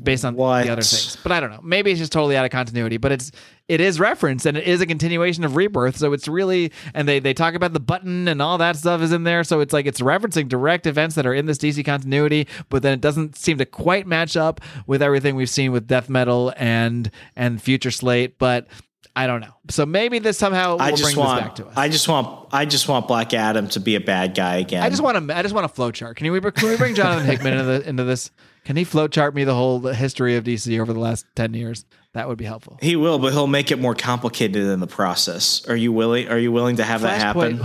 based 0.00 0.24
on 0.24 0.34
What? 0.36 0.64
the 0.64 0.70
other 0.72 0.82
things. 0.82 1.16
But 1.22 1.32
I 1.32 1.40
don't 1.40 1.50
know. 1.50 1.60
Maybe 1.62 1.90
it's 1.90 1.98
just 1.98 2.12
totally 2.12 2.36
out 2.36 2.44
of 2.44 2.50
continuity. 2.50 2.96
But 2.98 3.12
it's 3.12 3.32
it 3.66 3.80
is 3.80 3.98
referenced 3.98 4.46
and 4.46 4.56
it 4.56 4.64
is 4.66 4.80
a 4.80 4.86
continuation 4.86 5.44
of 5.44 5.56
Rebirth. 5.56 5.96
So 5.96 6.12
it's 6.12 6.28
really 6.28 6.72
and 6.94 7.08
they 7.08 7.18
they 7.18 7.34
talk 7.34 7.54
about 7.54 7.72
the 7.72 7.80
button 7.80 8.28
and 8.28 8.40
all 8.40 8.58
that 8.58 8.76
stuff 8.76 9.00
is 9.02 9.12
in 9.12 9.24
there. 9.24 9.44
So 9.44 9.60
it's 9.60 9.72
like 9.72 9.86
it's 9.86 10.00
referencing 10.00 10.48
direct 10.48 10.86
events 10.86 11.14
that 11.16 11.26
are 11.26 11.34
in 11.34 11.46
this 11.46 11.58
DC 11.58 11.84
continuity, 11.84 12.46
but 12.68 12.82
then 12.82 12.92
it 12.92 13.00
doesn't 13.00 13.36
seem 13.36 13.58
to 13.58 13.66
quite 13.66 14.06
match 14.06 14.36
up 14.36 14.60
with 14.86 15.02
everything 15.02 15.34
we've 15.36 15.50
seen 15.50 15.72
with 15.72 15.86
Death 15.86 16.08
Metal 16.08 16.52
and 16.56 17.10
and 17.36 17.60
Future 17.60 17.90
State. 17.90 18.38
But 18.38 18.66
I 19.14 19.26
don't 19.26 19.40
know. 19.40 19.54
So 19.70 19.84
maybe 19.84 20.18
this 20.18 20.38
somehow 20.38 20.72
will 20.72 20.82
I 20.82 20.88
bring 20.90 20.96
just 20.96 21.10
this 21.10 21.16
want. 21.16 21.40
back 21.40 21.54
to 21.56 21.66
us. 21.66 21.74
I 21.76 21.88
just 21.88 22.08
want. 22.08 22.48
I 22.52 22.64
just 22.64 22.88
want 22.88 23.08
Black 23.08 23.34
Adam 23.34 23.68
to 23.70 23.80
be 23.80 23.94
a 23.94 24.00
bad 24.00 24.34
guy 24.34 24.56
again. 24.56 24.82
I 24.82 24.90
just 24.90 25.02
want 25.02 25.30
a, 25.30 25.36
I 25.36 25.42
just 25.42 25.54
want 25.54 25.64
a 25.64 25.68
flow 25.68 25.90
chart. 25.90 26.16
Can 26.16 26.30
we 26.30 26.40
can 26.40 26.68
we 26.68 26.76
bring 26.76 26.94
Jonathan 26.94 27.26
Hickman 27.26 27.54
into 27.54 27.64
the, 27.64 27.88
into 27.88 28.04
this? 28.04 28.30
Can 28.64 28.76
he 28.76 28.84
flow 28.84 29.08
chart 29.08 29.34
me 29.34 29.44
the 29.44 29.54
whole 29.54 29.80
history 29.80 30.36
of 30.36 30.44
DC 30.44 30.78
over 30.80 30.92
the 30.92 31.00
last 31.00 31.26
ten 31.34 31.54
years? 31.54 31.84
That 32.12 32.28
would 32.28 32.38
be 32.38 32.44
helpful. 32.44 32.78
He 32.80 32.96
will, 32.96 33.18
but 33.18 33.32
he'll 33.32 33.46
make 33.46 33.70
it 33.70 33.78
more 33.78 33.94
complicated 33.94 34.64
in 34.66 34.80
the 34.80 34.86
process. 34.86 35.66
Are 35.68 35.76
you 35.76 35.92
willing? 35.92 36.28
Are 36.28 36.38
you 36.38 36.52
willing 36.52 36.76
to 36.76 36.84
have 36.84 37.02
that 37.02 37.20
happen? 37.20 37.64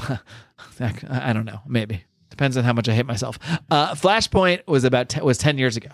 I 1.10 1.34
don't 1.34 1.46
know. 1.46 1.60
Maybe 1.68 2.04
depends 2.30 2.58
on 2.58 2.64
how 2.64 2.74
much 2.74 2.90
I 2.90 2.94
hate 2.94 3.06
myself. 3.06 3.38
Uh, 3.70 3.94
Flashpoint 3.94 4.66
was 4.68 4.84
about 4.84 5.10
te- 5.10 5.22
was 5.22 5.38
ten 5.38 5.58
years 5.58 5.78
ago. 5.78 5.90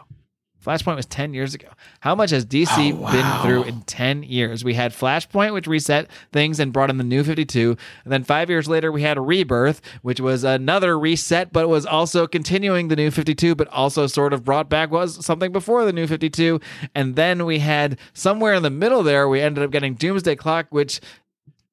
Flashpoint 0.64 0.98
was 0.98 1.06
10 1.06 1.34
years 1.34 1.53
ago. 1.53 1.69
How 2.02 2.15
much 2.15 2.31
has 2.31 2.45
DC 2.45 2.68
Oh, 2.94 3.11
been 3.11 3.41
through 3.41 3.64
in 3.64 3.81
10 3.84 4.23
years? 4.23 4.64
We 4.64 4.73
had 4.73 4.91
Flashpoint, 4.91 5.53
which 5.53 5.68
reset 5.68 6.10
things 6.34 6.60
and 6.60 6.73
brought 6.73 6.90
in 6.90 6.98
the 6.98 7.03
new 7.03 7.23
52. 7.23 7.77
And 8.03 8.11
then 8.11 8.23
five 8.26 8.49
years 8.49 8.68
later, 8.68 8.91
we 8.91 9.02
had 9.02 9.18
Rebirth, 9.18 9.81
which 10.02 10.19
was 10.19 10.44
another 10.44 10.99
reset, 10.99 11.53
but 11.53 11.69
was 11.69 11.86
also 11.86 12.27
continuing 12.27 12.90
the 12.90 12.98
new 12.98 13.10
52, 13.10 13.56
but 13.56 13.69
also 13.69 14.06
sort 14.06 14.34
of 14.34 14.44
brought 14.44 14.69
back 14.69 14.91
was 14.91 15.26
something 15.26 15.52
before 15.53 15.86
the 15.86 15.94
new 15.94 16.07
52. 16.07 16.60
And 16.94 17.15
then 17.15 17.45
we 17.45 17.60
had 17.60 17.98
somewhere 18.14 18.53
in 18.53 18.64
the 18.64 18.69
middle 18.69 19.02
there, 19.02 19.30
we 19.30 19.40
ended 19.40 19.64
up 19.64 19.72
getting 19.72 19.94
Doomsday 19.94 20.36
Clock, 20.36 20.68
which 20.72 20.99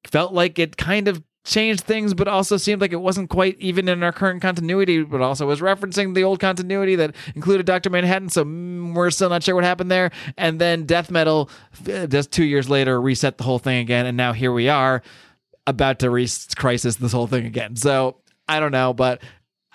felt 0.05 0.31
like 0.33 0.59
it 0.59 0.77
kind 0.77 1.09
of 1.09 1.21
changed 1.47 1.85
things, 1.85 2.13
but 2.13 2.27
also 2.27 2.57
seemed 2.57 2.81
like 2.81 2.91
it 2.91 3.01
wasn't 3.01 3.29
quite 3.29 3.57
even 3.59 3.87
in 3.87 4.03
our 4.03 4.11
current 4.11 4.41
continuity, 4.41 5.01
but 5.01 5.21
also 5.21 5.47
was 5.47 5.61
referencing 5.61 6.13
the 6.13 6.23
old 6.23 6.39
continuity 6.39 6.95
that 6.95 7.15
included 7.35 7.65
Dr. 7.65 7.89
Manhattan. 7.89 8.29
So 8.29 8.43
mm, 8.43 8.93
we're 8.93 9.09
still 9.11 9.29
not 9.29 9.43
sure 9.43 9.55
what 9.55 9.63
happened 9.63 9.89
there. 9.89 10.11
And 10.37 10.59
then 10.59 10.85
Death 10.85 11.09
Metal, 11.09 11.49
uh, 11.91 12.05
just 12.07 12.31
two 12.31 12.43
years 12.43 12.69
later, 12.69 12.99
reset 13.01 13.37
the 13.37 13.45
whole 13.45 13.59
thing 13.59 13.79
again. 13.79 14.05
And 14.05 14.17
now 14.17 14.33
here 14.33 14.51
we 14.51 14.67
are 14.69 15.01
about 15.65 15.99
to 15.99 16.09
re 16.09 16.27
crisis 16.55 16.97
this 16.97 17.13
whole 17.13 17.27
thing 17.27 17.45
again. 17.45 17.75
So 17.75 18.17
I 18.47 18.59
don't 18.59 18.71
know, 18.71 18.93
but 18.93 19.21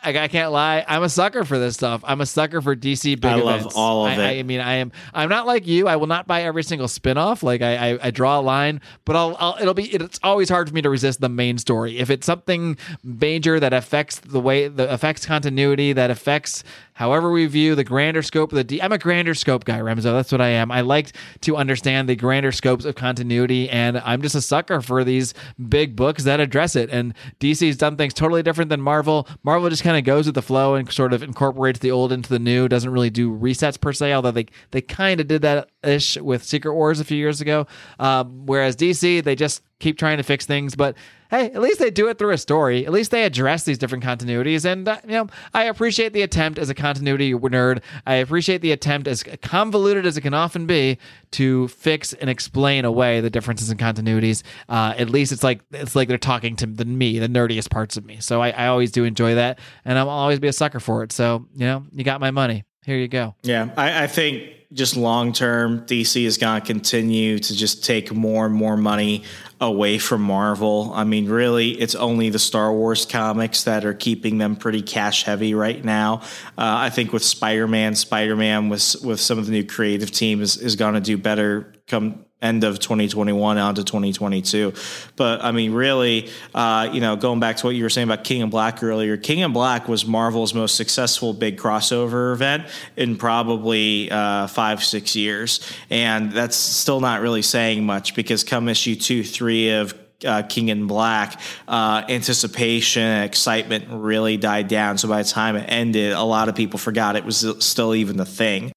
I, 0.03 0.25
I 0.25 0.29
can't 0.29 0.53
lie. 0.53 0.85
I'm 0.87 1.03
a 1.03 1.09
sucker 1.09 1.45
for 1.45 1.59
this 1.59 1.75
stuff. 1.75 2.03
I'm 2.05 2.21
a 2.21 2.27
sucker 2.27 2.61
for 2.61 2.75
DC 2.75 3.21
big 3.21 3.25
I 3.25 3.37
love 3.37 3.77
all 3.77 4.07
of 4.07 4.19
I, 4.19 4.31
it. 4.33 4.41
I 4.41 4.43
mean, 4.43 4.61
I 4.61 4.75
am. 4.75 4.93
I'm 5.15 5.29
not 5.29 5.47
like 5.47 5.67
you. 5.67 5.89
I 5.89 5.97
will 5.97 6.07
not 6.07 6.27
buy 6.27 6.43
every 6.43 6.63
single 6.63 6.89
spinoff. 6.89 7.43
Like 7.43 7.63
I, 7.63 7.93
I, 7.93 7.99
I 8.03 8.11
draw 8.11 8.39
a 8.39 8.43
line, 8.43 8.81
but 9.05 9.17
I'll, 9.17 9.37
I'll. 9.39 9.57
It'll 9.61 9.75
be. 9.75 9.85
It's 9.85 10.19
always 10.23 10.49
hard 10.49 10.69
for 10.69 10.75
me 10.75 10.83
to 10.83 10.91
resist 10.91 11.21
the 11.21 11.29
main 11.29 11.59
story. 11.59 11.99
If 11.99 12.11
it's 12.11 12.27
something 12.27 12.77
major 13.05 13.61
that 13.61 13.73
affects 13.73 14.19
the 14.21 14.41
way 14.41 14.69
the 14.69 14.93
affects 14.93 15.25
continuity, 15.25 15.93
that 15.93 16.11
affects 16.11 16.65
however 17.03 17.33
we 17.33 17.47
view 17.47 17.75
the 17.75 17.83
grander 17.83 18.23
scope 18.23 18.53
of 18.53 18.57
the. 18.57 18.63
D- 18.63 18.81
I'm 18.81 18.93
a 18.93 18.99
grander 18.99 19.35
scope 19.35 19.65
guy, 19.65 19.81
Remso. 19.81 20.05
That's 20.05 20.31
what 20.31 20.41
I 20.41 20.51
am. 20.51 20.71
I 20.71 20.83
like 20.83 21.11
to 21.41 21.57
understand 21.57 22.09
the 22.09 22.15
grander 22.15 22.53
scopes 22.53 22.85
of 22.85 22.95
continuity, 22.95 23.69
and 23.69 23.99
I'm 23.99 24.23
just 24.23 24.37
a 24.37 24.41
sucker 24.41 24.81
for 24.81 25.03
these 25.03 25.35
big 25.69 25.97
books 25.97 26.23
that 26.23 26.39
address 26.39 26.77
it. 26.77 26.91
And 26.91 27.13
DC's 27.41 27.77
done 27.77 27.97
things 27.97 28.15
totally 28.15 28.45
different 28.45 28.69
than 28.69 28.81
Marvel. 28.81 29.27
Marvel 29.43 29.69
just 29.69 29.83
kind 29.83 29.97
of 29.97 30.05
goes 30.05 30.27
with 30.27 30.37
the 30.37 30.43
flow 30.43 30.77
and 30.77 30.93
sort 30.93 31.13
of 31.13 31.25
incorporates 31.25 31.81
the 31.81 31.91
old 31.91 32.13
into 32.13 32.29
the 32.29 32.39
new. 32.39 32.69
Doesn't 32.69 32.93
really 32.93 33.11
do 33.11 33.37
resets 33.37 33.81
per 33.81 33.93
se, 33.93 34.13
although 34.13 34.31
they 34.31 34.47
they 34.71 34.81
kind 34.81 35.21
of 35.21 35.27
did 35.27 35.43
that 35.43 35.71
ish 35.83 36.17
with 36.19 36.45
Secret 36.45 36.73
Wars 36.73 37.01
a 37.01 37.05
few 37.05 37.17
years 37.17 37.41
ago. 37.41 37.67
Um, 37.99 38.47
whereas 38.47 38.77
DC, 38.77 39.25
they 39.25 39.35
just 39.35 39.61
keep 39.81 39.99
trying 39.99 40.19
to 40.19 40.23
fix 40.23 40.47
things, 40.47 40.77
but 40.77 40.97
hey, 41.33 41.47
at 41.47 41.63
least 41.63 41.79
they 41.79 41.91
do 41.91 42.09
it 42.09 42.19
through 42.19 42.31
a 42.31 42.39
story. 42.39 42.87
At 42.87 42.93
least 42.93 43.11
they 43.11 43.25
address 43.25 43.65
these 43.65 43.79
different 43.79 44.05
continuities, 44.05 44.65
and 44.65 44.87
uh, 44.87 44.99
you 45.05 45.13
know, 45.13 45.27
I 45.55 45.65
appreciate 45.65 46.13
the 46.13 46.23
attempt 46.23 46.59
as 46.59 46.69
a 46.69 46.75
continuity 46.75 47.33
nerd. 47.33 47.83
I 48.07 48.17
appreciate 48.17 48.61
the 48.61 48.71
attempt, 48.73 49.09
as 49.09 49.25
convoluted 49.41 50.05
as 50.05 50.17
it 50.17 50.21
can 50.21 50.35
often 50.35 50.67
be, 50.67 50.99
to 51.33 51.69
fix 51.69 52.13
and 52.13 52.29
explain 52.29 52.85
away 52.85 53.21
the 53.21 53.31
differences 53.31 53.71
in 53.71 53.79
continuities. 53.79 54.43
Uh, 54.69 54.93
at 54.97 55.09
least 55.09 55.33
it's 55.33 55.43
like 55.43 55.63
it's 55.73 55.97
like 55.97 56.07
they're 56.07 56.19
talking 56.19 56.55
to 56.57 56.67
the 56.67 56.85
me, 56.85 57.19
the 57.19 57.29
nerdiest 57.29 57.71
parts 57.71 57.97
of 57.97 58.05
me. 58.05 58.19
So 58.21 58.43
I, 58.43 58.51
I 58.51 58.67
always 58.67 58.93
do 58.93 59.05
enjoy 59.05 59.35
that, 59.37 59.59
and 59.87 59.99
I'll 59.99 60.11
always 60.11 60.39
be 60.39 60.49
a 60.49 60.53
sucker 60.53 60.81
for 60.81 61.03
it. 61.03 61.13
So 61.13 61.47
you 61.57 61.65
know, 61.65 61.85
you 61.93 62.05
got 62.05 62.21
my 62.21 62.31
money. 62.31 62.65
Here 62.85 62.97
you 62.97 63.09
go. 63.09 63.35
Yeah, 63.43 63.71
I, 63.77 64.05
I 64.05 64.07
think 64.07 64.63
just 64.73 64.97
long 64.97 65.33
term, 65.33 65.87
DC 65.87 66.25
is 66.25 66.39
going 66.39 66.61
to 66.61 66.67
continue 66.67 67.39
to 67.39 67.55
just 67.55 67.85
take 67.85 68.13
more 68.13 68.47
and 68.47 68.55
more 68.55 68.77
money 68.77 69.25
away 69.61 69.99
from 69.99 70.23
Marvel. 70.23 70.93
I 70.95 71.05
mean, 71.05 71.29
really, 71.29 71.73
it's 71.73 71.95
only 71.95 72.31
the 72.31 72.39
Star 72.39 72.73
Wars 72.73 73.05
comics 73.05 73.65
that 73.65 73.85
are 73.85 73.95
keeping 73.95 74.39
them 74.39 74.57
pretty 74.57 74.83
cash 74.83 75.25
heavy 75.25 75.55
right 75.55 75.85
now. 75.85 76.23
Uh, 76.59 76.87
I 76.87 76.91
think 76.91 77.13
with 77.13 77.23
Spider 77.23 77.69
Man, 77.69 77.95
Spider 77.95 78.35
Man 78.35 78.69
with 78.69 78.97
with 79.05 79.21
some 79.21 79.39
of 79.39 79.47
the 79.47 79.53
new 79.53 79.65
creative 79.65 80.11
team 80.11 80.41
is, 80.41 80.57
is 80.57 80.77
going 80.77 80.95
to 80.95 81.01
do 81.01 81.19
better 81.19 81.75
come 81.87 82.25
end 82.43 82.65
of 82.65 82.79
2021 82.79 83.57
on 83.57 83.75
to 83.77 83.85
2022. 83.85 84.75
But 85.17 85.43
I 85.43 85.53
mean, 85.53 85.73
really, 85.73 86.29
uh, 86.55 86.91
you 86.93 87.01
know, 87.01 87.17
going 87.17 87.41
back 87.41 87.57
to 87.59 87.67
what 87.67 87.75
you 87.75 87.85
were 87.85 87.91
saying 87.91 88.09
about 88.09 88.25
King 88.25 88.41
in 88.41 88.51
Black 88.51 88.83
earlier, 88.83 89.17
King 89.17 89.39
in 89.39 89.53
Black 89.53 89.89
was 89.89 90.05
Marvel's 90.05 90.53
most 90.53 90.75
successful 90.75 91.33
big 91.33 91.57
crossover 91.57 92.33
event 92.33 92.65
in 92.97 93.17
probably 93.17 94.11
uh, 94.11 94.49
five, 94.49 94.83
six 94.83 95.15
years. 95.17 95.61
And 95.89 96.33
that's 96.33 96.57
still 96.57 97.01
not 97.01 97.21
really 97.23 97.43
saying 97.43 97.87
much 97.87 98.15
because 98.15 98.45
come 98.45 98.69
issue 98.69 98.97
two, 98.97 99.23
three 99.23 99.71
of 99.71 99.95
uh, 100.25 100.43
King 100.43 100.69
in 100.69 100.87
Black, 100.87 101.41
uh, 101.69 102.05
anticipation 102.09 103.03
and 103.03 103.25
excitement 103.25 103.87
really 103.89 104.37
died 104.37 104.69
down. 104.69 104.99
So 104.99 105.09
by 105.09 105.23
the 105.23 105.29
time 105.29 105.57
it 105.57 105.67
ended, 105.69 106.13
a 106.13 106.23
lot 106.23 106.49
of 106.49 106.55
people 106.55 106.79
forgot 106.79 107.17
it 107.17 107.25
was 107.25 107.45
still 107.59 107.95
even 107.95 108.17
the 108.17 108.25
thing. 108.25 108.73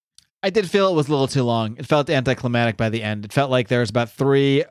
I 0.46 0.52
did 0.52 0.70
feel 0.70 0.88
it 0.92 0.94
was 0.94 1.08
a 1.08 1.12
little 1.12 1.28
too 1.28 1.42
long. 1.42 1.76
It 1.80 1.88
felt 1.88 2.08
anticlimactic 2.08 2.78
by 2.78 2.90
the 2.90 3.02
end. 3.02 3.26
It 3.26 3.34
felt 3.34 3.50
like 3.50 3.68
there 3.68 3.80
was 3.80 3.90
about 3.90 4.12
three 4.12 4.64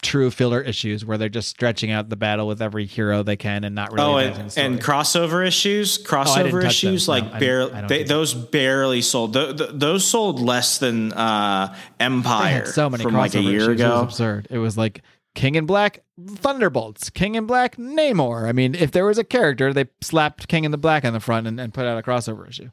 true 0.00 0.30
filler 0.30 0.60
issues 0.60 1.04
where 1.04 1.18
they're 1.18 1.28
just 1.28 1.48
stretching 1.48 1.90
out 1.90 2.08
the 2.08 2.16
battle 2.16 2.46
with 2.46 2.62
every 2.62 2.86
hero 2.86 3.24
they 3.24 3.34
can 3.34 3.64
and 3.64 3.74
not 3.74 3.90
really. 3.90 4.04
Oh, 4.04 4.18
and, 4.18 4.56
and 4.56 4.80
crossover 4.80 5.44
issues, 5.44 5.98
crossover 5.98 6.62
oh, 6.62 6.66
issues, 6.68 7.08
like 7.08 7.24
no, 7.24 7.40
barely 7.40 7.86
they, 7.88 8.04
those 8.04 8.34
barely 8.34 9.02
sold. 9.02 9.32
Th- 9.32 9.56
th- 9.56 9.70
those 9.72 10.06
sold 10.06 10.38
less 10.40 10.78
than 10.78 11.12
uh, 11.12 11.74
Empire. 11.98 12.66
so 12.66 12.88
many 12.88 13.02
from 13.02 13.14
like 13.14 13.34
a 13.34 13.40
year 13.40 13.72
issues. 13.72 13.80
ago. 13.80 13.86
It 13.86 13.94
was 13.94 14.02
absurd. 14.02 14.46
It 14.48 14.58
was 14.58 14.78
like 14.78 15.02
King 15.34 15.56
in 15.56 15.66
Black, 15.66 16.04
Thunderbolts, 16.24 17.10
King 17.10 17.34
in 17.34 17.46
Black, 17.46 17.74
Namor. 17.78 18.48
I 18.48 18.52
mean, 18.52 18.76
if 18.76 18.92
there 18.92 19.06
was 19.06 19.18
a 19.18 19.24
character, 19.24 19.72
they 19.72 19.86
slapped 20.00 20.46
King 20.46 20.62
in 20.62 20.70
the 20.70 20.78
Black 20.78 21.04
on 21.04 21.14
the 21.14 21.18
front 21.18 21.48
and, 21.48 21.58
and 21.58 21.74
put 21.74 21.84
out 21.84 21.98
a 21.98 22.02
crossover 22.02 22.48
issue. 22.48 22.70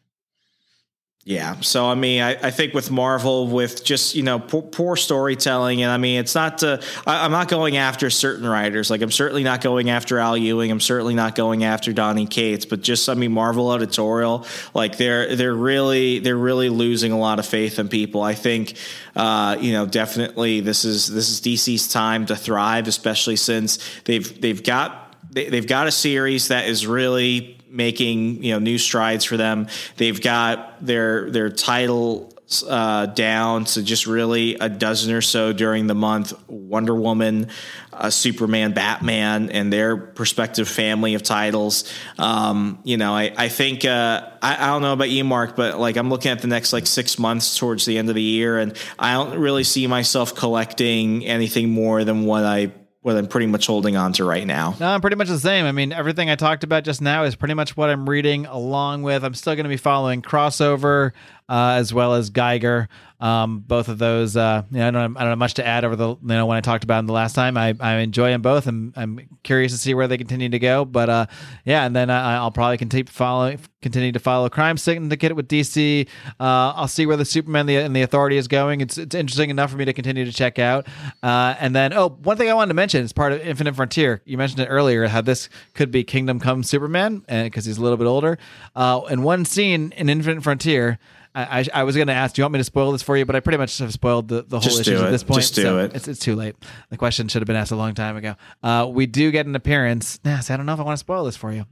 Yeah. 1.25 1.61
So, 1.61 1.85
I 1.85 1.95
mean, 1.95 2.21
I, 2.21 2.31
I, 2.31 2.51
think 2.51 2.73
with 2.73 2.91
Marvel, 2.91 3.47
with 3.47 3.85
just, 3.85 4.13
you 4.13 4.23
know, 4.23 4.39
poor, 4.39 4.61
poor 4.61 4.97
storytelling, 4.97 5.81
and 5.81 5.89
I 5.89 5.95
mean, 5.95 6.19
it's 6.19 6.35
not, 6.35 6.57
to, 6.57 6.83
I, 7.07 7.23
am 7.23 7.31
not 7.31 7.47
going 7.47 7.77
after 7.77 8.09
certain 8.09 8.45
writers. 8.45 8.89
Like, 8.89 9.01
I'm 9.01 9.09
certainly 9.09 9.41
not 9.41 9.61
going 9.61 9.89
after 9.89 10.19
Al 10.19 10.35
Ewing. 10.35 10.69
I'm 10.69 10.81
certainly 10.81 11.13
not 11.13 11.35
going 11.35 11.63
after 11.63 11.93
Donny 11.93 12.27
Cates, 12.27 12.65
but 12.65 12.81
just, 12.81 13.07
I 13.07 13.13
mean, 13.13 13.31
Marvel 13.31 13.71
editorial, 13.71 14.45
like, 14.73 14.97
they're, 14.97 15.33
they're 15.37 15.55
really, 15.55 16.19
they're 16.19 16.35
really 16.35 16.67
losing 16.67 17.13
a 17.13 17.17
lot 17.17 17.39
of 17.39 17.45
faith 17.45 17.79
in 17.79 17.87
people. 17.87 18.21
I 18.21 18.33
think, 18.33 18.75
uh, 19.15 19.55
you 19.61 19.71
know, 19.71 19.85
definitely 19.85 20.59
this 20.59 20.83
is, 20.83 21.07
this 21.07 21.29
is 21.29 21.39
DC's 21.39 21.87
time 21.87 22.25
to 22.25 22.35
thrive, 22.35 22.89
especially 22.89 23.37
since 23.37 23.79
they've, 24.03 24.41
they've 24.41 24.61
got, 24.61 25.15
they, 25.31 25.47
they've 25.47 25.67
got 25.67 25.87
a 25.87 25.91
series 25.91 26.49
that 26.49 26.67
is 26.67 26.85
really 26.85 27.52
making 27.73 28.43
you 28.43 28.53
know 28.53 28.59
new 28.59 28.77
strides 28.77 29.25
for 29.25 29.35
them. 29.35 29.67
They've 29.97 30.21
got 30.21 30.85
their 30.85 31.29
their 31.29 31.49
title 31.49 32.33
uh, 32.67 33.07
down 33.07 33.65
to 33.65 33.81
just 33.81 34.05
really 34.05 34.55
a 34.55 34.69
dozen 34.69 35.13
or 35.13 35.21
so 35.21 35.53
during 35.53 35.87
the 35.87 35.95
month. 35.95 36.33
Wonder 36.47 36.93
Woman, 36.93 37.47
uh, 37.91 38.09
Superman, 38.09 38.73
Batman, 38.73 39.49
and 39.49 39.73
their 39.73 39.97
prospective 39.97 40.67
family 40.67 41.15
of 41.15 41.23
titles. 41.23 41.91
Um, 42.19 42.79
you 42.83 42.97
know, 42.97 43.13
I, 43.13 43.33
I 43.35 43.49
think 43.49 43.85
uh, 43.85 44.29
I, 44.41 44.63
I, 44.63 44.67
don't 44.67 44.81
know 44.81 44.93
about 44.93 45.09
you, 45.09 45.23
Mark, 45.23 45.55
but 45.55 45.79
like 45.79 45.95
I'm 45.95 46.09
looking 46.09 46.31
at 46.31 46.41
the 46.41 46.47
next 46.47 46.73
like 46.73 46.85
six 46.85 47.17
months 47.17 47.57
towards 47.57 47.85
the 47.85 47.97
end 47.97 48.09
of 48.09 48.15
the 48.15 48.21
year, 48.21 48.59
and 48.59 48.77
I 48.99 49.13
don't 49.13 49.39
really 49.39 49.63
see 49.63 49.87
myself 49.87 50.35
collecting 50.35 51.25
anything 51.25 51.69
more 51.69 52.03
than 52.03 52.25
what 52.25 52.43
I 52.43 52.71
what 53.03 53.17
I'm 53.17 53.27
pretty 53.27 53.47
much 53.47 53.67
holding 53.67 53.97
on 53.97 54.13
to 54.13 54.23
right 54.23 54.47
now. 54.47 54.75
No, 54.79 54.87
I'm 54.87 55.01
pretty 55.01 55.17
much 55.17 55.27
the 55.27 55.37
same. 55.37 55.65
I 55.65 55.73
mean, 55.73 55.91
everything 55.91 56.29
I 56.29 56.35
talked 56.35 56.63
about 56.63 56.85
just 56.85 57.01
now 57.01 57.25
is 57.25 57.35
pretty 57.35 57.53
much 57.53 57.75
what 57.75 57.89
I'm 57.89 58.09
reading 58.09 58.45
along 58.45 59.03
with. 59.03 59.23
I'm 59.25 59.33
still 59.33 59.55
going 59.55 59.65
to 59.65 59.69
be 59.69 59.77
following 59.77 60.21
crossover 60.21 61.11
uh, 61.49 61.75
as 61.77 61.93
well 61.93 62.13
as 62.13 62.29
Geiger. 62.29 62.87
Um, 63.23 63.59
both 63.59 63.87
of 63.87 63.99
those, 63.99 64.35
uh, 64.35 64.63
you 64.69 64.79
know, 64.79 64.87
I 64.89 64.91
don't, 64.91 65.15
I 65.15 65.21
don't 65.21 65.29
have 65.29 65.37
much 65.37 65.53
to 65.53 65.65
add 65.65 65.85
over 65.85 65.95
the, 65.95 66.09
you 66.09 66.17
know, 66.23 66.45
when 66.45 66.57
I 66.57 66.61
talked 66.61 66.83
about 66.83 66.97
them 66.97 67.07
the 67.07 67.13
last 67.13 67.33
time. 67.33 67.55
I, 67.55 67.73
I 67.79 67.99
enjoy 67.99 68.31
them 68.31 68.41
both. 68.41 68.67
I'm, 68.67 68.91
I'm 68.97 69.39
curious 69.43 69.71
to 69.71 69.77
see 69.77 69.93
where 69.93 70.09
they 70.09 70.17
continue 70.17 70.49
to 70.49 70.59
go. 70.59 70.83
But 70.83 71.09
uh, 71.09 71.25
yeah, 71.63 71.85
and 71.85 71.95
then 71.95 72.09
I, 72.09 72.43
will 72.43 72.51
probably 72.51 72.77
continue 72.77 73.05
follow, 73.05 73.55
continue 73.81 74.11
to 74.11 74.19
follow 74.19 74.49
Crime 74.49 74.75
Syndicate 74.75 75.37
with 75.37 75.47
DC. 75.47 76.05
Uh, 76.37 76.73
I'll 76.75 76.89
see 76.89 77.05
where 77.05 77.15
the 77.15 77.23
Superman 77.23 77.65
the, 77.65 77.77
and 77.77 77.95
the 77.95 78.01
Authority 78.01 78.35
is 78.35 78.49
going. 78.49 78.81
It's, 78.81 78.97
it's 78.97 79.15
interesting 79.15 79.49
enough 79.49 79.71
for 79.71 79.77
me 79.77 79.85
to 79.85 79.93
continue 79.93 80.25
to 80.25 80.33
check 80.33 80.59
out. 80.59 80.85
Uh, 81.23 81.55
and 81.61 81.73
then, 81.73 81.93
oh, 81.93 82.09
one 82.09 82.35
thing 82.35 82.49
I 82.49 82.53
wanted 82.53 82.71
to 82.71 82.75
mention 82.75 83.05
is 83.05 83.13
part 83.13 83.31
of 83.31 83.39
Infinite 83.39 83.77
Frontier. 83.77 84.21
You 84.25 84.37
mentioned 84.37 84.59
it 84.59 84.67
earlier 84.67 85.07
how 85.07 85.21
this 85.21 85.47
could 85.75 85.91
be 85.91 86.03
Kingdom 86.03 86.41
Come 86.41 86.61
Superman 86.61 87.23
because 87.29 87.63
he's 87.63 87.77
a 87.77 87.81
little 87.81 87.97
bit 87.97 88.07
older. 88.07 88.37
Uh, 88.75 88.99
one 89.15 89.45
scene 89.45 89.93
in 89.95 90.09
Infinite 90.09 90.43
Frontier. 90.43 90.99
I, 91.35 91.59
I, 91.59 91.65
I 91.73 91.83
was 91.83 91.95
going 91.95 92.07
to 92.07 92.13
ask, 92.13 92.35
do 92.35 92.41
you 92.41 92.43
want 92.43 92.53
me 92.53 92.59
to 92.59 92.63
spoil 92.63 92.91
this 92.91 93.01
for 93.01 93.17
you? 93.17 93.25
But 93.25 93.35
I 93.35 93.39
pretty 93.39 93.57
much 93.57 93.77
have 93.79 93.91
spoiled 93.91 94.27
the, 94.27 94.43
the 94.43 94.59
whole 94.59 94.69
Just 94.69 94.81
issue 94.81 94.97
at 94.97 95.09
this 95.09 95.23
point. 95.23 95.41
Just 95.41 95.55
do 95.55 95.63
so 95.63 95.79
it. 95.79 95.95
It's, 95.95 96.07
it's 96.07 96.19
too 96.19 96.35
late. 96.35 96.55
The 96.89 96.97
question 96.97 97.27
should 97.27 97.41
have 97.41 97.47
been 97.47 97.55
asked 97.55 97.71
a 97.71 97.75
long 97.75 97.95
time 97.95 98.15
ago. 98.15 98.35
Uh, 98.61 98.87
we 98.89 99.05
do 99.05 99.31
get 99.31 99.45
an 99.45 99.55
appearance. 99.55 100.19
Nah, 100.23 100.39
see, 100.39 100.53
I 100.53 100.57
don't 100.57 100.65
know 100.65 100.73
if 100.73 100.79
I 100.79 100.83
want 100.83 100.97
to 100.97 100.99
spoil 100.99 101.25
this 101.25 101.35
for 101.35 101.51
you. 101.51 101.65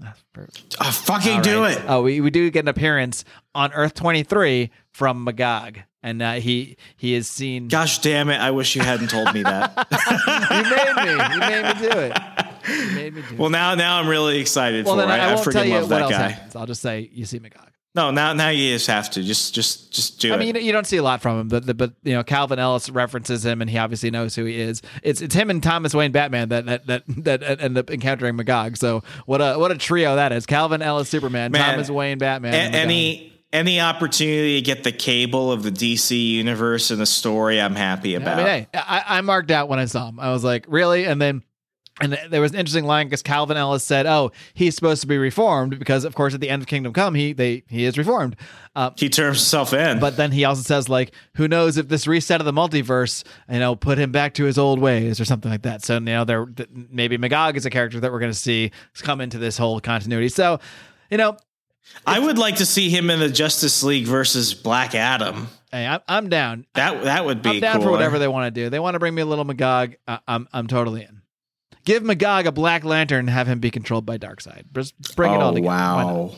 Oh, 0.79 0.91
fucking 0.91 1.41
do 1.41 1.65
it. 1.65 1.81
Oh, 1.88 2.01
we, 2.01 2.21
we 2.21 2.31
do 2.31 2.49
get 2.49 2.65
an 2.65 2.69
appearance 2.69 3.23
on 3.53 3.71
Earth 3.73 3.93
23 3.93 4.71
from 4.91 5.23
Magog. 5.23 5.79
And 6.03 6.19
uh, 6.23 6.33
he 6.33 6.77
he 6.97 7.13
is 7.13 7.27
seen. 7.27 7.67
Gosh 7.67 7.99
damn 7.99 8.29
it! 8.31 8.38
I 8.38 8.49
wish 8.49 8.75
you 8.75 8.81
hadn't 8.81 9.09
told 9.09 9.31
me 9.35 9.43
that. 9.43 9.88
you 10.49 10.63
made 10.63 11.05
me. 11.05 11.33
You 11.35 11.39
made 11.39 11.75
me 11.75 11.91
do 11.91 11.99
it. 11.99 12.17
You 12.67 12.95
made 12.95 13.13
me 13.13 13.23
do 13.29 13.35
well, 13.35 13.51
now 13.51 13.75
now 13.75 13.99
I'm 13.99 14.07
really 14.07 14.39
excited 14.39 14.83
well, 14.83 14.95
for 14.95 15.01
then 15.01 15.11
it. 15.11 15.13
I, 15.13 15.29
I 15.29 15.35
won't 15.35 15.47
freaking 15.47 15.51
tell 15.51 15.65
you 15.65 15.73
love 15.75 15.83
what 15.83 15.89
that 15.89 16.01
else 16.01 16.11
guy. 16.11 16.27
happens. 16.29 16.55
I'll 16.55 16.65
just 16.65 16.81
say 16.81 17.07
you 17.13 17.25
see 17.25 17.38
Magog. 17.38 17.70
No, 17.93 18.09
now 18.09 18.31
now 18.31 18.47
you 18.47 18.73
just 18.73 18.88
have 18.88 19.09
to 19.11 19.23
just 19.23 19.53
just 19.53 19.91
just 19.91 20.19
do 20.22 20.30
I 20.30 20.31
it. 20.31 20.35
I 20.35 20.39
mean, 20.39 20.55
you, 20.55 20.61
you 20.61 20.72
don't 20.72 20.88
see 20.88 20.95
a 20.95 21.03
lot 21.03 21.22
from 21.22 21.41
him, 21.41 21.47
but 21.49 21.77
but 21.77 21.91
you 22.03 22.13
know, 22.13 22.23
Calvin 22.23 22.57
Ellis 22.57 22.89
references 22.89 23.45
him, 23.45 23.61
and 23.61 23.69
he 23.69 23.77
obviously 23.77 24.09
knows 24.09 24.34
who 24.34 24.45
he 24.45 24.59
is. 24.61 24.81
It's 25.03 25.19
it's 25.19 25.35
him 25.35 25.49
and 25.49 25.61
Thomas 25.61 25.93
Wayne 25.93 26.13
Batman 26.13 26.49
that 26.49 26.65
that 26.68 26.88
that, 26.88 27.03
that 27.07 27.61
end 27.61 27.77
up 27.77 27.89
encountering 27.89 28.38
Magog. 28.38 28.77
So 28.77 29.03
what 29.26 29.41
a 29.41 29.59
what 29.59 29.72
a 29.72 29.77
trio 29.77 30.15
that 30.15 30.31
is: 30.31 30.45
Calvin 30.45 30.81
Ellis 30.81 31.09
Superman, 31.09 31.51
Man, 31.51 31.69
Thomas 31.69 31.89
Wayne 31.89 32.18
Batman. 32.18 32.53
A- 32.53 32.57
and 32.57 32.76
any 32.76 33.31
any 33.51 33.81
opportunity 33.81 34.61
to 34.61 34.65
get 34.65 34.85
the 34.85 34.93
cable 34.93 35.51
of 35.51 35.63
the 35.63 35.72
DC 35.72 36.18
universe 36.18 36.91
in 36.91 36.99
the 36.99 37.05
story, 37.05 37.59
I'm 37.59 37.76
happy 37.76 38.15
about. 38.15 38.35
I 38.35 38.38
mean, 38.38 38.45
hey, 38.45 38.68
I, 38.73 39.03
I 39.05 39.22
marked 39.22 39.51
out 39.51 39.68
when 39.68 39.80
I 39.80 39.85
saw 39.85 40.07
him. 40.07 40.18
I 40.18 40.31
was 40.31 40.45
like, 40.45 40.65
really? 40.69 41.03
And 41.03 41.22
then 41.22 41.43
and 41.99 42.18
there 42.30 42.39
was 42.39 42.53
an 42.53 42.57
interesting 42.57 42.85
line 42.85 43.07
because 43.07 43.22
Calvin 43.22 43.57
Ellis 43.57 43.84
said, 43.84 44.05
"Oh, 44.05 44.31
he's 44.53 44.76
supposed 44.76 45.01
to 45.01 45.07
be 45.07 45.18
reformed 45.18 45.77
because, 45.77 46.05
of 46.05 46.15
course, 46.15 46.34
at 46.34 46.39
the 46.39 46.49
end 46.49 46.61
of 46.61 46.68
Kingdom 46.68 46.93
Come, 46.93 47.15
he 47.15 47.34
they 47.34 47.63
he 47.68 47.85
is 47.85 47.97
reformed." 47.97 48.35
Uh, 48.76 48.91
he 48.95 49.09
turns 49.09 49.38
himself 49.38 49.73
in, 49.73 49.99
but 49.99 50.15
then 50.15 50.31
he 50.31 50.45
also 50.45 50.61
says, 50.61 50.88
"Like, 50.88 51.13
who 51.35 51.47
knows 51.47 51.77
if 51.77 51.89
this 51.89 52.07
reset 52.07 52.39
of 52.39 52.45
the 52.45 52.53
multiverse, 52.53 53.23
you 53.51 53.59
know, 53.59 53.76
put 53.76 53.97
him 53.97 54.11
back 54.11 54.34
to 54.35 54.45
his 54.45 54.57
old 54.57 54.80
ways 54.80 55.19
or 55.19 55.26
something 55.26 55.51
like 55.51 55.63
that." 55.63 55.84
So 55.84 55.95
you 55.95 55.99
know, 55.99 56.23
there 56.23 56.47
maybe 56.72 57.18
Magog 57.18 57.57
is 57.57 57.65
a 57.65 57.69
character 57.69 57.99
that 57.99 58.11
we're 58.11 58.19
going 58.19 58.31
to 58.31 58.38
see 58.38 58.72
come 59.01 59.19
into 59.19 59.38
this 59.38 59.57
whole 59.57 59.81
continuity. 59.81 60.30
So, 60.30 60.59
you 61.09 61.18
know, 61.18 61.35
I 62.05 62.19
would 62.19 62.38
like 62.38 62.57
to 62.57 62.65
see 62.65 62.89
him 62.89 63.09
in 63.09 63.19
the 63.19 63.30
Justice 63.30 63.84
League 63.84 64.05
versus 64.05 64.53
Black 64.53 64.95
Adam. 64.95 65.49
Hey, 65.72 65.85
I'm, 65.85 65.99
I'm 66.07 66.30
down. 66.30 66.65
That 66.73 67.03
that 67.03 67.26
would 67.26 67.41
be. 67.41 67.49
I'm 67.49 67.59
down 67.59 67.76
cooler. 67.76 67.85
for 67.85 67.91
whatever 67.91 68.19
they 68.19 68.27
want 68.27 68.53
to 68.53 68.61
do. 68.61 68.69
They 68.69 68.80
want 68.80 68.95
to 68.95 68.99
bring 68.99 69.13
me 69.13 69.22
a 69.22 69.26
little 69.26 69.45
Magog. 69.45 69.95
Uh, 70.07 70.18
I'm 70.27 70.47
I'm 70.53 70.68
totally 70.68 71.01
in. 71.03 71.20
Give 71.84 72.03
Magog 72.03 72.45
a 72.45 72.52
Black 72.52 72.84
Lantern 72.84 73.20
and 73.20 73.30
have 73.30 73.48
him 73.48 73.60
be 73.60 73.72
controlled 73.72 74.06
by 74.06 74.18
Darkseid. 74.18 74.66
Just 74.74 75.16
bring 75.16 75.32
oh, 75.32 75.36
it 75.36 75.38
all 75.38 75.52
oh, 75.52 75.56
together. 75.56 75.68
Wow. 75.68 76.32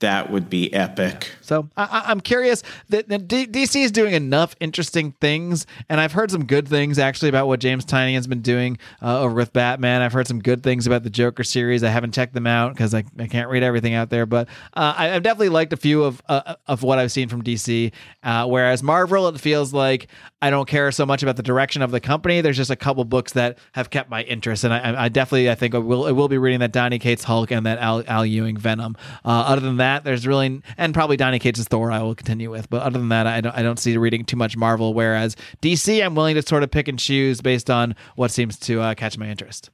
That 0.00 0.30
would 0.30 0.50
be 0.50 0.72
epic. 0.74 1.30
So 1.40 1.70
I, 1.76 2.10
am 2.10 2.20
curious 2.20 2.62
that, 2.88 3.08
DC 3.08 3.84
is 3.84 3.92
doing 3.92 4.12
enough 4.12 4.56
interesting 4.58 5.12
things, 5.20 5.66
and 5.88 6.00
I've 6.00 6.12
heard 6.12 6.32
some 6.32 6.46
good 6.46 6.66
things 6.66 6.98
actually 6.98 7.28
about 7.28 7.46
what 7.46 7.60
James 7.60 7.86
Tynion's 7.86 8.26
been 8.26 8.42
doing 8.42 8.76
uh, 9.00 9.20
over 9.20 9.34
with 9.34 9.52
Batman. 9.52 10.02
I've 10.02 10.12
heard 10.12 10.26
some 10.26 10.40
good 10.40 10.64
things 10.64 10.88
about 10.88 11.04
the 11.04 11.10
Joker 11.10 11.44
series. 11.44 11.84
I 11.84 11.90
haven't 11.90 12.12
checked 12.12 12.34
them 12.34 12.46
out 12.46 12.74
because 12.74 12.92
I, 12.92 13.04
I 13.18 13.28
can't 13.28 13.48
read 13.48 13.62
everything 13.62 13.94
out 13.94 14.10
there, 14.10 14.26
but 14.26 14.48
uh, 14.74 14.94
I, 14.96 15.06
have 15.06 15.22
definitely 15.22 15.50
liked 15.50 15.72
a 15.72 15.76
few 15.76 16.02
of 16.02 16.20
uh, 16.28 16.56
of 16.66 16.82
what 16.82 16.98
I've 16.98 17.12
seen 17.12 17.28
from 17.28 17.42
DC. 17.42 17.92
Uh, 18.22 18.46
whereas 18.46 18.82
Marvel, 18.82 19.28
it 19.28 19.40
feels 19.40 19.72
like 19.72 20.08
I 20.42 20.50
don't 20.50 20.68
care 20.68 20.90
so 20.90 21.06
much 21.06 21.22
about 21.22 21.36
the 21.36 21.42
direction 21.42 21.82
of 21.82 21.92
the 21.92 22.00
company. 22.00 22.40
There's 22.40 22.56
just 22.56 22.70
a 22.70 22.76
couple 22.76 23.04
books 23.04 23.32
that 23.34 23.58
have 23.72 23.90
kept 23.90 24.10
my 24.10 24.22
interest, 24.24 24.64
and 24.64 24.74
I, 24.74 25.04
I 25.04 25.08
definitely 25.08 25.50
I 25.50 25.54
think 25.54 25.74
I 25.74 25.78
will 25.78 26.04
I 26.04 26.10
will 26.10 26.28
be 26.28 26.36
reading 26.36 26.60
that 26.60 26.72
Donny 26.72 26.98
Cates 26.98 27.22
Hulk 27.22 27.52
and 27.52 27.64
that 27.64 27.78
Al, 27.78 28.02
Al 28.08 28.26
Ewing 28.26 28.56
Venom. 28.56 28.96
Uh, 29.24 29.28
other 29.28 29.60
than 29.60 29.76
that, 29.76 29.83
there's 30.04 30.26
really 30.26 30.62
and 30.76 30.94
probably 30.94 31.16
Donny 31.16 31.38
Cates' 31.38 31.64
Thor 31.64 31.90
I 31.90 32.02
will 32.02 32.14
continue 32.14 32.50
with, 32.50 32.68
but 32.70 32.82
other 32.82 32.98
than 32.98 33.08
that, 33.10 33.26
I 33.26 33.40
don't 33.40 33.56
I 33.56 33.62
don't 33.62 33.78
see 33.78 33.96
reading 33.96 34.24
too 34.24 34.36
much 34.36 34.56
Marvel. 34.56 34.94
Whereas 34.94 35.36
DC, 35.62 36.04
I'm 36.04 36.14
willing 36.14 36.34
to 36.34 36.42
sort 36.42 36.62
of 36.62 36.70
pick 36.70 36.88
and 36.88 36.98
choose 36.98 37.40
based 37.40 37.70
on 37.70 37.94
what 38.16 38.30
seems 38.30 38.58
to 38.60 38.80
uh, 38.80 38.94
catch 38.94 39.18
my 39.18 39.28
interest. 39.28 39.70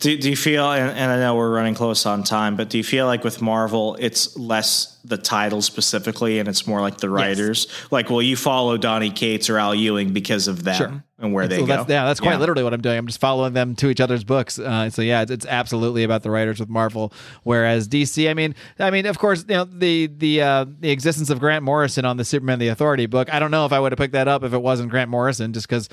Do, 0.00 0.14
do 0.18 0.28
you 0.28 0.36
feel, 0.36 0.70
and, 0.72 0.90
and 0.90 1.10
I 1.10 1.18
know 1.20 1.36
we're 1.36 1.54
running 1.54 1.74
close 1.74 2.04
on 2.04 2.22
time, 2.22 2.56
but 2.56 2.68
do 2.68 2.76
you 2.76 2.84
feel 2.84 3.06
like 3.06 3.24
with 3.24 3.40
Marvel, 3.40 3.96
it's 4.00 4.36
less 4.36 4.98
the 5.04 5.16
title 5.16 5.62
specifically 5.62 6.38
and 6.38 6.48
it's 6.48 6.66
more 6.66 6.80
like 6.82 6.98
the 6.98 7.08
writers? 7.08 7.66
Like, 7.90 8.10
will 8.10 8.20
you 8.20 8.36
follow 8.36 8.76
Donny 8.76 9.10
Cates 9.10 9.48
or 9.48 9.58
Al 9.58 9.74
Ewing 9.74 10.12
because 10.12 10.48
of 10.48 10.64
them 10.64 10.74
Sure. 10.74 11.04
and 11.18 11.32
where 11.32 11.48
they 11.48 11.56
So 11.56 11.62
go? 11.62 11.76
that's, 11.76 11.88
yeah, 11.88 12.04
that's 12.04 12.20
quite 12.20 12.32
Yeah. 12.32 12.38
literally 12.38 12.62
what 12.64 12.74
I'm 12.74 12.82
doing. 12.82 12.98
I'm 12.98 13.06
just 13.06 13.20
following 13.20 13.54
them 13.54 13.74
to 13.76 13.88
each 13.88 14.00
other's 14.00 14.24
books. 14.24 14.58
Uh, 14.58 14.90
so 14.90 15.00
yeah, 15.02 15.22
it's, 15.22 15.30
it's 15.30 15.46
absolutely 15.46 16.02
about 16.02 16.24
the 16.24 16.30
writers 16.30 16.60
with 16.60 16.68
Marvel. 16.68 17.12
Whereas 17.44 17.88
DC, 17.88 18.28
I 18.28 18.34
mean, 18.34 18.54
I 18.78 18.90
mean, 18.90 19.06
of 19.06 19.18
course, 19.18 19.44
you 19.48 19.54
know 19.54 19.64
the 19.64 20.08
the 20.08 20.42
uh, 20.42 20.66
the 20.80 20.90
existence 20.90 21.30
of 21.30 21.38
Grant 21.38 21.64
Morrison 21.64 22.04
on 22.04 22.16
the 22.18 22.24
Superman 22.24 22.58
the 22.58 22.68
Authority 22.68 23.06
book. 23.06 23.32
I 23.32 23.38
don't 23.38 23.52
know 23.52 23.64
if 23.66 23.72
I 23.72 23.80
would 23.80 23.92
have 23.92 23.98
picked 23.98 24.12
that 24.14 24.28
up 24.28 24.42
if 24.44 24.52
it 24.52 24.60
wasn't 24.60 24.90
Grant 24.90 25.10
Morrison, 25.10 25.52
just 25.54 25.68
because. 25.68 25.88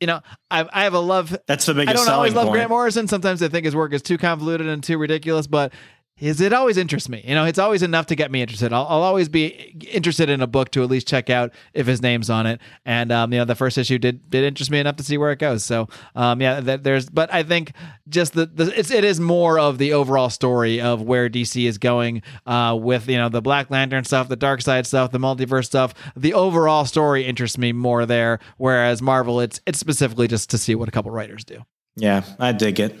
You 0.00 0.06
know, 0.06 0.20
I, 0.50 0.68
I 0.72 0.84
have 0.84 0.94
a 0.94 1.00
love. 1.00 1.36
That's 1.46 1.66
the 1.66 1.74
biggest 1.74 1.90
I 1.90 2.04
don't 2.04 2.14
always 2.14 2.32
love 2.32 2.46
point. 2.46 2.54
Grant 2.54 2.70
Morrison. 2.70 3.08
Sometimes 3.08 3.42
I 3.42 3.48
think 3.48 3.64
his 3.64 3.74
work 3.74 3.92
is 3.92 4.02
too 4.02 4.16
convoluted 4.16 4.66
and 4.66 4.82
too 4.82 4.96
ridiculous, 4.96 5.46
but 5.46 5.72
is 6.20 6.40
it 6.40 6.52
always 6.52 6.76
interests 6.76 7.08
me? 7.08 7.22
You 7.26 7.34
know, 7.34 7.44
it's 7.44 7.58
always 7.58 7.82
enough 7.82 8.06
to 8.06 8.16
get 8.16 8.30
me 8.30 8.42
interested. 8.42 8.72
I'll, 8.72 8.86
I'll 8.88 9.02
always 9.02 9.28
be 9.28 9.46
interested 9.90 10.28
in 10.28 10.40
a 10.42 10.46
book 10.46 10.70
to 10.72 10.82
at 10.82 10.90
least 10.90 11.06
check 11.06 11.30
out 11.30 11.52
if 11.74 11.86
his 11.86 12.02
name's 12.02 12.28
on 12.28 12.46
it. 12.46 12.60
And 12.84 13.12
um, 13.12 13.32
you 13.32 13.38
know, 13.38 13.44
the 13.44 13.54
first 13.54 13.78
issue 13.78 13.98
did 13.98 14.28
did 14.30 14.44
interest 14.44 14.70
me 14.70 14.78
enough 14.78 14.96
to 14.96 15.04
see 15.04 15.16
where 15.18 15.30
it 15.30 15.38
goes. 15.38 15.64
So 15.64 15.88
um, 16.14 16.40
yeah, 16.40 16.60
that, 16.60 16.82
there's. 16.82 17.08
But 17.08 17.32
I 17.32 17.42
think 17.42 17.72
just 18.08 18.34
the, 18.34 18.46
the 18.46 18.78
it's 18.78 18.90
it 18.90 19.04
is 19.04 19.20
more 19.20 19.58
of 19.58 19.78
the 19.78 19.92
overall 19.92 20.30
story 20.30 20.80
of 20.80 21.02
where 21.02 21.28
DC 21.28 21.66
is 21.66 21.78
going 21.78 22.22
uh, 22.46 22.76
with 22.80 23.08
you 23.08 23.16
know 23.16 23.28
the 23.28 23.42
Black 23.42 23.70
Lantern 23.70 24.04
stuff, 24.04 24.28
the 24.28 24.36
Darkseid 24.36 24.86
stuff, 24.86 25.12
the 25.12 25.18
multiverse 25.18 25.66
stuff. 25.66 25.94
The 26.16 26.34
overall 26.34 26.84
story 26.84 27.24
interests 27.24 27.58
me 27.58 27.72
more 27.72 28.06
there. 28.06 28.40
Whereas 28.56 29.00
Marvel, 29.00 29.40
it's 29.40 29.60
it's 29.66 29.78
specifically 29.78 30.26
just 30.26 30.50
to 30.50 30.58
see 30.58 30.74
what 30.74 30.88
a 30.88 30.92
couple 30.92 31.10
writers 31.10 31.44
do. 31.44 31.64
Yeah, 31.96 32.24
I 32.38 32.52
dig 32.52 32.80
it. 32.80 32.96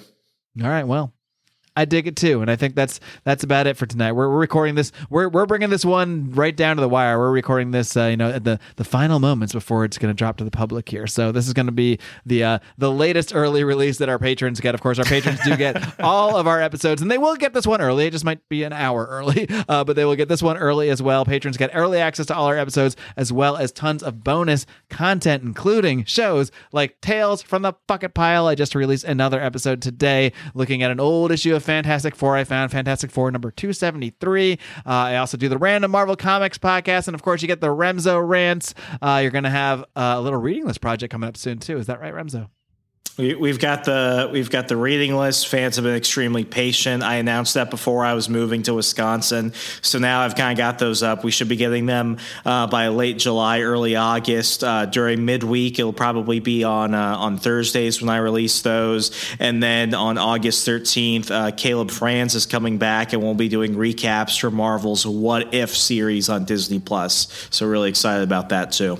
All 0.62 0.68
right, 0.68 0.84
well. 0.84 1.12
I 1.78 1.84
dig 1.84 2.08
it 2.08 2.16
too, 2.16 2.42
and 2.42 2.50
I 2.50 2.56
think 2.56 2.74
that's 2.74 2.98
that's 3.22 3.44
about 3.44 3.68
it 3.68 3.76
for 3.76 3.86
tonight. 3.86 4.10
We're, 4.10 4.28
we're 4.28 4.40
recording 4.40 4.74
this. 4.74 4.90
We're, 5.10 5.28
we're 5.28 5.46
bringing 5.46 5.70
this 5.70 5.84
one 5.84 6.32
right 6.32 6.56
down 6.56 6.74
to 6.74 6.80
the 6.80 6.88
wire. 6.88 7.20
We're 7.20 7.30
recording 7.30 7.70
this, 7.70 7.96
uh, 7.96 8.06
you 8.06 8.16
know, 8.16 8.30
at 8.30 8.42
the 8.42 8.58
the 8.74 8.82
final 8.82 9.20
moments 9.20 9.52
before 9.52 9.84
it's 9.84 9.96
going 9.96 10.12
to 10.12 10.18
drop 10.18 10.38
to 10.38 10.44
the 10.44 10.50
public 10.50 10.88
here. 10.88 11.06
So 11.06 11.30
this 11.30 11.46
is 11.46 11.54
going 11.54 11.66
to 11.66 11.72
be 11.72 12.00
the 12.26 12.42
uh, 12.42 12.58
the 12.78 12.90
latest 12.90 13.32
early 13.32 13.62
release 13.62 13.98
that 13.98 14.08
our 14.08 14.18
patrons 14.18 14.58
get. 14.58 14.74
Of 14.74 14.80
course, 14.80 14.98
our 14.98 15.04
patrons 15.04 15.38
do 15.44 15.56
get 15.56 16.00
all 16.00 16.36
of 16.36 16.48
our 16.48 16.60
episodes, 16.60 17.00
and 17.00 17.08
they 17.08 17.16
will 17.16 17.36
get 17.36 17.54
this 17.54 17.64
one 17.64 17.80
early. 17.80 18.06
It 18.06 18.10
just 18.10 18.24
might 18.24 18.48
be 18.48 18.64
an 18.64 18.72
hour 18.72 19.06
early, 19.06 19.46
uh, 19.68 19.84
but 19.84 19.94
they 19.94 20.04
will 20.04 20.16
get 20.16 20.28
this 20.28 20.42
one 20.42 20.56
early 20.56 20.90
as 20.90 21.00
well. 21.00 21.24
Patrons 21.24 21.56
get 21.56 21.70
early 21.74 22.00
access 22.00 22.26
to 22.26 22.34
all 22.34 22.46
our 22.46 22.58
episodes, 22.58 22.96
as 23.16 23.32
well 23.32 23.56
as 23.56 23.70
tons 23.70 24.02
of 24.02 24.24
bonus 24.24 24.66
content, 24.90 25.44
including 25.44 26.04
shows 26.06 26.50
like 26.72 27.00
Tales 27.00 27.40
from 27.40 27.62
the 27.62 27.74
Bucket 27.86 28.14
Pile. 28.14 28.48
I 28.48 28.56
just 28.56 28.74
released 28.74 29.04
another 29.04 29.40
episode 29.40 29.80
today, 29.80 30.32
looking 30.54 30.82
at 30.82 30.90
an 30.90 30.98
old 30.98 31.30
issue 31.30 31.54
of 31.54 31.67
Fantastic 31.68 32.16
Four. 32.16 32.34
I 32.34 32.44
found 32.44 32.72
Fantastic 32.72 33.10
Four 33.10 33.30
number 33.30 33.50
two 33.50 33.74
seventy 33.74 34.08
three. 34.08 34.54
Uh, 34.86 35.12
I 35.12 35.16
also 35.16 35.36
do 35.36 35.50
the 35.50 35.58
Random 35.58 35.90
Marvel 35.90 36.16
Comics 36.16 36.56
podcast, 36.56 37.08
and 37.08 37.14
of 37.14 37.22
course, 37.22 37.42
you 37.42 37.46
get 37.46 37.60
the 37.60 37.66
Remso 37.68 38.26
rants. 38.26 38.72
Uh, 39.02 39.18
you're 39.20 39.30
going 39.30 39.44
to 39.44 39.50
have 39.50 39.82
uh, 39.94 40.14
a 40.16 40.20
little 40.22 40.40
reading 40.40 40.64
list 40.64 40.80
project 40.80 41.12
coming 41.12 41.28
up 41.28 41.36
soon 41.36 41.58
too. 41.58 41.76
Is 41.76 41.86
that 41.86 42.00
right, 42.00 42.14
Remso? 42.14 42.48
We, 43.18 43.34
we've 43.34 43.58
got 43.58 43.82
the 43.82 44.30
we've 44.32 44.48
got 44.48 44.68
the 44.68 44.76
reading 44.76 45.16
list. 45.16 45.48
Fans 45.48 45.74
have 45.74 45.84
been 45.84 45.96
extremely 45.96 46.44
patient. 46.44 47.02
I 47.02 47.16
announced 47.16 47.54
that 47.54 47.68
before 47.68 48.04
I 48.04 48.14
was 48.14 48.28
moving 48.28 48.62
to 48.62 48.74
Wisconsin, 48.74 49.54
so 49.82 49.98
now 49.98 50.20
I've 50.20 50.36
kind 50.36 50.52
of 50.52 50.56
got 50.56 50.78
those 50.78 51.02
up. 51.02 51.24
We 51.24 51.32
should 51.32 51.48
be 51.48 51.56
getting 51.56 51.86
them 51.86 52.18
uh, 52.46 52.68
by 52.68 52.86
late 52.88 53.18
July, 53.18 53.62
early 53.62 53.96
August. 53.96 54.62
Uh, 54.62 54.86
during 54.86 55.24
midweek, 55.24 55.80
it'll 55.80 55.92
probably 55.92 56.38
be 56.38 56.62
on 56.62 56.94
uh, 56.94 57.16
on 57.16 57.38
Thursdays 57.38 58.00
when 58.00 58.08
I 58.08 58.18
release 58.18 58.62
those, 58.62 59.10
and 59.40 59.60
then 59.60 59.94
on 59.94 60.16
August 60.16 60.64
thirteenth, 60.64 61.32
uh, 61.32 61.50
Caleb 61.50 61.90
Franz 61.90 62.36
is 62.36 62.46
coming 62.46 62.78
back, 62.78 63.14
and 63.14 63.20
we'll 63.20 63.34
be 63.34 63.48
doing 63.48 63.74
recaps 63.74 64.38
for 64.38 64.52
Marvel's 64.52 65.04
What 65.04 65.52
If 65.52 65.76
series 65.76 66.28
on 66.28 66.44
Disney 66.44 66.78
Plus. 66.78 67.48
So 67.50 67.66
really 67.66 67.88
excited 67.88 68.22
about 68.22 68.50
that 68.50 68.70
too. 68.70 68.96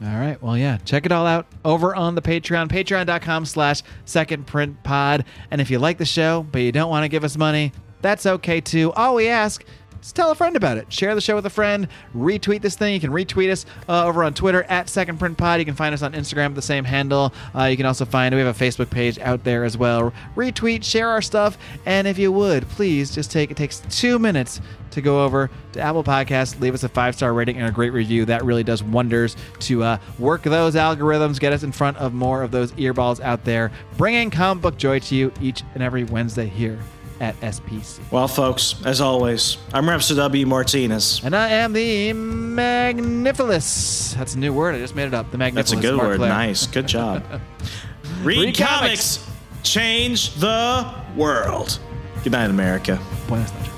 All 0.00 0.16
right. 0.18 0.40
Well, 0.40 0.56
yeah, 0.56 0.78
check 0.84 1.06
it 1.06 1.12
all 1.12 1.26
out 1.26 1.46
over 1.64 1.94
on 1.94 2.14
the 2.14 2.22
Patreon, 2.22 2.68
patreon.com 2.68 3.44
slash 3.44 3.82
second 4.04 4.46
print 4.46 4.82
pod. 4.84 5.24
And 5.50 5.60
if 5.60 5.70
you 5.70 5.80
like 5.80 5.98
the 5.98 6.04
show, 6.04 6.46
but 6.52 6.60
you 6.60 6.70
don't 6.70 6.88
want 6.88 7.02
to 7.02 7.08
give 7.08 7.24
us 7.24 7.36
money, 7.36 7.72
that's 8.00 8.24
okay 8.24 8.60
too. 8.60 8.92
All 8.92 9.16
we 9.16 9.28
ask 9.28 9.64
is 10.02 10.12
tell 10.12 10.30
a 10.30 10.34
friend 10.34 10.56
about 10.56 10.78
it. 10.78 10.92
Share 10.92 11.14
the 11.14 11.20
show 11.20 11.36
with 11.36 11.46
a 11.46 11.50
friend. 11.50 11.88
Retweet 12.14 12.62
this 12.62 12.76
thing. 12.76 12.94
You 12.94 13.00
can 13.00 13.10
retweet 13.10 13.50
us 13.50 13.66
uh, 13.88 14.06
over 14.06 14.22
on 14.24 14.34
Twitter 14.34 14.62
at 14.64 14.88
Second 14.88 15.18
Print 15.18 15.36
Pod. 15.36 15.58
You 15.58 15.64
can 15.64 15.74
find 15.74 15.94
us 15.94 16.02
on 16.02 16.12
Instagram 16.12 16.46
at 16.46 16.54
the 16.54 16.62
same 16.62 16.84
handle. 16.84 17.32
Uh, 17.54 17.64
you 17.64 17.76
can 17.76 17.86
also 17.86 18.04
find 18.04 18.34
we 18.34 18.40
have 18.40 18.60
a 18.60 18.64
Facebook 18.64 18.90
page 18.90 19.18
out 19.18 19.44
there 19.44 19.64
as 19.64 19.76
well. 19.76 20.12
Retweet, 20.36 20.84
share 20.84 21.08
our 21.08 21.22
stuff, 21.22 21.58
and 21.86 22.06
if 22.06 22.18
you 22.18 22.32
would, 22.32 22.68
please 22.70 23.14
just 23.14 23.30
take 23.30 23.50
it 23.50 23.56
takes 23.56 23.80
two 23.90 24.18
minutes 24.18 24.60
to 24.90 25.00
go 25.00 25.24
over 25.24 25.50
to 25.72 25.80
Apple 25.80 26.02
Podcasts, 26.02 26.58
leave 26.60 26.74
us 26.74 26.82
a 26.82 26.88
five 26.88 27.14
star 27.14 27.32
rating 27.34 27.56
and 27.58 27.66
a 27.66 27.70
great 27.70 27.92
review. 27.92 28.24
That 28.24 28.44
really 28.44 28.64
does 28.64 28.82
wonders 28.82 29.36
to 29.60 29.82
uh, 29.82 29.98
work 30.18 30.42
those 30.42 30.74
algorithms, 30.74 31.38
get 31.38 31.52
us 31.52 31.62
in 31.62 31.72
front 31.72 31.96
of 31.98 32.14
more 32.14 32.42
of 32.42 32.50
those 32.50 32.72
earballs 32.72 33.20
out 33.20 33.44
there, 33.44 33.70
bringing 33.96 34.30
comic 34.30 34.62
book 34.62 34.76
joy 34.76 34.98
to 35.00 35.14
you 35.14 35.32
each 35.40 35.62
and 35.74 35.82
every 35.82 36.04
Wednesday 36.04 36.46
here 36.46 36.78
at 37.20 37.38
SPC. 37.40 38.00
Well, 38.10 38.28
folks, 38.28 38.74
as 38.84 39.00
always, 39.00 39.56
I'm 39.72 39.84
Remso 39.84 40.16
W 40.16 40.46
Martinez. 40.46 41.20
And 41.24 41.34
I 41.34 41.48
am 41.48 41.72
the 41.72 42.12
Magnifilus. 42.12 44.14
That's 44.16 44.34
a 44.34 44.38
new 44.38 44.52
word. 44.52 44.74
I 44.74 44.78
just 44.78 44.94
made 44.94 45.06
it 45.06 45.14
up. 45.14 45.30
The 45.30 45.38
Magnifilus. 45.38 45.54
That's 45.54 45.72
a 45.72 45.76
good 45.76 45.96
Mark 45.96 46.18
word. 46.18 46.28
Nice. 46.28 46.66
Good 46.66 46.86
job. 46.86 47.24
Read, 48.22 48.38
Read 48.38 48.58
comics. 48.58 49.26
Change 49.62 50.34
the 50.34 50.94
world. 51.16 51.78
Good 52.22 52.32
night, 52.32 52.50
America. 52.50 53.00
Buenas 53.26 53.52
noches. 53.54 53.77